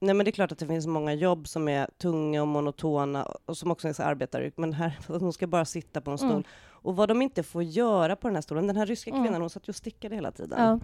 Nej 0.00 0.14
men 0.14 0.24
det 0.24 0.30
är 0.30 0.32
klart 0.32 0.52
att 0.52 0.58
det 0.58 0.66
finns 0.66 0.86
många 0.86 1.14
jobb 1.14 1.48
som 1.48 1.68
är 1.68 1.88
tunga 1.98 2.42
och 2.42 2.48
monotona 2.48 3.24
och 3.46 3.56
som 3.56 3.70
också 3.70 3.88
är 3.88 3.92
så 3.92 4.02
arbetaryrk, 4.02 4.54
men 4.56 4.72
här, 4.72 4.98
de 5.18 5.32
ska 5.32 5.46
bara 5.46 5.64
sitta 5.64 6.00
på 6.00 6.10
en 6.10 6.18
stol. 6.18 6.30
Mm. 6.30 6.42
Och 6.70 6.96
vad 6.96 7.08
de 7.08 7.22
inte 7.22 7.42
får 7.42 7.62
göra 7.62 8.16
på 8.16 8.28
den 8.28 8.34
här 8.34 8.42
stolen, 8.42 8.66
den 8.66 8.76
här 8.76 8.86
ryska 8.86 9.10
Mm. 9.10 9.22
kvinnan, 9.24 9.40
hon 9.40 9.50
satt 9.50 9.68
ju 9.68 9.70
och 9.70 9.76
stickade 9.76 10.14
hela 10.14 10.32
tiden. 10.32 10.58
Ja. 10.60 10.80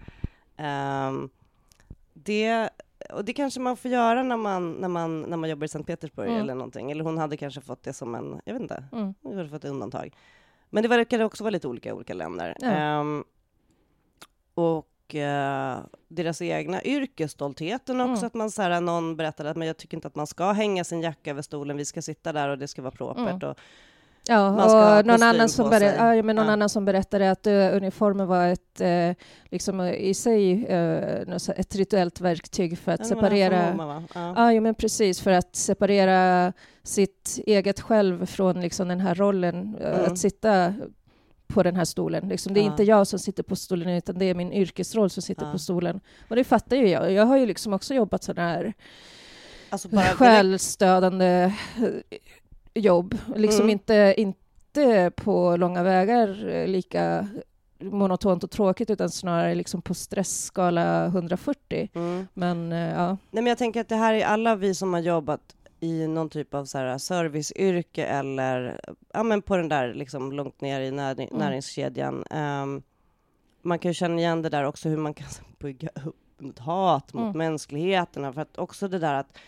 Ehm, 0.64 1.28
det, 2.14 2.70
och 3.12 3.24
det 3.24 3.32
kanske 3.32 3.60
man 3.60 3.76
får 3.76 3.90
göra 3.90 4.22
när 4.22 4.36
man, 4.36 4.72
när 4.72 4.88
man, 4.88 5.22
när 5.22 5.36
man 5.36 5.50
jobbar 5.50 5.64
i 5.64 5.68
Sankt 5.68 5.86
Petersburg 5.86 6.28
Mm. 6.28 6.40
eller 6.40 6.54
någonting. 6.54 6.90
Eller 6.90 7.04
hon 7.04 7.18
hade 7.18 7.36
kanske 7.36 7.60
fått 7.60 7.82
det 7.82 7.92
som 7.92 8.14
en, 8.14 8.40
jag 8.44 8.52
vet 8.52 8.62
inte, 8.62 8.84
Mm. 8.92 9.14
hon 9.22 9.36
hade 9.36 9.48
fått 9.48 9.64
ett 9.64 9.70
undantag. 9.70 10.14
Men 10.70 10.82
det 10.82 10.88
verkade 10.88 11.24
också 11.24 11.44
vara 11.44 11.50
lite 11.50 11.68
olika 11.68 11.88
i 11.88 11.92
olika 11.92 12.14
länder. 12.14 12.56
Ja. 12.60 12.66
Ehm, 12.68 13.24
och 14.54 15.14
eh, 15.14 15.78
deras 16.08 16.42
egna 16.42 16.82
yrkesstoltheten 16.84 18.00
också, 18.00 18.12
Mm. 18.20 18.26
att 18.26 18.34
man 18.34 18.50
så 18.50 18.62
här, 18.62 18.80
någon 18.80 19.16
berättade 19.16 19.50
att 19.50 19.56
men 19.56 19.66
jag 19.66 19.76
tycker 19.76 19.96
inte 19.96 20.08
att 20.08 20.14
man 20.16 20.26
ska 20.26 20.52
hänga 20.52 20.84
sin 20.84 21.00
jacka 21.02 21.30
över 21.30 21.42
stolen, 21.42 21.76
vi 21.76 21.84
ska 21.84 22.02
sitta 22.02 22.32
där 22.32 22.48
och 22.48 22.58
det 22.58 22.68
ska 22.68 22.82
vara 22.82 22.90
propert. 22.94 23.18
Mm. 23.42 23.50
Och, 23.50 23.56
Ja, 24.28 24.48
och 24.98 25.06
någon 25.06 25.22
annan, 25.22 25.48
som 25.48 25.70
berä- 25.70 26.14
ja, 26.16 26.22
men 26.22 26.36
någon 26.36 26.46
Ja. 26.46 26.52
annan 26.52 26.68
som 26.68 26.84
berättade 26.84 27.30
att 27.30 27.46
uh, 27.46 27.52
uniformen 27.76 28.26
var 28.26 28.46
ett, 28.48 28.80
eh, 28.80 29.10
liksom, 29.44 29.80
eh, 29.80 29.92
i 29.94 30.14
sig 30.14 30.66
ett 31.56 31.74
rituellt 31.76 32.20
verktyg 32.20 32.78
för 32.78 32.92
att 32.92 33.00
Ja, 33.00 33.06
separera 33.06 33.74
va? 33.76 34.02
Ja. 34.14 34.52
Ja, 34.52 34.60
men 34.60 34.74
precis, 34.74 35.20
för 35.20 35.30
att 35.30 35.56
separera 35.56 36.52
sitt 36.82 37.38
eget 37.46 37.80
själv 37.80 38.26
från 38.26 38.60
liksom, 38.60 38.88
den 38.88 39.00
här 39.00 39.14
rollen, 39.14 39.76
Mm. 39.80 40.04
att 40.12 40.18
sitta 40.18 40.74
på 41.54 41.62
den 41.62 41.76
här 41.76 41.84
stolen. 41.84 42.28
Liksom, 42.28 42.54
det 42.54 42.60
är 42.60 42.64
Ja. 42.64 42.70
inte 42.70 42.82
jag 42.82 43.06
som 43.06 43.18
sitter 43.18 43.42
på 43.42 43.56
stolen, 43.56 43.88
utan 43.88 44.18
det 44.18 44.24
är 44.24 44.34
min 44.34 44.52
yrkesroll 44.52 45.10
som 45.10 45.22
sitter 45.22 45.46
Ja. 45.46 45.52
på 45.52 45.58
stolen. 45.58 46.00
Och 46.28 46.36
det 46.36 46.44
fattar 46.44 46.76
ju 46.76 46.88
jag. 46.88 47.12
Jag 47.12 47.26
har 47.26 47.36
ju 47.36 47.46
liksom 47.46 47.72
också 47.72 47.94
jobbat 47.94 48.22
sådana 48.24 48.48
här 48.48 48.72
Alltså 49.70 49.88
själstödande 50.16 51.52
eh, 51.76 51.92
jobb. 52.74 53.18
Liksom 53.36 53.60
Mm. 53.60 53.70
inte, 53.70 54.14
inte 54.16 55.10
på 55.16 55.56
långa 55.56 55.82
vägar 55.82 56.48
eh, 56.48 56.66
lika 56.68 57.28
monotont 57.80 58.44
och 58.44 58.50
tråkigt, 58.50 58.90
utan 58.90 59.10
snarare 59.10 59.54
liksom 59.54 59.82
på 59.82 59.94
stressskala 59.94 61.06
140. 61.06 61.88
mm. 61.94 62.26
Men 62.34 62.72
eh, 62.72 62.78
ja, 62.92 63.06
Nej, 63.08 63.16
men 63.42 63.46
jag 63.46 63.58
tänker 63.58 63.80
att 63.80 63.88
det 63.88 63.96
här 63.96 64.14
är 64.14 64.24
alla 64.26 64.56
vi 64.56 64.74
som 64.74 64.92
har 64.92 65.00
jobbat 65.00 65.40
i 65.84 66.06
någon 66.08 66.30
typ 66.30 66.54
av 66.54 66.64
så 66.64 66.78
här 66.78 66.98
serviceyrke 66.98 68.04
eller 68.06 68.80
ja, 69.12 69.22
men 69.22 69.42
på 69.42 69.56
den 69.56 69.68
där 69.68 69.94
liksom 69.94 70.32
långt 70.32 70.60
ner 70.60 70.80
i 70.80 70.90
näring, 70.90 71.28
Mm. 71.28 71.38
näringskedjan. 71.38 72.24
Ehm, 72.30 72.82
man 73.62 73.78
kan 73.78 73.90
ju 73.90 73.94
känna 73.94 74.18
igen 74.18 74.42
det 74.42 74.48
där 74.48 74.64
också 74.64 74.88
hur 74.88 74.96
man 74.96 75.14
kan 75.14 75.28
bygga 75.58 75.88
upp 76.04 76.16
ett 76.50 76.58
hat 76.58 77.12
mot 77.12 77.24
Mm. 77.24 77.38
mänskligheterna 77.38 78.32
för 78.32 78.40
att 78.40 78.58
också 78.58 78.88
det 78.88 78.98
där 78.98 79.14
att 79.14 79.38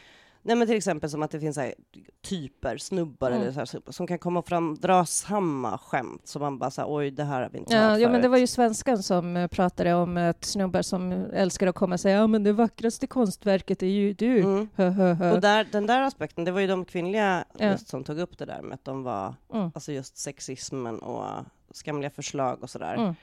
Nej 0.47 0.57
men 0.57 0.66
till 0.66 0.76
exempel 0.76 1.11
som 1.11 1.22
att 1.22 1.30
det 1.30 1.40
finns 1.40 1.55
så 1.55 1.61
här 1.61 1.74
typer, 2.22 2.76
snubbar 2.78 3.30
Mm. 3.30 3.42
eller 3.42 3.53
så 3.53 3.59
här, 3.61 3.92
som 3.92 4.07
kan 4.07 4.18
komma 4.18 4.42
fram 4.42 4.74
dra 4.74 5.05
samma 5.05 5.78
skämt 5.78 6.28
som 6.28 6.42
man 6.42 6.59
bara 6.59 6.70
säger 6.70 6.88
oj 6.94 7.11
det 7.11 7.24
här 7.24 7.42
har 7.42 7.49
vi 7.51 7.59
inte 7.59 7.74
Ja, 7.74 7.80
hört 7.80 8.01
ja, 8.01 8.09
men 8.09 8.14
det 8.14 8.20
förut." 8.22 8.30
var 8.30 8.38
ju 8.38 8.47
svenskan 8.47 9.03
som 9.03 9.36
eh, 9.36 9.47
pratade 9.49 9.94
om 9.94 10.16
att 10.16 10.44
snubbar 10.44 10.82
som 10.82 11.12
älskar 11.32 11.66
att 11.66 11.74
komma 11.74 11.94
och 11.94 12.01
säga 12.01 12.16
ja, 12.16 12.26
men 12.26 12.42
det 12.42 12.53
vackraste 12.53 13.07
konstverket 13.07 13.82
är 13.82 13.86
ju 13.86 14.12
du. 14.12 14.40
Mm. 14.40 14.68
Hö, 14.74 14.90
hö, 14.90 15.12
hö. 15.14 15.32
Och 15.34 15.40
där, 15.40 15.68
den 15.72 15.86
där 15.86 16.01
aspekten, 16.03 16.44
det 16.44 16.51
var 16.53 16.61
ju 16.61 16.66
de 16.66 16.84
kvinnliga 16.84 17.44
Ja. 17.59 17.70
just 17.70 17.88
som 17.88 18.05
tog 18.05 18.18
upp 18.18 18.38
det 18.38 18.44
där 18.44 18.62
med 18.62 18.74
att 18.74 18.84
de 18.84 19.03
var 19.03 19.34
Mm. 19.55 19.70
alltså 19.74 19.92
just 19.92 20.18
sexismen 20.18 20.99
och 20.99 21.44
skamliga 21.70 22.11
förslag 22.11 22.62
och 22.62 22.70
sådär. 22.70 23.14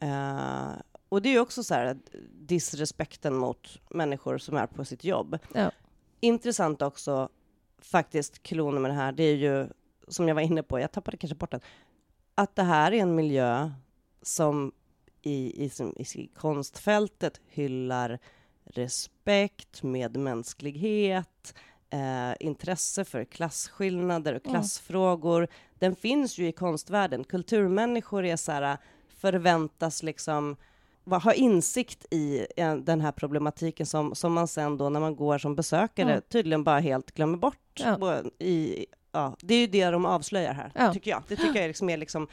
Eh, 0.00 0.68
och 1.08 1.22
det 1.22 1.28
är 1.28 1.32
ju 1.32 1.40
också 1.40 1.62
så 1.62 1.74
här 1.74 1.96
disrespekten 2.32 3.34
mot 3.34 3.78
människor 3.90 4.38
som 4.38 4.56
är 4.56 4.66
på 4.66 4.84
sitt 4.84 5.04
jobb. 5.04 5.38
Ja. 5.54 5.70
Intressant 6.20 6.82
också, 6.82 7.28
faktiskt, 7.78 8.42
klonen 8.42 8.82
med 8.82 8.90
det 8.90 8.94
här, 8.94 9.12
det 9.12 9.22
är 9.22 9.36
ju, 9.36 9.68
som 10.08 10.28
jag 10.28 10.34
var 10.34 10.42
inne 10.42 10.62
på, 10.62 10.80
jag 10.80 10.92
tappade 10.92 11.16
kanske 11.16 11.36
bort 11.36 11.50
den, 11.50 11.60
att 12.34 12.56
det 12.56 12.62
här 12.62 12.92
är 12.92 12.96
en 12.96 13.14
miljö 13.14 13.70
som 14.22 14.72
i, 15.22 15.64
i, 15.64 15.70
som, 15.70 15.94
i 15.98 16.26
konstfältet 16.26 17.40
hyllar 17.46 18.18
respekt, 18.64 19.82
medmänsklighet, 19.82 21.54
eh, 21.90 22.32
intresse 22.40 23.04
för 23.04 23.24
klasskillnader 23.24 24.34
och 24.34 24.46
Mm. 24.46 24.54
klassfrågor. 24.54 25.48
Den 25.78 25.96
finns 25.96 26.38
ju 26.38 26.48
i 26.48 26.52
konstvärlden. 26.52 27.24
Kulturmänniskor 27.24 28.24
är 28.24 28.36
så 28.36 28.52
här, 28.52 28.78
förväntas 29.08 30.02
liksom 30.02 30.56
ha 31.16 31.32
insikt 31.34 32.06
i 32.10 32.46
eh, 32.56 32.74
den 32.74 33.00
här 33.00 33.12
problematiken 33.12 33.86
som, 33.86 34.14
som 34.14 34.32
man 34.32 34.48
sen 34.48 34.78
då 34.78 34.88
när 34.88 35.00
man 35.00 35.16
går 35.16 35.38
som 35.38 35.54
besökare 35.54 36.10
Mm. 36.10 36.22
tydligen 36.28 36.64
bara 36.64 36.78
helt 36.78 37.12
glömmer 37.14 37.38
bort. 37.38 37.80
Ja. 37.84 38.22
I, 38.38 38.86
ja, 39.12 39.36
det 39.40 39.54
är 39.54 39.60
ju 39.60 39.66
det 39.66 39.90
de 39.90 40.06
avslöjar 40.06 40.52
här, 40.52 40.72
Ja. 40.74 40.92
tycker 40.92 41.10
jag. 41.10 41.22
Det 41.28 41.36
tycker 41.36 41.54
jag 41.54 41.64
är 41.64 41.68
liksom, 41.68 41.90
är 41.90 41.96
liksom 41.96 42.28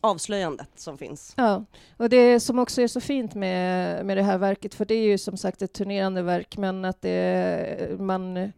avslöjandet 0.00 0.68
som 0.76 0.98
finns. 0.98 1.34
Ja, 1.36 1.64
och 1.96 2.08
det 2.08 2.40
som 2.40 2.58
också 2.58 2.82
är 2.82 2.86
så 2.88 3.00
fint 3.00 3.34
med, 3.34 4.06
med 4.06 4.16
det 4.16 4.22
här 4.22 4.38
verket, 4.38 4.74
för 4.74 4.84
det 4.84 4.94
är 4.94 5.02
ju 5.06 5.18
som 5.18 5.36
sagt 5.36 5.62
ett 5.62 5.72
turnerande 5.72 6.22
verk, 6.22 6.56
men 6.56 6.84
att 6.84 7.02
det, 7.02 8.00
man, 8.00 8.52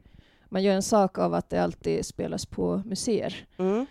man 0.49 0.63
gör 0.63 0.75
en 0.75 0.83
sak 0.83 1.19
av 1.19 1.35
att 1.35 1.51
det 1.51 1.59
alltid 1.63 2.07
spelas 2.07 2.47
på 2.47 2.83
museer. 2.87 3.47
Mm. 3.57 3.87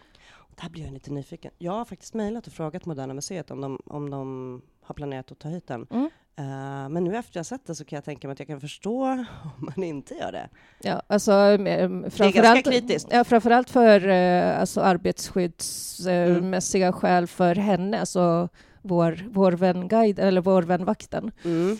Där 0.62 0.70
blir 0.70 0.84
jag 0.84 0.94
lite 0.94 1.12
nyfiken. 1.12 1.52
Jag 1.58 1.72
har 1.72 1.86
faktiskt 1.86 2.14
mejlat 2.14 2.48
och 2.48 2.54
frågat 2.54 2.86
Moderna 2.86 3.14
Museet 3.14 3.52
om 3.52 3.62
de, 3.62 3.80
om 3.86 4.10
de 4.10 4.62
har 4.82 4.96
planerat 4.96 5.32
att 5.32 5.40
ta 5.40 5.50
hit 5.50 5.68
den. 5.68 5.88
Mm. 5.92 6.10
Eh, 6.36 6.90
men 6.90 7.04
nu 7.04 7.16
efter 7.18 7.40
jag 7.40 7.46
sett 7.46 7.66
det 7.68 7.76
så 7.76 7.86
kan 7.86 7.98
jag 7.98 8.04
tänka 8.06 8.28
mig 8.28 8.34
att 8.34 8.40
jag 8.40 8.48
kan 8.48 8.62
förstå 8.62 9.04
om 9.44 9.72
man 9.76 9.84
inte 9.84 10.14
gör 10.14 10.32
det. 10.32 10.50
Ja, 10.82 11.02
alltså, 11.08 11.32
eh, 11.34 11.90
framförallt, 12.10 12.66
kritiskt. 12.66 13.08
Ja, 13.12 13.24
framförallt 13.24 13.70
för 13.70 14.08
eh, 14.08 14.60
alltså, 14.60 14.82
arbetsskyddsmässiga 14.82 16.92
skäl 16.94 17.28
för 17.28 17.56
henne, 17.56 18.00
alltså 18.00 18.50
vår, 18.82 19.28
vår 19.32 19.52
vän 19.52 19.88
guide, 19.88 20.20
eller 20.20 20.42
vår 20.42 20.62
vän 20.64 20.86
vakten. 20.86 21.32
Mm. 21.46 21.78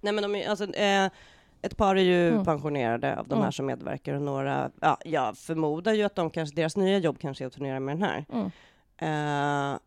Nej, 0.00 0.12
men 0.12 0.22
de 0.22 0.34
är, 0.34 0.48
alltså, 0.48 0.74
eh, 0.74 1.10
ett 1.62 1.76
par 1.76 1.96
är 1.96 2.00
ju 2.00 2.28
Mm. 2.28 2.44
pensionerade 2.44 3.18
av 3.18 3.28
de 3.28 3.34
Mm. 3.34 3.44
här 3.44 3.50
som 3.50 3.66
medverkar 3.66 4.14
och 4.14 4.22
några, 4.22 4.70
ja, 4.80 4.98
jag 5.04 5.38
förmodar 5.38 5.92
ju 5.92 6.02
att 6.02 6.14
de 6.14 6.30
kanske, 6.30 6.56
deras 6.56 6.76
nya 6.76 6.98
jobb 6.98 7.18
kanske 7.18 7.44
är 7.44 7.46
att 7.46 7.52
turnera 7.52 7.80
med 7.80 7.96
den 7.96 8.02
här. 8.02 8.24
Mm. 8.32 8.50
Eh, 8.98 9.78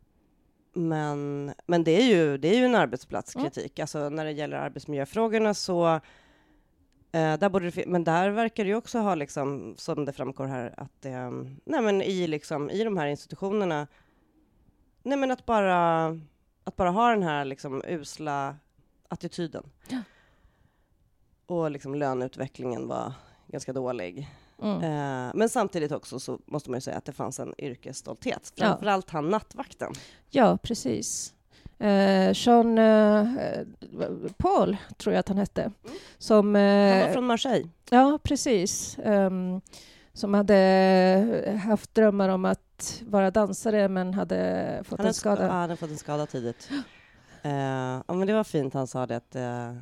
men, 0.74 1.53
men 1.65 1.84
det 1.84 1.91
är 1.91 2.05
ju, 2.05 2.38
det 2.38 2.47
är 2.47 2.57
ju 2.57 2.65
en 2.65 2.76
arbetsplatskritik. 2.76 3.80
Alltså 3.80 4.09
när 4.09 4.26
det 4.26 4.32
gäller 4.32 4.57
arbetsmiljöfrågorna 4.57 5.53
så 5.53 5.93
eh, 7.11 7.38
där 7.38 7.49
borde 7.49 7.70
det, 7.70 7.86
men 7.88 8.03
där 8.03 8.30
verkar 8.30 8.63
det 8.63 8.70
ju 8.70 8.76
också 8.76 8.99
ha, 8.99 9.15
liksom, 9.15 9.76
som 9.78 10.05
det 10.05 10.13
framgår 10.13 10.45
här, 10.45 10.74
att 10.78 11.05
eh, 11.05 11.32
nej, 11.65 11.82
men 11.82 12.01
i, 12.01 12.28
liksom, 12.28 12.70
i 12.70 12.84
de 12.84 12.97
här 12.97 13.07
institutionerna, 13.07 13.88
nej, 15.03 15.17
men 15.17 15.32
att, 15.32 15.45
bara, 15.45 16.05
att 16.63 16.76
bara 16.76 16.89
ha 16.89 17.09
den 17.09 17.24
här 17.24 17.45
liksom, 17.45 17.84
usla 17.88 18.55
attityden. 19.07 19.72
Ja. 19.88 20.01
Och 21.45 21.72
liksom, 21.72 21.95
löneutvecklingen 21.95 22.88
var 22.88 23.13
ganska 23.47 23.74
dålig. 23.74 24.30
Mm. 24.62 24.84
Eh, 24.84 25.32
men 25.36 25.49
samtidigt 25.49 25.91
också 25.91 26.20
så 26.20 26.39
måste 26.45 26.70
man 26.70 26.78
ju 26.78 26.82
säga 26.82 26.97
att 26.97 27.05
det 27.05 27.12
fanns 27.12 27.39
en 27.39 27.53
yrkesstolthet. 27.57 28.53
Ja. 28.55 28.66
Framförallt 28.66 29.10
han 29.10 29.30
nattvakten. 29.30 29.93
Ja, 30.30 30.57
precis. 30.57 31.34
Eh, 31.80 32.32
Jean 32.34 32.78
eh, 32.78 33.28
Paul, 34.38 34.78
tror 34.97 35.14
jag 35.14 35.20
att 35.20 35.28
han 35.28 35.38
hette. 35.38 35.72
Som, 36.18 36.55
eh, 36.55 36.62
Han 36.62 36.99
var 36.99 37.14
från 37.14 37.26
Marseille. 37.26 37.70
Ja, 37.89 38.20
precis. 38.24 38.97
Ehm, 38.99 39.62
som 40.14 40.34
hade 40.34 41.60
haft 41.66 41.95
drömmar 41.95 42.30
om 42.30 42.45
att 42.45 43.03
vara 43.07 43.32
dansare 43.32 43.88
men 43.88 44.14
hade 44.14 44.82
fått 44.86 44.99
Han 44.99 45.07
en 45.07 45.14
skada. 45.14 45.41
Ja, 45.43 45.51
han 45.51 45.62
hade 45.62 45.76
fått 45.76 45.89
en 45.89 45.97
skada 45.97 46.26
tidigt. 46.26 46.70
Eh, 47.41 47.51
ja, 48.07 48.14
men 48.14 48.28
det 48.28 48.34
var 48.34 48.43
fint 48.43 48.74
han 48.74 48.88
sa 48.88 49.05
det 49.05 49.16
att 49.16 49.36
eh, 49.36 49.74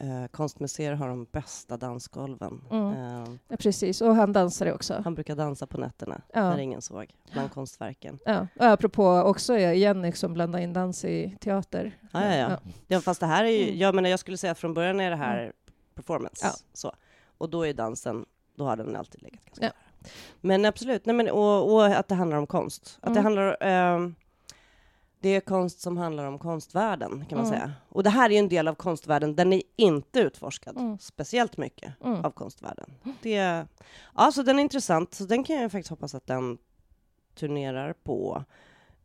eh, 0.00 0.26
konstmuseer 0.30 0.92
har 0.92 1.08
de 1.08 1.24
bästa 1.32 1.76
dansgolven. 1.76 2.64
Mm. 2.70 2.92
Eh, 2.92 3.28
Ja, 3.48 3.56
precis, 3.56 4.00
och 4.00 4.14
han 4.14 4.32
dansade 4.32 4.72
också. 4.74 5.00
han 5.04 5.14
brukar 5.14 5.36
dansa 5.36 5.66
på 5.66 5.78
nätterna 5.78 6.20
Ja. 6.34 6.50
när 6.50 6.58
ingen 6.58 6.82
såg, 6.82 7.14
bland 7.32 7.52
konstverken. 7.52 8.18
Ja. 8.24 8.46
och 8.58 8.64
Apropå 8.66 9.06
också 9.08 9.56
igen 9.58 10.02
liksom 10.02 10.34
blanda 10.34 10.60
in 10.60 10.72
dans 10.72 11.04
i 11.04 11.36
teater. 11.40 11.98
Ja, 12.12 12.24
ja, 12.24 12.34
ja. 12.36 12.58
ja 12.86 13.00
fast 13.00 13.20
det 13.20 13.26
här 13.26 13.44
är 13.44 13.48
ju, 13.48 13.62
Mm. 13.64 13.78
jag 13.78 13.94
menar 13.94 14.08
jag 14.10 14.20
skulle 14.20 14.36
säga 14.36 14.50
att 14.50 14.58
från 14.58 14.74
början 14.74 15.00
är 15.00 15.10
det 15.10 15.16
här 15.16 15.52
performance. 15.94 16.46
Ja. 16.46 16.52
Så. 16.72 16.92
Och 17.38 17.50
då 17.50 17.66
är 17.66 17.74
dansen, 17.74 18.24
då 18.56 18.64
har 18.64 18.76
den 18.76 18.96
alltid 18.96 19.22
legat 19.22 19.44
ganska 19.44 19.64
nära. 19.64 19.72
Men 20.40 20.64
absolut, 20.64 21.06
nej, 21.06 21.16
men, 21.16 21.30
och, 21.30 21.74
och 21.74 21.84
att 21.86 22.08
det 22.08 22.14
handlar 22.14 22.36
om 22.38 22.46
konst. 22.46 22.98
Att 23.00 23.14
det 23.14 23.20
Mm. 23.20 23.24
handlar 23.24 23.56
ehm, 23.60 24.14
det 25.20 25.28
är 25.28 25.40
konst 25.40 25.80
som 25.80 25.96
handlar 25.96 26.24
om 26.24 26.38
konstvärlden, 26.38 27.24
kan 27.28 27.38
man 27.38 27.46
Mm. 27.46 27.58
säga. 27.58 27.72
Och 27.88 28.02
det 28.02 28.10
här 28.10 28.30
är 28.30 28.38
en 28.38 28.48
del 28.48 28.68
av 28.68 28.74
konstvärlden, 28.74 29.36
den 29.36 29.52
är 29.52 29.62
inte 29.76 30.20
utforskad 30.20 30.76
Mm. 30.76 30.98
speciellt 30.98 31.56
mycket 31.56 31.92
Mm. 32.04 32.24
av 32.24 32.30
konstvärlden. 32.30 32.90
Det, 33.22 33.66
ja, 34.16 34.32
så 34.32 34.42
den 34.42 34.58
är 34.58 34.62
intressant, 34.62 35.14
så 35.14 35.24
den 35.24 35.44
kan 35.44 35.56
jag 35.56 35.72
faktiskt 35.72 35.90
hoppas 35.90 36.14
att 36.14 36.26
den 36.26 36.58
turnerar 37.34 37.92
på. 37.92 38.44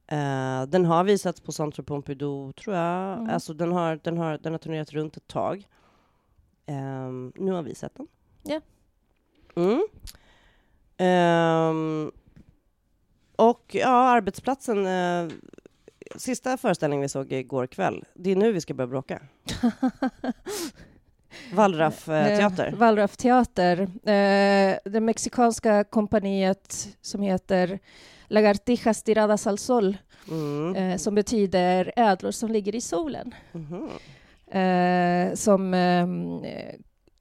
Eh, 0.08 0.64
den 0.64 0.86
har 0.86 1.04
visats 1.04 1.40
på 1.42 1.52
Centre 1.52 1.84
Pompidou, 1.84 2.54
tror 2.54 2.76
jag. 2.76 3.14
Mm. 3.18 3.30
Alltså, 3.30 3.54
den, 3.54 3.72
har, 3.72 4.00
den, 4.04 4.18
har, 4.18 4.38
den 4.38 4.54
har 4.54 4.58
turnerat 4.60 4.92
runt 4.94 5.18
ett 5.18 5.28
tag. 5.28 5.68
Ehm, 6.66 7.34
nu 7.36 7.52
har 7.52 7.62
vi 7.62 7.76
sett 7.76 7.96
den. 7.96 8.08
Ja. 8.44 8.62
Mm. 9.56 9.88
Ehm, 10.98 12.12
och 13.36 13.76
ja, 13.76 13.88
arbetsplatsen. 14.10 14.86
Eh, 14.86 15.28
sista 16.16 16.58
föreställningen 16.58 17.02
vi 17.02 17.10
såg 17.10 17.32
igår 17.32 17.68
kväll. 17.68 18.04
Det 18.14 18.32
är 18.32 18.36
nu 18.36 18.52
vi 18.52 18.62
ska 18.62 18.74
börja 18.74 18.88
bråka. 18.88 19.22
Wallraff 21.54 22.10
eh. 22.10 22.40
Eh, 22.40 22.74
Wallraff 22.76 23.18
teater. 23.18 23.80
Eh, 23.82 24.78
det 24.86 25.00
mexikanska 25.02 25.84
kompaniet 25.84 26.88
som 27.02 27.22
heter 27.22 27.80
Lagartijas 28.28 29.04
tiradas 29.04 29.48
al 29.48 29.58
sol, 29.58 29.98
Mm. 30.32 30.76
eh, 30.76 30.98
som 30.98 31.16
betyder 31.16 31.94
ädlor 31.96 32.32
som 32.32 32.52
ligger 32.52 32.76
i 32.76 32.82
solen. 32.82 33.36
Eh, 34.52 35.34
som 35.36 35.74
eh, 35.74 36.08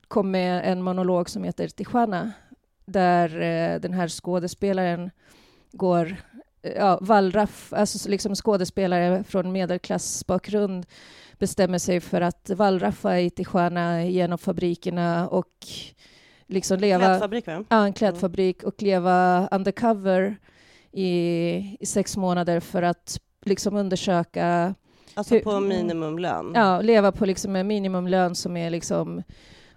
kom 0.08 0.30
med 0.30 0.72
en 0.72 0.82
monolog 0.82 1.30
som 1.30 1.44
heter 1.44 1.68
Tijuana, 1.68 2.32
där 2.86 3.28
den 3.78 3.92
här 3.92 4.08
skådespelaren 4.08 5.10
går 5.72 6.16
Ja, 6.76 6.98
Wallraff, 7.00 7.72
alltså 7.72 7.98
så 7.98 8.08
liksom 8.08 8.34
skådespelare 8.34 9.24
från 9.24 9.52
medelklassbakgrund 9.52 10.86
bestämmer 11.38 11.78
sig 11.78 12.00
för 12.00 12.20
att 12.20 12.50
wallraffa 12.50 13.20
i 13.20 13.30
Tijuana 13.30 14.04
genom 14.04 14.38
fabrikerna 14.38 15.28
och 15.28 15.66
liksom 16.46 16.78
leva... 16.78 17.04
Klädfabrik, 17.04 17.46
va? 17.46 17.64
Ja, 17.68 17.84
en 17.84 17.92
klädfabrik 17.92 18.62
och 18.62 18.82
leva 18.82 19.48
undercover 19.48 20.36
i, 20.92 21.76
i 21.80 21.86
sex 21.86 22.16
månader 22.16 22.60
för 22.60 22.82
att 22.82 23.20
liksom 23.44 23.76
undersöka 23.76 24.74
Alltså 25.14 25.34
Hur- 25.34 25.42
på 25.42 25.60
minimumlön. 25.60 26.52
Ja, 26.54 26.80
leva 26.80 27.12
på 27.12 27.26
liksom 27.26 27.56
en 27.56 27.66
minimumlön 27.66 28.34
som 28.34 28.56
är 28.56 28.70
liksom 28.70 29.22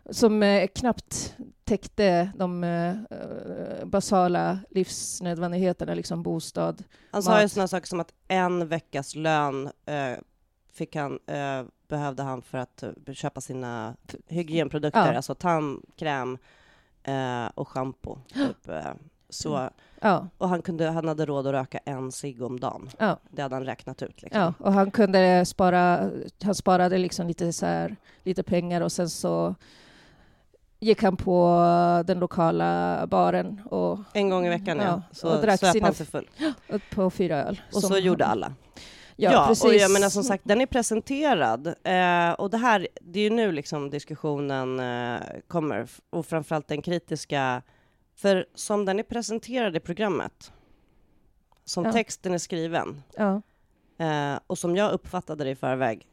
som 0.09 0.43
eh, 0.43 0.67
knappt 0.75 1.35
täckte 1.67 2.31
de 2.35 2.63
eh, 2.63 2.89
eh, 2.89 3.85
basala 3.85 4.59
livsnödvändigheterna, 4.69 5.93
liksom 5.93 6.23
bostad. 6.23 6.83
Han 7.11 7.23
sa 7.23 7.37
ju 7.37 7.43
mat. 7.43 7.51
sådana 7.51 7.67
saker 7.67 7.87
som 7.87 7.99
att 7.99 8.13
en 8.27 8.67
veckas 8.67 9.15
lön 9.15 9.69
eh, 9.85 10.17
fick 10.73 10.95
han, 10.95 11.19
eh, 11.27 11.63
behövde 11.87 12.23
han 12.23 12.41
för 12.41 12.57
att 12.57 12.83
eh, 12.83 13.13
köpa 13.13 13.41
sina 13.41 13.95
hygienprodukter, 14.27 15.11
Ja. 15.11 15.15
alltså 15.15 15.35
tandkräm 15.35 16.37
eh, 17.03 17.45
och 17.55 17.67
schampo. 17.67 18.17
Typ, 18.33 18.69
så, 19.29 19.69
Ja, 20.01 20.27
och 20.37 20.49
han, 20.49 20.61
kunde, 20.61 20.89
han 20.89 21.07
hade 21.07 21.25
råd 21.25 21.47
att 21.47 21.53
röka 21.53 21.77
en 21.85 22.11
cigg 22.11 22.41
om 22.41 22.59
dagen. 22.59 22.89
ja, 22.99 23.19
Det 23.29 23.41
hade 23.41 23.55
han 23.55 23.65
räknat 23.65 24.01
ut. 24.01 24.21
Liksom. 24.21 24.41
ja. 24.41 24.53
Och 24.59 24.73
han 24.73 24.91
kunde 24.91 25.45
spara, 25.45 26.09
han 26.43 26.55
sparade 26.55 26.97
liksom 26.97 27.27
lite 27.27 27.53
så 27.53 27.65
här, 27.65 27.95
lite 28.23 28.43
pengar 28.43 28.81
och 28.81 28.91
sen 28.91 29.09
så 29.09 29.55
gick 30.79 31.03
han 31.03 31.17
på 31.17 31.57
den 32.07 32.19
lokala 32.19 33.07
baren 33.07 33.61
och, 33.65 33.99
En 34.13 34.29
gång 34.29 34.45
i 34.45 34.49
veckan, 34.49 34.77
ja. 34.77 34.83
Ja, 34.83 35.01
Så 35.11 35.35
och 35.35 35.41
drack 35.41 35.59
söp 35.59 35.71
sina- 35.73 35.85
han 35.85 35.93
sig 35.93 36.05
full. 36.05 36.29
på 36.95 37.09
fyra 37.09 37.43
öl. 37.45 37.61
Och 37.73 37.81
så 37.83 37.97
gjorde 37.97 38.23
han- 38.25 38.31
alla. 38.31 38.53
Ja, 39.19 39.31
Ja, 39.31 39.45
precis. 39.47 39.65
och 39.65 39.73
jag 39.75 39.91
menar 39.91 40.09
som 40.09 40.23
sagt, 40.23 40.43
den 40.47 40.61
är 40.61 40.65
presenterad. 40.65 41.67
Eh, 41.67 42.31
och 42.31 42.49
det 42.49 42.57
här, 42.57 42.87
det 43.01 43.19
är 43.19 43.23
ju 43.23 43.29
nu 43.29 43.51
liksom 43.51 43.89
diskussionen 43.89 44.79
eh, 44.79 45.19
kommer, 45.47 45.87
och 46.09 46.25
framförallt 46.25 46.67
den 46.67 46.81
kritiska. 46.81 47.61
För 48.15 48.45
som 48.55 48.85
den 48.85 48.99
är 48.99 49.03
presenterad 49.03 49.75
i 49.75 49.79
programmet, 49.79 50.51
som 51.65 51.85
Ja. 51.85 51.91
texten 51.91 52.33
är 52.33 52.37
skriven, 52.37 53.01
Ja, 53.17 53.41
eh, 54.05 54.39
och 54.47 54.57
som 54.57 54.75
jag 54.75 54.91
uppfattade 54.91 55.43
det 55.43 55.49
i 55.49 55.55
förväg, 55.55 56.07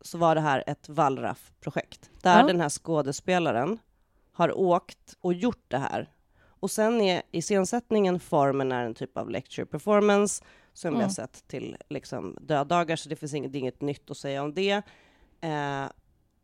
så 0.00 0.18
var 0.18 0.34
det 0.34 0.40
här 0.40 0.64
ett 0.66 0.88
Wallraff-projekt. 0.88 2.10
Där 2.22 2.46
den 2.46 2.60
här 2.60 2.68
skådespelaren 2.68 3.78
har 4.38 4.58
åkt 4.58 5.16
och 5.20 5.34
gjort 5.34 5.64
det 5.68 5.78
här. 5.78 6.10
Och 6.60 6.70
sen 6.70 7.00
är 7.00 7.22
iscensättningen, 7.30 8.20
formen 8.20 8.72
är 8.72 8.84
en 8.84 8.94
typ 8.94 9.16
av 9.18 9.30
lecture 9.30 9.66
performance 9.66 10.44
som 10.72 10.90
vi 10.90 10.94
Mm. 10.96 11.02
har 11.04 11.10
sett 11.10 11.48
till 11.48 11.76
liksom, 11.88 12.36
döddagar, 12.40 12.96
så 12.96 13.08
det 13.08 13.16
finns 13.16 13.34
inget, 13.34 13.52
det 13.52 13.58
inget 13.58 13.80
nytt 13.80 14.10
att 14.10 14.16
säga 14.16 14.42
om 14.42 14.54
det. 14.54 14.82
Eh, 15.40 15.84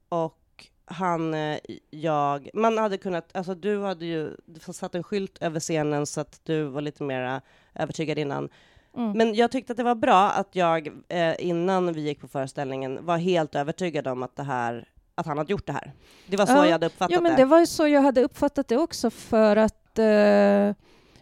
och 0.09 0.41
han, 0.85 1.35
eh, 1.35 1.59
jag, 1.91 2.51
man 2.55 2.79
hade 2.79 2.99
kunnat, 2.99 3.37
alltså 3.37 3.55
du 3.55 3.83
hade 3.83 4.05
ju 4.07 4.37
satt 4.73 4.95
en 4.95 5.03
skylt 5.03 5.39
över 5.43 5.61
scenen 5.61 6.07
så 6.07 6.21
att 6.21 6.41
du 6.45 6.63
var 6.65 6.81
lite 6.81 7.03
mer 7.03 7.41
övertygad 7.75 8.19
innan. 8.19 8.49
Mm. 8.97 9.13
Men 9.13 9.35
jag 9.35 9.51
tyckte 9.51 9.73
att 9.73 9.77
det 9.77 9.83
var 9.83 9.95
bra 9.95 10.31
att 10.31 10.57
jag 10.57 10.89
eh, 11.09 11.35
innan 11.39 11.93
vi 11.93 12.01
gick 12.01 12.21
på 12.21 12.29
föreställningen 12.29 13.07
var 13.07 13.17
helt 13.19 13.55
övertygad 13.55 14.07
om 14.07 14.23
att 14.23 14.37
det 14.37 14.43
här 14.43 14.89
att 15.15 15.27
han 15.27 15.39
hade 15.39 15.51
gjort 15.51 15.67
det 15.67 15.73
här. 15.73 15.93
Det 16.27 16.37
var 16.37 16.47
så 16.47 16.53
ja, 16.53 16.65
jag 16.65 16.73
hade 16.73 16.87
uppfattat 16.87 17.09
det. 17.09 17.15
Ja, 17.15 17.21
men 17.21 17.33
det. 17.33 17.39
det 17.39 17.45
var 17.45 17.67
så 17.67 17.89
jag 17.89 18.03
hade 18.03 18.23
uppfattat 18.23 18.69
det 18.69 18.77
också 18.77 19.11
för 19.11 19.57
att 19.57 19.99
eh, 19.99 20.75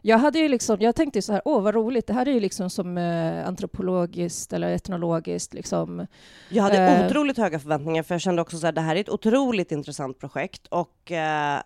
jag 0.05 0.19
hade 0.19 0.39
ju 0.39 0.49
liksom, 0.49 0.77
jag 0.81 0.95
tänkte 0.95 1.23
så 1.23 1.33
här, 1.33 1.43
åh 1.45 1.63
vad 1.63 1.75
roligt, 1.75 2.07
det 2.07 2.13
här 2.13 2.29
är 2.29 2.33
ju 2.33 2.41
liksom 2.41 2.71
som 2.71 2.99
eh, 2.99 3.49
antropologiskt 3.49 4.53
eller 4.53 4.69
etnologiskt 4.69 5.55
liksom. 5.55 6.07
Jag 6.49 6.63
hade 6.63 6.79
eh, 6.79 7.07
otroligt 7.07 7.39
höga 7.39 7.59
förväntningar 7.59 8.03
för 8.03 8.15
jag 8.15 8.23
kände 8.23 8.43
också 8.43 8.59
så 8.59 8.67
här, 8.67 8.73
det 8.73 8.81
här 8.81 8.97
är 8.97 9.01
ett 9.01 9.09
otroligt 9.09 9.73
intressant 9.73 10.19
projekt 10.19 10.67
och 10.67 11.13
eh, 11.13 11.61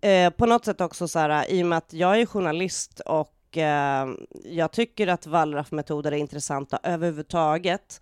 eh 0.00 0.30
på 0.30 0.46
något 0.46 0.64
sätt 0.64 0.80
också 0.80 1.08
så 1.08 1.18
här, 1.18 1.50
i 1.50 1.62
och 1.62 1.66
med 1.66 1.78
att 1.78 1.92
jag 1.92 2.20
är 2.20 2.26
journalist 2.26 3.00
och 3.00 3.58
eh, 3.58 4.08
jag 4.44 4.72
tycker 4.72 5.06
att 5.06 5.26
Wallraff-metoder 5.26 6.12
är 6.12 6.16
intressanta 6.16 6.78
överhuvudtaget. 6.82 8.00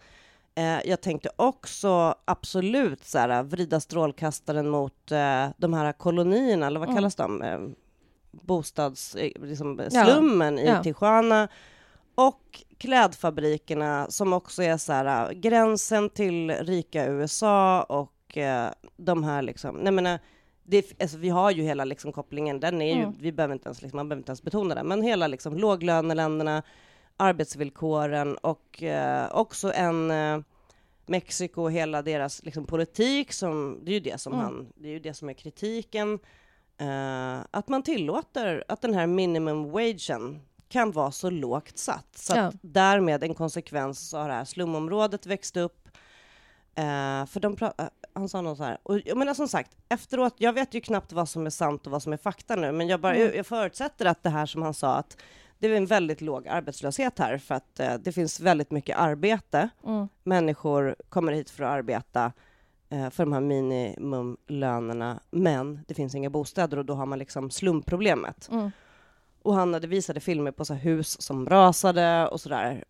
Eh, 0.58 0.80
jag 0.84 1.00
tänkte 1.00 1.30
också 1.36 2.14
absolut 2.24 3.04
så 3.04 3.18
här, 3.18 3.42
vrida 3.42 3.80
strålkastaren 3.80 4.68
mot 4.68 5.06
de 5.56 5.74
här 5.74 5.92
kolonierna, 5.92 6.66
eller 6.66 6.80
vad 6.80 6.88
mm. 6.88 6.96
kallas 6.96 7.14
de? 7.14 7.74
bostadsslummen 8.30 10.54
liksom, 10.54 10.58
ja. 10.58 10.58
i 10.58 10.66
ja. 10.66 10.82
Tijuana 10.82 11.48
och 12.14 12.62
klädfabrikerna 12.78 14.06
som 14.10 14.32
också 14.32 14.62
är 14.62 14.76
så 14.76 14.92
här, 14.92 15.32
gränsen 15.32 16.10
till 16.10 16.50
rika 16.50 17.06
USA 17.06 17.82
och 17.82 18.36
eh, 18.36 18.70
de 18.96 19.24
här 19.24 19.42
liksom, 19.42 19.76
nej 19.76 19.92
men 19.92 20.18
det, 20.64 21.02
alltså, 21.02 21.18
vi 21.18 21.28
har 21.28 21.50
ju 21.50 21.62
hela 21.62 21.84
liksom, 21.84 22.12
kopplingen, 22.12 22.60
den 22.60 22.82
är 22.82 22.94
ju, 22.94 23.02
mm. 23.02 23.14
vi 23.20 23.32
behöver 23.32 23.54
inte 23.54 23.68
ens, 23.68 23.82
liksom, 23.82 23.96
man 23.96 24.08
behöver 24.08 24.20
inte 24.20 24.30
ens 24.30 24.42
betona 24.42 24.74
det, 24.74 24.82
men 24.82 25.02
hela 25.02 25.26
liksom, 25.26 25.56
låglöneländerna, 25.56 26.62
arbetsvillkoren 27.18 28.36
och 28.36 28.82
eh, 28.82 29.28
också 29.32 29.72
en 29.72 30.10
eh, 30.10 30.40
Mexiko, 31.08 31.68
hela 31.68 32.02
deras 32.02 32.42
liksom, 32.44 32.64
politik, 32.64 33.32
som, 33.32 33.80
det 33.82 33.90
är 33.90 33.94
ju 33.94 34.00
det 34.00 34.20
som, 34.20 34.32
mm. 34.32 34.44
han, 34.44 34.72
det 34.74 34.88
är 34.88 34.92
ju 34.92 34.98
det 34.98 35.14
som 35.14 35.28
är 35.28 35.32
kritiken. 35.32 36.18
Uh, 36.82 37.40
att 37.50 37.68
man 37.68 37.82
tillåter 37.82 38.64
att 38.68 38.82
den 38.82 38.94
här 38.94 39.06
minimum 39.06 39.70
wagen 39.70 40.40
kan 40.68 40.92
vara 40.92 41.10
så 41.10 41.30
lågt 41.30 41.78
satt. 41.78 42.18
Så 42.18 42.36
ja. 42.36 42.52
därmed 42.62 43.22
en 43.22 43.34
konsekvens 43.34 44.08
så 44.08 44.18
har 44.18 44.28
det 44.28 44.34
här 44.34 44.44
slumområdet 44.44 45.26
växt 45.26 45.56
upp. 45.56 45.88
Uh, 46.78 47.26
för 47.26 47.40
de 47.40 47.56
uh, 47.62 47.70
han 48.12 48.28
sa 48.28 48.40
något 48.40 48.58
så 48.58 48.64
här, 48.64 48.78
och 48.82 49.00
jag 49.04 49.16
menar 49.16 49.34
som 49.34 49.48
sagt, 49.48 49.76
efteråt, 49.88 50.34
jag 50.38 50.52
vet 50.52 50.74
ju 50.74 50.80
knappt 50.80 51.12
vad 51.12 51.28
som 51.28 51.46
är 51.46 51.50
sant 51.50 51.86
och 51.86 51.92
vad 51.92 52.02
som 52.02 52.12
är 52.12 52.16
fakta 52.16 52.56
nu, 52.56 52.72
men 52.72 52.88
jag, 52.88 53.00
bara, 53.00 53.14
mm. 53.14 53.26
jag, 53.26 53.36
jag 53.36 53.46
förutsätter 53.46 54.06
att 54.06 54.22
det 54.22 54.30
här 54.30 54.46
som 54.46 54.62
han 54.62 54.74
sa, 54.74 54.94
att 54.94 55.16
det 55.58 55.66
är 55.66 55.74
en 55.74 55.86
väldigt 55.86 56.20
låg 56.20 56.48
arbetslöshet 56.48 57.18
här, 57.18 57.38
för 57.38 57.54
att 57.54 57.80
det 58.00 58.12
finns 58.12 58.40
väldigt 58.40 58.70
mycket 58.70 58.98
arbete. 58.98 59.68
Mm. 59.86 60.08
Människor 60.24 60.96
kommer 61.08 61.32
hit 61.32 61.50
för 61.50 61.64
att 61.64 61.70
arbeta 61.70 62.32
Eh, 62.90 63.10
för 63.10 63.24
de 63.24 63.32
här 63.32 63.40
minimumlönerna, 63.40 65.20
men 65.30 65.84
det 65.88 65.94
finns 65.94 66.14
inga 66.14 66.30
bostäder 66.30 66.76
och 66.76 66.84
då 66.84 66.94
har 66.94 67.06
man 67.06 67.18
liksom 67.18 67.50
slumproblemet. 67.50 68.48
Mm. 68.52 68.70
Och 69.42 69.54
han 69.54 69.74
hade 69.74 69.86
visade 69.86 70.20
filmer 70.20 70.50
på 70.50 70.64
så 70.64 70.74
hus 70.74 71.22
som 71.22 71.48
rasade 71.48 72.28
och 72.28 72.40
sådär. 72.40 72.84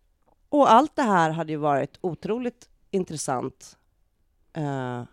Och 0.49 0.71
allt 0.71 0.95
det 0.95 1.01
här 1.01 1.29
hade 1.29 1.51
ju 1.51 1.57
varit 1.57 1.97
otroligt 2.01 2.69
intressant 2.91 3.77
eh, 4.53 5.03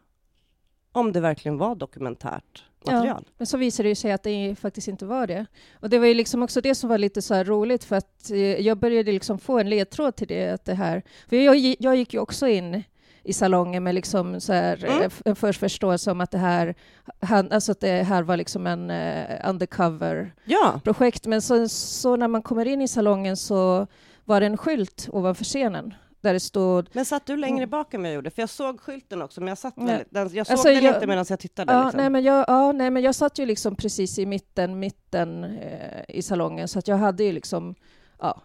om 0.92 1.12
det 1.12 1.20
verkligen 1.20 1.58
var 1.58 1.74
dokumentärt 1.74 2.64
material. 2.86 3.22
Ja, 3.26 3.32
men 3.38 3.46
så 3.46 3.56
visade 3.56 3.88
det 3.88 3.96
sig 3.96 4.12
att 4.12 4.22
det 4.22 4.56
faktiskt 4.60 4.88
inte 4.88 5.06
var 5.06 5.26
det. 5.26 5.46
Och 5.80 5.90
det 5.90 5.98
var 5.98 6.06
ju 6.06 6.14
liksom 6.14 6.42
också 6.42 6.60
det 6.60 6.74
som 6.74 6.88
var 6.88 6.98
lite 6.98 7.22
så 7.22 7.42
roligt, 7.42 7.84
för 7.84 7.96
att 7.96 8.30
eh, 8.30 8.38
jag 8.38 8.78
började 8.78 9.12
liksom 9.12 9.38
få 9.38 9.58
en 9.58 9.70
ledtråd 9.70 10.16
till 10.16 10.28
det, 10.28 10.50
att 10.50 10.64
det 10.64 10.74
här... 10.74 11.02
För 11.28 11.36
jag, 11.36 11.76
jag 11.78 11.96
gick 11.96 12.14
ju 12.14 12.20
också 12.20 12.48
in 12.48 12.82
i 13.22 13.32
salongen 13.32 13.84
med 13.84 13.94
liksom 13.94 14.40
så 14.40 14.52
här, 14.52 14.84
mm. 14.84 15.02
Eh, 15.02 15.10
en 15.24 15.36
förståelse 15.36 16.10
om 16.10 16.20
att 16.20 16.30
det 16.30 16.38
här, 16.38 16.74
han, 17.20 17.52
alltså 17.52 17.72
att 17.72 17.80
det 17.80 18.02
här 18.02 18.22
var 18.22 18.36
liksom 18.36 18.66
en 18.66 18.90
uh, 18.90 19.50
undercover-projekt. 19.50 21.24
Ja. 21.24 21.30
Men 21.30 21.42
så, 21.42 21.68
så 21.68 22.16
när 22.16 22.28
man 22.28 22.42
kommer 22.42 22.66
in 22.66 22.82
i 22.82 22.88
salongen 22.88 23.36
så 23.36 23.86
var 24.24 24.40
det 24.40 24.46
en 24.46 24.56
skylt 24.56 25.08
ovanför 25.12 25.44
scenen 25.44 25.94
där 26.20 26.32
det 26.32 26.40
stod... 26.40 26.88
Men 26.92 27.04
satt 27.04 27.26
du 27.26 27.36
längre 27.36 27.66
bak 27.66 27.94
än 27.94 28.02
vad 28.02 28.10
jag 28.10 28.14
gjorde? 28.14 28.30
För 28.30 28.42
jag 28.42 28.48
såg 28.48 28.80
skylten 28.80 29.22
också, 29.22 29.40
men 29.40 29.48
jag 29.48 29.58
satt 29.58 29.74
väldigt, 29.76 30.10
den, 30.10 30.34
jag 30.34 30.46
såg 30.46 30.52
alltså, 30.52 30.68
den 30.68 30.84
jag, 30.84 30.94
inte 30.94 31.06
medan 31.06 31.24
jag 31.28 31.38
tittade. 31.38 31.72
Ja, 31.72 31.82
liksom. 31.82 32.00
nej, 32.00 32.10
men 32.10 32.22
jag, 32.22 32.44
ja, 32.48 32.72
nej, 32.72 32.90
men 32.90 33.02
jag 33.02 33.14
satt 33.14 33.38
ju 33.38 33.46
liksom 33.46 33.76
precis 33.76 34.18
i 34.18 34.26
mitten, 34.26 34.78
mitten 34.78 35.44
eh, 35.44 36.04
i 36.08 36.22
salongen, 36.22 36.68
så 36.68 36.78
att 36.78 36.88
jag 36.88 36.96
hade 36.96 37.24
ju 37.24 37.32
liksom 37.32 37.74
ja, 38.18 38.42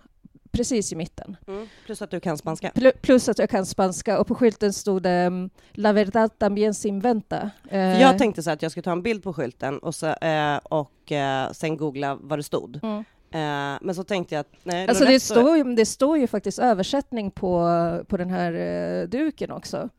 precis 0.52 0.92
i 0.92 0.96
mitten. 0.96 1.38
Mm. 1.48 1.68
Plus 1.86 2.02
att 2.02 2.12
du 2.12 2.20
kan 2.20 2.38
spanska. 2.38 2.72
Plus 3.02 3.30
att 3.30 3.40
jag 3.40 3.50
kan 3.50 3.66
spanska, 3.66 4.20
och 4.20 4.28
på 4.28 4.36
skylten 4.36 4.74
stod 4.74 5.04
det 5.04 5.28
um, 5.28 5.50
La 5.72 5.94
verdad 5.94 6.38
también 6.38 6.74
sin 6.74 7.00
venta. 7.00 7.52
Uh, 7.74 8.02
jag 8.02 8.18
tänkte 8.18 8.44
så 8.44 8.52
att 8.52 8.62
jag 8.62 8.72
skulle 8.72 8.84
ta 8.84 8.92
en 8.92 9.04
bild 9.04 9.24
på 9.24 9.34
skylten 9.34 9.80
och, 9.80 9.96
så, 9.96 10.08
uh, 10.08 10.58
och 10.64 11.12
uh, 11.12 11.52
sen 11.54 11.78
googla 11.78 12.18
vad 12.22 12.40
det 12.40 12.44
stod. 12.44 12.80
Mm. 12.84 13.04
Men 13.82 13.96
så 13.96 14.04
tänkte 14.04 14.36
jag 14.36 14.40
att... 14.40 14.52
Nej, 14.64 14.88
alltså 14.88 15.06
det, 15.06 15.20
står 15.20 15.58
ju, 15.58 15.64
det 15.64 15.86
står 15.86 16.18
ju 16.18 16.28
faktiskt 16.28 16.60
översättning 16.60 17.32
på, 17.32 17.70
på 18.08 18.18
den 18.18 18.30
här 18.30 19.08
duken 19.08 19.52
också. 19.52 19.90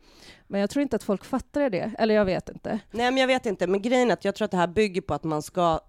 Men 0.47 0.61
jag 0.61 0.71
tror 0.71 0.83
inte 0.83 0.97
att 0.97 1.03
folk 1.03 1.25
fattar 1.25 1.71
det, 1.71 1.93
eller 1.99 2.15
jag 2.15 2.25
vet 2.25 2.49
inte. 2.49 2.79
Nej, 2.91 3.11
men 3.11 3.17
jag 3.17 3.27
vet 3.27 3.47
inte. 3.47 3.67
Men 3.67 3.83
grejen 3.83 4.11
är 4.11 4.13
att 4.13 4.25
jag 4.25 4.35
tror 4.35 4.45
att 4.45 4.51
det 4.51 4.57
här 4.57 4.67
bygger 4.67 5.01
på 5.01 5.15
att 5.15 5.25
man 5.25 5.43
ska 5.43 5.81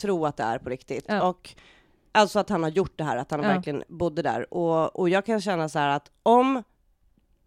tro 0.00 0.26
att 0.26 0.36
det 0.36 0.42
är 0.42 0.58
på 0.58 0.70
riktigt. 0.70 1.04
Ja. 1.08 1.28
Och 1.28 1.54
Alltså 2.12 2.38
att 2.38 2.48
han 2.48 2.62
har 2.62 2.70
gjort 2.70 2.92
det 2.96 3.04
här, 3.04 3.16
att 3.16 3.30
han 3.30 3.42
ja. 3.42 3.48
verkligen 3.48 3.82
bodde 3.88 4.22
där. 4.22 4.54
Och, 4.54 4.98
och 4.98 5.08
jag 5.08 5.26
kan 5.26 5.40
känna 5.40 5.68
så 5.68 5.78
här 5.78 5.88
att 5.88 6.10
om 6.22 6.62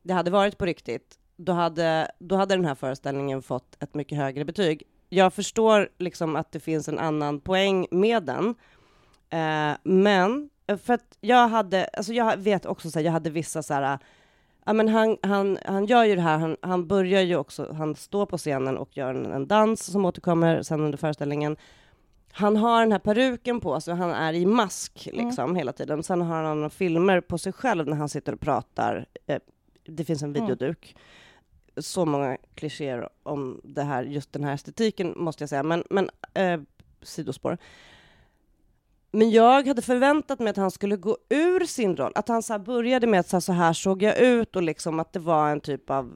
det 0.03 0.13
hade 0.13 0.31
varit 0.31 0.57
på 0.57 0.65
riktigt, 0.65 1.19
då 1.35 1.51
hade, 1.51 2.11
då 2.19 2.35
hade 2.35 2.55
den 2.55 2.65
här 2.65 2.75
föreställningen 2.75 3.41
fått 3.41 3.83
ett 3.83 3.93
mycket 3.93 4.17
högre 4.17 4.45
betyg. 4.45 4.83
Jag 5.09 5.33
förstår 5.33 5.89
liksom 5.97 6.35
att 6.35 6.51
det 6.51 6.59
finns 6.59 6.87
en 6.87 6.99
annan 6.99 7.39
poäng 7.39 7.87
med 7.91 8.23
den, 8.23 8.55
eh, 9.33 9.77
men 9.83 10.49
för 10.85 10.93
att 10.93 11.17
jag 11.21 11.47
hade, 11.47 11.85
alltså 11.85 12.13
jag 12.13 12.37
vet 12.37 12.65
också 12.65 12.91
så 12.91 12.99
här, 12.99 13.05
jag 13.05 13.11
hade 13.11 13.29
vissa 13.29 13.63
så 13.63 13.73
här, 13.73 13.99
ja 14.65 14.73
men 14.73 14.89
han, 14.89 15.17
han, 15.21 15.57
han 15.65 15.85
gör 15.85 16.03
ju 16.03 16.15
det 16.15 16.21
här, 16.21 16.37
han, 16.37 16.57
han 16.61 16.87
börjar 16.87 17.21
ju 17.21 17.35
också, 17.35 17.73
han 17.73 17.95
står 17.95 18.25
på 18.25 18.37
scenen 18.37 18.77
och 18.77 18.97
gör 18.97 19.15
en, 19.15 19.25
en 19.25 19.47
dans 19.47 19.83
som 19.83 20.05
återkommer 20.05 20.61
sen 20.61 20.81
under 20.81 20.97
föreställningen 20.97 21.57
han 22.35 22.57
har 22.57 22.81
den 22.81 22.91
här 22.91 22.99
peruken 22.99 23.59
på 23.59 23.81
sig, 23.81 23.95
han 23.95 24.11
är 24.11 24.33
i 24.33 24.45
mask 24.45 25.07
mm. 25.07 25.25
liksom 25.25 25.43
mm. 25.43 25.55
hela 25.55 25.73
tiden. 25.73 26.03
Sen 26.03 26.21
har 26.21 26.43
han 26.43 26.69
filmer 26.69 27.21
på 27.21 27.37
sig 27.37 27.53
själv 27.53 27.87
när 27.87 27.97
han 27.97 28.09
sitter 28.09 28.33
och 28.33 28.39
pratar. 28.39 29.05
Eh, 29.27 29.39
det 29.85 30.05
finns 30.05 30.23
en 30.23 30.29
mm. 30.29 30.41
videoduk. 30.41 30.95
Mm. 30.95 31.83
Så 31.83 32.05
många 32.05 32.37
klichéer 32.55 33.09
om 33.23 33.61
det 33.63 33.83
här, 33.83 34.03
just 34.03 34.33
den 34.33 34.43
här 34.43 34.53
estetiken 34.53 35.13
måste 35.17 35.43
jag 35.43 35.49
säga, 35.49 35.63
men, 35.63 35.83
men 35.89 36.09
eh, 36.33 36.59
sidospår. 37.01 37.57
Men 39.15 39.31
jag 39.31 39.67
hade 39.67 39.81
förväntat 39.81 40.39
mig 40.39 40.49
att 40.49 40.57
han 40.57 40.71
skulle 40.71 40.97
gå 40.97 41.17
ur 41.29 41.65
sin 41.65 41.97
roll, 41.97 42.11
att 42.15 42.27
han 42.27 42.43
så 42.43 42.59
började 42.59 43.07
med 43.07 43.19
att 43.19 43.29
så 43.29 43.35
här, 43.35 43.41
så 43.41 43.53
här 43.53 43.73
såg 43.73 44.03
jag 44.03 44.17
ut 44.17 44.55
och 44.55 44.63
liksom 44.63 44.99
att 44.99 45.13
det 45.13 45.19
var 45.19 45.49
en 45.49 45.61
typ 45.61 45.89
av 45.89 46.15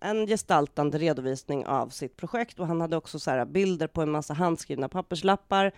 en 0.00 0.26
gestaltande 0.26 0.98
redovisning 0.98 1.66
av 1.66 1.88
sitt 1.88 2.16
projekt. 2.16 2.60
Och 2.60 2.66
han 2.66 2.80
hade 2.80 2.96
också 2.96 3.18
så 3.18 3.30
här 3.30 3.44
bilder 3.44 3.86
på 3.86 4.02
en 4.02 4.10
massa 4.10 4.34
handskrivna 4.34 4.88
papperslappar 4.88 5.72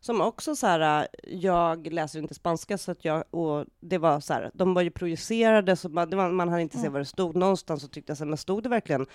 som 0.00 0.20
också 0.20 0.56
så 0.56 0.66
här, 0.66 1.08
jag 1.22 1.92
läser 1.92 2.18
inte 2.18 2.34
spanska 2.34 2.78
så 2.78 2.90
att 2.90 3.04
jag, 3.04 3.24
och 3.30 3.66
det 3.80 3.98
var 3.98 4.20
så 4.20 4.32
här, 4.32 4.50
de 4.54 4.74
var 4.74 4.82
ju 4.82 4.90
projicerade 4.90 5.76
så 5.76 5.88
man, 5.88 6.34
man 6.34 6.48
hade 6.48 6.62
inte 6.62 6.76
mm. 6.76 6.84
se 6.84 6.88
vad 6.88 7.00
det 7.00 7.04
stod. 7.04 7.36
Någonstans 7.36 7.84
och 7.84 7.90
tyckte 7.90 8.16
jag 8.18 8.28
men 8.28 8.36
stod 8.36 8.62
det 8.62 8.68
verkligen 8.68 9.06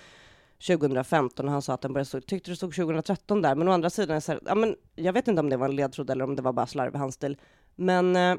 2015 0.66 1.46
och 1.46 1.52
han 1.52 1.62
sa 1.62 1.74
att 1.74 1.80
den 1.80 1.92
började 1.92 2.08
stå, 2.08 2.20
tyckte 2.20 2.50
det 2.50 2.56
stod 2.56 2.74
2013 2.74 3.42
där, 3.42 3.54
men 3.54 3.68
å 3.68 3.72
andra 3.72 3.90
sidan, 3.90 4.20
så 4.20 4.32
här, 4.32 4.40
ja, 4.46 4.54
men 4.54 4.76
jag 4.94 5.12
vet 5.12 5.28
inte 5.28 5.40
om 5.40 5.48
det 5.50 5.56
var 5.56 5.68
en 5.68 5.76
ledtråd 5.76 6.10
eller 6.10 6.24
om 6.24 6.36
det 6.36 6.42
var 6.42 6.52
bara 6.52 6.66
slarvig 6.66 6.98
handstil, 6.98 7.36
men 7.74 8.16
eh, 8.16 8.36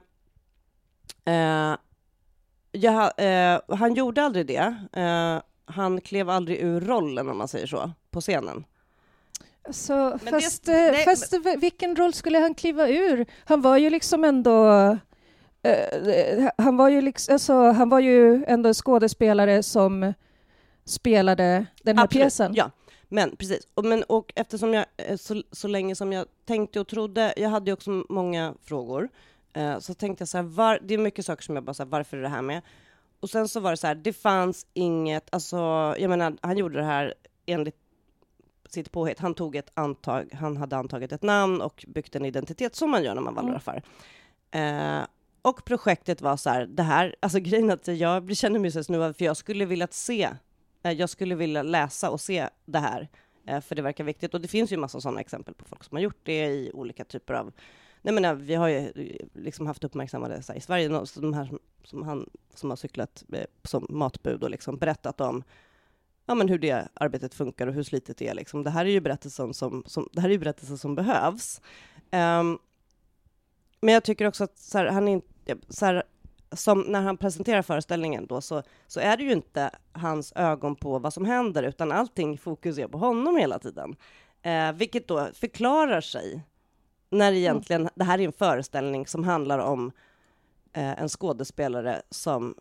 eh, 1.25 1.77
ja, 2.71 3.11
eh, 3.11 3.59
han 3.69 3.93
gjorde 3.93 4.23
aldrig 4.23 4.47
det. 4.47 4.75
Eh, 4.93 5.41
han 5.65 6.01
klev 6.01 6.29
aldrig 6.29 6.59
ur 6.61 6.81
rollen, 6.81 7.29
om 7.29 7.37
man 7.37 7.47
säger 7.47 7.67
så, 7.67 7.91
på 8.11 8.21
scenen. 8.21 8.65
Alltså, 9.67 10.19
fast, 10.29 10.65
det, 10.65 10.91
nej, 10.91 11.05
fast 11.05 11.31
men... 11.43 11.59
vilken 11.59 11.95
roll 11.95 12.13
skulle 12.13 12.39
han 12.39 12.55
kliva 12.55 12.89
ur? 12.89 13.25
Han 13.45 13.61
var 13.61 13.77
ju 13.77 13.89
liksom 13.89 14.23
ändå... 14.23 14.67
Uh, 15.67 16.47
han, 16.57 16.77
var 16.77 16.89
ju 16.89 17.01
liksom, 17.01 17.33
alltså, 17.33 17.53
han 17.53 17.89
var 17.89 17.99
ju 17.99 18.45
ändå 18.47 18.73
skådespelare 18.73 19.63
som 19.63 20.13
spelade 20.85 21.65
den 21.83 21.97
här 21.97 22.03
Absolut, 22.03 22.23
pjäsen. 22.23 22.53
Ja, 22.55 22.71
men 23.09 23.35
precis. 23.35 23.67
Och, 23.73 23.85
men, 23.85 24.03
och 24.03 24.33
eftersom 24.35 24.73
jag, 24.73 24.85
eh, 24.97 25.17
så, 25.17 25.43
så 25.51 25.67
länge 25.67 25.95
som 25.95 26.13
jag 26.13 26.25
tänkte 26.45 26.79
och 26.79 26.87
trodde, 26.87 27.33
jag 27.37 27.49
hade 27.49 27.69
ju 27.69 27.73
också 27.73 28.03
många 28.09 28.53
frågor, 28.61 29.09
uh, 29.57 29.79
så 29.79 29.93
tänkte 29.93 30.21
jag 30.21 30.29
så 30.29 30.37
här, 30.37 30.43
var, 30.43 30.79
det 30.83 30.93
är 30.93 30.97
mycket 30.97 31.25
saker 31.25 31.43
som 31.43 31.55
jag 31.55 31.63
bara, 31.63 31.73
så 31.73 31.83
här, 31.83 31.89
varför 31.89 32.17
är 32.17 32.21
det 32.21 32.29
här 32.29 32.41
med? 32.41 32.61
Och 33.19 33.29
sen 33.29 33.47
så 33.47 33.59
var 33.59 33.71
det 33.71 33.77
så 33.77 33.87
här, 33.87 33.95
det 33.95 34.13
fanns 34.13 34.65
inget, 34.73 35.27
alltså, 35.31 35.57
jag 35.99 36.09
menar, 36.09 36.37
han 36.41 36.57
gjorde 36.57 36.79
det 36.79 36.85
här 36.85 37.13
enligt 37.45 37.75
sitt 38.69 38.91
påhitt. 38.91 39.19
Han, 39.19 39.33
tog 39.33 39.55
ett 39.55 39.71
antag, 39.73 40.33
han 40.33 40.57
hade 40.57 40.75
antagit 40.75 41.11
ett 41.11 41.23
namn 41.23 41.61
och 41.61 41.85
byggt 41.87 42.15
en 42.15 42.25
identitet, 42.25 42.75
som 42.75 42.91
man 42.91 43.03
gör 43.03 43.15
när 43.15 43.21
man 43.21 43.35
wallraffar. 43.35 43.83
Mm. 44.51 44.99
Eh, 44.99 45.05
och 45.41 45.65
projektet 45.65 46.21
var 46.21 46.37
så 46.37 46.49
här, 46.49 46.65
det 46.65 46.83
här, 46.83 47.15
alltså 47.19 47.39
grejen 47.39 47.71
att 47.71 47.87
jag 47.87 48.37
känner 48.37 48.59
mig 48.59 48.71
så 48.71 48.83
snuvad, 48.83 49.17
för 49.17 49.25
jag 49.25 49.37
skulle 49.37 49.65
vilja 49.65 49.87
se, 49.91 50.23
eh, 50.23 50.33
Eh, 50.83 50.91
jag 50.91 51.09
skulle 51.09 51.35
vilja 51.35 51.63
läsa 51.63 52.09
och 52.09 52.21
se 52.21 52.49
det 52.65 52.79
här, 52.79 53.07
eh, 53.47 53.61
för 53.61 53.75
det 53.75 53.81
verkar 53.81 54.03
viktigt. 54.03 54.33
Och 54.33 54.41
det 54.41 54.47
finns 54.47 54.71
ju 54.71 54.77
massa 54.77 55.01
sådana 55.01 55.21
exempel 55.21 55.53
på 55.53 55.65
folk 55.65 55.83
som 55.83 55.95
har 55.95 56.01
gjort 56.01 56.19
det 56.23 56.45
i 56.45 56.71
olika 56.73 57.05
typer 57.05 57.33
av 57.33 57.53
Nej, 58.01 58.13
men, 58.13 58.25
eh, 58.25 58.33
vi 58.33 58.55
har 58.55 58.67
ju 58.67 58.91
liksom 59.33 59.67
haft 59.67 59.83
uppmärksammade 59.83 60.43
här, 60.47 60.57
i 60.57 60.61
Sverige, 60.61 60.87
de 61.15 61.33
här 61.33 61.45
som, 61.45 61.59
som, 61.83 62.03
han 62.03 62.29
som 62.53 62.69
har 62.69 62.77
cyklat 62.77 63.23
som 63.63 63.87
matbud 63.89 64.43
och 64.43 64.49
liksom 64.49 64.77
berättat 64.77 65.21
om 65.21 65.43
ja, 66.25 66.35
men 66.35 66.49
hur 66.49 66.59
det 66.59 66.87
arbetet 66.93 67.33
funkar 67.33 67.67
och 67.67 67.73
hur 67.73 67.83
slitet 67.83 68.17
det 68.17 68.27
är. 68.27 68.33
Liksom. 68.33 68.63
Det 68.63 68.69
här 68.69 68.85
är 68.85 68.89
ju 68.89 68.99
berättelsen 68.99 69.53
som, 69.53 69.83
som, 69.85 70.09
det 70.11 70.21
här 70.21 70.29
är 70.29 70.33
ju 70.33 70.39
berättelsen 70.39 70.77
som 70.77 70.95
behövs. 70.95 71.61
Um, 72.11 72.59
men 73.81 73.93
jag 73.93 74.03
tycker 74.03 74.27
också 74.27 74.43
att 74.43 74.57
så 74.57 74.77
här, 74.77 74.85
han 74.85 75.07
är, 75.07 75.21
så 75.69 75.85
här, 75.85 76.03
som 76.55 76.81
när 76.81 77.01
han 77.01 77.17
presenterar 77.17 77.61
föreställningen 77.61 78.25
då, 78.25 78.41
så, 78.41 78.63
så 78.87 78.99
är 78.99 79.17
det 79.17 79.23
ju 79.23 79.31
inte 79.31 79.71
hans 79.91 80.33
ögon 80.35 80.75
på 80.75 80.99
vad 80.99 81.13
som 81.13 81.25
händer, 81.25 81.63
utan 81.63 81.91
allting 81.91 82.37
fokus 82.37 82.77
är 82.77 82.87
på 82.87 82.97
honom 82.97 83.37
hela 83.37 83.59
tiden. 83.59 83.95
Eh, 84.41 84.71
vilket 84.73 85.07
då 85.07 85.27
förklarar 85.33 86.01
sig 86.01 86.43
när 87.09 87.27
mm. 87.27 87.37
egentligen 87.37 87.81
mm. 87.81 87.93
det 87.95 88.03
här 88.03 88.19
är 88.19 88.25
en 88.25 88.33
föreställning 88.33 89.07
som 89.07 89.23
handlar 89.23 89.59
om 89.59 89.91
eh, 90.73 91.01
en 91.01 91.09
skådespelare 91.09 92.01
som 92.09 92.55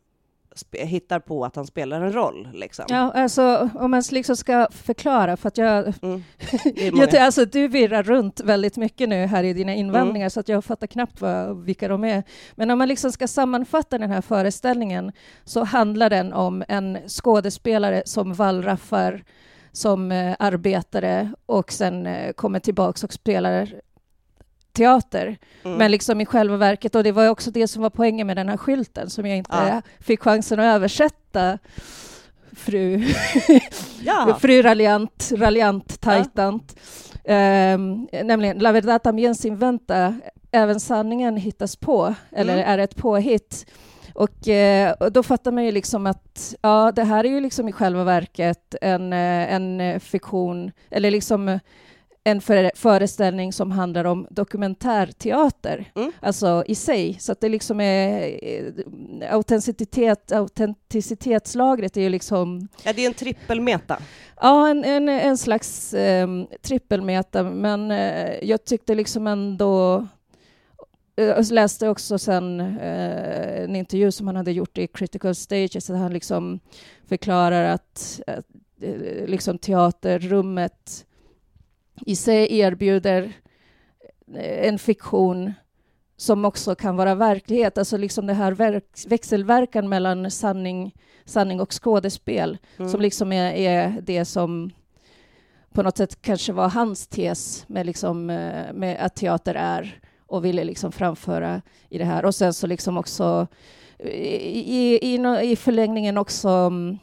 hittar 0.73 1.21
på 1.21 1.45
att 1.45 1.57
han 1.57 1.67
spelar 1.67 2.03
en 2.03 2.13
roll. 2.13 2.49
Liksom. 2.55 2.85
Ja, 2.89 3.13
alltså 3.15 3.71
om 3.75 3.91
man 3.91 4.03
liksom 4.11 4.37
ska 4.37 4.69
förklara, 4.71 5.37
för 5.37 5.49
att 5.49 5.59
jag... 5.59 5.95
Mm. 6.03 6.23
jag 6.75 7.17
alltså, 7.17 7.45
du 7.45 7.69
virrar 7.69 8.03
runt 8.03 8.41
väldigt 8.41 8.77
mycket 8.77 9.09
nu 9.09 9.27
här 9.27 9.45
i 9.45 9.53
dina 9.53 9.75
invändningar, 9.75 10.25
mm. 10.25 10.31
så 10.31 10.41
att 10.41 10.49
jag 10.49 10.65
fattar 10.65 10.87
knappt 10.87 11.21
vad, 11.21 11.65
vilka 11.65 11.89
de 11.89 12.05
är. 12.05 12.23
Men 12.55 12.71
om 12.71 12.79
man 12.79 12.89
liksom 12.89 13.13
ska 13.13 13.29
sammanfatta 13.29 13.99
den 13.99 14.11
här 14.11 14.21
föreställningen 14.21 15.13
så 15.45 15.65
handlar 15.65 16.11
den 16.11 16.33
om 16.33 16.65
en 16.69 16.99
skådespelare 17.09 18.03
som 18.07 18.35
vallraffar 18.35 19.25
som 19.73 20.13
eh, 20.13 20.37
arbetare 20.39 21.33
och 21.47 21.73
sen 21.73 22.07
eh, 22.07 22.33
kommer 22.33 22.59
tillbaks 22.59 23.05
och 23.05 23.13
spelar 23.13 23.81
teater. 24.73 25.39
Mm. 25.65 25.79
Men 25.79 25.91
liksom 25.91 26.21
i 26.21 26.27
själva 26.27 26.57
verket, 26.57 26.95
och 26.95 27.05
det 27.05 27.13
var 27.13 27.29
också 27.29 27.51
det 27.51 27.69
som 27.69 27.83
var 27.83 27.91
poängen 27.91 28.27
med 28.27 28.37
den 28.37 28.49
här 28.49 28.57
skylten 28.57 29.11
som 29.11 29.27
jag 29.27 29.37
inte 29.37 29.51
ja. 29.53 29.83
fick 30.01 30.21
chansen 30.21 30.61
att 30.61 30.75
översätta 30.75 31.59
fru, 32.53 33.05
ja. 34.03 34.39
fru 34.41 34.63
raljant, 34.63 35.33
raljant, 35.37 36.01
tajtant. 36.01 36.77
Ja. 37.25 37.75
Um, 37.75 38.09
nämligen 38.13 38.59
La 38.59 38.73
verdad 38.73 39.03
también 39.03 39.35
sin 39.35 39.57
venta, 39.57 40.21
även 40.51 40.81
sanningen 40.81 41.37
hittas 41.37 41.77
på, 41.77 42.15
eller 42.31 42.53
mm. 42.53 42.69
är 42.69 42.79
ett 42.79 42.97
påhitt. 42.97 43.67
Och, 44.15 44.49
eh, 44.49 44.93
och, 44.93 45.13
då 45.13 45.23
fattar 45.23 45.53
man 45.53 45.65
ju 45.65 45.73
liksom 45.73 46.07
att 46.07 46.55
ja, 46.63 46.93
det 46.95 47.05
här 47.05 47.25
är 47.25 47.29
ju 47.29 47.41
liksom 47.41 47.69
i 47.69 47.73
själva 47.73 48.05
verket 48.05 48.75
en, 48.81 49.13
eh, 49.13 49.53
en 49.53 50.01
fiktion, 50.01 50.73
eller 50.91 51.11
liksom 51.11 51.59
en 52.25 52.41
föreställning 52.75 53.53
som 53.53 53.71
handlar 53.71 54.05
om 54.05 54.27
dokumentärteater, 54.31 55.93
mm. 55.95 56.13
alltså 56.21 56.65
i 56.67 56.75
sig. 56.75 57.17
Så 57.21 57.33
att 57.33 57.41
det 57.41 57.49
liksom 57.49 57.81
är 57.81 58.39
eh, 58.43 59.35
autenticitet, 59.35 60.33
autenticitetslagret 60.33 61.97
är 61.97 62.01
ju 62.01 62.09
liksom... 62.09 62.69
Ja, 62.85 62.93
det 62.93 63.03
är 63.03 63.07
en 63.07 63.15
trippelmeta. 63.15 63.99
Ja, 64.41 64.69
en, 64.69 64.85
en, 64.85 65.09
en 65.09 65.39
slags 65.39 65.95
eh, 65.95 66.29
trippelmeta, 66.63 67.43
men 67.43 67.91
eh, 67.91 68.35
jag 68.43 68.65
tyckte 68.65 68.95
liksom 68.95 69.27
ändå 69.27 70.07
eh, 71.17 71.25
jag 71.25 71.51
läste 71.51 71.89
också 71.89 72.19
sen 72.19 72.61
eh, 72.61 73.63
en 73.65 73.77
intervju 73.77 74.13
som 74.13 74.27
han 74.27 74.37
hade 74.37 74.53
gjort 74.53 74.79
i 74.79 74.87
Critical 74.87 75.35
Stages, 75.35 75.87
där 75.87 75.95
han 75.95 76.13
liksom 76.13 76.61
förklarar 77.09 77.65
att, 77.65 78.21
att 78.27 78.47
eh, 78.81 79.27
liksom 79.27 79.59
teaterrummet 79.59 81.07
i 82.07 82.17
sig 82.17 82.59
erbjuder 82.59 83.33
eh, 84.35 84.69
en 84.69 84.79
fiktion 84.79 85.53
som 86.17 86.45
också 86.45 86.75
kan 86.75 86.97
vara 86.97 87.15
verklighet, 87.15 87.79
alltså 87.79 87.97
liksom 87.97 88.27
det 88.27 88.35
här 88.35 88.83
växelverkan 89.09 89.89
mellan 89.89 90.31
sanning, 90.31 90.95
sanning 91.25 91.61
och 91.61 91.83
skådespel, 91.83 92.59
mm. 92.77 92.91
som 92.91 93.01
liksom 93.01 93.33
är, 93.33 93.53
är, 93.53 94.01
det 94.03 94.25
som 94.25 94.71
på 95.73 95.83
något 95.83 95.97
sätt 95.97 96.23
kanske 96.23 96.53
var 96.53 96.69
hans 96.69 97.07
tes 97.07 97.69
med, 97.69 97.87
liksom, 97.87 98.31
eh, 98.31 98.73
med 98.73 98.97
att 99.01 99.15
teater 99.15 99.55
är 99.55 100.01
och 100.27 100.45
ville 100.45 100.65
liksom 100.65 100.93
framföra 100.93 101.63
i 101.89 101.99
det 101.99 102.05
här. 102.05 102.25
Och 102.25 102.35
sen 102.35 102.55
så 102.55 102.67
liksom 102.67 102.99
också 102.99 103.47
i, 104.05 105.15
i, 105.15 105.19
i 105.43 105.57
förlängningen 105.57 106.19
också 106.19 106.49
um, 106.49 106.99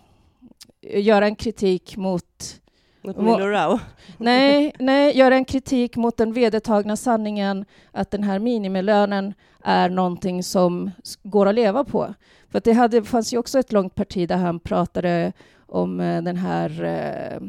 göra 0.82 1.26
en 1.26 1.36
kritik 1.36 1.98
mot 1.98 2.62
mot 3.02 3.18
Milo 3.18 3.48
Rao? 3.48 3.80
Nej, 4.18 4.74
nej, 4.80 5.18
göra 5.18 5.36
en 5.36 5.46
kritik 5.46 5.96
mot 5.96 6.18
den 6.18 6.34
vedertagna 6.34 6.96
sanningen 6.96 7.66
att 7.92 8.12
den 8.12 8.24
här 8.24 8.40
minimilönen 8.40 9.34
är 9.64 9.90
någonting 9.90 10.44
som 10.44 10.92
går 11.24 11.46
att 11.46 11.56
leva 11.56 11.84
på. 11.84 12.14
För 12.52 12.62
det 12.64 12.74
hade, 12.74 13.04
fanns 13.04 13.34
ju 13.34 13.38
också 13.38 13.60
ett 13.60 13.72
långt 13.72 13.96
parti 13.96 14.28
där 14.28 14.38
han 14.38 14.60
pratade 14.60 15.34
om 15.66 16.00
eh, 16.00 16.22
den 16.22 16.38
här 16.38 16.84
eh, 16.84 17.42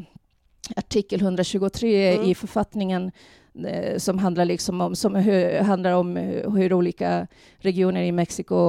artikel 0.75 1.21
123 1.21 2.13
mm. 2.13 2.29
i 2.29 2.35
författningen 2.35 3.11
eh, 3.67 3.97
som 3.97 4.19
handlar, 4.19 4.45
liksom 4.45 4.81
om, 4.81 4.95
som 4.95 5.15
hur, 5.15 5.59
handlar 5.59 5.91
om 5.91 6.15
hur 6.55 6.73
olika 6.73 7.27
regioner 7.59 8.01
i 8.01 8.11
Mexiko 8.11 8.67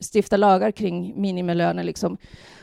stifta 0.00 0.36
lagar 0.36 0.70
kring 0.70 1.20
minimilöner. 1.20 1.84
Liksom. 1.84 2.16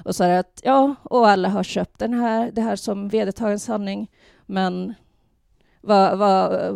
Och 0.07 0.15
så 0.15 0.23
att, 0.23 0.61
ja, 0.63 0.95
och 1.03 1.29
alla 1.29 1.49
har 1.49 1.63
köpt 1.63 1.99
den 1.99 2.13
här, 2.13 2.51
det 2.51 2.61
här 2.61 2.75
som 2.75 3.09
vedertagen 3.09 3.59
sanning, 3.59 4.11
men 4.45 4.93
vad, 5.81 6.17
vad, 6.17 6.75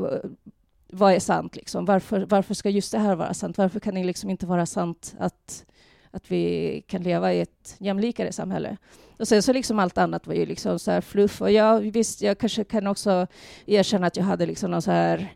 vad 0.87 1.13
är 1.13 1.19
sant? 1.19 1.55
Liksom? 1.55 1.85
Varför, 1.85 2.25
varför 2.29 2.53
ska 2.53 2.69
just 2.69 2.91
det 2.91 2.99
här 2.99 3.15
vara 3.15 3.33
sant? 3.33 3.57
Varför 3.57 3.79
kan 3.79 3.95
det 3.95 4.03
liksom 4.03 4.29
inte 4.29 4.45
vara 4.45 4.65
sant 4.65 5.15
att, 5.19 5.65
att 6.11 6.31
vi 6.31 6.83
kan 6.87 7.03
leva 7.03 7.33
i 7.33 7.41
ett 7.41 7.75
jämlikare 7.77 8.31
samhälle? 8.31 8.77
Och 9.19 9.27
sen 9.27 9.43
så 9.43 9.53
liksom 9.53 9.79
allt 9.79 9.97
annat 9.97 10.27
var 10.27 10.33
ju 10.33 10.45
liksom 10.45 10.79
så 10.79 10.91
här 10.91 11.01
fluff. 11.01 11.41
Och 11.41 11.51
jag, 11.51 11.79
visst, 11.79 12.21
jag 12.21 12.37
kanske 12.37 12.63
kan 12.63 12.87
också 12.87 13.27
erkänna 13.65 14.07
att 14.07 14.17
jag 14.17 14.23
hade 14.23 14.45
liksom 14.45 14.71
någon 14.71 14.81
så 14.81 14.91
här 14.91 15.35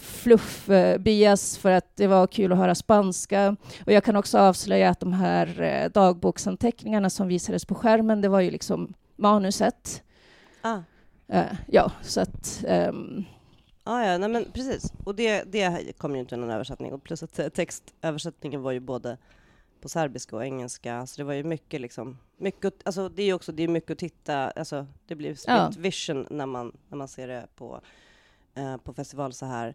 fluff-bias 0.00 1.58
för 1.58 1.70
att 1.70 1.96
det 1.96 2.06
var 2.06 2.26
kul 2.26 2.52
att 2.52 2.58
höra 2.58 2.74
spanska. 2.74 3.56
Och 3.86 3.92
jag 3.92 4.04
kan 4.04 4.16
också 4.16 4.38
avslöja 4.38 4.90
att 4.90 5.00
de 5.00 5.12
här 5.12 5.60
eh, 5.60 5.90
dagboksanteckningarna 5.90 7.10
som 7.10 7.28
visades 7.28 7.64
på 7.64 7.74
skärmen, 7.74 8.20
det 8.20 8.28
var 8.28 8.40
ju 8.40 8.50
liksom 8.50 8.94
manuset. 9.16 10.02
Ah. 10.62 10.78
Uh, 11.32 11.52
ja, 11.66 11.92
så 12.02 12.20
att... 12.20 12.64
Um... 12.68 13.24
Ah, 13.84 14.02
ja, 14.02 14.18
nej, 14.18 14.28
men 14.28 14.44
precis. 14.52 14.92
Och 15.04 15.14
det, 15.14 15.44
det 15.52 15.98
kom 15.98 16.14
ju 16.14 16.20
inte 16.20 16.36
någon 16.36 16.50
översättning. 16.50 16.92
Och 16.92 17.02
plus 17.02 17.22
att 17.22 17.54
textöversättningen 17.54 18.62
var 18.62 18.72
ju 18.72 18.80
både 18.80 19.18
på 19.80 19.88
serbiska 19.88 20.36
och 20.36 20.44
engelska, 20.44 21.06
så 21.06 21.20
det 21.20 21.24
var 21.24 21.32
ju 21.32 21.44
mycket 21.44 21.80
liksom, 21.80 22.18
mycket, 22.36 22.74
alltså 22.84 23.08
det 23.08 23.22
är 23.22 23.26
ju 23.26 23.32
också, 23.32 23.52
det 23.52 23.62
är 23.62 23.68
mycket 23.68 23.90
att 23.90 23.98
titta, 23.98 24.50
alltså 24.50 24.86
det 25.06 25.14
blir 25.14 25.34
split 25.34 25.46
ja. 25.46 25.72
vision 25.78 26.26
när 26.30 26.46
man, 26.46 26.76
när 26.88 26.98
man 26.98 27.08
ser 27.08 27.28
det 27.28 27.46
på 27.56 27.80
Eh, 28.56 28.76
på 28.76 28.92
festival 28.92 29.32
så 29.32 29.46
här. 29.46 29.68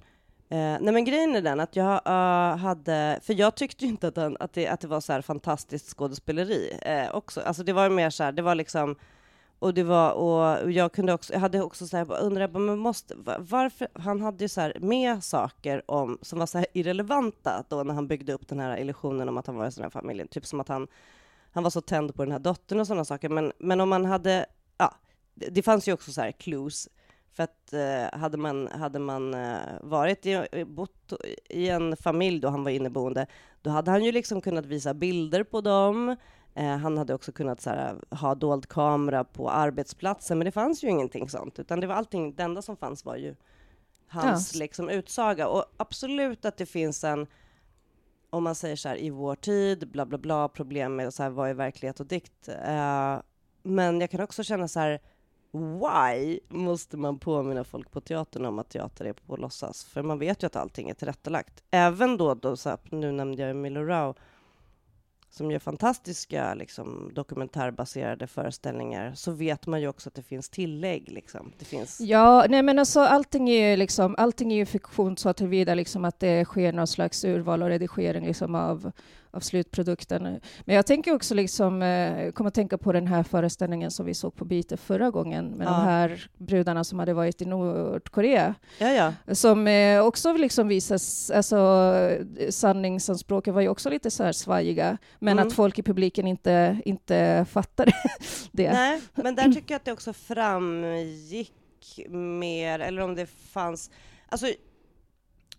Eh, 0.49 0.77
nej 0.81 0.93
men 0.93 1.05
grejen 1.05 1.35
är 1.35 1.41
den 1.41 1.59
att 1.59 1.75
jag 1.75 1.93
uh, 2.07 2.57
hade, 2.57 3.19
för 3.23 3.33
jag 3.33 3.55
tyckte 3.55 3.85
ju 3.85 3.91
inte 3.91 4.07
att, 4.07 4.15
den, 4.15 4.37
att, 4.39 4.53
det, 4.53 4.67
att 4.67 4.79
det 4.79 4.87
var 4.87 5.01
så 5.01 5.13
här 5.13 5.21
fantastiskt 5.21 5.97
skådespeleri 5.97 6.77
eh, 6.81 7.15
också. 7.15 7.41
Alltså 7.41 7.63
det 7.63 7.73
var 7.73 7.89
mer 7.89 8.09
så 8.09 8.23
här, 8.23 8.31
det 8.31 8.41
var 8.41 8.55
liksom, 8.55 8.95
och 9.59 9.73
det 9.73 9.83
var, 9.83 10.11
och 10.11 10.71
jag 10.71 10.93
kunde 10.93 11.13
också, 11.13 11.33
jag 11.33 11.39
hade 11.39 11.61
också 11.61 11.87
så 11.87 11.97
här, 11.97 12.21
undrade, 12.21 12.59
men 12.59 12.77
måste, 12.77 13.15
varför, 13.39 13.87
han 13.93 14.21
hade 14.21 14.43
ju 14.43 14.49
så 14.49 14.61
här 14.61 14.77
med 14.79 15.23
saker 15.23 15.91
om, 15.91 16.17
som 16.21 16.39
var 16.39 16.45
så 16.45 16.57
här 16.57 16.67
irrelevanta 16.73 17.63
då 17.69 17.83
när 17.83 17.93
han 17.93 18.07
byggde 18.07 18.33
upp 18.33 18.47
den 18.47 18.59
här 18.59 18.77
illusionen 18.77 19.29
om 19.29 19.37
att 19.37 19.47
han 19.47 19.55
var 19.55 19.67
i 19.67 19.69
den 19.69 19.83
här 19.83 19.89
familjen, 19.89 20.27
typ 20.27 20.45
som 20.45 20.59
att 20.59 20.67
han, 20.67 20.87
han 21.51 21.63
var 21.63 21.69
så 21.69 21.81
tänd 21.81 22.15
på 22.15 22.23
den 22.23 22.31
här 22.31 22.39
dottern 22.39 22.79
och 22.79 22.87
sådana 22.87 23.05
saker, 23.05 23.29
men, 23.29 23.51
men 23.57 23.81
om 23.81 23.89
man 23.89 24.05
hade, 24.05 24.45
ja, 24.77 24.95
det, 25.33 25.49
det 25.49 25.61
fanns 25.61 25.87
ju 25.87 25.93
också 25.93 26.11
så 26.11 26.21
här 26.21 26.31
clues 26.31 26.89
för 27.33 27.43
att 27.43 27.73
eh, 27.73 28.19
hade 28.19 28.37
man, 28.37 28.67
hade 28.67 28.99
man 28.99 29.33
eh, 29.33 29.59
varit 29.81 30.25
i, 30.25 30.65
bott 30.65 31.13
i 31.49 31.69
en 31.69 31.97
familj 31.97 32.39
då 32.39 32.49
han 32.49 32.63
var 32.63 32.71
inneboende, 32.71 33.27
då 33.61 33.69
hade 33.69 33.91
han 33.91 34.03
ju 34.03 34.11
liksom 34.11 34.41
kunnat 34.41 34.65
visa 34.65 34.93
bilder 34.93 35.43
på 35.43 35.61
dem. 35.61 36.15
Eh, 36.53 36.77
han 36.77 36.97
hade 36.97 37.13
också 37.13 37.31
kunnat 37.31 37.65
här, 37.65 37.95
ha 38.09 38.35
dold 38.35 38.67
kamera 38.67 39.23
på 39.23 39.49
arbetsplatsen, 39.49 40.37
men 40.37 40.45
det 40.45 40.51
fanns 40.51 40.83
ju 40.83 40.87
ingenting 40.87 41.29
sånt, 41.29 41.59
utan 41.59 41.79
det 41.79 41.87
var 41.87 41.95
allting, 41.95 42.35
det 42.35 42.43
enda 42.43 42.61
som 42.61 42.77
fanns 42.77 43.05
var 43.05 43.15
ju 43.15 43.35
hans 44.07 44.55
ja. 44.55 44.59
liksom, 44.59 44.89
utsaga. 44.89 45.47
Och 45.47 45.65
absolut 45.77 46.45
att 46.45 46.57
det 46.57 46.65
finns 46.65 47.03
en, 47.03 47.27
om 48.29 48.43
man 48.43 48.55
säger 48.55 48.75
så 48.75 48.89
här, 48.89 49.01
i 49.01 49.09
vår 49.09 49.35
tid, 49.35 49.87
bla 49.87 50.05
bla 50.05 50.17
bla, 50.17 50.47
problem 50.47 50.95
med 50.95 51.13
så 51.13 51.23
här, 51.23 51.29
vad 51.29 51.49
är 51.49 51.53
verklighet 51.53 51.99
och 51.99 52.05
dikt? 52.05 52.49
Eh, 52.65 53.19
men 53.63 54.01
jag 54.01 54.11
kan 54.11 54.21
också 54.21 54.43
känna 54.43 54.67
så 54.67 54.79
här, 54.79 54.99
why 55.51 56.39
måste 56.47 56.97
man 56.97 57.19
påminna 57.19 57.63
folk 57.63 57.91
på 57.91 58.01
teatern 58.01 58.45
om 58.45 58.59
att 58.59 58.69
teater 58.69 59.05
är 59.05 59.13
på 59.13 59.35
låtsas? 59.35 59.83
För 59.83 60.01
man 60.01 60.19
vet 60.19 60.43
ju 60.43 60.47
att 60.47 60.55
allting 60.55 60.89
är 60.89 60.93
tillrättalagt. 60.93 61.63
Även 61.71 62.17
då, 62.17 62.33
då 62.33 62.57
så 62.57 62.69
här, 62.69 62.79
nu 62.89 63.11
nämnde 63.11 63.47
jag 63.47 63.55
Milo 63.55 63.83
Rao, 63.83 64.15
som 65.29 65.51
gör 65.51 65.59
fantastiska 65.59 66.53
liksom, 66.53 67.11
dokumentärbaserade 67.13 68.27
föreställningar, 68.27 69.13
så 69.15 69.31
vet 69.31 69.67
man 69.67 69.81
ju 69.81 69.87
också 69.87 70.09
att 70.09 70.15
det 70.15 70.23
finns 70.23 70.49
tillägg. 70.49 71.11
Liksom. 71.11 71.51
Det 71.59 71.65
finns... 71.65 72.01
Ja, 72.01 72.45
nej 72.49 72.61
men 72.61 72.79
alltså 72.79 72.99
allting 72.99 73.49
är 73.49 73.69
ju 73.69 73.77
liksom, 73.77 74.15
allting 74.17 74.53
är 74.53 74.55
ju 74.55 74.65
fiktion 74.65 75.17
så 75.17 75.33
tillvida 75.33 75.75
liksom 75.75 76.05
att 76.05 76.19
det 76.19 76.45
sker 76.45 76.73
någon 76.73 76.87
slags 76.87 77.25
urval 77.25 77.63
och 77.63 77.69
redigering 77.69 78.25
liksom 78.25 78.55
av, 78.55 78.91
av 79.33 79.39
slutprodukten. 79.39 80.23
Men 80.65 80.75
jag 80.75 80.85
tänker 80.85 81.13
också 81.15 81.33
liksom, 81.35 81.81
eh, 81.81 82.31
kommer 82.31 82.47
att 82.47 82.53
tänka 82.53 82.77
på 82.77 82.91
den 82.91 83.07
här 83.07 83.23
föreställningen 83.23 83.91
som 83.91 84.05
vi 84.05 84.13
såg 84.13 84.35
på 84.35 84.45
Bite 84.45 84.77
förra 84.77 85.09
gången 85.11 85.45
med 85.45 85.67
Ja. 85.67 85.71
de 85.71 85.81
här 85.83 86.29
brudarna 86.37 86.83
som 86.83 86.99
hade 86.99 87.13
varit 87.13 87.41
i 87.41 87.45
Nordkorea. 87.45 88.55
Ja, 88.79 88.89
ja. 89.27 89.35
Som 89.35 89.67
eh, 89.67 90.01
också 90.05 90.33
liksom 90.33 90.67
visas, 90.67 91.31
alltså 91.31 91.57
sanningsanspråken 92.49 93.53
var 93.53 93.61
ju 93.61 93.67
också 93.69 93.89
lite 93.89 94.11
så 94.11 94.23
här 94.23 94.31
svajiga, 94.31 94.97
men 95.19 95.31
Mm. 95.33 95.47
att 95.47 95.53
folk 95.53 95.79
i 95.79 95.83
publiken 95.83 96.27
inte, 96.27 96.77
inte 96.85 97.45
fattade 97.49 97.91
det. 98.51 98.71
Nej, 98.73 99.01
men 99.15 99.35
där 99.35 99.43
tycker 99.51 99.73
jag 99.73 99.79
att 99.79 99.85
det 99.85 99.91
också 99.91 100.13
framgick 100.13 101.53
mer, 102.39 102.79
eller 102.79 103.01
om 103.01 103.15
det 103.15 103.25
fanns... 103.25 103.91
Alltså, 104.29 104.45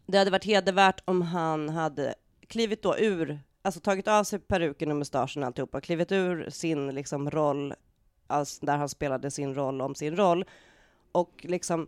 det 0.06 0.18
hade 0.18 0.30
varit 0.30 0.44
hedervärt 0.44 1.02
om 1.04 1.22
han 1.22 1.68
hade 1.68 2.14
klivit 2.48 2.82
då 2.82 2.98
ur, 2.98 3.38
alltså 3.62 3.80
tagit 3.80 4.08
av 4.08 4.24
sig 4.24 4.38
peruken 4.38 4.90
och 4.90 4.96
mustaschen 4.96 5.42
och 5.42 5.46
alltihopa, 5.46 5.80
klivit 5.80 6.12
ur 6.12 6.50
sin 6.50 6.94
liksom 6.94 7.30
roll, 7.30 7.74
alltså 8.26 8.66
där 8.66 8.76
han 8.76 8.88
spelade 8.88 9.30
sin 9.30 9.54
roll 9.54 9.80
om 9.80 9.94
sin 9.94 10.16
roll, 10.16 10.44
och 11.12 11.30
liksom 11.42 11.86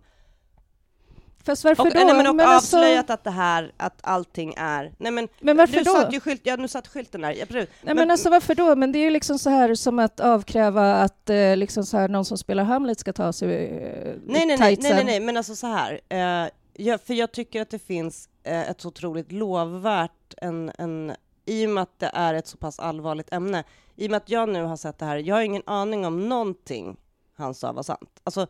Fast 1.47 1.65
varför 1.65 1.83
och, 1.83 1.93
då? 1.95 2.05
nej, 2.05 2.17
men 2.17 2.27
och 2.27 2.37
Men 2.37 2.47
alltså- 2.49 2.77
avslöjat 2.77 3.11
att 3.11 3.25
det 3.25 3.31
här, 3.31 3.73
att 3.77 3.99
allting 4.03 4.55
är... 4.57 4.93
Nej 4.99 5.13
men, 5.13 5.29
Men 5.41 5.57
varför 5.57 5.77
du 5.77 5.83
då? 5.83 5.93
satt 5.93 6.15
ju 6.15 6.21
skylt, 6.21 6.41
ja 6.45 6.57
nu 6.57 6.69
satt 6.69 6.89
skylten 6.89 7.21
där, 7.21 7.31
ja. 7.31 7.47
Nej, 7.51 7.95
men, 7.95 8.11
alltså 8.11 8.31
varför 8.31 8.55
då? 8.55 8.77
Men 8.77 8.93
det 8.93 8.99
är 8.99 9.03
ju 9.03 9.11
liksom 9.11 9.39
så 9.39 9.51
här 9.51 9.75
som 9.75 9.99
att 9.99 10.21
avkräva 10.21 10.95
att 10.95 11.31
eh, 11.31 11.57
liksom 11.57 11.85
så 11.85 11.97
här, 11.97 12.09
någon 12.09 12.25
som 12.25 12.39
spelar 12.39 12.65
Hamlet 12.65 13.01
ska 13.01 13.13
ta 13.13 13.33
sig 13.33 13.49
eh, 13.49 14.15
nej, 14.27 14.47
nej, 14.47 14.47
nej, 14.47 14.57
nej, 14.59 14.95
nej, 14.95 15.05
nej, 15.05 15.21
men 15.21 15.37
alltså 15.37 15.55
så 15.57 15.67
här. 15.67 16.01
Eh, 16.09 16.49
jag, 16.77 17.01
för 17.01 17.15
jag 17.15 17.33
tycker 17.33 17.63
att 17.63 17.71
det 17.71 17.79
finns 17.79 18.29
eh, 18.43 18.71
ett 18.71 18.81
så 18.81 18.89
otroligt 18.89 19.33
lovvärt, 19.33 20.35
en, 20.37 20.73
en, 20.79 21.13
i 21.47 21.67
och 21.67 21.71
med 21.71 21.83
att 21.83 21.99
det 21.99 22.11
är 22.15 22.35
ett 22.35 22.47
så 22.47 22.57
pass 22.57 22.79
allvarligt 22.79 23.33
ämne, 23.33 23.65
i 23.97 24.07
och 24.07 24.11
med 24.11 24.17
att 24.17 24.31
jag 24.31 24.49
nu 24.49 24.63
har 24.63 24.77
sett 24.77 24.99
det 24.99 25.05
här, 25.07 25.17
jag 25.17 25.35
har 25.35 25.43
ingen 25.43 25.63
aning 25.67 26.07
om 26.07 26.29
någonting 26.29 26.97
han 27.37 27.55
sa 27.55 27.73
var 27.73 27.83
sant. 27.83 28.21
Alltså 28.25 28.47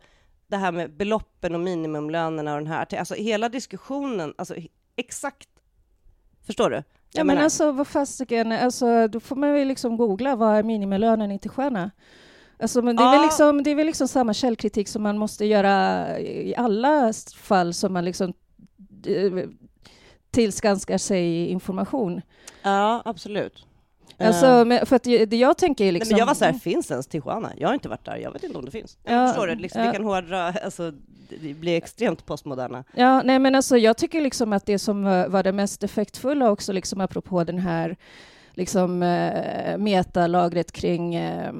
det 0.47 0.57
här 0.57 0.71
med 0.71 0.91
beloppen 0.93 1.55
och 1.55 1.61
minimumlönerna 1.61 2.53
och 2.53 2.59
den 2.59 2.67
här, 2.67 2.95
alltså 2.95 3.13
hela 3.15 3.49
diskussionen, 3.49 4.33
alltså 4.37 4.55
exakt, 4.95 5.49
förstår 6.45 6.69
du? 6.69 6.75
Ja, 6.75 6.83
Jag 7.11 7.25
men 7.27 7.33
menar- 7.35 7.43
alltså 7.43 7.71
vad 7.71 7.87
fasiken, 7.87 8.51
alltså, 8.51 9.07
då 9.07 9.19
får 9.19 9.35
man 9.35 9.53
väl 9.53 9.67
liksom 9.67 9.97
googla 9.97 10.35
vad 10.35 10.55
är 10.55 10.63
minimilönen 10.63 11.31
i 11.31 11.39
Tijuana? 11.39 11.91
Alltså, 12.59 12.81
men 12.81 12.95
det, 12.95 13.03
är 13.03 13.11
väl 13.11 13.19
Ja. 13.19 13.23
liksom, 13.23 13.63
det 13.63 13.69
är 13.71 13.75
väl 13.75 13.85
liksom 13.85 14.07
samma 14.07 14.33
källkritik 14.33 14.87
som 14.87 15.03
man 15.03 15.17
måste 15.17 15.45
göra 15.45 16.19
i 16.19 16.55
alla 16.55 17.13
fall 17.35 17.73
som 17.73 17.93
man 17.93 18.05
liksom 18.05 18.33
tillskanskar 20.35 20.97
sig 20.97 21.47
information. 21.47 22.21
Ja, 22.63 23.01
absolut. 23.05 23.65
Alltså, 24.19 24.45
Eh, 24.45 24.65
men 24.65 24.85
för 24.85 24.95
att 24.95 25.03
det 25.03 25.33
jag 25.33 25.57
tänker 25.57 25.83
är 25.83 25.85
Nej, 25.85 25.91
liksom... 25.91 26.13
men 26.13 26.19
jag 26.19 26.25
var 26.25 26.33
så 26.33 26.45
här, 26.45 26.53
finns 26.53 26.91
ens 26.91 27.07
Tijuana? 27.07 27.51
Jag 27.57 27.67
har 27.67 27.73
inte 27.73 27.89
varit 27.89 28.05
där, 28.05 28.17
jag 28.17 28.31
vet 28.31 28.43
inte 28.43 28.57
om 28.57 28.65
det 28.65 28.71
finns. 28.71 28.97
Ja, 29.03 29.27
förstår 29.27 29.47
det, 29.47 29.55
liksom, 29.55 29.81
ja. 29.81 29.87
vi 29.87 29.97
kan 29.97 30.05
hårdra, 30.05 30.47
alltså, 30.47 30.91
det- 31.41 31.53
blir 31.53 31.77
extremt 31.77 32.25
postmoderna. 32.25 32.83
Ja, 32.95 33.21
nej 33.21 33.39
men 33.39 33.55
alltså 33.55 33.77
jag 33.77 33.97
tycker 33.97 34.21
liksom 34.21 34.53
att 34.53 34.65
det 34.65 34.79
som 34.79 35.03
var 35.03 35.27
var 35.27 35.43
det 35.43 35.51
mest 35.51 35.83
effektfulla 35.83 36.51
också, 36.51 36.73
liksom 36.73 37.01
apropå 37.01 37.43
den 37.43 37.57
här 37.59 37.95
liksom 38.53 39.03
eh, 39.03 39.77
metalagret 39.77 40.71
kring, 40.71 41.15
eh, 41.15 41.53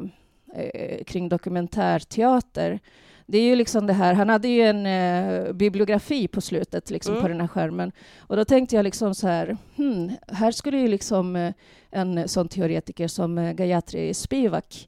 eh, 0.55 1.03
kring 1.03 1.29
dokumentärteater, 1.29 2.79
det 3.27 3.37
är 3.37 3.43
ju 3.43 3.55
liksom 3.55 3.87
det 3.87 3.93
här, 3.93 4.13
han 4.13 4.29
hade 4.29 4.47
ju 4.47 4.61
en 4.61 4.85
eh, 4.85 5.53
bibliografi 5.53 6.27
på 6.27 6.41
slutet 6.41 6.89
liksom 6.89 7.13
Mm. 7.13 7.21
på 7.21 7.27
den 7.27 7.41
här 7.41 7.47
skärmen. 7.47 7.91
Och 8.19 8.35
då 8.35 8.45
tänkte 8.45 8.75
jag 8.75 8.83
liksom 8.83 9.15
så 9.15 9.27
här, 9.27 9.57
hmm, 9.75 10.11
här 10.27 10.51
skulle 10.51 10.77
ju 10.77 10.87
liksom 10.87 11.35
eh, 11.35 11.53
en 11.91 12.27
sån 12.27 12.47
teoretiker 12.47 13.07
som 13.07 13.37
eh, 13.37 13.53
Gayatri 13.53 14.13
Spivak 14.13 14.87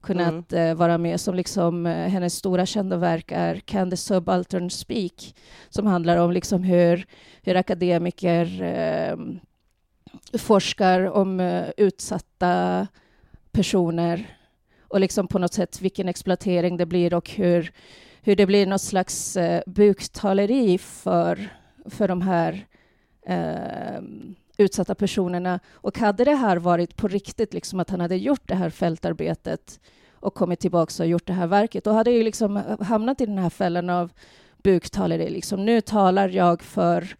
kunnat 0.00 0.52
eh, 0.52 0.74
vara 0.74 0.98
med, 0.98 1.20
som 1.20 1.34
liksom 1.34 1.86
eh, 1.86 2.08
hennes 2.08 2.34
stora 2.34 2.66
kända 2.66 2.96
verk 2.96 3.32
är 3.32 3.54
Can 3.54 3.90
the 3.90 3.96
Subaltern 3.96 4.70
Speak, 4.70 5.34
som 5.68 5.86
handlar 5.86 6.16
om 6.16 6.32
liksom 6.32 6.62
hur, 6.62 7.06
hur 7.42 7.56
akademiker 7.56 8.62
eh, 8.62 9.16
forskar 10.38 11.00
om 11.10 11.40
utsatta 11.76 12.86
personer 13.52 14.37
och 14.88 15.00
liksom 15.00 15.28
på 15.28 15.38
något 15.38 15.54
sätt 15.54 15.80
vilken 15.80 16.08
exploatering 16.08 16.76
det 16.76 16.86
blir 16.86 17.14
och 17.14 17.30
hur, 17.30 17.72
hur 18.22 18.36
det 18.36 18.46
blir 18.46 18.66
något 18.66 18.80
slags 18.80 19.36
eh, 19.36 19.62
buktaleri 19.66 20.78
för, 20.78 21.48
för 21.84 22.08
de 22.08 22.22
här 22.22 22.66
eh, 23.26 24.02
utsatta 24.58 24.94
personerna. 24.94 25.60
Och 25.72 25.98
hade 25.98 26.24
det 26.24 26.34
här 26.34 26.56
varit 26.56 26.96
på 26.96 27.08
riktigt, 27.08 27.54
liksom 27.54 27.80
att 27.80 27.90
han 27.90 28.00
hade 28.00 28.16
gjort 28.16 28.42
det 28.48 28.54
här 28.54 28.70
fältarbetet 28.70 29.80
och 30.12 30.34
kommit 30.34 30.60
tillbaka 30.60 31.02
och 31.02 31.08
gjort 31.08 31.26
det 31.26 31.32
här 31.32 31.46
verket, 31.46 31.84
då 31.84 31.90
hade 31.90 32.10
jag 32.10 32.16
ju 32.18 32.22
liksom 32.24 32.62
hamnat 32.80 33.20
i 33.20 33.26
den 33.26 33.38
här 33.38 33.50
fällan 33.50 33.90
av 33.90 34.12
buktaleri. 34.62 35.30
Liksom, 35.30 35.64
nu 35.64 35.80
talar 35.80 36.28
jag 36.28 36.62
för 36.62 37.16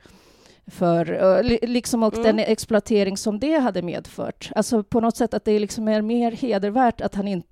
för, 0.70 1.42
li- 1.42 1.58
liksom 1.62 2.02
och 2.02 2.14
Mm. 2.14 2.24
den 2.26 2.38
exploatering 2.38 3.16
som 3.16 3.38
det 3.40 3.58
hade 3.58 3.82
medfört. 3.82 4.50
Alltså 4.54 4.82
på 4.82 5.00
något 5.00 5.16
sätt 5.16 5.34
att 5.34 5.44
det 5.44 5.58
liksom 5.58 5.88
är 5.88 6.02
mer 6.02 6.32
hedervärt 6.32 7.00
att 7.00 7.14
han 7.14 7.28
inte 7.28 7.48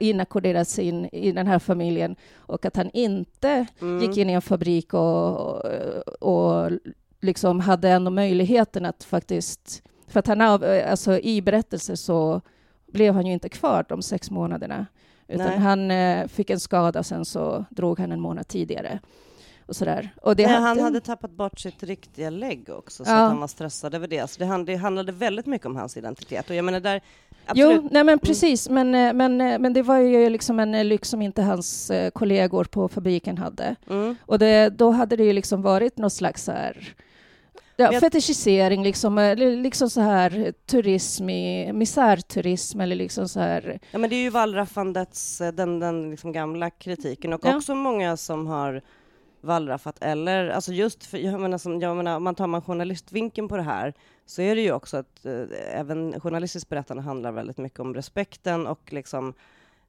inackorderats 0.00 0.78
in 0.78 1.04
i 1.12 1.32
den 1.32 1.46
här 1.46 1.58
familjen 1.58 2.16
och 2.36 2.64
att 2.64 2.76
han 2.76 2.90
inte 2.90 3.66
Mm. 3.80 4.02
gick 4.02 4.16
in 4.16 4.30
i 4.30 4.32
en 4.32 4.42
fabrik 4.42 4.94
och, 4.94 5.36
och, 5.40 5.62
och 6.20 6.70
liksom 7.20 7.60
hade 7.60 7.88
ändå 7.90 8.10
möjligheten 8.10 8.84
att 8.84 9.04
faktiskt... 9.04 9.82
För 10.08 10.20
att 10.20 10.26
han 10.26 10.40
av, 10.40 10.64
alltså 10.88 11.18
i 11.18 11.42
berättelser 11.42 11.94
så 11.94 12.40
blev 12.92 13.14
han 13.14 13.26
ju 13.26 13.32
inte 13.32 13.48
kvar 13.48 13.84
de 13.88 14.02
sex 14.02 14.30
månaderna. 14.30 14.86
Utan 15.28 15.46
Nej. 15.46 15.58
han 15.58 15.90
eh, 15.90 16.26
fick 16.28 16.50
en 16.50 16.60
skada 16.60 16.98
och 16.98 17.06
sen 17.06 17.24
så 17.24 17.64
drog 17.70 17.98
han 17.98 18.12
en 18.12 18.20
månad 18.20 18.48
tidigare. 18.48 19.00
Och 19.66 19.76
sådär. 19.76 20.14
Och 20.22 20.36
det 20.36 20.46
Nej, 20.46 20.52
hade- 20.54 20.66
han 20.66 20.78
hade 20.80 21.00
tappat 21.00 21.30
bort 21.30 21.58
sitt 21.60 21.82
riktiga 21.82 22.30
lägg 22.30 22.68
också, 22.70 23.04
så 23.04 23.10
Ja. 23.10 23.14
att 23.24 23.28
han 23.30 23.40
var 23.40 23.46
stressad 23.46 23.94
över 23.94 24.08
det. 24.08 24.30
Så 24.30 24.38
det, 24.38 24.44
hand, 24.46 24.66
det 24.66 24.76
handlade 24.76 25.12
väldigt 25.12 25.46
mycket 25.46 25.66
om 25.66 25.76
hans 25.76 25.96
identitet. 25.96 26.50
Och 26.50 26.56
jag 26.56 26.64
menar 26.64 26.80
där, 26.80 27.00
absolut, 27.46 27.80
Jo, 27.82 27.88
nej 27.92 28.04
men 28.04 28.18
precis, 28.18 28.68
men, 28.68 28.94
eh, 28.94 29.12
men, 29.12 29.40
eh, 29.40 29.58
men 29.58 29.72
det 29.72 29.82
var 29.82 29.98
ju 29.98 30.30
liksom 30.30 30.60
en 30.60 30.74
eh, 30.74 30.84
lyx 30.84 31.08
som 31.08 31.22
inte 31.22 31.42
hans 31.42 31.90
kollegor 32.14 32.64
på 32.64 32.88
fabriken 32.88 33.38
hade. 33.38 33.76
mm. 33.90 34.16
Och 34.26 34.38
det, 34.38 34.68
då 34.68 34.90
hade 34.90 35.16
det 35.16 35.24
ju 35.24 35.32
liksom 35.32 35.62
varit 35.62 35.98
något 35.98 36.12
slags 36.12 36.44
så 36.44 36.52
här, 36.52 36.94
ja, 37.76 37.92
Jag- 37.92 38.00
fetischisering, 38.00 38.82
liksom, 38.84 39.34
li- 39.38 39.56
liksom 39.56 39.90
så 39.90 40.00
här 40.00 40.52
turism, 40.66 41.30
i, 41.30 41.72
misärturism 41.72 42.80
eller 42.80 42.96
liksom 42.96 43.28
så 43.28 43.40
här. 43.40 43.78
Ja, 43.90 43.98
men 43.98 44.10
det 44.10 44.16
är 44.16 44.22
ju 44.22 44.30
wallraffandets, 44.30 45.38
den, 45.54 45.80
den 45.80 46.10
liksom 46.10 46.32
gamla 46.32 46.70
kritiken 46.70 47.32
och 47.32 47.40
Ja. 47.44 47.56
också 47.56 47.74
många 47.74 48.16
som 48.16 48.46
har 48.46 48.82
wallraffat 49.40 49.96
eller, 50.02 50.48
alltså 50.48 50.72
just 50.72 51.06
för, 51.06 51.18
jag 51.18 51.40
menar, 51.40 51.58
som, 51.58 51.80
jag 51.80 51.96
menar, 51.96 52.16
om 52.16 52.24
man 52.24 52.34
tar 52.34 52.46
man 52.46 52.62
journalistvinkeln 52.62 53.48
på 53.48 53.56
det 53.56 53.62
här 53.62 53.94
så 54.26 54.42
är 54.42 54.54
det 54.54 54.60
ju 54.60 54.72
också 54.72 54.96
att 54.96 55.26
eh, 55.26 55.44
även 55.72 56.20
journalistiskt 56.20 56.68
berättande 56.68 57.02
handlar 57.02 57.32
väldigt 57.32 57.58
mycket 57.58 57.80
om 57.80 57.94
respekten 57.94 58.66
och 58.66 58.92
liksom 58.92 59.34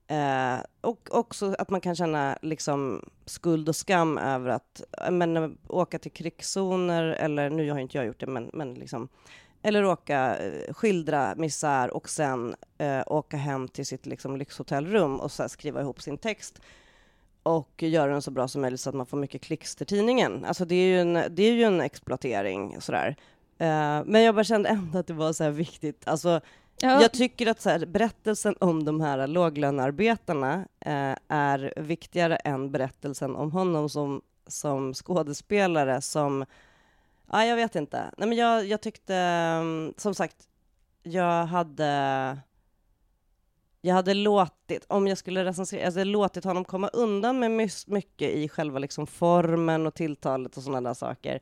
eh, 0.08 0.58
och 0.82 1.10
också 1.12 1.56
att 1.60 1.70
man 1.70 1.82
kan 1.82 1.96
känna 1.96 2.38
liksom 2.42 3.10
skuld 3.26 3.70
och 3.70 3.76
skam 3.76 4.18
över 4.18 4.50
att 4.50 4.84
eh, 5.06 5.12
men, 5.12 5.38
eh, 5.38 5.50
åka 5.68 6.00
till 6.00 6.12
krigszoner 6.12 7.04
eller, 7.04 7.50
nu 7.50 7.72
har 7.72 7.80
inte 7.80 7.98
jag 7.98 8.06
gjort 8.06 8.20
det, 8.20 8.28
men, 8.28 8.50
men 8.54 8.74
liksom 8.74 9.10
eller 9.62 9.86
åka, 9.86 10.38
eh, 10.38 10.74
skildra 10.74 11.36
misär 11.36 11.94
och 11.94 12.10
sen 12.10 12.56
eh, 12.78 13.02
åka 13.06 13.38
hem 13.38 13.68
till 13.68 13.86
sitt 13.86 14.06
liksom, 14.06 14.38
lyxhotellrum 14.38 15.20
och 15.20 15.32
så 15.32 15.44
här, 15.44 15.48
skriva 15.48 15.82
ihop 15.82 16.02
sin 16.02 16.18
text 16.18 16.62
och 17.44 17.84
göra 17.84 18.12
den 18.12 18.22
så 18.22 18.32
bra 18.32 18.48
som 18.48 18.62
möjligt 18.62 18.80
så 18.80 18.90
att 18.90 18.96
man 18.96 19.06
får 19.06 19.18
mycket 19.18 19.42
klicks 19.42 19.76
till 19.76 19.88
tidningen. 19.88 20.46
Alltså 20.46 20.66
det 20.66 20.76
är 20.76 20.88
ju 20.88 21.02
en, 21.02 21.14
det 21.14 21.44
är 21.44 21.54
ju 21.54 21.64
en 21.64 21.82
exploatering 21.82 22.82
sådär. 22.82 23.16
Eh, 23.60 24.04
men 24.06 24.24
jag 24.24 24.36
bara 24.36 24.44
kände 24.44 24.70
ändå 24.70 25.00
att 25.00 25.08
det 25.08 25.14
var 25.14 25.34
så 25.34 25.44
här 25.44 25.52
viktigt. 25.52 26.08
Alltså, 26.08 26.42
Ja, 26.82 27.02
Jag 27.02 27.12
tycker 27.12 27.48
att 27.48 27.62
så 27.62 27.70
här, 27.70 27.86
berättelsen 27.86 28.56
om 28.60 28.86
de 28.86 29.02
här 29.02 29.28
låglönearbetarna 29.28 30.54
eh, 30.80 31.16
är 31.28 31.74
viktigare 31.78 32.36
än 32.36 32.72
berättelsen 32.72 33.36
om 33.36 33.52
honom 33.52 33.90
som, 33.90 34.22
som 34.48 34.94
skådespelare 34.94 36.02
som... 36.02 36.46
Ja, 37.32 37.46
jag 37.46 37.56
vet 37.56 37.76
inte. 37.76 38.14
Nej, 38.18 38.30
men 38.30 38.38
jag, 38.38 38.66
jag 38.66 38.82
tyckte, 38.82 39.16
mm, 39.16 39.94
som 39.98 40.14
sagt, 40.14 40.36
jag 41.04 41.46
hade... 41.46 42.38
jag 43.82 43.96
hade 43.96 44.14
låtit, 44.14 44.86
om 44.88 45.08
jag 45.08 45.18
skulle 45.18 45.46
recensera, 45.46 45.80
jag 45.80 45.92
hade 45.92 46.04
låtit 46.04 46.44
honom 46.44 46.66
komma 46.66 46.88
undan 46.88 47.40
med 47.40 47.70
mycket 47.88 48.32
i 48.32 48.50
själva 48.50 48.80
liksom 48.80 49.08
formen 49.08 49.88
och 49.88 49.94
tilltalet 49.94 50.58
och 50.58 50.64
sådana 50.64 50.90
där 50.90 50.94
saker. 50.94 51.40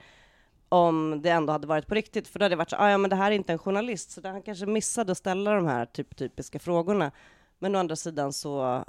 Om 0.69 1.21
det 1.23 1.29
ändå 1.29 1.53
hade 1.53 1.67
varit 1.67 1.87
på 1.87 1.95
riktigt, 1.95 2.27
för 2.27 2.39
då 2.39 2.45
hade 2.45 2.53
det 2.55 2.57
varit 2.57 2.69
så, 2.69 2.75
ah, 2.75 2.89
ja 2.91 2.97
men 2.97 3.09
det 3.09 3.15
här 3.15 3.31
är 3.31 3.35
inte 3.35 3.51
en 3.53 3.59
journalist, 3.59 4.11
så 4.11 4.27
han 4.27 4.41
kanske 4.41 4.65
missade 4.65 5.11
att 5.11 5.17
ställa 5.17 5.53
de 5.53 5.67
här 5.67 5.85
typ, 5.85 6.15
typiska 6.15 6.59
frågorna. 6.59 7.11
Men 7.59 7.75
å 7.75 7.79
andra 7.79 7.95
sidan 7.95 8.33
så, 8.33 8.83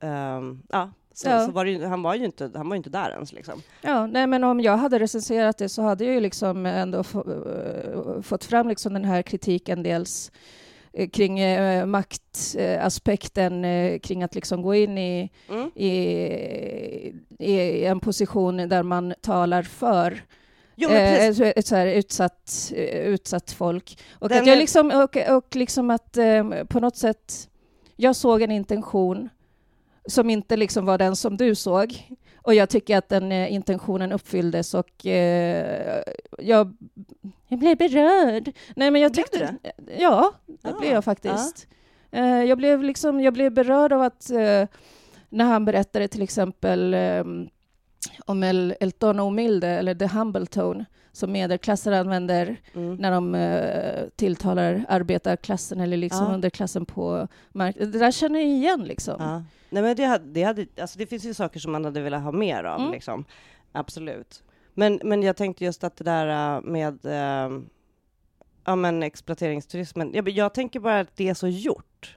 ehm, 0.00 0.62
ja, 0.68 0.90
så, 1.12 1.28
Ja. 1.28 1.46
så 1.46 1.52
var 1.52 1.64
det 1.64 1.70
ju, 1.70 1.84
han 1.84 2.02
var 2.02 2.14
ju 2.14 2.24
inte, 2.24 2.50
han 2.54 2.68
var 2.68 2.74
ju 2.74 2.76
inte 2.76 2.90
där 2.90 3.10
ens 3.10 3.32
liksom. 3.32 3.62
Ja, 3.82 4.06
nej, 4.06 4.26
men 4.26 4.44
om 4.44 4.60
jag 4.60 4.76
hade 4.76 4.98
recenserat 4.98 5.58
det 5.58 5.68
så 5.68 5.82
hade 5.82 6.04
jag 6.04 6.14
ju 6.14 6.20
liksom 6.20 6.66
ändå 6.66 7.02
få, 7.02 7.18
eh, 7.20 8.20
fått 8.22 8.44
fram 8.44 8.68
liksom 8.68 8.92
den 8.94 9.04
här 9.04 9.22
kritiken 9.22 9.82
dels 9.82 10.32
eh, 10.92 11.08
kring 11.08 11.38
eh, 11.40 11.86
maktaspekten, 11.86 13.64
kring 14.00 14.22
att 14.22 14.34
liksom 14.34 14.62
gå 14.62 14.74
in 14.74 14.98
i, 14.98 15.30
Mm. 15.48 15.70
i, 15.74 15.94
i 17.38 17.84
en 17.84 18.00
position 18.00 18.56
där 18.56 18.82
man 18.82 19.14
talar 19.20 19.62
för 19.62 20.22
Jo, 20.80 20.88
eh, 20.90 21.24
ett, 21.28 21.40
ett 21.58 21.66
så 21.66 21.76
här 21.76 21.86
utsatt, 21.86 22.72
eh, 22.76 23.00
utsatt 23.00 23.50
folk. 23.52 23.98
Och 24.18 24.28
Den 24.28 24.38
att 24.40 24.46
jag 24.46 24.56
är- 24.56 24.60
liksom, 24.60 24.90
och, 24.90 25.36
och 25.36 25.56
liksom 25.56 25.90
att 25.90 26.16
eh, 26.16 26.44
på 26.68 26.80
något 26.80 26.96
sätt, 26.96 27.48
jag 27.96 28.16
såg 28.16 28.42
en 28.42 28.50
intention 28.50 29.28
som 30.06 30.30
inte 30.30 30.56
liksom 30.56 30.86
var 30.86 30.98
den 30.98 31.16
som 31.16 31.36
du 31.36 31.54
såg. 31.54 32.16
Och 32.42 32.54
jag 32.54 32.68
tycker 32.68 32.96
att 32.98 33.08
den 33.08 33.32
eh, 33.32 33.52
intentionen 33.52 34.12
uppfylldes 34.12 34.74
och 34.74 35.06
eh, 35.06 36.02
jag, 36.38 36.76
jag 37.48 37.58
blev 37.58 37.76
berörd. 37.76 38.52
Nej, 38.76 38.90
men 38.90 39.00
jag 39.02 39.12
Blev 39.12 39.24
du 39.30 39.38
tyckte... 39.38 39.56
Ja, 39.98 40.32
det 40.46 40.68
Ah, 40.68 40.78
blev 40.80 40.92
jag 40.92 41.04
faktiskt. 41.04 41.66
Eh, 42.10 42.42
jag, 42.44 42.58
blev 42.58 42.82
liksom, 42.82 43.20
jag 43.20 43.32
blev 43.32 43.52
berörd 43.52 43.92
av 43.92 44.02
att 44.02 44.30
eh, 44.30 44.66
när 45.28 45.44
han 45.44 45.64
berättade 45.64 46.08
till 46.08 46.22
exempel 46.22 46.94
eh, 46.94 47.24
om 48.26 48.42
El, 48.42 48.74
El 48.80 48.92
tono 48.92 49.24
humilde, 49.24 49.68
eller 49.68 49.94
the 49.94 50.06
humble 50.06 50.46
tone, 50.46 50.84
som 51.12 51.32
medelklasser 51.32 51.92
använder 51.92 52.56
Mm. 52.74 52.94
när 52.96 53.10
de 53.10 53.34
eh, 53.34 54.08
tilltalar 54.16 54.84
arbetarklassen 54.88 55.80
eller 55.80 55.96
liksom 55.96 56.26
Ja. 56.26 56.34
underklassen 56.34 56.84
på 56.86 57.28
marknaden. 57.52 57.92
Det 57.92 57.98
där 57.98 58.10
känner 58.10 58.40
jag 58.40 58.48
igen 58.48 58.84
liksom. 58.84 59.16
Ja. 59.18 59.44
Nej, 59.70 59.82
men 59.82 59.96
det, 59.96 60.04
hade, 60.04 60.24
det, 60.24 60.42
hade, 60.42 60.66
alltså 60.80 60.98
det 60.98 61.06
finns 61.06 61.24
ju 61.24 61.34
saker 61.34 61.60
som 61.60 61.72
man 61.72 61.84
hade 61.84 62.00
velat 62.00 62.22
ha 62.22 62.32
mer 62.32 62.64
av, 62.64 62.80
Mm. 62.80 62.92
liksom. 62.92 63.24
Absolut. 63.72 64.42
Men, 64.74 65.00
men 65.04 65.22
jag 65.22 65.36
tänkte 65.36 65.64
just 65.64 65.84
att 65.84 65.96
det 65.96 66.04
där 66.04 66.56
äh, 66.56 66.62
med 66.62 67.04
äh, 67.06 67.60
ja, 68.64 68.76
men 68.76 69.02
exploateringsturismen, 69.02 70.10
jag, 70.14 70.28
jag 70.28 70.54
tänker 70.54 70.80
bara 70.80 71.00
att 71.00 71.16
det 71.16 71.28
är 71.28 71.34
så 71.34 71.48
gjort. 71.48 72.16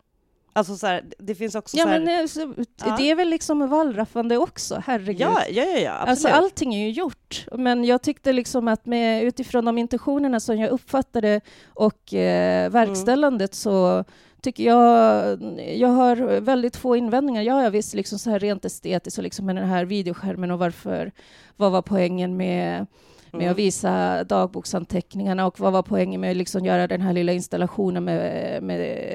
Alltså 0.55 0.75
så 0.75 0.87
här, 0.87 1.03
det 1.19 1.35
finns 1.35 1.55
också 1.55 1.77
Ja, 1.77 1.83
så 1.83 1.89
här, 1.89 1.99
men 1.99 2.19
eh, 2.21 2.27
så, 2.27 2.53
Ja. 2.85 2.95
det 2.97 3.11
är 3.11 3.15
väl 3.15 3.29
liksom 3.29 3.69
wallraffande 3.69 4.37
också, 4.37 4.83
herregud. 4.85 5.21
ja, 5.21 5.41
ja, 5.49 5.63
ja, 5.63 5.79
ja, 5.79 5.91
absolut. 5.93 6.09
Alltså 6.09 6.27
allting 6.27 6.75
är 6.75 6.79
ju 6.85 6.89
gjort, 6.91 7.45
men 7.51 7.83
jag 7.83 8.01
tyckte 8.01 8.33
liksom 8.33 8.67
att 8.67 8.85
med, 8.85 9.23
utifrån 9.23 9.65
de 9.65 9.77
intentionerna 9.77 10.39
som 10.39 10.57
jag 10.59 10.69
uppfattade 10.69 11.41
och 11.73 12.13
eh, 12.13 12.69
verkställandet 12.69 13.53
så 13.53 14.03
tycker 14.41 14.63
jag, 14.63 15.41
jag 15.77 15.87
har 15.89 16.15
väldigt 16.39 16.75
få 16.75 16.95
invändningar. 16.95 17.41
Ja, 17.41 17.63
jag 17.63 17.71
visst 17.71 17.93
liksom 17.93 18.19
så 18.19 18.29
här 18.29 18.39
rent 18.39 18.65
estetiskt 18.65 19.17
och 19.17 19.23
liksom 19.23 19.45
med 19.45 19.55
den 19.55 19.67
här 19.69 19.85
videoskärmen 19.85 20.51
och 20.51 20.59
varför, 20.59 21.11
vad 21.57 21.71
var 21.71 21.81
poängen 21.81 22.37
med 22.37 22.85
med 23.33 23.51
att 23.51 23.57
visa 23.57 24.23
dagboksanteckningarna 24.23 25.45
och 25.45 25.59
vad 25.59 25.73
var 25.73 25.83
poängen 25.83 26.21
med 26.21 26.31
att 26.31 26.37
liksom 26.37 26.65
göra 26.65 26.87
den 26.87 27.01
här 27.01 27.13
lilla 27.13 27.33
installationen 27.33 28.03
med, 28.03 28.63
med 28.63 29.07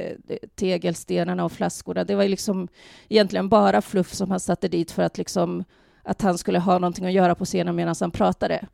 tegelstenarna 0.55 1.45
och 1.45 1.53
flaskorna. 1.53 2.05
Det 2.05 2.14
var 2.14 2.23
ju 2.23 2.29
liksom 2.29 2.69
egentligen 3.09 3.49
bara 3.49 3.83
fluff 3.83 4.12
som 4.12 4.31
han 4.31 4.41
satte 4.41 4.69
dit 4.69 4.91
för 4.91 5.03
att 5.03 5.19
liksom 5.19 5.64
att 6.03 6.23
han 6.23 6.39
skulle 6.39 6.59
ha 6.59 6.79
någonting 6.79 7.07
att 7.07 7.12
göra 7.12 7.35
på 7.35 7.45
scenen 7.45 7.77
medan 7.77 7.95
han 8.01 8.11
pratade. 8.11 8.66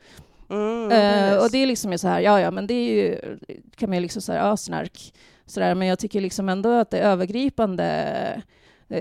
Mm, 0.50 0.88
precis. 0.88 1.44
och 1.44 1.50
det 1.50 1.58
är 1.58 1.66
liksom 1.66 1.98
så 1.98 2.08
här, 2.08 2.20
ja 2.20 2.40
ja, 2.40 2.50
men 2.50 2.66
det 2.66 2.74
är 2.74 2.94
ju, 2.94 3.18
kan 3.76 3.88
man 3.88 3.96
ju 3.96 4.02
liksom 4.02 4.22
säga, 4.22 4.46
ja 4.46 4.56
snark. 4.56 5.14
Sådär, 5.46 5.74
men 5.74 5.88
jag 5.88 5.98
tycker 5.98 6.20
liksom 6.20 6.48
ändå 6.48 6.72
att 6.72 6.90
det 6.90 6.98
övergripande, 6.98 8.42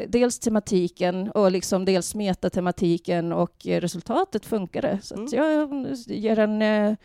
dels 0.07 0.39
tematiken 0.39 1.31
och 1.31 1.51
liksom 1.51 1.85
dels 1.85 2.15
metatematiken 2.15 3.31
och 3.31 3.67
eh, 3.67 3.81
resultatet 3.81 4.45
funkade. 4.45 4.99
Så 5.01 5.15
Mm. 5.15 5.27
jag 5.31 5.95
ger 6.07 6.39
en 6.39 6.61
eh, 6.61 6.95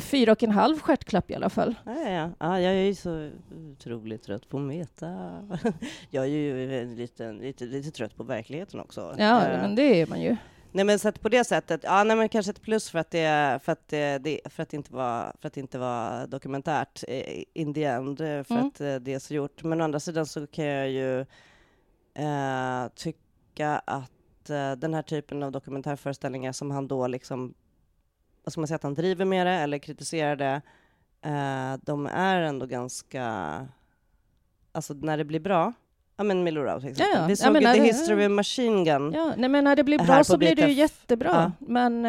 fyra 0.00 0.32
och 0.32 0.42
en 0.42 0.50
halv 0.50 0.78
stjärtklapp 0.78 1.30
i 1.30 1.34
alla 1.34 1.50
fall. 1.50 1.74
Ja, 1.86 1.92
ja, 1.92 2.10
ja. 2.10 2.30
ja, 2.38 2.60
jag 2.60 2.72
är 2.74 2.84
ju 2.84 2.94
så 2.94 3.30
otroligt 3.72 4.22
trött 4.22 4.48
på 4.48 4.58
meta. 4.58 5.06
Jag 6.10 6.24
är 6.24 6.28
ju 6.28 6.94
lite, 6.96 7.32
lite, 7.32 7.64
lite 7.64 7.90
trött 7.90 8.16
på 8.16 8.22
verkligheten 8.24 8.80
också. 8.80 9.14
Ja, 9.18 9.46
Eh, 9.46 9.60
men 9.60 9.74
det 9.74 10.00
är 10.00 10.06
man 10.06 10.22
ju. 10.22 10.36
Nej 10.76 10.84
men 10.84 10.98
så 10.98 11.08
att 11.08 11.20
på 11.20 11.28
det 11.28 11.44
sättet, 11.44 11.80
ja 11.84 12.04
nej 12.04 12.16
men 12.16 12.28
kanske 12.28 12.50
ett 12.50 12.62
plus 12.62 12.90
för 12.90 12.98
att 12.98 13.10
det, 13.10 13.60
för 13.62 13.72
att 13.72 13.88
det, 13.88 14.40
för 14.44 14.62
att 14.62 14.68
det 14.68 14.76
inte 14.76 14.92
var, 14.92 15.32
för 15.40 15.46
att 15.48 15.56
inte 15.56 15.78
var 15.78 16.26
dokumentärt 16.26 17.04
in 17.54 17.74
the 17.74 17.84
end, 17.84 18.20
eh, 18.20 18.42
för 18.42 18.54
Mm. 18.54 18.66
att 18.66 18.80
eh, 18.80 18.94
det 18.94 19.14
är 19.14 19.18
så 19.18 19.34
gjort. 19.34 19.62
Men 19.62 19.80
å 19.80 19.84
andra 19.84 20.00
sidan 20.00 20.26
så 20.26 20.46
kan 20.46 20.64
jag 20.64 20.90
ju 20.90 21.20
eh, 22.14 22.88
tycka 22.94 23.78
att 23.78 24.50
eh, 24.50 24.72
den 24.72 24.94
här 24.94 25.02
typen 25.02 25.42
av 25.42 25.52
dokumentärföreställningar 25.52 26.52
som 26.52 26.70
han 26.70 26.88
då 26.88 27.06
liksom, 27.06 27.54
vad 28.44 28.52
ska 28.52 28.60
man 28.60 28.68
säga, 28.68 28.76
att 28.76 28.82
han 28.82 28.94
driver 28.94 29.24
med 29.24 29.46
det 29.46 29.52
eller 29.52 29.78
kritiserar 29.78 30.36
det, 30.36 30.62
eh, 31.22 31.78
de 31.82 32.06
är 32.06 32.40
ändå 32.40 32.66
ganska, 32.66 33.24
alltså 34.72 34.94
när 34.94 35.16
det 35.18 35.24
blir 35.24 35.40
bra, 35.40 35.72
ja 36.16 36.24
men 36.24 36.44
Milo 36.44 36.62
Rau 36.62 36.80
till 36.80 36.88
exempel. 36.90 37.12
Ja, 37.14 37.20
ja. 37.20 37.26
Vi 37.26 37.36
såg 37.36 37.54
ju 37.56 37.60
The 37.60 37.72
det- 37.72 37.82
History 37.84 38.24
of 38.26 38.26
a 38.26 38.28
Machine 38.28 38.84
Gun. 38.84 39.12
Ja, 39.12 39.32
nej, 39.36 39.48
men 39.48 39.64
när 39.64 39.76
det 39.76 39.84
blir 39.84 39.98
bra 39.98 40.24
så 40.24 40.36
blir 40.36 40.56
det 40.56 40.66
ju 40.66 40.72
jättebra. 40.72 41.52
Ja. 41.58 41.66
Men, 41.68 42.04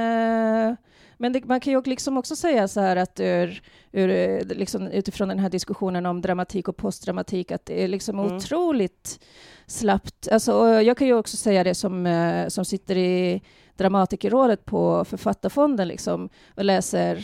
eh, 0.70 0.76
men 1.18 1.34
det, 1.34 1.46
man 1.46 1.60
kan 1.60 1.74
ju 1.74 1.82
liksom 1.86 2.18
också 2.18 2.36
säga 2.36 2.68
så 2.68 2.80
här 2.82 2.96
att 2.96 3.20
ur, 3.20 3.62
ur, 3.92 4.10
eh, 4.10 4.40
liksom, 4.58 4.88
utifrån 4.88 5.28
den 5.28 5.40
här 5.40 5.50
diskussionen 5.50 6.06
om 6.06 6.22
dramatik 6.22 6.68
och 6.68 6.78
postdramatik 6.78 7.52
att 7.52 7.66
det 7.66 7.84
är 7.84 7.88
liksom 7.88 8.20
Mm. 8.20 8.36
otroligt 8.36 9.20
slappt. 9.68 10.28
Alltså, 10.32 10.82
jag 10.82 10.98
kan 10.98 11.08
ju 11.08 11.14
också 11.14 11.38
säga 11.38 11.64
det 11.64 11.76
som, 11.76 12.06
eh, 12.06 12.48
som 12.48 12.66
sitter 12.66 12.98
i 12.98 13.42
Dramatikerrådet 13.78 14.66
på 14.66 15.06
Författarfonden 15.06 15.88
liksom, 15.88 16.30
och 16.56 16.66
läser 16.66 17.16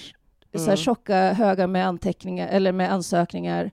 så 0.54 0.60
här 0.60 0.66
Mm. 0.68 0.78
tjocka 0.78 1.34
högar 1.34 1.68
med 1.68 1.88
anteckningar 1.88 2.48
eller 2.48 2.72
med 2.72 2.92
ansökningar 2.94 3.72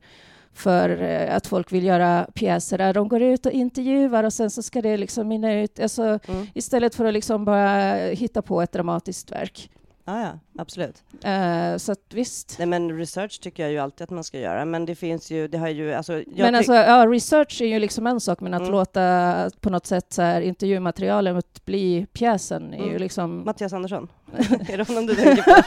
för 0.59 1.03
eh, 1.03 1.37
att 1.37 1.47
folk 1.47 1.73
vill 1.73 1.85
göra 1.85 2.27
pjäser 2.35 2.79
där 2.79 2.95
de 2.95 3.09
går 3.09 3.23
ut 3.23 3.47
och 3.47 3.53
intervjuar 3.53 4.25
och 4.25 4.33
sen 4.33 4.51
så 4.51 4.63
ska 4.63 4.83
det 4.83 4.97
liksom 4.97 5.29
minna 5.29 5.53
ut, 5.55 5.81
alltså 5.81 6.19
Mm. 6.29 6.47
istället 6.55 6.95
för 6.95 7.05
att 7.05 7.13
liksom 7.13 7.45
bara 7.45 7.95
hitta 7.97 8.43
på 8.43 8.63
ett 8.63 8.73
dramatiskt 8.73 9.33
verk. 9.33 9.71
Ja, 10.09 10.21
ja, 10.23 10.39
absolut. 10.63 11.03
Eh, 11.25 11.77
så 11.77 11.93
att 11.93 11.99
visst. 12.15 12.55
Nej, 12.59 12.67
men 12.67 12.99
research 12.99 13.41
tycker 13.41 13.63
jag 13.63 13.73
ju 13.73 13.79
alltid 13.79 14.05
att 14.05 14.11
man 14.11 14.25
ska 14.25 14.39
göra, 14.39 14.65
men 14.65 14.87
det 14.87 14.95
finns 14.95 15.31
ju, 15.31 15.49
det 15.49 15.59
har 15.59 15.69
ju, 15.69 15.95
alltså... 15.95 16.23
Men 16.37 16.55
alltså, 16.55 16.75
ja, 16.75 17.07
research 17.07 17.61
är 17.63 17.67
ju 17.67 17.79
liksom 17.79 18.07
en 18.07 18.21
sak, 18.21 18.41
men 18.41 18.55
att 18.55 18.61
Mm. 18.61 18.73
låta 18.73 19.51
på 19.61 19.71
något 19.71 19.87
sätt 19.87 20.13
så 20.13 20.23
här, 20.23 20.41
intervjumaterialet 20.41 21.65
bli 21.65 22.07
pjäsen 22.13 22.75
är 22.75 22.79
ju 22.79 22.89
Mm. 22.89 23.03
liksom... 23.03 23.45
Mattias 23.45 23.73
Andersson, 23.73 24.09
är 24.69 24.77
det 24.77 24.89
honom 24.89 25.07
du 25.07 25.15
tänker 25.15 25.43
på? 25.43 25.63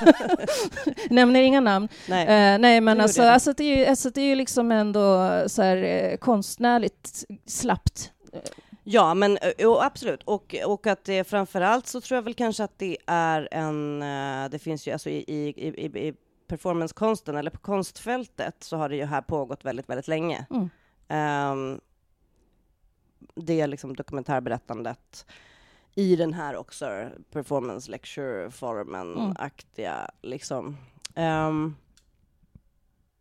Nämner 1.13 1.41
inga 1.41 1.59
namn. 1.59 1.87
Nej. 2.09 2.23
Eh, 2.53 2.59
nej, 2.59 2.81
men 2.81 3.01
alltså, 3.01 3.21
jag. 3.21 3.33
alltså, 3.33 3.53
det 3.53 3.63
är 3.63 3.77
ju, 3.77 3.85
alltså 3.85 4.09
det 4.09 4.21
är 4.21 4.25
ju 4.25 4.35
liksom 4.35 4.71
ändå 4.71 5.31
så 5.47 5.61
här, 5.61 5.77
eh, 5.77 6.17
konstnärligt 6.17 7.23
slappt. 7.45 8.11
Ja, 8.83 9.13
men 9.13 9.37
jo, 9.57 9.77
absolut. 9.79 10.23
Och, 10.23 10.55
och 10.65 10.87
att 10.87 11.03
det 11.03 11.23
framförallt 11.23 11.87
så 11.87 12.01
tror 12.01 12.15
jag 12.15 12.21
väl 12.23 12.33
kanske 12.33 12.63
att 12.63 12.77
det 12.79 12.97
är 13.07 13.47
en... 13.51 14.01
eh, 14.01 14.49
Det 14.49 14.59
finns 14.59 14.87
ju 14.87 14.91
alltså 14.91 15.09
i, 15.09 15.23
i, 15.27 15.47
i, 15.67 16.07
i- 16.07 16.13
performancekonsten, 16.47 17.35
eller 17.35 17.51
på 17.51 17.59
konstfältet, 17.59 18.55
så 18.63 18.77
har 18.77 18.89
det 18.89 18.95
ju 18.95 19.05
här 19.05 19.21
pågått 19.21 19.65
väldigt, 19.65 19.89
väldigt 19.89 20.07
länge. 20.07 20.45
Mm. 20.49 20.69
Ehm, 21.07 21.79
det 23.35 23.67
liksom 23.67 23.95
dokumentärberättandet 23.95 25.25
i 25.95 26.15
den 26.15 26.33
här 26.33 26.55
också 26.55 27.09
performance 27.31 27.91
lecture-formen 27.91 29.17
Mm. 29.17 29.33
liksom. 30.21 30.77
Ehm, 31.15 31.75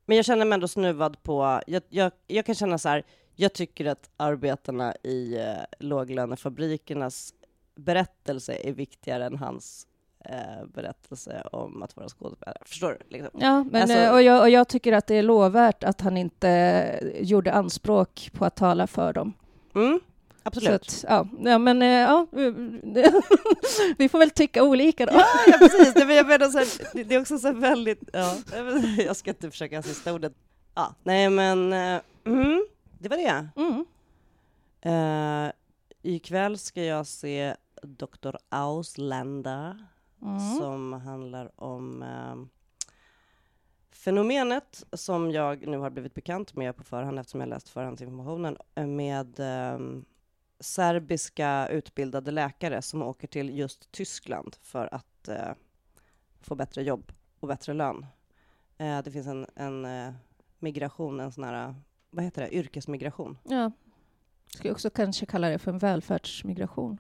men 0.07 0.17
jag 0.17 0.27
känner 0.27 0.45
mig 0.45 0.55
ändå 0.55 0.69
snuvad 0.69 1.23
på, 1.23 1.61
jag, 1.67 1.83
jag, 1.89 2.13
jag 2.27 2.47
kan 2.47 2.55
känna 2.55 2.79
så 2.79 2.89
här, 2.89 3.05
jag 3.41 3.53
tycker 3.53 3.85
att 3.85 4.11
arbetarna 4.17 4.95
i 5.03 5.37
eh, 5.37 5.55
låglönefabrikernas 5.79 7.35
berättelse 7.77 8.55
är 8.65 8.73
viktigare 8.73 9.25
än 9.27 9.37
hans 9.37 9.87
eh, 10.25 10.67
berättelse 10.75 11.43
om 11.53 11.83
att 11.83 11.97
vara 11.97 12.09
skådespelare. 12.09 12.59
Förstår 12.65 12.89
du? 12.91 13.17
Liksom. 13.17 13.41
Ja, 13.43 13.65
men, 13.65 13.83
Alltså- 13.83 13.97
eh, 13.97 14.13
och, 14.13 14.23
jag, 14.23 14.41
och 14.41 14.51
jag 14.51 14.69
tycker 14.69 14.93
att 14.93 15.07
det 15.07 15.15
är 15.15 15.23
lovvärt 15.23 15.85
att 15.85 16.01
han 16.01 16.17
inte 16.17 17.15
gjorde 17.21 17.53
anspråk 17.53 18.31
på 18.35 18.45
att 18.45 18.57
tala 18.57 18.87
för 18.87 19.13
dem. 19.13 19.33
Mm, 19.75 20.01
absolut. 20.43 20.71
att, 20.83 21.05
ja, 21.09 21.29
ja, 21.51 21.59
men 21.59 21.83
eh, 21.83 21.89
ja, 21.89 22.27
vi 23.99 24.09
får 24.09 24.19
väl 24.19 24.31
tycka 24.31 24.63
olika 24.65 25.07
då. 25.07 25.13
Ja, 25.15 25.25
ja 25.47 25.59
precis. 25.59 25.95
Det, 25.95 26.07
men 26.07 26.17
jag 26.17 26.27
menar 26.27 26.49
så 26.49 26.59
här, 26.59 27.05
det, 27.05 27.15
är 27.15 27.21
också 27.21 27.39
så 27.39 27.53
väldigt... 27.53 28.01
Ja, 28.13 28.37
jag 28.99 29.17
ska 29.17 29.31
inte 29.31 29.51
försöka 29.51 29.83
sista 29.83 30.13
ordet. 30.13 30.33
Ja, 30.75 30.95
nej 31.03 31.31
men... 31.31 31.73
eh, 31.73 32.01
Mm, 32.25 32.67
det 33.03 33.09
var 33.09 33.17
det. 33.17 33.49
Mm. 33.57 33.85
Uh, 34.87 35.53
ikväll 36.03 36.59
ska 36.59 36.83
jag 36.83 37.07
se 37.07 37.57
Dr. 37.83 38.37
Ausländer 38.49 39.87
Mm. 40.23 40.59
som 40.59 40.93
handlar 40.93 41.61
om 41.61 42.03
eh, 42.03 42.37
fenomenet 43.91 44.85
som 44.93 45.31
jag 45.31 45.67
nu 45.67 45.79
har 45.79 45.91
blivit 45.91 46.15
bekant 46.15 46.55
med 46.55 46.77
på 46.77 46.85
förhand 46.85 47.19
eftersom 47.19 47.41
jag 47.41 47.49
läst 47.49 47.69
förhandsinformationen 47.69 48.57
eh, 48.75 48.87
med 48.87 49.41
eh, 49.41 49.79
serbiska 50.61 51.69
utbildade 51.69 52.31
läkare 52.31 52.83
som 52.83 53.03
åker 53.03 53.29
till 53.29 53.59
just 53.59 53.93
Tyskland 53.93 54.57
för 54.63 54.95
att 54.95 55.29
eh, 55.29 55.53
få 56.41 56.55
bättre 56.55 56.83
jobb 56.83 57.13
och 57.41 57.49
bättre 57.49 57.73
lön. 57.75 58.07
Eh, 58.79 59.03
det 59.03 59.11
finns 59.11 59.27
en, 59.27 59.47
en 59.55 59.85
eh, 59.85 60.13
migration, 60.59 61.21
en 61.21 61.33
sån 61.33 61.45
här, 61.45 61.75
vad 62.11 62.25
heter 62.25 62.43
det, 62.43 62.55
yrkesmigration. 62.55 63.39
Ja. 63.45 63.71
Ska 64.55 64.69
jag 64.69 64.73
också 64.75 64.91
kanske 64.91 65.27
kalla 65.27 65.49
det 65.49 65.59
för 65.59 65.71
en 65.71 65.79
välfärdsmigration. 65.79 66.99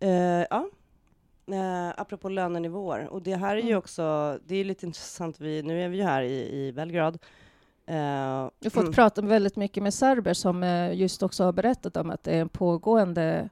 Eh, 0.00 0.10
ja. 0.50 0.68
Eh, 1.46 1.88
apropå 1.96 2.28
lönenivåer. 2.28 3.06
Och 3.08 3.22
det 3.22 3.36
här 3.36 3.56
är 3.56 3.60
ju 3.60 3.66
Mm. 3.66 3.78
också, 3.78 4.38
det 4.46 4.54
är 4.56 4.64
lite 4.64 4.86
intressant, 4.86 5.40
vi, 5.40 5.62
nu 5.62 5.82
är 5.82 5.88
vi 5.88 5.96
ju 5.96 6.02
här 6.02 6.22
i, 6.22 6.66
i 6.66 6.72
Belgrad. 6.72 7.18
Eh, 7.86 7.96
Jag 7.96 8.50
har 8.64 8.70
fått 8.70 8.82
mm, 8.82 8.92
prata 8.92 9.22
väldigt 9.22 9.56
mycket 9.56 9.82
med 9.82 9.94
serber 9.94 10.34
som 10.34 10.62
eh, 10.62 10.94
just 10.94 11.22
också 11.22 11.44
har 11.44 11.52
berättat 11.52 11.96
om 11.96 12.10
att 12.10 12.22
det 12.22 12.32
är 12.36 12.40
en 12.40 12.48
pågående 12.48 13.48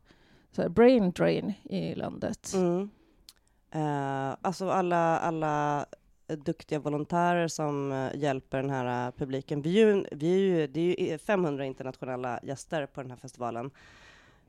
här, 0.56 0.68
brain 0.68 1.10
drain 1.10 1.52
i 1.62 1.94
landet. 1.94 2.52
Mm. 2.54 2.90
Eh, 3.70 4.36
alltså 4.42 4.70
alla, 4.70 5.18
alla 5.18 5.86
duktiga 6.36 6.78
volontärer 6.78 7.48
som 7.48 7.92
eh, 7.92 8.10
hjälper 8.14 8.62
den 8.62 8.70
här 8.70 9.06
eh, 9.06 9.12
publiken. 9.12 9.62
Vi 9.62 9.82
är 9.82 9.86
ju, 9.86 10.04
vi 10.12 10.34
är 10.34 10.38
ju, 10.38 10.66
det 10.66 10.80
är 11.00 11.12
ju 11.12 11.18
500 11.18 11.64
internationella 11.64 12.40
gäster 12.42 12.86
på 12.86 13.00
den 13.02 13.10
här 13.10 13.18
festivalen. 13.18 13.70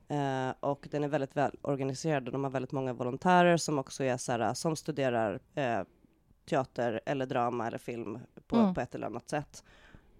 Eh, 0.08 0.50
och 0.60 0.88
den 0.90 1.04
är 1.04 1.08
väldigt 1.08 1.36
väl 1.36 1.58
organiserad 1.62 2.26
och 2.26 2.32
de 2.32 2.44
har 2.44 2.50
väldigt 2.50 2.72
många 2.72 2.92
volontärer 2.92 3.56
som 3.56 3.78
också 3.78 4.04
är 4.04 4.16
så 4.16 4.32
här, 4.32 4.54
som 4.54 4.76
studerar 4.76 5.40
eh, 5.54 5.80
teater 6.48 7.00
eller 7.06 7.26
drama 7.26 7.66
eller 7.66 7.78
film 7.78 8.18
på, 8.46 8.56
Mm. 8.56 8.74
på 8.74 8.80
ett 8.80 8.94
eller 8.94 9.06
annat 9.06 9.28
sätt. 9.28 9.64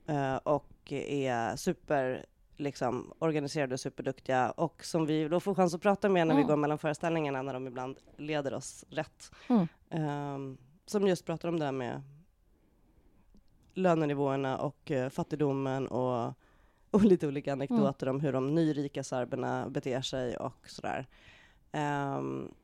Eh, 0.06 0.36
och 0.36 0.92
är 0.92 1.56
super 1.56 2.26
liksom, 2.56 3.12
organiserade 3.18 3.74
och 3.74 3.80
superduktiga 3.80 4.50
och 4.50 4.84
som 4.84 5.06
vi 5.06 5.28
då 5.28 5.40
får 5.40 5.54
chans 5.54 5.74
att 5.74 5.82
prata 5.82 6.08
med 6.08 6.26
när 6.26 6.34
vi 6.34 6.40
Mm. 6.40 6.48
går 6.48 6.56
mellan 6.56 6.78
föreställningarna 6.78 7.42
när 7.42 7.52
de 7.52 7.66
ibland 7.66 7.96
leder 8.16 8.54
oss 8.54 8.84
rätt. 8.90 9.30
Mm. 9.48 9.68
Ehm, 9.90 10.58
som 10.90 11.06
just 11.06 11.24
pratar 11.24 11.48
om 11.48 11.58
det 11.58 11.64
här 11.64 11.72
med 11.72 12.02
lönenivåerna 13.74 14.58
och 14.58 14.90
eh, 14.90 15.08
fattigdomen 15.08 15.86
och, 15.88 16.34
och 16.90 17.04
lite 17.04 17.28
olika 17.28 17.52
anekdoter 17.52 18.08
om 18.08 18.20
hur 18.20 18.32
de 18.32 18.54
nyrika 18.54 19.04
serberna 19.04 19.68
beter 19.68 20.02
sig 20.02 20.36
och 20.36 20.68
sådär. 20.68 21.06
Ehm, 21.72 22.54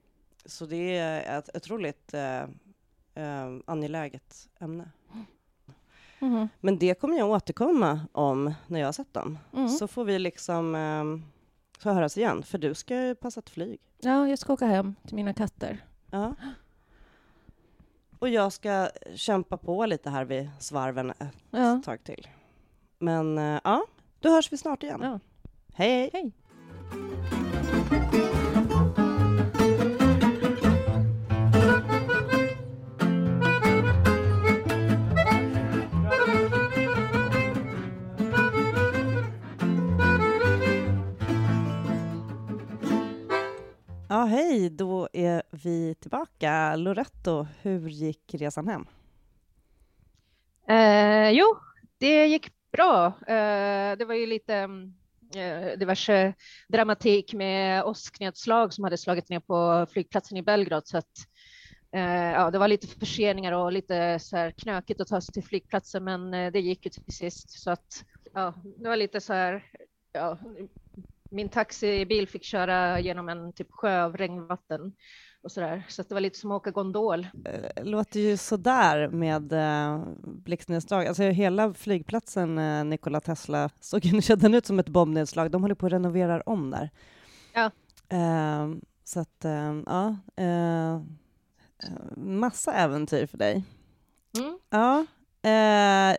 så 0.44 0.66
det 0.66 0.96
är 0.96 1.38
ett 1.38 1.56
otroligt 1.56 2.14
uh, 2.14 3.60
angeläget 3.64 4.48
ämne. 4.58 4.90
Mhm. 6.18 6.48
Men 6.60 6.78
det 6.78 7.00
kommer 7.00 7.18
jag 7.18 7.30
återkomma 7.30 8.00
om 8.12 8.54
när 8.66 8.80
jag 8.80 8.86
har 8.86 8.92
sett 8.92 9.14
dem. 9.14 9.38
Mm. 9.52 9.68
Så 9.68 9.88
får 9.88 10.04
vi 10.04 10.18
liksom 10.18 10.74
um, 10.74 11.24
få 11.78 11.90
höras 11.90 12.18
igen, 12.18 12.42
för 12.42 12.58
du 12.58 12.74
ska 12.74 13.06
ju 13.06 13.14
passa 13.14 13.40
ett 13.40 13.50
flyg. 13.50 13.80
Ja, 13.98 14.28
jag 14.28 14.38
ska 14.38 14.52
åka 14.52 14.66
hem 14.66 14.94
till 15.06 15.16
mina 15.16 15.34
katter. 15.34 15.84
Ja. 16.10 16.34
Och 18.18 18.28
jag 18.28 18.52
ska 18.52 18.88
kämpa 19.14 19.56
på 19.56 19.86
lite 19.86 20.10
här 20.10 20.24
vid 20.24 20.50
svarven 20.58 21.10
ett 21.10 21.34
Ja. 21.50 21.82
tag 21.84 22.04
till. 22.04 22.28
Men 22.98 23.38
eh, 23.38 23.60
ja, 23.64 23.86
då 24.20 24.30
hörs 24.30 24.52
vi 24.52 24.56
snart 24.56 24.82
igen. 24.82 25.00
Ja. 25.02 25.20
Hej! 25.74 26.10
Hej. 26.12 26.32
Ja, 44.16 44.24
hej, 44.24 44.70
då 44.70 45.08
är 45.12 45.42
vi 45.50 45.94
tillbaka. 45.94 46.76
Loretto, 46.76 47.46
hur 47.62 47.88
gick 47.88 48.34
resan 48.34 48.68
hem? 48.68 48.86
Eh, 50.68 51.30
jo, 51.30 51.44
det 51.98 52.26
gick 52.26 52.50
bra. 52.72 53.06
Eh, 53.06 53.96
det 53.98 54.04
var 54.04 54.14
ju 54.14 54.26
lite 54.26 54.54
mm, 54.54 54.94
eh, 55.34 55.78
diverse 55.78 56.34
dramatik 56.68 57.34
med 57.34 57.84
åsknedslag 57.84 58.72
som 58.72 58.84
hade 58.84 58.98
slagit 58.98 59.28
ner 59.28 59.40
på 59.40 59.86
flygplatsen 59.92 60.36
i 60.36 60.42
Belgrad. 60.42 60.88
Så 60.88 60.98
att, 60.98 61.12
eh, 61.92 62.30
ja, 62.32 62.50
det 62.50 62.58
var 62.58 62.68
lite 62.68 62.86
förseningar 62.86 63.52
och 63.52 63.72
lite 63.72 64.18
så 64.18 64.36
här 64.36 64.50
knökigt 64.50 65.00
att 65.00 65.08
ta 65.08 65.20
sig 65.20 65.32
till 65.32 65.44
flygplatsen, 65.44 66.04
men 66.04 66.34
eh, 66.34 66.52
det 66.52 66.60
gick 66.60 66.84
ju 66.84 66.90
till 66.90 67.16
sist. 67.16 67.50
Så 67.50 67.70
att, 67.70 68.04
ja, 68.34 68.54
det 68.78 68.88
var 68.88 68.96
lite 68.96 69.20
så 69.20 69.32
här, 69.32 69.64
ja, 70.12 70.38
min 71.30 71.48
taxibil 71.48 72.28
fick 72.28 72.44
köra 72.44 73.00
genom 73.00 73.28
en 73.28 73.52
typ 73.52 73.72
sjö 73.72 74.04
av 74.04 74.16
regnvatten 74.16 74.92
och 75.42 75.52
så 75.52 75.60
där. 75.60 75.86
Så 75.88 76.02
det 76.02 76.14
var 76.14 76.20
lite 76.20 76.38
som 76.38 76.50
att 76.50 76.56
åka 76.56 76.70
gondol. 76.70 77.26
Eh, 77.44 77.84
låter 77.84 78.20
ju 78.20 78.36
sådär 78.36 79.08
med 79.08 79.52
eh, 79.52 80.02
blixtnedslag. 80.22 81.06
Alltså 81.06 81.22
hela 81.22 81.74
flygplatsen 81.74 82.58
eh, 82.58 82.84
Nikola 82.84 83.20
Tesla 83.20 83.70
såg 83.80 84.04
ju 84.04 84.36
den 84.36 84.54
ut 84.54 84.66
som 84.66 84.78
ett 84.78 84.88
bombnedslag. 84.88 85.50
De 85.50 85.62
håller 85.62 85.74
på 85.74 85.86
att 85.86 85.92
renovera 85.92 86.40
om 86.40 86.70
där. 86.70 86.90
Ja. 87.54 87.70
Eh, 88.08 88.68
så 89.04 89.20
att, 89.20 89.44
eh, 89.44 89.80
ja. 89.86 90.16
Eh, 90.36 91.00
massa 92.16 92.74
äventyr 92.74 93.26
för 93.26 93.38
dig. 93.38 93.64
Mm. 94.38 94.58
Ja, 94.70 95.06
eh, 95.42 96.16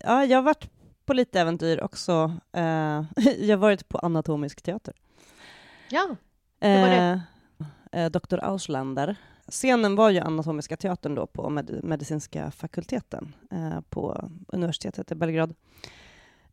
ja 0.00 0.24
jag 0.24 0.38
har 0.38 0.42
varit 0.42 0.70
på 1.06 1.12
lite 1.14 1.40
äventyr 1.40 1.82
också. 1.82 2.36
Eh, 2.52 2.62
jag 3.38 3.48
har 3.48 3.56
varit 3.56 3.88
på 3.88 3.98
anatomisk 3.98 4.62
teater. 4.62 4.94
Ja, 5.90 6.16
Hur 6.60 6.80
var 6.80 6.88
det? 6.88 7.20
Eh, 7.92 8.04
eh, 8.04 8.10
Dr. 8.10 8.38
Auslander. 8.42 9.16
Scenen 9.48 9.96
var 9.96 10.10
ju 10.10 10.18
Anatomiska 10.20 10.76
teatern 10.76 11.14
då 11.14 11.26
på 11.26 11.50
med 11.50 11.80
medicinska 11.84 12.50
fakulteten 12.50 13.34
eh, 13.50 13.80
på 13.80 14.30
universitetet 14.48 15.12
i 15.12 15.14
Belgrad. 15.14 15.54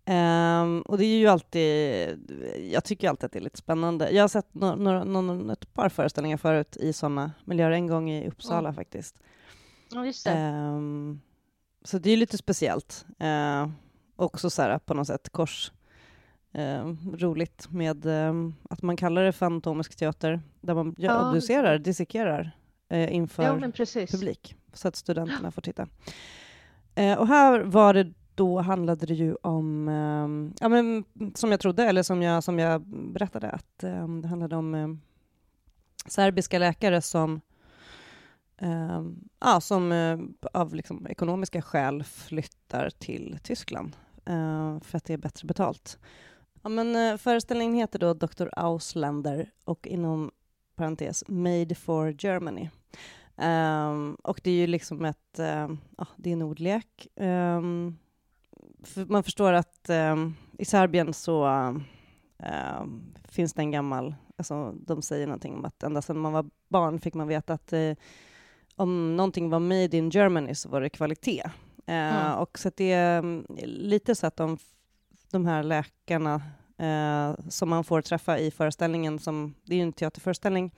Ehm, 0.06 0.82
och 0.82 0.98
det 0.98 1.06
är 1.06 1.18
ju 1.20 1.28
alltid, 1.28 2.32
jag 2.72 2.84
tycker 2.84 3.10
alltid 3.10 3.26
att 3.26 3.32
det 3.32 3.40
är 3.40 3.44
lite 3.44 3.58
spännande. 3.58 4.12
Jag 4.12 4.24
har 4.24 4.28
sett 4.28 4.54
några, 4.54 4.76
några, 4.76 5.04
någon, 5.04 5.50
ett 5.50 5.74
par 5.74 5.90
föreställningar 5.90 6.38
förut 6.38 6.78
i 6.78 6.94
sådana 6.94 7.32
miljöer, 7.46 7.72
en 7.72 7.88
gång 7.88 8.12
i 8.12 8.28
Uppsala 8.28 8.60
Mm. 8.60 8.76
faktiskt. 8.76 9.16
ja 9.92 10.06
just 10.06 10.26
det. 10.26 10.32
Ehm, 10.32 11.22
så 11.84 11.98
det 11.98 12.12
är 12.12 12.18
lite 12.18 12.38
speciellt. 12.38 13.06
Uh, 13.24 13.70
också 14.22 14.50
så 14.50 14.62
här 14.62 14.80
på 14.80 14.94
något 14.94 15.08
sätt 15.08 15.30
kors 15.30 15.72
ehm, 16.52 17.16
roligt 17.18 17.72
med 17.72 18.06
ehm, 18.06 18.56
att 18.70 18.82
man 18.82 18.98
kallar 18.98 19.24
det 19.24 19.32
för 19.32 19.46
anatomisk 19.46 19.96
teater 19.96 20.42
där 20.62 20.74
man 20.74 20.96
ja, 20.98 21.28
obducerar, 21.28 21.78
dissekerar 21.78 22.52
eh, 22.90 23.16
inför 23.16 23.44
Ja, 23.44 23.54
publik 24.12 24.56
så 24.74 24.88
att 24.88 24.96
studenterna 24.96 25.52
får 25.52 25.62
titta. 25.62 25.88
Eh, 26.96 27.18
och 27.20 27.28
här 27.28 27.60
var 27.60 27.94
det 27.94 28.14
då 28.36 28.62
handlade 28.62 29.06
det 29.06 29.14
ju 29.14 29.36
om, 29.36 29.88
ehm, 29.88 30.54
ja, 30.60 30.70
men, 30.70 31.04
som 31.36 31.52
jag 31.52 31.60
trodde, 31.60 31.84
eller 31.84 32.04
som 32.04 32.22
jag, 32.22 32.44
som 32.44 32.60
jag 32.60 32.82
berättade, 32.88 33.50
att 33.50 33.84
ehm, 33.84 34.22
det 34.22 34.28
handlade 34.28 34.56
om 34.56 35.02
serbiska 36.06 36.60
läkare 36.60 37.02
som, 37.02 37.42
ehm, 38.58 39.30
ja, 39.40 39.62
som 39.62 39.92
eh, 39.92 40.20
av 40.54 40.76
liksom, 40.76 41.08
ekonomiska 41.08 41.62
skäl 41.62 42.04
flyttar 42.04 42.90
till 42.90 43.40
Tyskland 43.44 43.96
eh, 44.26 44.80
för 44.80 44.98
att 44.98 45.04
det 45.04 45.14
är 45.14 45.18
bättre 45.18 45.48
betalt. 45.48 46.00
Ja, 46.64 46.70
men, 46.70 46.96
eh, 46.96 47.18
föreställningen 47.18 47.76
heter 47.76 48.00
då 48.00 48.14
Dr. 48.14 48.48
Ausländer 48.52 49.52
och 49.66 49.88
inom 49.88 50.32
parentes 50.76 51.24
Made 51.28 51.76
for 51.76 52.16
Germany. 52.20 52.70
Um, 53.36 54.16
och 54.16 54.42
det 54.44 54.52
är 54.52 54.56
ju 54.56 54.68
liksom 54.68 55.06
ett, 55.06 55.40
ehm, 55.40 55.78
ja, 55.98 56.08
det 56.16 56.30
är 56.30 56.34
en 56.34 56.42
ordlek. 56.42 57.08
Ehm, 57.16 57.58
um, 57.58 57.98
för 58.84 59.06
man 59.06 59.24
förstår 59.24 59.54
att 59.54 59.90
eh, 59.90 60.16
i 60.58 60.66
Serbien 60.66 61.14
så 61.14 61.48
eh, 62.38 62.84
finns 63.24 63.54
det 63.54 63.62
en 63.62 63.72
gammal, 63.72 64.16
alltså 64.38 64.72
de 64.72 65.02
säger 65.02 65.28
någonting 65.28 65.54
om 65.54 65.66
att 65.66 65.84
ända 65.84 66.02
sedan 66.02 66.20
man 66.20 66.34
var 66.34 66.46
barn 66.68 67.00
fick 67.00 67.14
man 67.14 67.28
veta 67.28 67.54
att 67.54 67.74
eh, 67.74 67.94
om 68.76 69.16
någonting 69.16 69.50
var 69.50 69.60
made 69.60 69.98
in 69.98 70.10
Germany 70.10 70.56
så 70.56 70.70
var 70.70 70.82
det 70.82 70.90
kvalitet. 70.90 71.44
Eh, 71.86 72.26
Mm. 72.26 72.38
Och 72.38 72.60
så 72.60 72.72
det 72.76 72.92
är 72.92 73.20
mm, 73.20 73.46
lite 73.66 74.16
så 74.16 74.28
att 74.28 74.36
de, 74.36 74.58
de 75.32 75.46
här 75.46 75.64
läkarna 75.64 76.42
eh, 76.78 77.48
som 77.50 77.70
man 77.70 77.84
får 77.84 78.02
träffa 78.02 78.40
i 78.40 78.52
föreställningen, 78.52 79.20
som, 79.20 79.54
det 79.64 79.74
är 79.74 79.78
ju 79.78 79.84
en 79.84 79.94
teaterföreställning, 79.94 80.72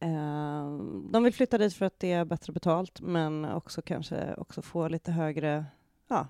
Eh, 0.00 0.78
de 1.10 1.22
vill 1.24 1.34
flytta 1.34 1.58
dit 1.58 1.74
för 1.74 1.86
att 1.86 2.00
det 2.00 2.12
är 2.12 2.24
bättre 2.24 2.52
betalt, 2.52 3.00
men 3.00 3.44
också 3.44 3.82
kanske 3.82 4.34
också 4.34 4.62
få 4.62 4.88
lite 4.88 5.12
högre, 5.12 5.64
ja, 6.08 6.28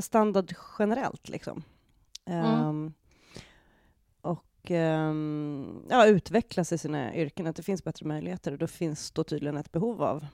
standard 0.00 0.54
generellt. 0.78 1.28
Liksom. 1.28 1.62
Mm. 2.24 2.44
Ehm, 2.44 2.92
och 4.20 4.70
ehm, 4.70 5.82
ja, 5.88 6.06
utvecklas 6.06 6.72
i 6.72 6.78
sina 6.78 7.14
yrken, 7.14 7.46
att 7.46 7.56
det 7.56 7.62
finns 7.62 7.84
bättre 7.84 8.06
möjligheter. 8.06 8.52
Och 8.52 8.58
då 8.58 8.66
finns 8.66 9.10
då 9.10 9.24
tydligen 9.24 9.56
ett 9.56 9.72
behov 9.72 10.02
av, 10.02 10.26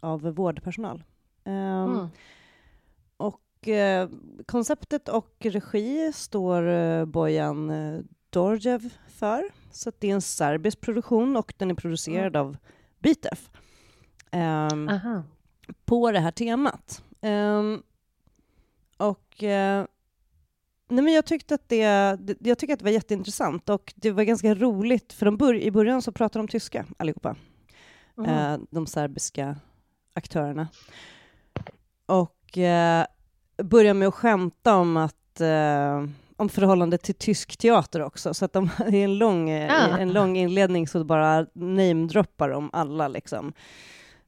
av 0.00 0.20
vårdpersonal. 0.20 1.04
Ehm, 1.44 1.90
Mm. 1.94 2.08
och 3.16 3.68
eh, 3.68 4.08
konceptet 4.46 5.08
och 5.08 5.36
regi 5.40 6.12
står 6.14 6.68
eh, 6.68 7.04
Bojan 7.04 7.70
eh, 7.70 8.00
Dorjev 8.30 8.92
för. 9.08 9.42
Så 9.72 9.92
det 9.98 10.10
är 10.10 10.14
en 10.14 10.22
serbisk 10.22 10.80
produktion 10.80 11.36
och 11.36 11.54
den 11.56 11.70
är 11.70 11.74
producerad 11.74 12.36
av 12.36 12.56
Bitef. 12.98 13.50
Aha. 14.32 15.22
på 15.84 16.10
det 16.12 16.20
här 16.20 16.30
temat. 16.30 17.04
Ehm, 17.20 17.82
och 18.96 19.42
eh, 19.42 19.84
nej 20.88 21.04
men 21.04 21.12
jag 21.14 21.26
tyckte 21.26 21.54
att 21.54 21.68
det, 21.68 21.86
det, 22.20 22.36
jag 22.40 22.58
tycker 22.58 22.72
att 22.74 22.78
det 22.78 22.84
var 22.84 22.92
jätteintressant 22.92 23.68
och 23.68 23.92
det 23.96 24.10
var 24.10 24.22
ganska 24.22 24.54
roligt, 24.54 25.12
för 25.12 25.26
de 25.26 25.36
bör, 25.36 25.54
i 25.54 25.70
början 25.70 26.02
så 26.02 26.12
pratade 26.12 26.42
de 26.42 26.48
tyska 26.48 26.86
allihopa, 26.96 27.36
Mm. 28.18 28.30
eh, 28.30 28.60
de 28.70 28.86
serbiska 28.86 29.56
aktörerna. 30.14 30.68
Och 32.10 32.58
eh, 32.58 33.06
började 33.62 33.98
med 33.98 34.08
att 34.08 34.14
skämta 34.14 34.76
om 34.76 34.96
att 34.96 35.40
eh, 35.40 36.04
om 36.36 36.48
förhållandet 36.48 37.02
till 37.02 37.14
tysk 37.14 37.56
teater 37.56 38.02
också, 38.02 38.34
så 38.34 38.44
att 38.44 38.52
de 38.52 38.70
i 38.92 39.02
en 39.02 39.18
lång, 39.18 39.50
eh, 39.50 39.72
Ah. 39.94 39.98
en 39.98 40.12
lång 40.12 40.36
inledning 40.36 40.88
så 40.88 41.04
bara 41.04 41.46
namedroppar 41.52 42.48
de 42.48 42.70
alla 42.72 43.08
liksom 43.08 43.52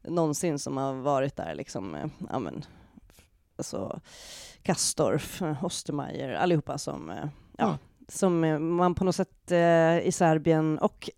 någonsin 0.02 0.58
som 0.58 0.76
har 0.76 0.94
varit 0.94 1.36
där, 1.36 1.54
liksom, 1.54 1.94
eh, 1.94 2.06
ja 2.30 2.38
men, 2.38 2.64
alltså 3.56 4.00
Kastorf, 4.62 5.42
Ostermeier, 5.62 6.32
allihopa 6.34 6.78
som, 6.78 7.10
eh, 7.10 7.24
ja, 7.58 7.64
Mm. 7.66 7.78
som 8.08 8.40
man 8.76 8.94
på 8.94 9.04
något 9.04 9.16
sätt 9.16 9.50
eh, 9.52 9.98
i 9.98 10.12
Serbien 10.12 10.78
och 10.78 11.10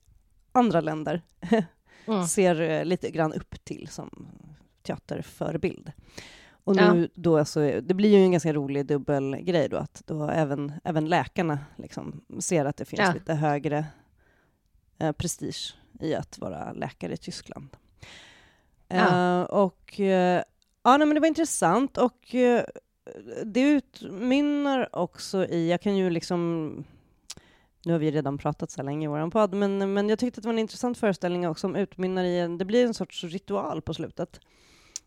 andra 0.52 0.80
länder 0.80 1.22
Mm. 2.06 2.26
ser 2.26 2.84
lite 2.84 3.10
grann 3.10 3.32
upp 3.32 3.64
till 3.64 3.88
som 3.88 4.26
teaterförebild. 4.82 5.92
Och 6.64 6.76
nu 6.76 7.08
då 7.14 7.38
alltså, 7.38 7.80
det 7.80 7.94
blir 7.94 8.10
ju 8.10 8.24
en 8.24 8.32
ganska 8.32 8.52
rolig 8.52 8.86
dubbelgrej 8.86 9.68
då, 9.68 9.76
att 9.76 10.02
då 10.06 10.28
även, 10.28 10.72
även 10.84 11.08
läkarna 11.08 11.58
liksom 11.76 12.24
ser 12.38 12.64
att 12.64 12.76
det 12.76 12.84
finns 12.84 13.00
Ja. 13.00 13.12
lite 13.12 13.34
högre 13.34 13.86
eh, 14.98 15.12
prestige 15.12 15.74
i 16.00 16.14
att 16.14 16.38
vara 16.38 16.72
läkare 16.72 17.12
i 17.12 17.16
Tyskland. 17.16 17.68
Ja. 18.88 19.40
Eh, 19.40 19.42
och 19.42 20.00
eh, 20.00 20.42
ja, 20.82 20.96
nej, 20.96 21.06
men 21.06 21.14
det 21.14 21.20
var 21.20 21.28
intressant 21.28 21.98
och 21.98 22.34
eh, 22.34 22.64
det 23.44 23.60
utmynnar 23.60 24.96
också 24.96 25.46
i, 25.46 25.70
jag 25.70 25.80
kan 25.80 25.96
ju 25.96 26.10
liksom 26.10 26.84
nu 27.84 27.92
har 27.92 27.98
vi 27.98 28.10
redan 28.10 28.38
pratat 28.38 28.70
så 28.70 28.76
här 28.76 28.84
länge 28.84 29.04
i 29.04 29.08
vår 29.08 29.30
podd, 29.30 29.54
men, 29.54 29.92
men 29.92 30.08
jag 30.08 30.18
tyckte 30.18 30.38
att 30.38 30.42
det 30.42 30.48
var 30.48 30.52
en 30.52 30.58
intressant 30.58 30.98
föreställning 30.98 31.48
också 31.48 31.60
som 31.60 31.76
utmynnar 31.76 32.24
i 32.24 32.38
en, 32.38 32.58
det 32.58 32.64
blir 32.64 32.86
en 32.86 32.94
sorts 32.94 33.24
ritual 33.24 33.82
på 33.82 33.94
slutet. 33.94 34.40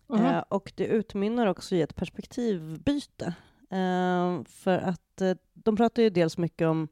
Mhm. 0.09 0.25
Eh, 0.25 0.39
och 0.49 0.73
det 0.75 0.85
utmynnar 0.85 1.47
också 1.47 1.75
i 1.75 1.81
ett 1.81 1.95
perspektivbyte. 1.95 3.25
Eh, 3.69 4.43
för 4.43 4.77
att 4.77 5.21
eh, 5.21 5.37
de 5.53 5.75
pratar 5.75 6.03
ju 6.03 6.09
dels 6.09 6.37
mycket 6.37 6.67
om, 6.67 6.87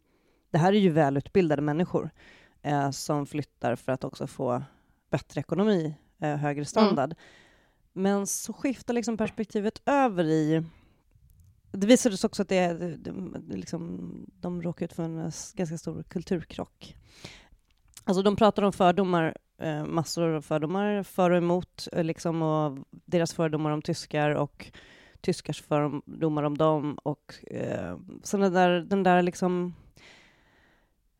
det 0.52 0.58
här 0.58 0.74
är 0.74 0.80
ju 0.80 0.90
välutbildade 0.90 1.62
människor 1.62 2.10
eh, 2.62 2.92
som 2.92 3.26
flyttar 3.26 3.76
för 3.76 3.92
att 3.92 4.04
också 4.04 4.28
få 4.28 4.64
bättre 5.10 5.40
ekonomi, 5.40 5.96
eh, 6.20 6.36
högre 6.36 6.66
standard. 6.66 7.16
Men 7.94 8.28
så 8.28 8.54
skiftar 8.54 8.94
liksom 8.94 9.18
perspektivet 9.18 9.82
över 9.86 10.24
i 10.24 10.64
det 11.76 11.88
visade 11.88 12.18
sig 12.18 12.28
också 12.28 12.42
att 12.42 12.50
det, 12.50 12.74
det, 12.74 13.12
det, 13.40 13.58
liksom, 13.58 14.10
de 14.40 14.62
råkar 14.62 14.86
ut 14.86 14.94
för 14.94 15.04
en 15.04 15.32
ganska 15.54 15.78
stor 15.78 16.04
kulturkrock. 16.04 16.96
Alltså 18.04 18.22
de 18.22 18.36
pratar 18.36 18.64
om 18.64 18.74
fördomar, 18.74 19.38
eh, 19.58 19.86
massor 19.86 20.30
av 20.30 20.42
fördomar, 20.42 21.04
för 21.04 21.32
och 21.32 21.38
emot, 21.38 21.88
eh, 21.92 22.04
liksom, 22.04 22.42
och 22.42 22.78
deras 22.90 23.34
fördomar 23.34 23.72
om 23.72 23.82
tyskar 23.82 24.32
och 24.32 24.72
tyskars 25.22 25.62
fördomar 25.62 26.44
om 26.44 26.58
dem. 26.58 26.98
Och 27.04 27.36
eh, 27.52 27.98
så 28.24 28.38
den 28.38 28.54
där, 28.54 28.70
den 28.70 29.04
där 29.04 29.22
liksom, 29.22 29.74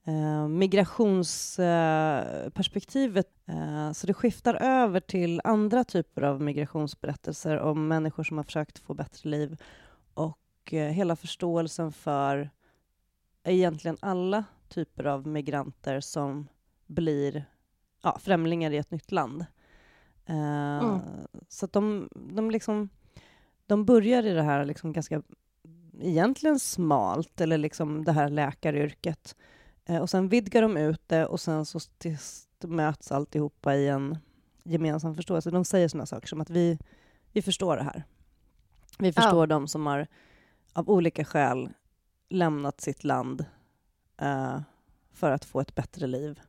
eh, 0.06 0.48
migrationsperspektivet. 0.48 3.28
Eh, 3.46 3.92
så 3.92 4.08
det 4.08 4.14
skiftar 4.14 4.54
över 4.54 5.00
till 5.00 5.42
andra 5.44 5.84
typer 5.84 6.22
av 6.22 6.42
migrationsberättelser 6.42 7.60
om 7.60 7.88
människor 7.88 8.24
som 8.24 8.38
har 8.38 8.44
försökt 8.44 8.80
få 8.80 8.94
bättre 8.94 9.30
liv 9.30 9.62
och 10.14 10.74
eh, 10.74 10.92
hela 10.92 11.16
förståelsen 11.16 11.92
för 11.92 12.50
egentligen 13.44 13.98
alla 14.00 14.44
typer 14.70 15.04
av 15.04 15.28
migranter 15.28 16.00
som 16.00 16.48
blir 16.88 17.46
ja, 18.06 18.18
främlingar 18.20 18.72
i 18.72 18.78
ett 18.78 18.92
nytt 18.92 19.12
land. 19.12 19.46
Eh, 20.26 20.36
Så 21.48 21.66
att 21.66 21.74
de, 21.74 22.10
de, 22.14 22.52
liksom, 22.52 22.90
de 23.66 23.86
börjar 23.86 24.24
i 24.24 24.34
det 24.34 24.44
här 24.44 24.66
liksom 24.66 24.94
ganska 24.94 25.22
egentligen 26.02 26.60
smalt, 26.60 27.42
eller 27.42 27.58
liksom 27.58 28.06
det 28.06 28.12
här 28.12 28.30
läkaryrket. 28.30 29.36
Eh, 29.86 29.98
och 29.98 30.10
sen 30.10 30.30
vidgar 30.30 30.62
de 30.62 30.78
ut 30.78 31.02
det 31.08 31.26
och 31.26 31.40
sen 31.40 31.66
så 31.66 31.80
möts 32.64 33.12
alltihopa 33.12 33.76
i 33.76 33.88
en 33.88 34.18
gemensam 34.64 35.16
förståelse. 35.16 35.52
De 35.52 35.66
säger 35.66 35.88
sådana 35.88 36.06
saker 36.06 36.28
som 36.28 36.42
att 36.42 36.50
vi, 36.50 36.80
vi 37.32 37.42
förstår 37.42 37.78
det 37.78 37.84
här. 37.84 38.04
Vi 39.00 39.14
förstår 39.14 39.48
de 39.48 39.68
som 39.68 39.86
har 39.86 40.08
av 40.74 40.90
olika 40.90 41.26
skäl 41.26 41.70
lämnat 42.30 42.82
sitt 42.82 43.04
land 43.04 43.46
eh, 44.18 44.60
för 45.14 45.32
att 45.32 45.46
få 45.46 45.62
ett 45.62 45.76
bättre 45.76 46.08
liv. 46.08 46.40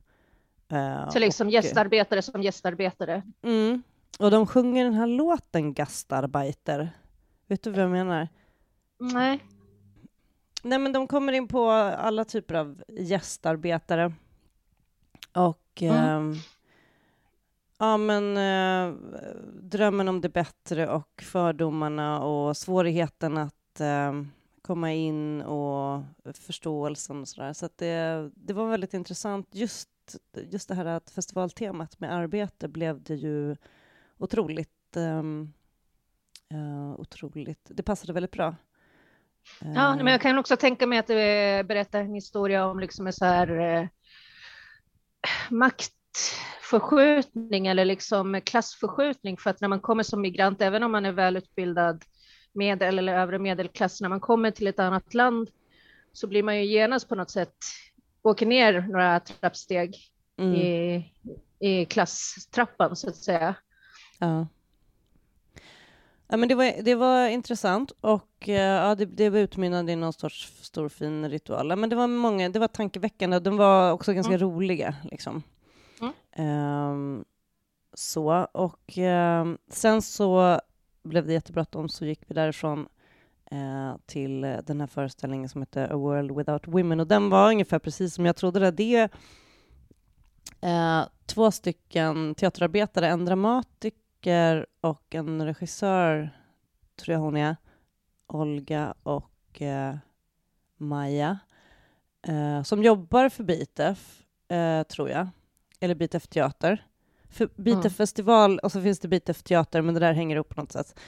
Eh, 0.69 1.09
Så 1.09 1.19
liksom 1.19 1.47
och- 1.47 1.53
gästarbetare 1.53 2.21
som 2.21 2.41
gästarbetare. 2.43 3.23
Mm. 3.41 3.83
Och 4.19 4.31
de 4.31 4.47
sjunger 4.47 4.83
den 4.83 4.93
här 4.93 5.07
låten 5.07 5.73
Gastarbeiter. 5.73 6.89
Vet 7.47 7.63
du 7.63 7.71
vad 7.71 7.79
jag 7.83 7.89
menar? 7.91 8.27
Nej. 8.99 9.39
Nej, 10.63 10.79
men 10.79 10.93
de 10.93 11.07
kommer 11.07 11.33
in 11.33 11.47
på 11.47 11.69
alla 11.71 12.25
typer 12.25 12.55
av 12.55 12.83
gästarbetare. 12.87 14.13
Och 15.35 15.81
Mm. 15.81 15.95
ehm, 15.95 16.33
ja, 17.77 17.97
men 17.97 18.37
eh, 18.37 18.95
drömmen 19.61 20.07
om 20.07 20.21
det 20.21 20.29
bättre 20.29 20.89
och 20.89 21.21
fördomarna 21.21 22.23
och 22.23 22.57
svårigheten 22.57 23.37
att 23.37 23.79
eh, 23.79 24.13
komma 24.61 24.93
in 24.93 25.41
och 25.41 26.03
förståelsen 26.33 27.21
och 27.21 27.27
sådär. 27.27 27.53
Så 27.53 27.65
att 27.65 27.77
det, 27.77 28.29
det 28.35 28.53
var 28.53 28.67
väldigt 28.69 28.93
intressant. 28.93 29.47
Just, 29.51 29.89
just 30.51 30.69
det 30.69 30.75
här 30.75 30.85
att 30.85 31.09
festivaltemat 31.09 31.99
med 31.99 32.13
arbete 32.13 32.67
blev 32.67 33.03
det 33.03 33.15
ju 33.15 33.55
otroligt 34.17 34.95
ehm, 34.95 35.53
eh, 36.51 36.99
otroligt. 36.99 37.67
Det 37.69 37.83
passade 37.83 38.13
väldigt 38.13 38.31
bra. 38.31 38.55
Ja, 39.59 39.93
Eh, 39.93 39.97
men 39.97 40.07
jag 40.07 40.21
kan 40.21 40.37
också 40.37 40.57
tänka 40.57 40.87
mig 40.87 40.99
att 40.99 41.07
det 41.07 41.67
berättar 41.67 41.99
en 41.99 42.13
historia 42.13 42.65
om 42.65 42.79
liksom 42.79 43.07
en 43.07 43.13
så 43.13 43.25
här 43.25 43.59
eh, 43.59 43.87
maktförskjutning 45.49 47.67
eller 47.67 47.85
liksom 47.85 48.41
klassförskjutning. 48.45 49.37
För 49.37 49.49
att 49.49 49.61
när 49.61 49.67
man 49.67 49.79
kommer 49.79 50.03
som 50.03 50.21
migrant, 50.21 50.61
även 50.61 50.83
om 50.83 50.91
man 50.91 51.05
är 51.05 51.11
välutbildad 51.11 52.03
medel 52.53 52.99
eller 52.99 53.13
övre 53.13 53.39
medelklass, 53.39 54.01
när 54.01 54.09
man 54.09 54.19
kommer 54.19 54.51
till 54.51 54.67
ett 54.67 54.79
annat 54.79 55.13
land 55.13 55.49
så 56.13 56.27
blir 56.27 56.43
man 56.43 56.57
ju 56.57 56.65
genast 56.65 57.09
på 57.09 57.15
något 57.15 57.31
sätt, 57.31 57.55
åker 58.21 58.45
ner 58.45 58.81
några 58.81 59.19
trappsteg 59.19 59.97
mm. 60.37 60.55
i, 60.55 61.05
i 61.59 61.85
klasstrappan 61.85 62.95
så 62.95 63.09
att 63.09 63.15
säga. 63.15 63.55
Ja. 64.19 64.47
Ja, 66.29 66.37
men 66.37 66.49
det, 66.49 66.55
var, 66.55 66.83
det 66.83 66.95
var 66.95 67.27
intressant 67.27 67.91
och 68.01 68.49
eh, 68.49 68.55
ja, 68.55 68.95
det, 68.95 69.05
det 69.05 69.29
var 69.29 69.39
utmynnande 69.39 69.91
i 69.91 69.95
någon 69.95 70.13
sorts 70.13 70.53
stor 70.61 70.89
fin 70.89 71.29
ritual. 71.29 71.75
Men 71.75 71.89
det 71.89 71.95
var 71.95 72.07
många, 72.07 72.49
det 72.49 72.59
var 72.59 72.67
tankeväckande, 72.67 73.39
de 73.39 73.57
var 73.57 73.91
också 73.91 74.13
ganska 74.13 74.33
Mm. 74.33 74.41
roliga. 74.41 74.95
Liksom. 75.03 75.43
Mm. 76.01 76.13
Ehm, 76.31 77.25
så, 77.93 78.47
och 78.51 78.97
ehm, 78.97 79.57
sen 79.69 80.01
så 80.01 80.59
blev 81.03 81.27
det 81.27 81.33
jättebråttom, 81.33 81.89
så 81.89 82.05
gick 82.05 82.19
vi 82.27 82.35
därifrån 82.35 82.87
Eh, 83.51 83.95
till 84.05 84.41
den 84.41 84.79
här 84.79 84.87
föreställningen 84.87 85.49
som 85.49 85.61
heter 85.61 85.93
A 85.93 85.97
World 85.97 86.37
Without 86.37 86.67
Women, 86.67 86.99
och 86.99 87.07
den 87.07 87.29
var 87.29 87.49
ungefär 87.49 87.79
precis 87.79 88.13
som 88.13 88.25
jag 88.25 88.35
trodde 88.35 88.59
det. 88.59 88.71
Det 88.71 88.95
är 88.95 89.09
eh, 91.01 91.07
två 91.25 91.51
stycken 91.51 92.35
teaterarbetare, 92.35 93.07
en 93.07 93.25
dramatiker 93.25 94.65
och 94.81 95.15
en 95.15 95.45
regissör, 95.45 96.29
tror 96.95 97.13
jag 97.13 97.19
hon 97.21 97.37
är, 97.37 97.55
Olga 98.27 98.93
och 99.03 99.61
eh, 99.61 99.95
Maja, 100.77 101.39
eh, 102.27 102.63
som 102.63 102.83
jobbar 102.83 103.29
för 103.29 103.43
Bitef, 103.43 104.21
eh, 104.47 104.83
tror 104.83 105.09
jag, 105.09 105.27
eller 105.79 105.95
Bitef 105.95 106.27
Teater. 106.27 106.83
För 107.29 107.49
Bitef 107.55 107.77
Mm. 107.85 107.89
festival 107.91 108.59
och 108.59 108.71
så 108.71 108.81
finns 108.81 108.99
det 108.99 109.07
Bitef 109.07 109.43
Teater, 109.43 109.81
men 109.81 109.93
det 109.93 109.99
där 109.99 110.13
hänger 110.13 110.35
ihop 110.35 110.49
på 110.49 110.61
något 110.61 110.71
sätt. 110.71 110.99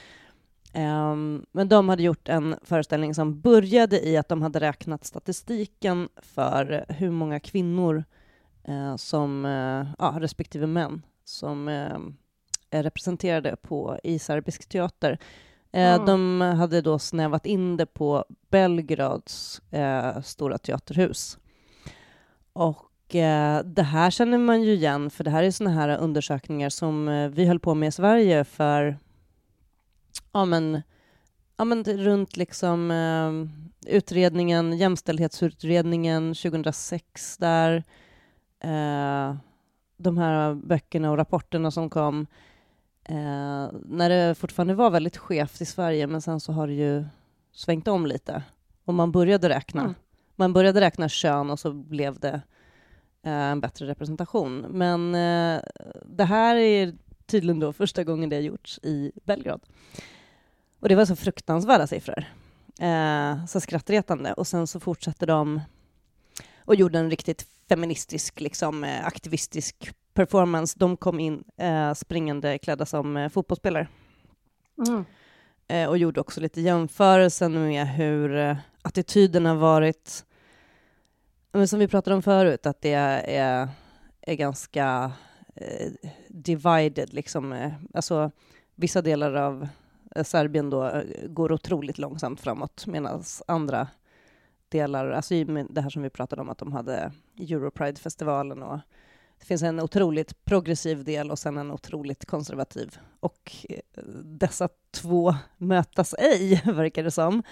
Um, 0.74 1.46
men 1.52 1.68
de 1.68 1.88
hade 1.88 2.02
gjort 2.02 2.28
en 2.28 2.56
föreställning 2.62 3.14
som 3.14 3.40
började 3.40 4.08
i 4.08 4.16
att 4.16 4.28
de 4.28 4.42
hade 4.42 4.60
räknat 4.60 5.04
statistiken 5.04 6.08
för 6.16 6.84
hur 6.88 7.10
många 7.10 7.40
kvinnor 7.40 8.04
uh, 8.68 8.96
som, 8.96 9.44
uh, 9.44 9.86
ja, 9.98 10.16
respektive 10.20 10.66
män, 10.66 11.02
som 11.24 11.68
uh, 11.68 11.98
är 12.70 12.82
representerade 12.82 13.56
på, 13.56 13.98
i 14.02 14.18
serbisk 14.18 14.68
teater. 14.68 15.18
Mm. 15.72 16.06
De 16.06 16.40
hade 16.40 16.80
då 16.80 16.98
snävat 16.98 17.46
in 17.46 17.76
det 17.76 17.86
på 17.86 18.24
Belgrads 18.50 19.62
stora 20.22 20.58
teaterhus. 20.58 21.38
Och 22.52 22.90
det 23.64 23.82
här 23.82 24.10
känner 24.10 24.38
man 24.38 24.62
ju 24.62 24.72
igen, 24.72 25.10
för 25.10 25.24
det 25.24 25.30
här 25.30 25.42
är 25.42 25.50
såna 25.50 25.70
här 25.70 25.98
undersökningar 25.98 26.68
som 26.68 27.30
vi 27.34 27.44
höll 27.44 27.60
på 27.60 27.74
med 27.74 27.88
i 27.88 27.92
Sverige 27.92 28.44
för 28.44 28.98
ja, 30.32 30.44
men, 30.44 30.82
ja, 31.56 31.64
men 31.64 31.84
runt 31.84 32.36
liksom 32.36 32.90
eh, 32.90 33.92
utredningen, 33.94 34.78
jämställdhetsutredningen 34.78 36.34
2006 36.34 37.36
där, 37.36 37.84
eh, 38.60 39.36
de 39.96 40.18
här 40.18 40.54
böckerna 40.54 41.10
och 41.10 41.16
rapporterna 41.16 41.70
som 41.70 41.90
kom, 41.90 42.26
eh, 43.04 43.68
när 43.84 44.08
det 44.08 44.34
fortfarande 44.34 44.74
var 44.74 44.90
väldigt 44.90 45.16
skevt 45.16 45.60
i 45.60 45.66
Sverige, 45.66 46.06
men 46.06 46.22
sen 46.22 46.40
så 46.40 46.52
har 46.52 46.66
det 46.66 46.74
ju 46.74 47.04
svängt 47.52 47.88
om 47.88 48.06
lite. 48.06 48.42
Och 48.84 48.94
man 48.94 49.12
började 49.12 49.48
räkna. 49.48 49.82
Mm. 49.82 49.94
Man 50.36 50.52
började 50.52 50.80
räkna 50.80 51.08
kön 51.08 51.50
och 51.50 51.60
så 51.60 51.72
blev 51.72 52.18
det 52.18 52.42
eh, 53.22 53.32
en 53.32 53.60
bättre 53.60 53.86
representation. 53.86 54.58
Men 54.60 55.14
eh, 55.14 55.62
det 56.04 56.24
här 56.24 56.56
är 56.56 56.94
tydligen 57.30 57.60
då 57.60 57.72
första 57.72 58.04
gången 58.04 58.28
det 58.28 58.36
har 58.36 58.42
gjorts 58.42 58.80
i 58.82 59.12
Belgrad. 59.24 59.60
Och 60.80 60.88
det 60.88 60.94
var 60.94 61.04
så 61.04 61.16
fruktansvärda 61.16 61.86
siffror. 61.86 62.24
Eh, 62.80 63.46
så 63.46 63.60
skrattretande. 63.60 64.32
Och 64.32 64.46
sen 64.46 64.66
så 64.66 64.80
fortsatte 64.80 65.26
de 65.26 65.60
och 66.58 66.74
gjorde 66.74 66.98
en 66.98 67.10
riktigt 67.10 67.46
feministisk, 67.68 68.40
liksom, 68.40 68.84
eh, 68.84 69.06
aktivistisk 69.06 69.92
performance. 70.14 70.78
De 70.78 70.96
kom 70.96 71.20
in 71.20 71.44
eh, 71.56 71.94
springande 71.94 72.58
klädda 72.58 72.86
som 72.86 73.16
eh, 73.16 73.28
fotbollsspelare. 73.28 73.88
Mm. 74.88 75.04
Eh, 75.68 75.88
och 75.88 75.98
gjorde 75.98 76.20
också 76.20 76.40
lite 76.40 76.60
jämförelsen 76.60 77.68
med 77.68 77.88
hur 77.88 78.36
eh, 78.36 78.56
attityden 78.82 79.46
har 79.46 79.54
varit, 79.54 80.24
men 81.52 81.68
som 81.68 81.78
vi 81.78 81.88
pratade 81.88 82.16
om 82.16 82.22
förut, 82.22 82.66
att 82.66 82.80
det 82.80 82.92
är, 82.92 83.68
är 84.20 84.34
ganska 84.34 85.12
divided, 86.28 87.14
liksom. 87.14 87.70
alltså 87.92 88.30
vissa 88.74 89.02
delar 89.02 89.34
av 89.34 89.68
Eh, 90.16 90.24
Serbien 90.24 90.70
då 90.70 90.84
eh, 90.84 91.02
går 91.26 91.52
otroligt 91.52 91.98
långsamt 91.98 92.40
framåt 92.40 92.86
medan 92.86 93.24
andra 93.46 93.88
delar, 94.68 95.10
alltså 95.10 95.34
det 95.44 95.80
här 95.80 95.90
som 95.90 96.02
vi 96.02 96.10
pratade 96.10 96.42
om 96.42 96.48
att 96.48 96.58
de 96.58 96.72
hade 96.72 97.12
Europride-festivalen 97.38 98.62
och 98.62 98.78
det 99.38 99.46
finns 99.46 99.62
en 99.62 99.80
otroligt 99.80 100.44
progressiv 100.44 101.04
del 101.04 101.30
och 101.30 101.38
sen 101.38 101.58
en 101.58 101.70
otroligt 101.70 102.24
konservativ. 102.24 102.98
Och 103.20 103.66
eh, 103.68 104.02
dessa 104.24 104.68
två 104.90 105.34
mötas 105.56 106.14
ej, 106.18 106.62
verkar 106.64 107.02
det 107.02 107.10
som. 107.10 107.42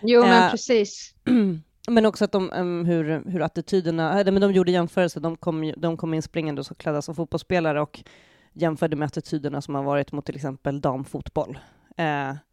Jo, 0.00 0.20
men 0.22 0.42
eh, 0.44 0.50
precis. 0.50 1.14
Men 1.88 2.06
också 2.06 2.24
att 2.24 2.32
de, 2.32 2.50
um, 2.52 2.84
hur, 2.84 3.30
hur 3.30 3.42
attityderna, 3.42 4.24
men 4.24 4.40
de 4.40 4.52
gjorde 4.52 4.70
jämförelser, 4.70 5.20
de 5.20 5.36
kom, 5.36 5.72
de 5.76 5.96
kom 5.96 6.14
in 6.14 6.22
springande 6.22 6.62
och 6.70 6.78
klädda 6.78 7.02
som 7.02 7.14
fotbollsspelare 7.14 7.80
och 7.80 8.04
jämförde 8.52 8.96
med 8.96 9.06
attityderna 9.06 9.62
som 9.62 9.74
har 9.74 9.82
varit 9.82 10.12
mot 10.12 10.26
till 10.26 10.34
exempel 10.34 10.80
damfotboll. 10.80 11.58
Eh, 11.96 12.04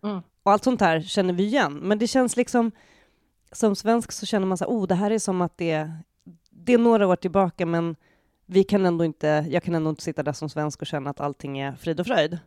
mm. 0.04 0.22
Och 0.44 0.52
allt 0.52 0.64
sånt 0.64 0.82
här 0.82 1.02
känner 1.02 1.34
vi 1.34 1.44
igen, 1.44 1.74
men 1.74 2.00
det 2.00 2.08
känns 2.08 2.38
liksom 2.38 2.72
som 3.52 3.76
svensk 3.76 4.12
så 4.12 4.26
känner 4.26 4.48
man 4.48 4.58
så 4.58 4.66
oh, 4.66 4.88
det 4.88 4.96
här 4.96 5.12
är 5.12 5.20
som 5.20 5.42
att 5.42 5.58
det, 5.58 5.92
det 6.50 6.74
är 6.74 6.78
några 6.78 7.08
år 7.08 7.16
tillbaka, 7.16 7.66
men 7.66 7.96
vi 8.46 8.64
kan 8.64 8.86
ändå 8.86 9.06
inte, 9.06 9.46
jag 9.50 9.64
kan 9.64 9.76
ändå 9.76 9.90
inte 9.90 10.04
sitta 10.04 10.24
där 10.24 10.34
som 10.34 10.50
svensk 10.50 10.82
och 10.82 10.88
känna 10.88 11.10
att 11.10 11.20
allting 11.20 11.60
är 11.60 11.76
frid 11.76 12.00
och 12.00 12.08
fröjd. 12.08 12.40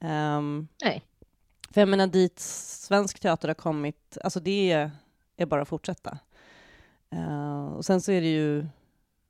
Um, 0.00 0.68
Nej. 0.84 1.04
För 1.70 1.80
jag 1.80 1.88
menar, 1.88 2.06
dit 2.06 2.38
svensk 2.38 3.20
teater 3.20 3.48
har 3.48 3.54
kommit, 3.54 4.18
alltså 4.24 4.40
det 4.40 4.72
är, 4.72 4.90
är 5.38 5.46
bara 5.46 5.62
att 5.62 5.68
fortsätta. 5.68 6.18
Uh, 7.14 7.66
och 7.66 7.84
sen 7.84 8.00
så 8.00 8.12
är 8.12 8.20
det 8.20 8.32
ju 8.32 8.66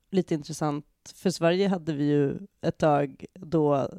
lite 0.09 0.33
intressant, 0.33 0.85
för 1.15 1.29
Sverige 1.29 1.67
hade 1.67 1.93
vi 1.93 2.03
ju 2.03 2.37
ett 2.61 2.77
tag 2.77 3.25
då 3.33 3.89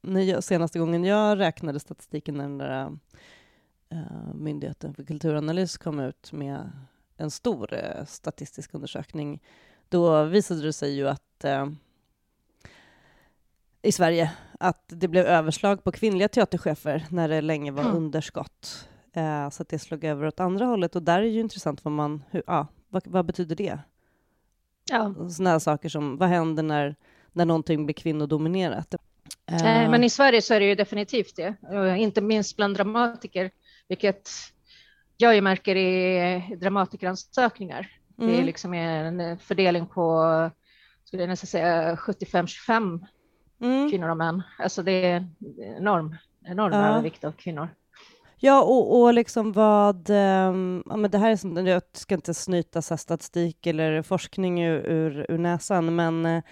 jag, 0.00 0.44
senaste 0.44 0.78
gången 0.78 1.04
jag 1.04 1.38
räknade 1.38 1.80
statistiken 1.80 2.34
när 2.34 2.44
den 2.44 2.58
där 2.58 2.98
uh, 3.92 4.34
Myndigheten 4.34 4.94
för 4.94 5.04
kulturanalys 5.04 5.78
kom 5.78 6.00
ut 6.00 6.32
med 6.32 6.70
en 7.16 7.30
stor 7.30 7.74
uh, 7.74 8.04
statistisk 8.04 8.74
undersökning, 8.74 9.42
då 9.88 10.24
visade 10.24 10.62
det 10.62 10.72
sig 10.72 10.94
ju 10.94 11.08
att 11.08 11.44
i 13.82 13.92
Sverige 13.92 14.32
att 14.60 14.84
det 14.86 15.08
blev 15.08 15.26
överslag 15.26 15.84
på 15.84 15.92
kvinnliga 15.92 16.28
teaterchefer 16.28 17.06
när 17.10 17.28
det 17.28 17.40
länge 17.40 17.70
var 17.70 17.82
mm. 17.82 17.96
underskott. 17.96 18.88
Så 19.50 19.62
att 19.62 19.68
det 19.68 19.78
slog 19.78 20.04
över 20.04 20.26
åt 20.26 20.40
andra 20.40 20.66
hållet. 20.66 20.96
Och 20.96 21.02
där 21.02 21.18
är 21.18 21.26
ju 21.26 21.40
intressant 21.40 21.84
vad 21.84 21.92
man, 21.92 22.22
hur, 22.30 22.42
ja, 22.46 22.66
vad, 22.88 23.02
vad 23.06 23.26
betyder 23.26 23.56
det? 23.56 23.78
Ja. 24.90 25.14
Sådana 25.30 25.50
här 25.50 25.58
saker 25.58 25.88
som, 25.88 26.16
vad 26.16 26.28
händer 26.28 26.62
när, 26.62 26.96
när 27.32 27.44
någonting 27.44 27.86
blir 27.86 27.94
kvinnodominerat? 27.94 28.94
Uh. 29.52 29.90
Men 29.90 30.04
i 30.04 30.10
Sverige 30.10 30.42
så 30.42 30.54
är 30.54 30.60
det 30.60 30.66
ju 30.66 30.74
definitivt 30.74 31.36
det, 31.36 31.54
inte 31.98 32.20
minst 32.20 32.56
bland 32.56 32.76
dramatiker, 32.76 33.50
vilket 33.88 34.30
jag 35.16 35.34
ju 35.34 35.40
märker 35.40 35.76
i 35.76 36.56
dramatikeransökningar. 36.56 37.90
Mm. 38.18 38.28
Det 38.28 38.34
är 38.34 38.38
mm. 38.38 38.46
liksom 38.46 38.74
en 38.74 39.38
fördelning 39.38 39.86
på, 39.86 40.50
skulle 41.04 41.22
jag 41.22 41.28
nästan 41.28 41.46
säga, 41.46 41.94
75-25 41.94 43.06
mm. 43.60 43.90
kvinnor 43.90 44.08
och 44.08 44.16
män. 44.16 44.42
Alltså 44.58 44.82
det 44.82 44.92
är 44.92 45.28
enorm, 45.78 46.16
enorm 46.44 46.72
ja. 46.72 46.88
övervikt 46.88 47.24
av 47.24 47.32
kvinnor. 47.32 47.68
Ja, 48.36 48.62
och, 48.62 49.00
och 49.00 49.14
liksom 49.14 49.52
vad... 49.52 50.10
Um, 50.10 50.82
ja, 50.86 50.96
men 50.96 51.10
det 51.10 51.18
här 51.18 51.30
är 51.30 51.36
som, 51.36 51.66
jag 51.66 51.82
ska 51.92 52.14
inte 52.14 52.34
snyta 52.34 52.82
statistik 52.82 53.66
eller 53.66 54.02
forskning 54.02 54.62
ur, 54.62 54.86
ur, 54.86 55.26
ur 55.28 55.38
näsan, 55.38 55.94
men 55.94 56.26
uh, 56.26 56.42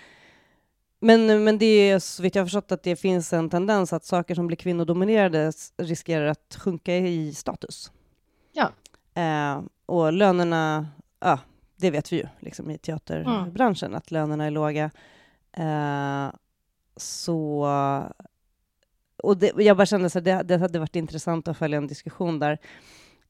men, 1.04 1.44
men 1.44 1.58
det 1.58 1.66
är 1.66 1.98
så 1.98 2.22
vitt 2.22 2.34
jag 2.34 2.42
har 2.42 2.46
förstått 2.46 2.72
att 2.72 2.82
det 2.82 2.96
finns 2.96 3.32
en 3.32 3.50
tendens 3.50 3.92
att 3.92 4.04
saker 4.04 4.34
som 4.34 4.46
blir 4.46 4.56
kvinnodominerade 4.56 5.52
riskerar 5.76 6.26
att 6.26 6.56
sjunka 6.60 6.96
i 6.96 7.34
status. 7.34 7.92
Ja. 8.52 8.70
Eh, 9.22 9.62
och 9.86 10.12
lönerna, 10.12 10.88
ja, 11.20 11.38
det 11.76 11.90
vet 11.90 12.12
vi 12.12 12.16
ju 12.16 12.26
liksom 12.40 12.70
i 12.70 12.78
teaterbranschen, 12.78 13.86
mm. 13.86 13.98
att 13.98 14.10
lönerna 14.10 14.44
är 14.44 14.50
låga. 14.50 14.90
Eh, 15.52 16.30
så... 16.96 17.66
Och 19.24 19.36
det, 19.36 19.52
jag 19.56 19.76
bara 19.76 19.86
kände 19.86 20.06
att 20.06 20.24
det, 20.24 20.42
det 20.42 20.56
hade 20.56 20.78
varit 20.78 20.96
intressant 20.96 21.48
att 21.48 21.58
följa 21.58 21.78
en 21.78 21.86
diskussion 21.86 22.38
där. 22.38 22.58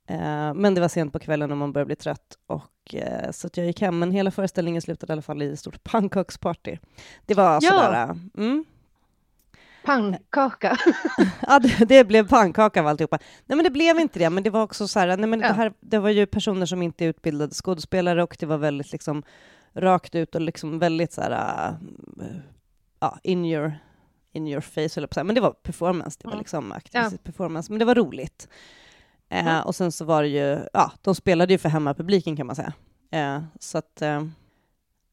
Eh, 0.09 0.55
men 0.55 0.75
det 0.75 0.81
var 0.81 0.89
sent 0.89 1.13
på 1.13 1.19
kvällen 1.19 1.51
och 1.51 1.57
man 1.57 1.73
började 1.73 1.87
bli 1.87 1.97
trött, 1.97 2.39
och, 2.47 2.95
eh, 2.95 3.31
så 3.31 3.49
jag 3.55 3.67
gick 3.67 3.81
hem. 3.81 3.99
Men 3.99 4.11
hela 4.11 4.31
föreställningen 4.31 4.83
slutade 4.83 5.11
i 5.11 5.15
alla 5.15 5.23
fall 5.23 5.43
i 5.43 5.53
ett 5.53 5.59
stort 5.59 5.85
pannkaksparty. 5.85 6.79
Det 7.27 7.35
var 7.35 7.55
ja. 7.55 7.61
sådär... 7.61 8.19
Mm. 8.37 8.65
Pannkaka. 9.85 10.79
ja, 11.47 11.59
det, 11.59 11.85
det, 11.85 12.05
blev 12.05 12.29
pannkaka 12.29 12.81
av 12.81 12.87
alltihopa. 12.87 13.19
Nej, 13.47 13.57
men 13.57 13.65
det 13.65 13.71
blev 13.71 13.99
inte 13.99 14.19
det, 14.19 14.31
men 14.31 14.43
det 14.43 14.51
var 14.51 14.63
också 14.63 14.89
så 14.89 14.99
här, 14.99 15.17
nej, 15.17 15.29
men 15.29 15.41
ja. 15.41 15.49
det, 15.49 15.55
här, 15.55 15.73
det 15.81 15.99
var 15.99 16.11
ju 16.11 16.27
personer 16.27 16.67
som 16.67 16.83
inte 16.83 17.05
är 17.05 17.09
utbildade 17.09 17.55
skådespelare 17.55 18.23
och 18.23 18.37
det 18.39 18.47
var 18.47 18.59
väldigt 18.59 18.93
liksom 18.93 19.23
rakt 19.75 20.15
ut 20.15 20.35
och 20.35 20.41
liksom 20.41 20.79
väldigt 20.79 21.13
så 21.13 21.21
här, 21.21 21.69
uh, 21.71 21.75
ja, 23.01 23.19
in 23.23 23.45
your, 23.45 23.73
in 24.35 24.49
your 24.49 24.61
face, 24.61 25.01
eller 25.01 25.07
på 25.07 25.25
Men 25.25 25.35
det 25.35 25.41
var 25.41 25.51
performance, 25.51 26.19
det 26.21 26.27
var 26.27 26.33
mm. 26.33 26.41
liksom 26.41 26.73
aktivistisk 26.73 27.23
ja. 27.25 27.27
performance, 27.27 27.73
men 27.73 27.79
det 27.79 27.85
var 27.85 27.95
roligt. 27.95 28.49
Eh, 29.29 29.47
mm. 29.47 29.63
och 29.63 29.75
sen 29.75 29.93
så 29.93 30.05
var 30.05 30.23
det 30.23 30.29
ju, 30.29 30.59
ja, 30.73 30.93
de 31.03 31.15
spelade 31.15 31.53
ju 31.53 31.59
för 31.59 31.69
hemmapubliken 31.69 32.37
kan 32.37 32.47
man 32.47 32.57
säga. 32.57 32.73
Eh, 33.11 33.43
så 33.61 33.79
att, 33.79 34.03
eh, 34.03 34.25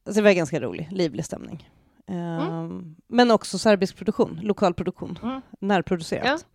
så 0.05 0.11
det 0.11 0.21
var 0.21 0.31
ganska 0.31 0.59
rolig, 0.59 0.87
livlig 0.91 1.25
stämning. 1.25 1.69
Eh, 2.07 2.47
mm. 2.47 2.95
Men 3.07 3.31
också 3.31 3.57
serbisk 3.57 3.97
produktion, 3.97 4.39
lokal 4.43 4.73
produktion, 4.73 5.19
mm. 5.23 5.41
närproducerat. 5.59 6.45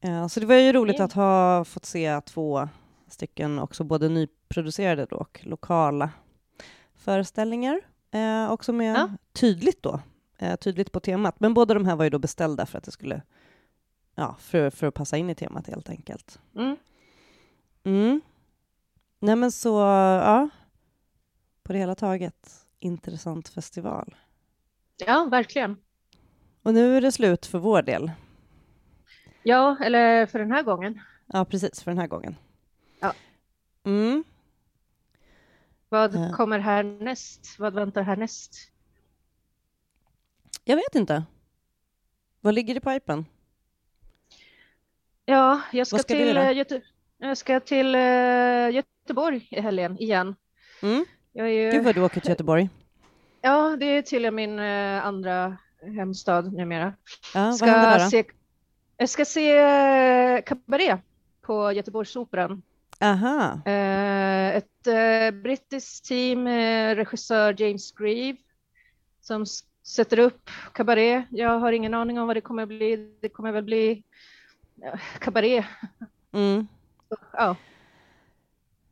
Ja. 0.00 0.08
Eh, 0.08 0.26
så 0.26 0.40
det 0.40 0.46
var 0.46 0.54
ju 0.54 0.72
roligt 0.72 1.00
att 1.00 1.12
ha 1.12 1.64
fått 1.64 1.84
se 1.84 2.20
två 2.20 2.68
stycken 3.08 3.58
också, 3.58 3.84
både 3.84 4.08
nyproducerade 4.08 5.14
och 5.14 5.40
lokala 5.42 6.10
föreställningar. 6.94 7.80
Eh, 8.10 8.52
också 8.52 8.72
med 8.72 8.96
ja. 8.96 9.10
tydligt 9.32 9.82
då, 9.82 10.00
tydligt 10.60 10.92
på 10.92 11.00
temat. 11.00 11.40
Men 11.40 11.54
båda 11.54 11.74
de 11.74 11.86
här 11.86 11.96
var 11.96 12.04
ju 12.04 12.10
då 12.10 12.18
beställda 12.18 12.66
för 12.66 12.78
att 12.78 12.84
det 12.84 12.90
skulle 12.90 13.22
ja, 14.14 14.36
för, 14.38 14.70
för 14.70 14.86
att 14.86 14.94
passa 14.94 15.16
in 15.16 15.30
i 15.30 15.34
temat 15.34 15.66
helt 15.66 15.90
enkelt. 15.90 16.38
Mm. 16.56 16.76
Mm. 17.84 18.20
Nej 19.18 19.36
men 19.36 19.52
så, 19.52 19.78
ja. 19.78 20.48
På 21.62 21.72
det 21.72 21.78
hela 21.78 21.94
taget, 21.94 22.66
intressant 22.78 23.48
festival. 23.48 24.16
Ja, 24.96 25.24
verkligen. 25.30 25.76
Och 26.62 26.74
nu 26.74 26.96
är 26.96 27.00
det 27.00 27.12
slut 27.12 27.46
för 27.46 27.58
vår 27.58 27.82
del. 27.82 28.10
Ja, 29.42 29.76
eller 29.80 30.26
för 30.26 30.38
den 30.38 30.52
här 30.52 30.62
gången. 30.62 31.00
Ja, 31.26 31.44
precis, 31.44 31.82
för 31.82 31.90
den 31.90 31.98
här 31.98 32.06
gången. 32.06 32.36
Ja. 33.00 33.12
Mm. 33.84 34.24
Vad 35.88 36.14
Ja. 36.14 36.32
kommer 36.32 36.58
härnäst? 36.58 37.56
Vad 37.58 37.74
väntar 37.74 38.02
härnäst? 38.02 38.70
Jag 40.70 40.76
vet 40.76 40.94
inte. 40.94 41.24
Vad 42.40 42.54
ligger 42.54 42.76
i 42.76 42.80
pipen? 42.80 43.24
Ja, 45.24 45.60
jag 45.72 45.86
ska, 45.86 45.96
Vad 45.96 46.00
ska 46.00 46.14
till, 46.14 46.36
eh, 46.36 46.52
Göte 46.52 46.82
jag 47.18 47.36
ska 47.36 47.60
till 47.60 47.94
eh, 47.94 48.70
Göteborg 48.70 49.48
i 49.50 49.60
helgen 49.60 49.98
igen. 49.98 50.36
Mm. 50.82 51.04
Jag 51.32 51.46
är 51.46 51.50
ju... 51.50 51.70
Gud 51.70 51.84
vad 51.84 51.94
du 51.94 52.02
åker 52.02 52.20
till 52.20 52.30
Göteborg. 52.30 52.68
Ja, 53.42 53.76
det 53.80 53.86
är 53.86 54.02
tydligen 54.02 54.34
min 54.34 54.58
eh, 54.58 55.06
andra 55.06 55.56
hemstad 55.96 56.52
numera. 56.52 56.94
Ja, 57.34 57.44
vad 57.44 57.56
Ska 57.56 57.66
händer 57.66 57.90
där 57.90 58.04
då? 58.04 58.10
se, 58.10 58.24
jag 58.96 59.08
ska 59.08 59.24
se 59.24 59.58
eh, 59.58 60.42
Cabaret 60.42 61.00
på 61.42 61.72
Göteborgsoperan. 61.72 62.62
Aha. 63.00 63.60
Ett 64.54 64.84
brittiskt 65.42 66.04
team 66.04 66.42
med 66.42 66.96
regissör 66.96 67.62
James 67.62 67.92
Grieve 67.92 68.38
som 69.20 69.46
sätter 69.82 70.18
upp 70.18 70.50
Cabaret. 70.72 71.24
Jag 71.30 71.58
har 71.58 71.72
ingen 71.72 71.94
aning 71.94 72.20
om 72.20 72.26
vad 72.26 72.36
det 72.36 72.40
kommer 72.40 72.66
bli. 72.66 73.16
Det 73.20 73.28
kommer 73.28 73.52
väl 73.52 73.64
bli 73.64 74.02
Cabaret. 75.18 75.64
Mm. 76.32 76.66
Ja, 77.32 77.56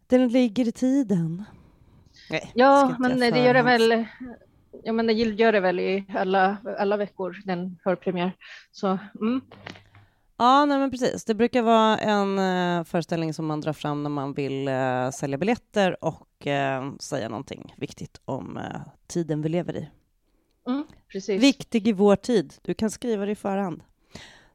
Den 0.06 0.28
ligger 0.28 0.68
i 0.68 0.72
tiden. 0.72 1.44
Nej, 2.30 2.52
ja 2.54 2.96
men 2.98 3.20
det 3.20 3.44
gör 3.44 3.54
det 3.54 3.62
väl. 3.62 4.06
Ja, 4.82 4.92
men 4.92 5.06
det 5.06 5.12
gör 5.12 5.52
det 5.52 5.60
väl 5.60 5.80
i 5.80 6.04
alla, 6.14 6.56
alla 6.78 6.96
veckor, 6.96 7.36
den 7.44 7.78
förpremiär. 7.84 8.32
Så 8.72 8.98
mm. 9.20 9.40
Ja, 10.36 10.64
nej 10.64 10.78
men 10.78 10.90
precis. 10.90 11.24
Det 11.24 11.34
brukar 11.34 11.62
vara 11.62 11.98
en 11.98 12.38
eh, 12.38 12.84
föreställning 12.84 13.34
som 13.34 13.46
man 13.46 13.60
drar 13.60 13.72
fram 13.72 14.02
när 14.02 14.10
man 14.10 14.32
vill 14.32 14.68
eh, 14.68 15.10
sälja 15.10 15.38
biljetter 15.38 16.04
och 16.04 16.46
eh, 16.46 16.92
säga 17.00 17.28
någonting 17.28 17.74
viktigt 17.76 18.20
om 18.24 18.60
tiden 19.06 19.42
vi 19.42 19.48
lever 19.48 19.76
i. 19.76 19.88
Mm. 20.68 20.84
Viktig 21.40 21.88
i 21.88 21.92
vår 21.92 22.16
tid. 22.16 22.54
Du 22.62 22.74
kan 22.74 22.90
skriva 22.90 23.26
det 23.26 23.32
i 23.32 23.34
förhand. 23.34 23.82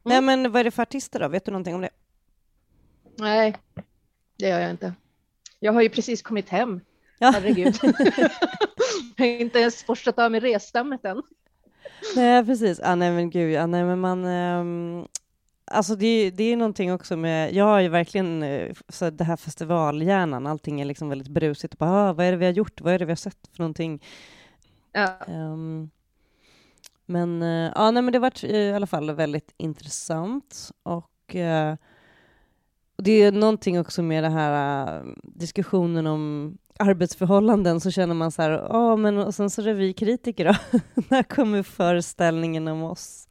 Nej, 0.03 0.17
Mm. 0.17 0.25
men 0.41 0.51
vad 0.51 0.59
är 0.59 0.63
det 0.63 0.71
för 0.71 0.81
artister 0.81 1.19
då? 1.19 1.27
Vet 1.27 1.45
du 1.45 1.51
någonting 1.51 1.75
om 1.75 1.81
det? 1.81 1.89
Nej, 3.17 3.55
det 4.37 4.47
gör 4.49 4.59
jag 4.59 4.69
inte. 4.71 4.93
Jag 5.59 5.73
har 5.73 5.81
ju 5.81 5.89
precis 5.89 6.21
kommit 6.21 6.49
hem. 6.49 6.81
Ja. 7.19 7.31
Herregud. 7.31 7.75
jag 9.15 9.25
har 9.25 9.25
inte 9.25 9.59
ens 9.59 9.85
borstat 9.87 10.19
av 10.19 10.31
mig 10.31 10.39
resdammet 10.39 11.05
än. 11.05 11.21
Nej, 12.15 12.45
precis. 12.45 12.79
Ah, 12.83 12.95
nej, 12.95 13.11
men 13.11 13.29
gud, 13.29 13.51
ja, 13.53 13.65
nej, 13.65 13.83
men 13.83 13.99
man... 13.99 14.25
ehm, 14.25 15.07
alltså 15.65 15.95
det, 15.95 16.31
det 16.31 16.43
är 16.43 16.57
någonting 16.57 16.93
också 16.93 17.17
med... 17.17 17.53
Jag 17.53 17.65
har 17.65 17.79
ju 17.79 17.89
verkligen 17.89 18.43
eh, 18.43 18.73
så 18.89 19.09
det 19.09 19.23
här 19.23 19.37
festivalhjärnan. 19.37 20.47
Allting 20.47 20.81
är 20.81 20.85
liksom 20.85 21.09
väldigt 21.09 21.27
brusigt. 21.27 21.77
Bara, 21.77 22.09
ah, 22.09 22.13
vad 22.13 22.25
är 22.25 22.31
det 22.31 22.37
vi 22.37 22.45
har 22.45 22.51
gjort? 22.53 22.81
Vad 22.81 22.93
är 22.93 22.99
det 22.99 23.05
vi 23.05 23.11
har 23.11 23.15
sett 23.15 23.47
för 23.51 23.59
någonting? 23.59 24.03
Ja. 24.91 25.17
Ehm, 25.27 25.89
men 27.05 27.41
eh, 27.41 27.71
ja, 27.75 27.91
nej, 27.91 28.03
men 28.03 28.13
det 28.13 28.19
varit 28.19 28.43
eh, 28.43 28.49
i 28.55 28.73
alla 28.73 28.87
fall 28.87 29.11
väldigt 29.15 29.53
intressant. 29.57 30.71
Och 30.83 31.35
eh, 31.35 31.75
det 32.97 33.11
är 33.11 33.31
någonting 33.31 33.79
också 33.79 34.01
med 34.03 34.23
det 34.23 34.29
här 34.29 34.87
eh, 34.97 35.03
diskussionen 35.23 36.07
om 36.07 36.57
arbetsförhållanden 36.79 37.79
så 37.79 37.91
känner 37.91 38.15
man 38.15 38.31
så 38.31 38.41
här, 38.41 38.49
ja 38.51 38.95
men 38.95 39.17
och 39.17 39.35
sen 39.35 39.49
så 39.49 39.61
är 39.61 39.65
det 39.65 39.73
vi 39.73 39.93
kritiker 39.93 40.45
då. 40.45 40.79
När 41.09 41.23
kommer 41.23 41.63
föreställningen 41.63 42.67
om 42.67 42.83
oss? 42.83 43.27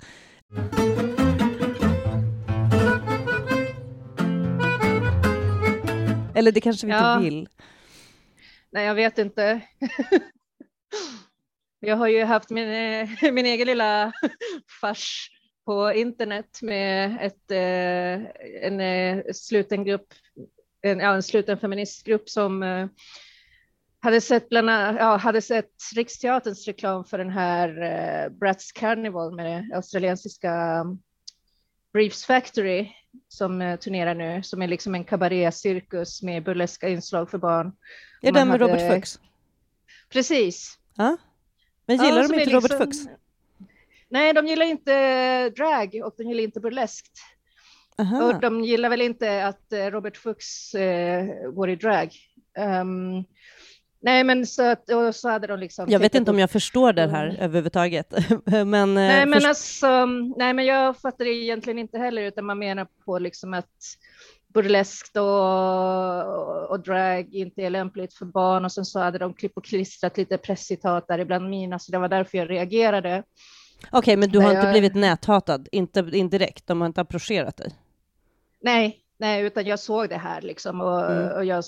Eller 6.35 6.53
det 6.53 6.61
kanske 6.61 6.87
vi 6.87 6.93
Ja. 6.93 7.15
inte 7.17 7.25
vill. 7.25 7.49
Nej, 8.73 8.87
jag 8.87 8.95
vet 8.95 9.19
inte. 9.19 9.61
jag 11.85 11.97
har 11.97 12.09
ju 12.09 12.25
haft 12.25 12.51
min, 12.51 12.69
eh, 12.69 13.09
min 13.33 13.47
egen 13.47 13.67
lilla 13.67 14.13
fars 14.81 15.31
på 15.65 15.93
internet 15.93 16.59
med 16.63 17.19
ett, 17.21 17.51
eh, 17.51 18.67
en 18.67 18.81
eh, 18.81 19.25
sluten 19.33 19.85
grupp, 19.85 20.15
en, 20.83 20.99
ja, 20.99 21.15
en 21.15 21.23
sluten 21.23 21.59
feministgrupp 21.59 22.29
som 22.29 22.89
hade 24.01 24.21
sett, 24.21 24.49
bland 24.49 24.71
annat, 24.71 24.97
ja, 24.99 25.17
hade 25.17 25.43
sett 25.43 25.71
Riksteaterns 25.95 26.67
reklam 26.67 27.05
för 27.05 27.19
den 27.19 27.31
här 27.31 28.29
Bratz 28.31 28.73
Carnival 28.73 29.35
med 29.35 29.47
det 29.47 29.77
australiensiska 29.77 30.85
Briefs 31.93 32.25
Factory 32.25 32.89
som 33.29 33.77
turnerar 33.81 34.15
nu, 34.15 34.43
som 34.43 34.63
är 34.63 34.69
liksom 34.69 34.95
en 34.95 35.05
kabarécirkus 35.05 36.23
med 36.23 36.45
burleska 36.45 36.89
inslag 36.89 37.31
för 37.31 37.39
barn. 37.39 37.73
Är 38.23 38.33
den 38.33 38.49
med 38.49 38.61
hade- 38.61 38.73
Robert 38.73 38.95
Fuchs? 38.95 39.21
Precis. 40.09 40.79
Ja. 40.95 41.17
Men 41.87 41.97
gillar 41.97 42.23
Ja, 42.23 42.29
de 42.29 42.41
inte 42.41 42.51
Robert 42.57 42.71
liksom- 42.71 42.87
Fuchs? 42.87 43.07
Nej, 44.09 44.33
de 44.33 44.47
gillar 44.47 44.67
inte 44.67 45.51
drag 45.51 46.01
och 46.05 46.15
de 46.17 46.23
gillar 46.29 46.43
inte 46.43 46.61
burleskt. 46.61 47.13
Aha. 47.99 48.25
Och 48.25 48.41
de 48.41 48.65
gillar 48.65 48.89
väl 48.89 49.01
inte 49.01 49.47
att 49.47 49.73
eh, 49.73 49.79
Robert 49.87 50.17
Fuchs 50.17 50.75
eh, 50.75 51.25
går 51.51 51.71
i 51.71 51.77
drag. 51.77 52.11
Ehm, 52.59 53.25
nej, 54.01 54.25
men 54.25 54.47
så, 54.47 54.63
att, 54.63 54.91
och 54.91 55.15
så 55.17 55.29
hade 55.29 55.47
de 55.47 55.59
liksom... 55.59 55.91
Jag 55.91 56.01
vet 56.01 56.15
inte 56.15 56.31
om 56.31 56.39
jag 56.39 56.51
förstår 56.51 56.93
det 56.93 57.09
här 57.11 57.27
Mm. 57.29 57.41
överhuvudtaget. 57.41 58.13
men, 58.47 58.75
eh, 58.75 58.95
Nej, 58.95 59.27
men 59.27 59.33
först- 59.41 59.47
alltså, 59.49 60.07
nej, 60.37 60.53
men 60.55 60.65
jag 60.65 60.97
fattar 60.97 61.25
det 61.25 61.31
egentligen 61.31 61.79
inte 61.79 61.99
heller, 61.99 62.23
utan 62.23 62.45
man 62.45 62.59
menar 62.59 62.87
på 63.05 63.19
liksom 63.19 63.55
att 63.55 63.67
burleskt 64.55 65.17
och, 65.17 66.71
och 66.71 66.81
drag 66.81 67.35
inte 67.35 67.63
är 67.63 67.71
lämpligt 67.71 68.15
för 68.15 68.25
barn 68.27 68.65
och 68.65 68.73
sen 68.73 68.85
så 68.85 68.99
hade 68.99 69.19
de 69.19 69.35
klipp 69.35 69.53
och 69.57 69.65
klistrat 69.65 70.17
lite 70.17 70.39
presscitat 70.39 71.09
där 71.09 71.19
ibland 71.19 71.51
mina, 71.51 71.79
så 71.79 71.93
det 71.93 71.99
var 71.99 72.09
därför 72.09 72.39
jag 72.39 72.51
reagerade. 72.51 73.23
Okej, 73.93 74.17
men 74.17 74.29
du 74.31 74.39
har 74.39 74.47
Nej, 74.47 74.55
inte 74.57 74.67
jag- 74.67 74.73
blivit 74.75 74.95
näthatad, 74.95 75.69
inte 75.73 76.01
indirekt, 76.13 76.67
de 76.67 76.81
har 76.81 76.87
inte 76.87 77.01
approcherat 77.01 77.57
dig? 77.57 77.75
Nej, 78.61 78.99
nej, 79.19 79.43
utan 79.43 79.67
jag 79.67 79.79
såg 79.79 80.09
det 80.09 80.17
här 80.17 80.43
liksom 80.43 80.81
och, 80.81 81.11
Mm. 81.13 81.33
och 81.37 81.45
jag 81.45 81.65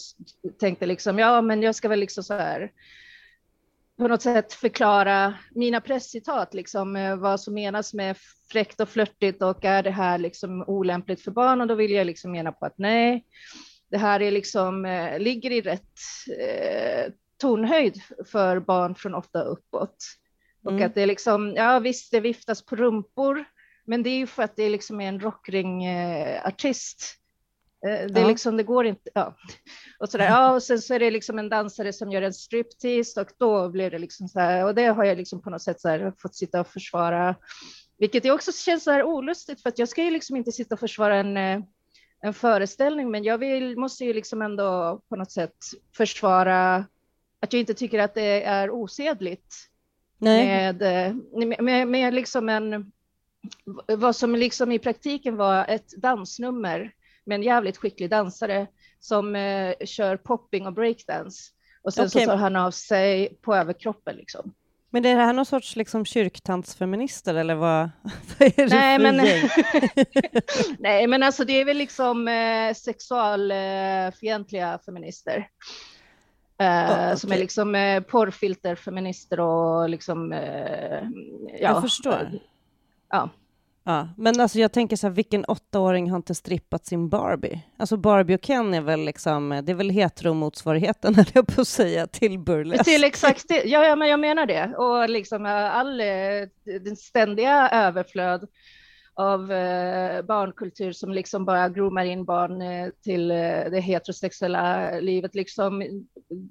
tänkte 0.60 0.86
liksom, 0.86 1.18
ja, 1.18 1.40
men 1.42 1.62
jag 1.62 1.74
ska 1.74 1.88
väl 1.88 2.00
liksom 2.00 2.24
så 2.24 2.34
här 2.34 2.70
på 3.98 4.08
något 4.08 4.22
sätt 4.22 4.52
förklara 4.52 5.34
mina 5.50 5.80
presscitat, 5.80 6.54
liksom 6.54 6.96
eh, 6.96 7.16
vad 7.16 7.40
som 7.40 7.54
menas 7.54 7.94
med 7.94 8.16
fräckt 8.52 8.80
och 8.80 8.88
flörtigt 8.88 9.42
och 9.42 9.64
är 9.64 9.82
det 9.82 9.90
här 9.90 10.18
liksom 10.18 10.62
olämpligt 10.66 11.20
för 11.20 11.30
barn? 11.30 11.60
Och 11.60 11.66
då 11.66 11.74
vill 11.74 11.90
jag 11.90 12.06
liksom 12.06 12.32
mena 12.32 12.52
på 12.52 12.66
att 12.66 12.78
nej, 12.78 13.24
det 13.90 13.98
här 13.98 14.22
är 14.22 14.30
liksom, 14.30 14.84
eh, 14.84 15.18
ligger 15.18 15.50
i 15.50 15.60
rätt 15.60 15.98
eh, 16.40 17.12
tonhöjd 17.40 18.00
för 18.32 18.60
barn 18.60 18.94
från 18.94 19.14
åtta 19.14 19.42
uppåt. 19.42 19.96
Och 20.64 20.70
Mm. 20.70 20.86
att 20.86 20.94
det 20.94 21.02
är 21.02 21.06
liksom, 21.06 21.54
ja 21.56 21.78
visst 21.78 22.10
det 22.10 22.20
viftas 22.20 22.66
på 22.66 22.76
rumpor, 22.76 23.44
men 23.84 24.02
det 24.02 24.10
är 24.10 24.16
ju 24.16 24.26
för 24.26 24.42
att 24.42 24.56
det 24.56 24.68
liksom 24.68 25.00
är 25.00 25.08
en 25.08 25.20
rockring-artist. 25.20 27.16
Eh, 27.86 28.06
det 28.06 28.20
Ja. 28.20 28.28
liksom, 28.28 28.56
det 28.56 28.62
går 28.62 28.86
inte, 28.86 29.10
ja. 29.14 29.36
Och 29.98 30.08
sådär, 30.08 30.24
ja, 30.24 30.54
och 30.54 30.62
sen 30.62 30.78
så 30.80 30.94
är 30.94 30.98
det 30.98 31.10
liksom 31.10 31.38
en 31.38 31.48
dansare 31.48 31.92
som 31.92 32.12
gör 32.12 32.22
en 32.22 32.34
striptease 32.34 33.20
och 33.20 33.28
då 33.38 33.68
blir 33.68 33.90
det 33.90 33.98
liksom 33.98 34.28
så 34.28 34.40
här, 34.40 34.64
och 34.64 34.74
det 34.74 34.86
har 34.86 35.04
jag 35.04 35.18
liksom 35.18 35.42
på 35.42 35.50
något 35.50 35.62
sätt 35.62 35.76
här 35.84 36.12
fått 36.18 36.34
sitta 36.34 36.60
och 36.60 36.68
försvara. 36.68 37.34
Vilket 37.98 38.30
också 38.30 38.52
känns 38.52 38.84
så 38.84 38.90
här 38.90 39.02
olustigt 39.02 39.62
för 39.62 39.68
att 39.68 39.78
jag 39.78 39.88
ska 39.88 40.04
ju 40.04 40.10
liksom 40.10 40.36
inte 40.36 40.52
sitta 40.52 40.74
och 40.74 40.80
försvara 40.80 41.16
en, 41.16 41.36
eh, 41.36 41.60
en 42.22 42.34
föreställning, 42.34 43.10
men 43.10 43.24
jag 43.24 43.38
vill, 43.38 43.78
måste 43.78 44.04
ju 44.04 44.12
liksom 44.12 44.42
ändå 44.42 45.00
på 45.08 45.16
något 45.16 45.32
sätt 45.32 45.56
försvara 45.96 46.84
att 47.40 47.52
jag 47.52 47.60
inte 47.60 47.74
tycker 47.74 47.98
att 47.98 48.14
det 48.14 48.42
är 48.44 48.70
osedligt 48.70 49.54
Nej. 50.18 50.46
med, 50.46 50.82
eh, 50.82 51.14
med, 51.32 51.62
med, 51.62 51.88
med 51.88 52.14
liksom 52.14 52.48
en, 52.48 52.92
vad 53.86 54.16
som 54.16 54.34
liksom 54.34 54.72
i 54.72 54.78
praktiken 54.78 55.36
var 55.36 55.64
ett 55.68 55.88
dansnummer 55.88 56.92
med 57.26 57.34
en 57.34 57.42
jävligt 57.42 57.76
skicklig 57.76 58.10
dansare 58.10 58.66
som 59.00 59.36
eh, 59.36 59.74
kör 59.84 60.16
popping 60.16 60.66
och 60.66 60.72
breakdance. 60.72 61.50
Och 61.82 61.94
sen 61.94 62.06
Okej. 62.06 62.24
så 62.24 62.30
tar 62.30 62.36
han 62.36 62.56
av 62.56 62.70
sig 62.70 63.38
på 63.42 63.54
överkroppen 63.54 64.16
liksom. 64.16 64.54
Men 64.90 65.04
är 65.06 65.16
det 65.16 65.22
här 65.22 65.32
någon 65.32 65.46
sorts 65.46 65.76
liksom 65.76 66.04
kyrktantsfeminister, 66.04 67.34
eller 67.34 67.54
vad, 67.54 67.90
vad 68.38 68.48
är 68.48 68.52
det 68.56 68.66
Nej, 68.74 68.96
för 68.98 69.02
men- 69.02 69.24
gäng? 69.26 69.48
Nej, 70.78 71.06
men 71.06 71.22
alltså 71.22 71.44
det 71.44 71.60
är 71.60 71.64
väl 71.64 71.76
liksom 71.76 72.28
eh, 72.28 72.74
sexualfientliga 72.74 74.78
feminister. 74.84 75.36
Eh, 75.38 75.44
Ja, 76.66 77.16
Som 77.16 77.32
är 77.32 77.38
liksom 77.38 77.74
eh, 77.74 78.00
porrfilterfeminister 78.02 79.40
och 79.40 79.88
liksom... 79.88 80.32
Eh, 80.32 81.02
ja, 81.48 81.58
Jag 81.60 81.82
förstår. 81.82 82.30
Ja. 83.10 83.28
Ja, 83.86 84.08
men 84.16 84.40
alltså 84.40 84.58
jag 84.58 84.72
tänker 84.72 84.96
så 84.96 85.06
här, 85.06 85.14
vilken 85.14 85.44
åttaåring 85.44 86.10
har 86.10 86.16
inte 86.16 86.34
strippat 86.34 86.86
sin 86.86 87.08
Barbie? 87.08 87.62
Alltså 87.76 87.96
Barbie 87.96 88.34
och 88.34 88.40
Ken 88.40 88.74
är 88.74 88.80
väl 88.80 89.04
liksom, 89.04 89.62
det 89.64 89.72
är 89.72 89.76
väl 89.76 89.90
heteromotsvarigheten, 89.90 91.14
höll 91.16 91.26
jag 91.34 91.46
på 91.46 91.60
att 91.60 91.68
säga, 91.68 92.06
till 92.06 92.38
burlesk. 92.38 92.84
Till 92.84 93.04
exakt 93.04 93.48
det. 93.48 93.62
Ja, 93.64 93.84
ja, 93.86 93.96
men 93.96 94.08
jag 94.08 94.20
menar 94.20 94.46
det. 94.46 94.76
Och 94.76 95.10
liksom 95.10 95.46
eh, 95.46 95.76
all 95.76 96.00
eh, 96.00 96.06
den 96.84 96.96
ständiga 96.96 97.68
överflöd 97.68 98.48
av 99.14 99.52
eh, 99.52 100.22
barnkultur 100.22 100.92
som 100.92 101.12
liksom 101.12 101.44
bara 101.44 101.68
groomar 101.68 102.04
in 102.04 102.24
barn 102.24 102.62
eh, 102.62 102.88
till 103.02 103.30
eh, 103.30 103.36
det 103.70 103.80
heterosexuella 103.80 104.90
livet. 105.00 105.34
Liksom, 105.34 105.82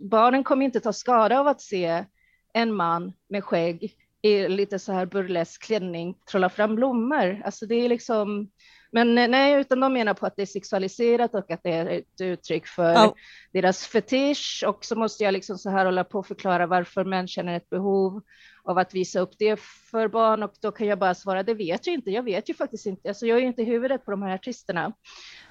barnen 0.10 0.44
kommer 0.44 0.66
inte 0.66 0.80
ta 0.80 0.94
skada 0.94 1.40
av 1.40 1.48
att 1.48 1.62
se 1.62 2.06
en 2.54 2.74
man 2.74 3.14
med 3.30 3.44
skägg 3.44 3.94
i 4.24 4.48
lite 4.48 4.80
så 4.80 4.92
här 4.92 5.06
burlesk 5.06 5.64
klänning 5.64 6.16
trolla 6.32 6.50
fram 6.50 6.76
blommor. 6.76 7.42
Alltså 7.46 7.66
det 7.66 7.76
är 7.76 7.90
liksom 7.90 8.50
men 8.94 9.18
eh, 9.18 9.28
nej, 9.28 9.62
utan 9.62 9.80
de 9.80 9.94
menar 9.94 10.14
på 10.14 10.26
att 10.26 10.36
det 10.36 10.42
är 10.42 10.46
sexualiserat 10.46 11.36
och 11.36 11.52
att 11.52 11.64
det 11.64 11.72
är 11.72 11.86
ett 11.86 12.22
uttryck 12.22 12.68
för 12.68 12.96
oh. 12.96 13.14
deras 13.54 13.88
fetisch. 13.88 14.64
Och 14.68 14.86
så 14.86 14.96
måste 14.96 15.24
jag 15.24 15.32
liksom 15.32 15.58
så 15.58 15.70
här 15.70 15.86
hålla 15.86 16.04
på 16.04 16.20
och 16.20 16.28
förklara 16.28 16.68
varför 16.68 17.06
män 17.06 17.28
känner 17.28 17.58
ett 17.58 17.70
behov 17.70 18.22
av 18.64 18.78
att 18.78 18.94
visa 18.94 19.20
upp 19.20 19.32
det 19.40 19.60
för 19.92 20.08
barn. 20.08 20.44
Och 20.44 20.54
då 20.62 20.72
kan 20.72 20.88
jag 20.88 21.00
bara 21.00 21.16
svara, 21.16 21.44
det 21.44 21.54
vet 21.54 21.88
jag 21.88 21.94
inte. 21.94 22.12
Jag 22.12 22.24
vet 22.24 22.50
ju 22.50 22.54
faktiskt 22.54 22.86
inte. 22.86 23.10
Alltså 23.10 23.26
jag 23.26 23.38
är 23.38 23.42
ju 23.42 23.48
inte 23.48 23.64
huvudet 23.64 24.06
på 24.06 24.12
de 24.12 24.22
här 24.22 24.34
artisterna. 24.34 24.94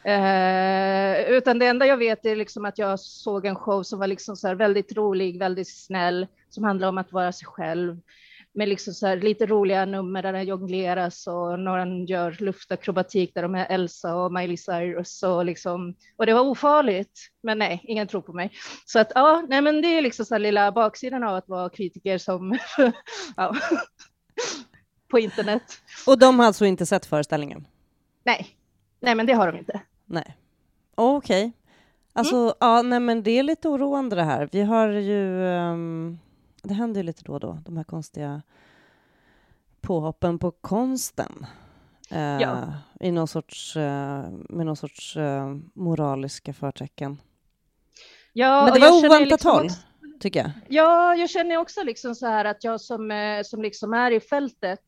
Eh, 0.05 1.31
utan 1.31 1.59
det 1.59 1.67
enda 1.67 1.87
jag 1.87 1.97
vet 1.97 2.27
är 2.27 2.37
liksom 2.37 2.65
att 2.65 2.79
jag 2.79 3.01
såg 3.01 3.47
en 3.47 3.57
show 3.57 3.83
som 3.83 3.99
var 3.99 4.07
liksom 4.07 4.37
så 4.37 4.49
här 4.49 4.55
väldigt 4.55 4.97
rolig, 4.97 5.39
väldigt 5.39 5.77
snäll, 5.77 6.27
som 6.49 6.65
handlar 6.65 6.89
om 6.89 6.99
att 6.99 7.13
vara 7.13 7.33
sig 7.33 7.47
själv 7.47 8.01
med 8.55 8.69
liksom 8.69 8.95
så 8.95 9.15
lite 9.15 9.47
roliga 9.47 9.85
nummer 9.85 10.23
där 10.23 10.33
det 10.33 10.43
jongleras 10.43 11.27
och 11.27 11.59
några 11.59 11.87
gör 11.87 12.37
luftakrobatik 12.41 13.35
där 13.35 13.43
de 13.43 13.55
är 13.55 13.67
Elsa 13.71 14.15
och 14.15 14.33
Miley 14.33 14.57
Cyrus 14.57 15.23
och 15.23 15.45
liksom 15.45 15.95
och 16.17 16.27
det 16.27 16.35
var 16.35 16.41
ofarligt. 16.41 17.21
Men 17.43 17.59
nej, 17.59 17.81
ingen 17.85 18.09
tror 18.09 18.21
på 18.21 18.33
mig. 18.33 18.53
Så 18.87 18.99
att 18.99 19.13
ja, 19.15 19.47
nej, 19.49 19.61
men 19.61 19.83
det 19.83 19.89
är 19.89 20.03
liksom 20.03 20.27
så 20.27 20.39
lilla 20.39 20.73
baksidan 20.73 21.23
av 21.25 21.35
att 21.35 21.49
vara 21.49 21.71
kritiker 21.71 22.19
som 22.19 22.59
ja, 23.37 23.55
på 25.11 25.19
internet. 25.19 25.63
Och 26.07 26.19
de 26.19 26.39
har 26.39 26.47
alltså 26.47 26.65
inte 26.65 26.87
sett 26.87 27.07
föreställningen? 27.07 27.67
Nej, 28.25 28.47
nej, 29.01 29.15
men 29.15 29.27
det 29.27 29.33
har 29.33 29.53
de 29.53 29.59
inte. 29.59 29.81
Nej, 30.07 30.37
okej. 30.95 31.47
Okay. 31.47 31.53
Alltså, 32.15 32.37
mm. 32.37 32.55
ja, 32.61 32.83
nej, 32.83 33.01
men 33.01 33.23
det 33.23 33.31
är 33.31 33.43
lite 33.43 33.69
oroande 33.69 34.17
det 34.17 34.23
här. 34.23 34.49
Vi 34.53 34.63
har 34.63 34.89
ju 34.89 35.39
um 35.39 36.19
det 36.63 36.75
händer 36.75 37.01
ju 37.01 37.07
lite 37.07 37.23
då 37.25 37.33
och 37.33 37.41
då, 37.41 37.59
de 37.65 37.77
här 37.77 37.85
konstiga 37.85 38.43
påhoppen 39.81 40.39
på 40.39 40.51
konsten. 40.51 41.47
Eh, 42.11 42.41
ja. 42.41 42.73
i 43.01 43.11
någon 43.11 43.29
sorts, 43.29 43.77
eh, 43.77 44.25
med 44.31 44.67
någon 44.67 44.77
sorts 44.77 45.17
eh, 45.17 45.57
moraliska 45.75 46.53
förtecken. 46.53 47.21
Ja, 48.33 48.65
Men 48.65 48.75
det 48.75 48.81
var 48.81 48.99
oväntat 48.99 49.31
liksom 49.31 49.51
håll, 49.51 49.65
också, 49.67 49.81
tycker 50.21 50.41
jag. 50.41 50.51
Ja, 50.69 51.15
jag 51.15 51.31
känner 51.31 51.57
också 51.57 51.83
liksom 51.83 52.15
så 52.15 52.27
här 52.27 52.45
att 52.45 52.65
jag 52.65 52.81
som, 52.81 53.11
eh, 53.11 53.43
som 53.43 53.63
liksom 53.63 53.95
är 53.95 54.11
i 54.11 54.21
fältet, 54.21 54.85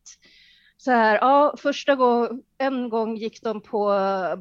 så 0.76 0.90
här, 0.90 1.14
ja, 1.14 1.54
första 1.58 1.94
gången, 1.94 2.42
en 2.58 2.88
gång 2.88 3.16
gick 3.16 3.42
de 3.42 3.62
på 3.62 3.88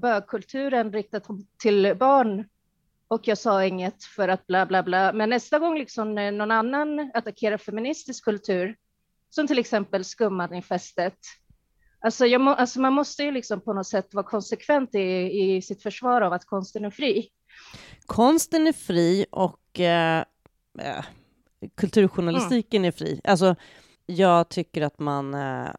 bögkulturen 0.01 0.93
riktat 0.93 1.27
till 1.61 1.95
barn 1.99 2.45
och 3.14 3.27
jag 3.27 3.38
sa 3.38 3.65
inget 3.65 4.03
för 4.03 4.27
att 4.27 4.48
bla 4.48 4.65
bla 4.65 4.84
bla. 4.84 5.14
Men 5.14 5.30
nästa 5.30 5.60
gång 5.60 5.77
liksom 5.77 6.15
när 6.15 6.31
någon 6.31 6.52
annan 6.52 7.11
attackerar 7.14 7.57
feministisk 7.57 8.23
kultur, 8.23 8.76
som 9.30 9.48
till 9.48 9.60
exempel 9.60 10.06
skummanifestet, 10.06 11.18
alltså, 11.99 12.26
må, 12.40 12.52
alltså 12.52 12.81
man 12.81 12.94
måste 12.94 13.23
ju 13.23 13.31
liksom 13.31 13.61
på 13.61 13.73
något 13.73 13.88
sätt 13.88 14.14
vara 14.14 14.26
konsekvent 14.26 14.95
i, 14.95 14.99
i 15.41 15.61
sitt 15.61 15.84
försvar 15.84 16.22
av 16.22 16.34
att 16.34 16.45
konsten 16.45 16.85
är 16.85 16.90
fri. 16.90 17.30
Konsten 18.06 18.68
är 18.68 18.73
fri 18.73 19.26
och 19.31 19.80
eh, 19.80 20.23
eh 20.80 21.03
kulturjournalistiken 21.76 22.81
mm. 22.81 22.88
är 22.88 22.91
fri. 22.91 23.22
Alltså, 23.23 23.56
jag 24.06 24.49
tycker 24.49 24.81
att 24.81 24.99
man, 24.99 25.34
eh, 25.34 25.69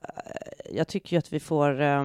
jag 0.71 0.89
tycker 0.89 1.19
att 1.19 1.33
vi 1.33 1.41
får 1.41 1.81
eh, 1.81 2.05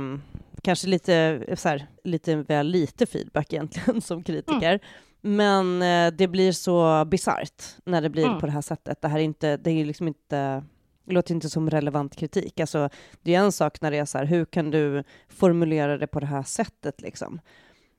kanske 0.62 0.88
lite, 0.88 1.44
så 1.56 1.70
här, 1.70 1.88
lite 2.04 2.36
väl 2.36 2.68
lite 2.68 3.06
feedback 3.06 3.54
egentligen 3.54 4.02
som 4.10 4.24
kritiker. 4.24 4.70
Mm. 4.70 4.80
Men 5.22 5.82
eh, 5.82 6.12
det 6.14 6.28
blir 6.28 6.52
så 6.52 7.06
bisarrt 7.06 7.64
när 7.86 8.02
det 8.02 8.10
blir 8.10 8.26
mm. 8.26 8.40
på 8.40 8.46
det 8.46 8.52
här 8.52 8.62
sättet. 8.62 9.02
Det 9.02 9.08
här 9.08 9.20
är 9.20 9.24
inte, 9.24 9.58
det 9.58 9.72
är 9.72 9.86
liksom 9.86 10.08
inte, 10.08 10.64
det 11.04 11.14
låter 11.14 11.34
inte 11.34 11.50
som 11.50 11.70
relevant 11.70 12.16
kritik. 12.16 12.60
Alltså, 12.60 12.90
det 13.22 13.36
är 13.36 13.40
en 13.40 13.52
sak 13.52 13.82
när 13.82 13.92
det 13.92 13.98
är 13.98 14.06
så 14.06 14.18
här, 14.18 14.26
hur 14.26 14.46
kan 14.46 14.72
du 14.72 15.04
formulera 15.30 15.98
det 15.98 16.08
på 16.08 16.20
det 16.20 16.26
här 16.26 16.44
sättet 16.44 17.02
liksom? 17.02 17.42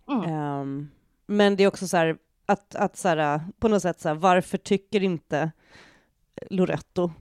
Mm. 0.08 0.34
Um, 0.34 0.90
men 1.26 1.56
det 1.56 1.64
är 1.64 1.68
också 1.68 1.88
så 1.88 1.96
här, 1.96 2.16
att, 2.46 2.74
att 2.74 2.96
så 2.96 3.08
här, 3.08 3.40
på 3.58 3.68
något 3.68 3.82
sätt 3.82 4.00
så 4.00 4.08
här, 4.08 4.14
varför 4.14 4.58
tycker 4.58 5.02
inte 5.02 5.50
Loretto 6.50 7.12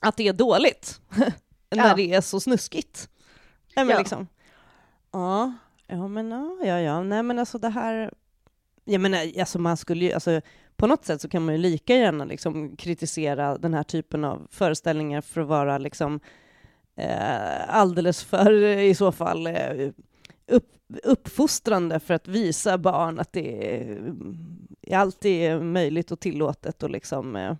att 0.00 0.16
det 0.16 0.28
är 0.28 0.32
dåligt 0.32 1.00
när 1.70 1.88
ja. 1.88 1.94
det 1.94 2.14
är 2.14 2.20
så 2.20 2.40
snuskigt? 2.40 3.08
Nej, 3.76 3.84
men 3.84 3.94
ja. 3.94 3.98
liksom. 3.98 4.28
Ja, 5.12 5.52
ja 5.86 6.08
men 6.08 6.30
ja, 6.64 6.80
ja, 6.80 7.02
nej 7.02 7.22
men 7.22 7.38
alltså 7.38 7.58
det 7.58 7.68
här, 7.68 8.12
jag 8.84 9.00
menar, 9.00 9.40
alltså 9.40 9.58
man 9.58 9.76
skulle 9.76 10.04
ju, 10.04 10.12
alltså, 10.12 10.40
på 10.76 10.86
något 10.86 11.04
sätt 11.04 11.20
så 11.20 11.28
kan 11.28 11.44
man 11.44 11.54
ju 11.54 11.60
lika 11.60 11.96
gärna 11.96 12.24
liksom 12.24 12.76
kritisera 12.76 13.58
den 13.58 13.74
här 13.74 13.82
typen 13.82 14.24
av 14.24 14.46
föreställningar 14.50 15.20
för 15.20 15.40
att 15.40 15.46
vara 15.46 15.78
liksom 15.78 16.20
eh, 16.96 17.74
alldeles 17.76 18.24
för, 18.24 18.62
eh, 18.62 18.82
i 18.82 18.94
så 18.94 19.12
fall, 19.12 19.46
eh, 19.46 19.90
upp, 20.46 20.68
uppfostrande 21.02 22.00
för 22.00 22.14
att 22.14 22.28
visa 22.28 22.78
barn 22.78 23.18
att 23.18 23.32
det 23.32 23.76
är, 23.76 24.12
allt 24.92 25.24
är 25.24 25.60
möjligt 25.60 26.10
och 26.10 26.20
tillåtet 26.20 26.82
och 26.82 26.90
liksom, 26.90 27.36
eh, 27.36 27.56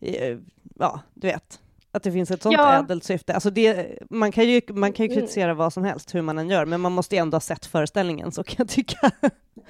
eh 0.00 0.38
ja, 0.78 1.00
du 1.14 1.26
vet, 1.26 1.60
att 1.94 2.02
det 2.02 2.12
finns 2.12 2.30
ett 2.30 2.42
sånt 2.42 2.54
ja. 2.58 2.78
ädelt 2.78 3.04
syfte. 3.04 3.34
Alltså 3.34 3.50
det, 3.50 3.98
man, 4.10 4.32
kan 4.32 4.48
ju, 4.48 4.60
man 4.68 4.92
kan 4.92 5.06
ju 5.06 5.12
mm. 5.12 5.20
kritisera 5.20 5.54
vad 5.54 5.72
som 5.72 5.84
helst, 5.84 6.14
hur 6.14 6.22
man 6.22 6.38
än 6.38 6.50
gör, 6.50 6.66
men 6.66 6.80
man 6.80 6.92
måste 6.92 7.14
ju 7.14 7.20
ändå 7.20 7.34
ha 7.34 7.40
sett 7.40 7.66
föreställningen, 7.66 8.32
så 8.32 8.44
kan 8.44 8.54
jag 8.58 8.68
tycka. 8.68 9.10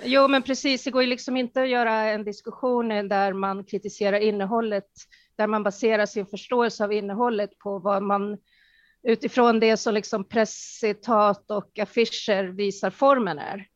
Jo, 0.04 0.28
men 0.28 0.42
precis, 0.42 0.84
det 0.84 0.90
går 0.90 1.02
ju 1.02 1.08
liksom 1.08 1.36
inte 1.36 1.62
att 1.62 1.68
göra 1.68 1.92
en 1.92 2.24
diskussion 2.24 2.88
där 2.88 3.32
man 3.32 3.64
kritiserar 3.64 4.18
innehållet, 4.18 4.90
där 5.36 5.46
man 5.46 5.62
baserar 5.62 6.06
sin 6.06 6.26
förståelse 6.26 6.84
av 6.84 6.92
innehållet 6.92 7.58
på 7.58 7.78
vad 7.78 8.02
man 8.02 8.38
utifrån 9.02 9.60
det 9.60 9.76
som 9.76 9.94
liksom 9.94 10.24
presscitat 10.24 11.50
och 11.50 11.78
affischer 11.78 12.44
visar 12.44 12.90
formen 12.90 13.38
är. 13.38 13.66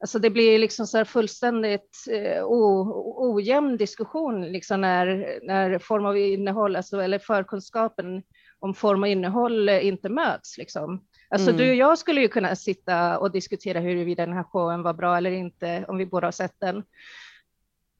Alltså 0.00 0.18
det 0.18 0.30
blir 0.30 0.58
liksom 0.58 0.86
så 0.86 0.96
här 0.96 1.04
fullständigt 1.04 2.04
eh, 2.10 2.44
o, 2.44 2.92
ojämn 3.16 3.76
diskussion 3.76 4.42
liksom 4.52 4.80
när, 4.80 5.38
när 5.42 5.78
form 5.78 6.06
av 6.06 6.18
innehåll, 6.18 6.76
alltså, 6.76 7.00
eller 7.00 7.18
förkunskapen 7.18 8.22
om 8.58 8.74
form 8.74 9.02
och 9.02 9.08
innehåll 9.08 9.68
inte 9.68 10.08
möts. 10.08 10.58
Liksom. 10.58 11.04
Alltså 11.28 11.50
mm. 11.50 11.62
du 11.62 11.70
och 11.70 11.76
jag 11.76 11.98
skulle 11.98 12.20
ju 12.20 12.28
kunna 12.28 12.56
sitta 12.56 13.18
och 13.18 13.30
diskutera 13.30 13.80
huruvida 13.80 14.26
den 14.26 14.34
här 14.34 14.44
showen 14.44 14.82
var 14.82 14.92
bra 14.92 15.16
eller 15.16 15.30
inte, 15.30 15.84
om 15.88 15.96
vi 15.96 16.06
båda 16.06 16.26
har 16.26 16.32
sett 16.32 16.60
den. 16.60 16.82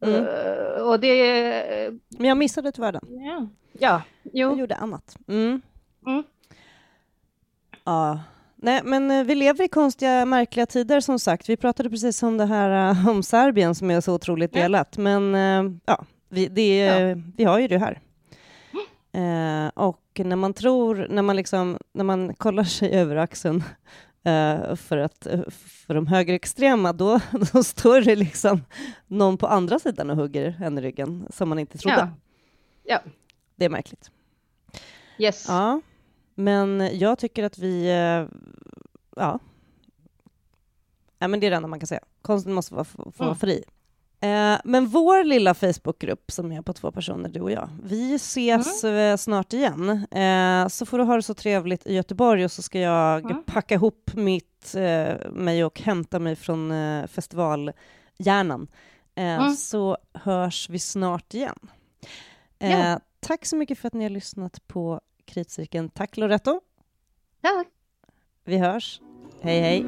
Mm. 0.00 0.26
Uh, 0.26 0.88
och 0.88 1.00
det... 1.00 1.90
Men 2.08 2.28
jag 2.28 2.36
missade 2.36 2.72
tyvärr 2.72 2.92
den. 2.92 3.02
Ja, 3.08 3.48
ja 3.72 4.02
jo. 4.22 4.48
Jag 4.48 4.58
gjorde 4.58 4.74
annat. 4.74 5.16
Mm. 5.28 5.62
Mm. 6.06 6.22
Ja. 7.84 8.20
Nej, 8.58 8.80
men 8.84 9.10
eh, 9.10 9.24
vi 9.24 9.34
lever 9.34 9.64
i 9.64 9.68
konstiga, 9.68 10.24
märkliga 10.24 10.66
tider 10.66 11.00
som 11.00 11.18
sagt. 11.18 11.48
Vi 11.48 11.56
pratade 11.56 11.90
precis 11.90 12.22
om 12.22 12.36
det 12.36 12.46
här 12.46 12.90
uh, 12.90 13.08
om 13.08 13.22
Serbien 13.22 13.74
som 13.74 13.90
är 13.90 14.00
så 14.00 14.14
otroligt 14.14 14.52
delat, 14.52 14.98
men 14.98 15.34
uh, 15.34 15.72
ja, 15.84 16.04
vi, 16.28 16.46
det, 16.46 16.78
ja. 16.78 17.16
vi 17.36 17.44
har 17.44 17.58
ju 17.58 17.68
det 17.68 17.78
här. 17.78 18.00
Uh, 19.16 19.68
och 19.74 20.20
när 20.24 20.36
man 20.36 20.54
tror, 20.54 21.06
när 21.10 21.22
man, 21.22 21.36
liksom, 21.36 21.78
när 21.92 22.04
man 22.04 22.34
kollar 22.34 22.64
sig 22.64 22.90
över 22.92 23.16
axeln 23.16 23.64
för, 24.76 24.96
att, 24.96 25.26
för 25.86 25.94
de 25.94 26.06
högerextrema, 26.06 26.92
då, 26.92 27.20
då 27.52 27.62
står 27.62 28.00
det 28.00 28.16
liksom 28.16 28.64
någon 29.06 29.38
på 29.38 29.46
andra 29.46 29.78
sidan 29.78 30.10
och 30.10 30.16
hugger 30.16 30.56
en 30.62 30.78
i 30.78 30.80
ryggen 30.80 31.26
som 31.30 31.48
man 31.48 31.58
inte 31.58 31.78
trodde. 31.78 31.96
Ja. 31.96 32.10
ja. 32.84 33.10
Det 33.56 33.64
är 33.64 33.68
märkligt. 33.70 34.10
Yes. 35.18 35.46
Ja. 35.48 35.80
Men 36.38 36.98
jag 36.98 37.18
tycker 37.18 37.44
att 37.44 37.58
vi, 37.58 37.86
eh, 37.86 38.38
ja, 39.16 39.38
ja 41.18 41.28
men 41.28 41.40
det 41.40 41.46
är 41.46 41.50
det 41.50 41.56
enda 41.56 41.68
man 41.68 41.80
kan 41.80 41.86
säga. 41.86 42.00
Konsten 42.22 42.52
måste 42.52 42.74
vara, 42.74 42.84
få 42.84 43.12
vara 43.16 43.28
mm. 43.28 43.38
fri. 43.38 43.64
Eh, 44.20 44.60
men 44.64 44.86
vår 44.86 45.24
lilla 45.24 45.54
Facebookgrupp 45.54 46.30
som 46.32 46.52
är 46.52 46.62
på 46.62 46.72
två 46.72 46.92
personer, 46.92 47.28
du 47.28 47.40
och 47.40 47.50
jag, 47.50 47.68
vi 47.82 48.14
ses 48.14 48.84
mm. 48.84 49.12
Eh, 49.12 49.16
snart 49.16 49.52
igen. 49.52 50.06
så 50.70 50.86
får 50.86 50.98
du 50.98 51.04
ha 51.04 51.16
det 51.16 51.22
så 51.22 51.34
trevligt 51.34 51.86
i 51.86 51.94
Göteborg 51.94 52.44
och 52.44 52.52
så 52.52 52.62
ska 52.62 52.80
jag 52.80 53.24
mm. 53.24 53.44
packa 53.44 53.74
ihop 53.74 54.10
mitt, 54.14 54.74
mig 55.30 55.64
och 55.64 55.80
hämta 55.80 56.18
mig 56.18 56.36
från 56.36 56.72
festivalhjärnan. 57.08 58.68
Mm. 59.14 59.54
Så 59.54 59.96
hörs 60.12 60.70
vi 60.70 60.78
snart 60.78 61.34
igen. 61.34 61.58
Ja. 62.58 63.00
Tack 63.20 63.46
så 63.46 63.56
mycket 63.56 63.78
för 63.78 63.88
att 63.88 63.94
ni 63.94 64.04
har 64.04 64.10
lyssnat 64.10 64.68
på 64.68 65.00
Kritcirkeln. 65.26 65.88
Tack 65.88 66.16
Loretto. 66.16 66.60
Tack. 67.42 67.64
Vi 68.44 68.58
hörs. 68.58 69.00
Hej 69.40 69.60
hej. 69.60 69.84